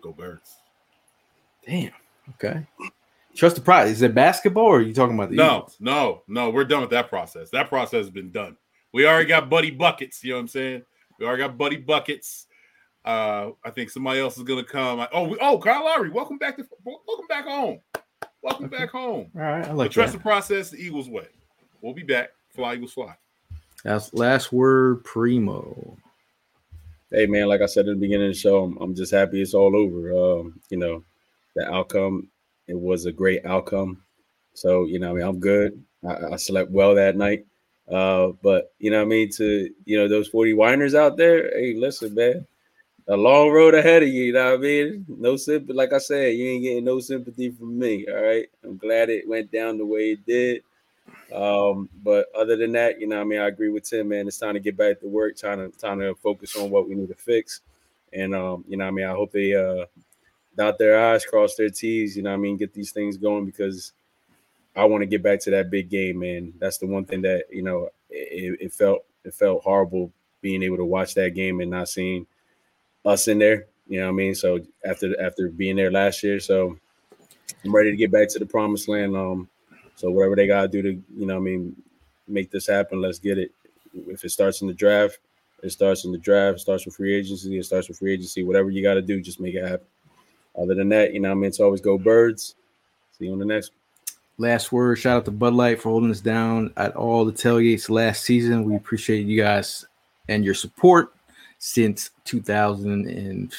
go 0.00 0.12
birds. 0.12 0.56
Damn. 1.66 1.92
Okay. 2.34 2.66
Trust 3.36 3.56
the 3.56 3.62
process. 3.62 3.92
Is 3.92 4.02
it 4.02 4.14
basketball 4.14 4.64
or 4.64 4.78
are 4.78 4.82
you 4.82 4.94
talking 4.94 5.14
about 5.14 5.28
the 5.30 5.36
No, 5.36 5.58
Eagles? 5.58 5.76
no, 5.78 6.22
no. 6.26 6.50
We're 6.50 6.64
done 6.64 6.80
with 6.80 6.90
that 6.90 7.08
process. 7.10 7.50
That 7.50 7.68
process 7.68 8.06
has 8.06 8.10
been 8.10 8.30
done. 8.30 8.56
We 8.92 9.06
already 9.06 9.26
got 9.26 9.50
buddy 9.50 9.70
buckets. 9.70 10.24
You 10.24 10.30
know 10.30 10.36
what 10.36 10.42
I'm 10.42 10.48
saying? 10.48 10.82
We 11.18 11.26
already 11.26 11.42
got 11.42 11.56
buddy 11.58 11.76
buckets. 11.76 12.46
Uh, 13.04 13.50
I 13.64 13.70
think 13.70 13.90
somebody 13.90 14.20
else 14.20 14.36
is 14.36 14.42
gonna 14.42 14.64
come. 14.64 15.06
Oh, 15.12 15.28
we, 15.28 15.38
oh, 15.40 15.58
Kyle 15.58 15.84
Lowry, 15.84 16.10
welcome 16.10 16.38
back 16.38 16.56
to 16.56 16.66
welcome 16.84 17.26
back 17.28 17.44
home. 17.46 17.80
Welcome 18.42 18.68
back 18.68 18.90
home. 18.90 19.30
All 19.36 19.42
right. 19.42 19.64
I 19.64 19.68
But 19.68 19.76
like 19.76 19.90
trust 19.92 20.12
that. 20.12 20.18
the 20.18 20.22
process, 20.22 20.70
the 20.70 20.78
Eagles 20.78 21.08
way. 21.08 21.26
We'll 21.80 21.94
be 21.94 22.02
back. 22.02 22.30
Fly 22.54 22.74
Eagles 22.74 22.92
fly. 22.92 23.14
That's 23.84 24.12
last 24.12 24.52
word, 24.52 25.04
primo. 25.04 25.96
Hey 27.10 27.26
man, 27.26 27.46
like 27.46 27.60
I 27.60 27.66
said 27.66 27.88
at 27.88 27.94
the 27.94 28.00
beginning 28.00 28.28
of 28.28 28.34
the 28.34 28.38
show, 28.38 28.64
I'm, 28.64 28.76
I'm 28.78 28.94
just 28.94 29.12
happy 29.12 29.40
it's 29.40 29.54
all 29.54 29.76
over. 29.76 30.12
Um, 30.40 30.60
you 30.70 30.76
know, 30.76 31.04
the 31.54 31.72
outcome, 31.72 32.28
it 32.66 32.78
was 32.78 33.06
a 33.06 33.12
great 33.12 33.46
outcome. 33.46 34.02
So, 34.54 34.86
you 34.86 34.98
know, 34.98 35.10
I 35.10 35.14
mean, 35.14 35.22
I'm 35.22 35.38
good. 35.38 35.80
I, 36.04 36.32
I 36.32 36.36
slept 36.36 36.70
well 36.72 36.94
that 36.96 37.16
night. 37.16 37.46
Uh, 37.90 38.32
but 38.42 38.72
you 38.78 38.90
know 38.90 39.02
I 39.02 39.04
mean, 39.04 39.30
to 39.32 39.70
you 39.84 39.98
know, 39.98 40.08
those 40.08 40.28
40 40.28 40.54
whiners 40.54 40.94
out 40.94 41.16
there, 41.16 41.50
hey, 41.56 41.74
listen, 41.74 42.14
man, 42.14 42.46
a 43.08 43.16
long 43.16 43.50
road 43.50 43.74
ahead 43.74 44.02
of 44.02 44.08
you, 44.08 44.24
you 44.24 44.32
know 44.32 44.52
what 44.52 44.58
I 44.58 44.62
mean? 44.62 45.06
No 45.08 45.36
sympathy, 45.36 45.72
like 45.72 45.92
I 45.92 45.98
said, 45.98 46.34
you 46.34 46.48
ain't 46.48 46.64
getting 46.64 46.84
no 46.84 46.98
sympathy 46.98 47.50
from 47.50 47.78
me. 47.78 48.06
All 48.08 48.22
right. 48.22 48.46
I'm 48.64 48.76
glad 48.76 49.10
it 49.10 49.28
went 49.28 49.52
down 49.52 49.78
the 49.78 49.86
way 49.86 50.12
it 50.12 50.26
did. 50.26 50.62
Um, 51.32 51.88
but 52.02 52.26
other 52.36 52.56
than 52.56 52.72
that, 52.72 53.00
you 53.00 53.06
know, 53.06 53.20
I 53.20 53.24
mean, 53.24 53.40
I 53.40 53.46
agree 53.46 53.68
with 53.68 53.88
Tim, 53.88 54.08
man. 54.08 54.26
It's 54.26 54.38
time 54.38 54.54
to 54.54 54.60
get 54.60 54.76
back 54.76 55.00
to 55.00 55.08
work, 55.08 55.36
trying 55.36 55.58
to 55.58 55.76
trying 55.78 56.00
to 56.00 56.14
focus 56.16 56.56
on 56.56 56.70
what 56.70 56.88
we 56.88 56.94
need 56.94 57.08
to 57.08 57.14
fix. 57.14 57.60
And 58.12 58.34
um, 58.34 58.64
you 58.68 58.76
know, 58.76 58.86
I 58.86 58.90
mean, 58.90 59.06
I 59.06 59.12
hope 59.12 59.32
they 59.32 59.54
uh 59.54 59.86
dot 60.56 60.78
their 60.78 60.98
I's, 61.12 61.24
cross 61.24 61.54
their 61.54 61.70
T's, 61.70 62.16
you 62.16 62.22
know, 62.22 62.32
I 62.32 62.36
mean, 62.36 62.56
get 62.56 62.72
these 62.72 62.92
things 62.92 63.16
going 63.16 63.44
because 63.44 63.92
I 64.76 64.84
want 64.84 65.02
to 65.02 65.06
get 65.06 65.22
back 65.22 65.40
to 65.40 65.50
that 65.52 65.70
big 65.70 65.88
game, 65.88 66.20
man. 66.20 66.52
That's 66.58 66.78
the 66.78 66.86
one 66.86 67.04
thing 67.04 67.22
that 67.22 67.44
you 67.50 67.62
know 67.62 67.88
it, 68.10 68.58
it 68.60 68.72
felt 68.72 69.04
it 69.24 69.34
felt 69.34 69.62
horrible 69.62 70.12
being 70.42 70.62
able 70.62 70.76
to 70.76 70.84
watch 70.84 71.14
that 71.14 71.34
game 71.34 71.60
and 71.60 71.70
not 71.70 71.88
seeing 71.88 72.26
us 73.04 73.28
in 73.28 73.38
there. 73.38 73.66
You 73.88 74.00
know 74.00 74.06
what 74.06 74.12
I 74.12 74.16
mean? 74.16 74.34
So 74.34 74.60
after 74.84 75.18
after 75.20 75.48
being 75.48 75.76
there 75.76 75.90
last 75.90 76.22
year, 76.22 76.40
so 76.40 76.78
I'm 77.64 77.74
ready 77.74 77.90
to 77.90 77.96
get 77.96 78.10
back 78.12 78.28
to 78.30 78.38
the 78.38 78.46
promised 78.46 78.88
land. 78.88 79.16
Um, 79.16 79.48
so 79.94 80.10
whatever 80.10 80.36
they 80.36 80.46
gotta 80.46 80.68
do 80.68 80.82
to, 80.82 80.90
you 81.16 81.26
know, 81.26 81.36
I 81.36 81.40
mean, 81.40 81.74
make 82.28 82.50
this 82.50 82.66
happen, 82.66 83.00
let's 83.00 83.18
get 83.18 83.38
it. 83.38 83.52
If 83.94 84.24
it 84.24 84.30
starts 84.30 84.60
in 84.60 84.68
the 84.68 84.74
draft, 84.74 85.18
it 85.62 85.70
starts 85.70 86.04
in 86.04 86.12
the 86.12 86.18
draft, 86.18 86.58
it 86.58 86.60
starts 86.60 86.84
with 86.84 86.96
free 86.96 87.14
agency, 87.14 87.58
it 87.58 87.64
starts 87.64 87.88
with 87.88 87.98
free 87.98 88.12
agency. 88.12 88.42
Whatever 88.42 88.70
you 88.70 88.82
gotta 88.82 89.02
do, 89.02 89.22
just 89.22 89.40
make 89.40 89.54
it 89.54 89.66
happen. 89.66 89.86
Other 90.58 90.74
than 90.74 90.88
that, 90.90 91.14
you 91.14 91.20
know, 91.20 91.28
what 91.28 91.36
I 91.36 91.40
mean, 91.40 91.48
it's 91.48 91.60
always 91.60 91.80
go 91.80 91.96
birds. 91.96 92.56
See 93.16 93.26
you 93.26 93.32
on 93.32 93.38
the 93.38 93.44
next. 93.44 93.72
Last 94.38 94.70
word. 94.70 94.96
Shout 94.96 95.16
out 95.16 95.24
to 95.24 95.30
Bud 95.30 95.54
Light 95.54 95.80
for 95.80 95.88
holding 95.88 96.10
us 96.10 96.20
down 96.20 96.70
at 96.76 96.94
all 96.94 97.24
the 97.24 97.32
tailgates 97.32 97.88
last 97.88 98.22
season. 98.22 98.64
We 98.64 98.76
appreciate 98.76 99.26
you 99.26 99.40
guys 99.40 99.86
and 100.28 100.44
your 100.44 100.52
support 100.52 101.14
since 101.58 102.10
2000 102.24 103.08
and 103.08 103.50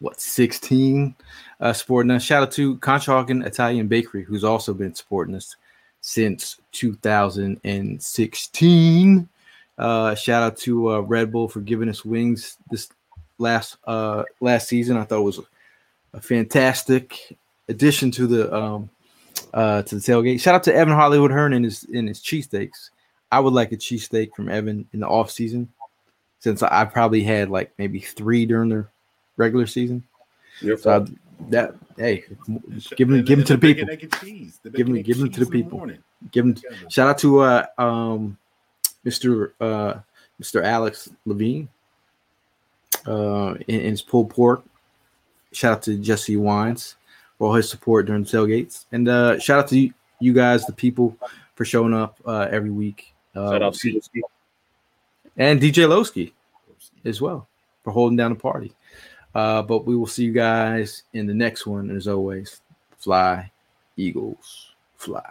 what 0.00 0.20
16 0.20 1.14
uh 1.60 1.72
supporting 1.72 2.10
us. 2.10 2.24
Shout 2.24 2.42
out 2.42 2.50
to 2.52 2.76
Conshohocken 2.78 3.46
Italian 3.46 3.86
Bakery, 3.86 4.24
who's 4.24 4.42
also 4.42 4.74
been 4.74 4.96
supporting 4.96 5.36
us 5.36 5.54
since 6.00 6.60
2016. 6.72 9.28
Uh 9.78 10.14
shout 10.16 10.42
out 10.42 10.56
to 10.58 10.90
uh, 10.90 10.98
Red 11.00 11.30
Bull 11.30 11.48
for 11.48 11.60
giving 11.60 11.88
us 11.88 12.04
wings 12.04 12.58
this 12.68 12.88
last 13.38 13.76
uh 13.84 14.24
last 14.40 14.68
season. 14.68 14.96
I 14.96 15.04
thought 15.04 15.20
it 15.20 15.22
was 15.22 15.38
a 16.14 16.20
fantastic 16.20 17.38
addition 17.68 18.10
to 18.10 18.26
the 18.26 18.52
um 18.52 18.90
uh 19.54 19.82
to 19.82 19.94
the 19.96 20.00
tailgate. 20.00 20.40
Shout 20.40 20.54
out 20.54 20.64
to 20.64 20.74
Evan 20.74 20.94
Hollywood 20.94 21.30
Hearn 21.30 21.52
and 21.52 21.64
his 21.64 21.84
in 21.84 22.06
his 22.06 22.20
cheesesteaks. 22.20 22.90
I 23.32 23.40
would 23.40 23.52
like 23.52 23.72
a 23.72 23.76
cheesesteak 23.76 24.34
from 24.34 24.48
Evan 24.48 24.86
in 24.92 25.00
the 25.00 25.08
off 25.08 25.30
season 25.30 25.68
since 26.38 26.62
I, 26.62 26.84
probably 26.84 27.22
had 27.22 27.50
like 27.50 27.72
maybe 27.78 27.98
three 28.00 28.46
during 28.46 28.68
the 28.68 28.86
regular 29.36 29.66
season. 29.66 30.04
Your 30.60 30.78
So 30.78 31.02
I, 31.02 31.06
that 31.50 31.74
hey, 31.96 32.24
give 32.96 33.08
them 33.08 33.24
give 33.24 33.38
them 33.38 33.44
to 33.46 33.56
the 33.56 33.58
people. 33.58 33.86
Bacon, 33.86 33.90
egg, 33.90 34.02
and 34.04 34.12
cheese. 34.20 34.60
Give 34.62 34.86
them- 34.86 35.02
give 35.02 35.18
them 35.18 35.30
to 35.30 35.40
the 35.44 35.50
people. 35.50 35.90
Give 36.30 36.44
them 36.44 36.56
shout 36.88 37.08
out 37.08 37.18
to 37.18 37.40
uh 37.40 37.66
um 37.78 38.38
Mr. 39.04 39.52
uh 39.60 39.94
Mr. 40.40 40.62
Alex 40.62 41.08
Levine 41.24 41.68
uh 43.06 43.54
in, 43.66 43.80
in 43.80 43.90
his 43.90 44.02
pulled 44.02 44.30
pork. 44.30 44.64
Shout 45.52 45.72
out 45.72 45.82
to 45.82 45.98
Jesse 45.98 46.36
Wines 46.36 46.96
for 47.38 47.48
all 47.48 47.54
his 47.54 47.68
support 47.68 48.06
during 48.06 48.24
the 48.24 48.30
tailgates. 48.30 48.86
And 48.92 49.08
uh 49.08 49.38
shout 49.38 49.60
out 49.60 49.68
to 49.68 49.78
you, 49.78 49.94
you 50.20 50.32
guys, 50.32 50.66
the 50.66 50.72
people, 50.72 51.16
for 51.54 51.64
showing 51.64 51.94
up 51.94 52.20
uh 52.26 52.48
every 52.50 52.70
week. 52.70 53.14
Uh, 53.34 53.52
Shout 53.52 53.62
out 53.62 53.74
to 53.74 54.00
and 55.36 55.60
DJ 55.60 55.86
Lowski 55.86 56.32
as 57.04 57.20
well 57.20 57.48
for 57.84 57.92
holding 57.92 58.16
down 58.16 58.30
the 58.32 58.38
party. 58.38 58.72
Uh, 59.34 59.60
but 59.62 59.84
we 59.84 59.94
will 59.94 60.06
see 60.06 60.24
you 60.24 60.32
guys 60.32 61.02
in 61.12 61.26
the 61.26 61.34
next 61.34 61.66
one. 61.66 61.90
And 61.90 61.96
As 61.98 62.08
always, 62.08 62.62
fly, 62.98 63.50
Eagles, 63.96 64.74
fly. 64.96 65.30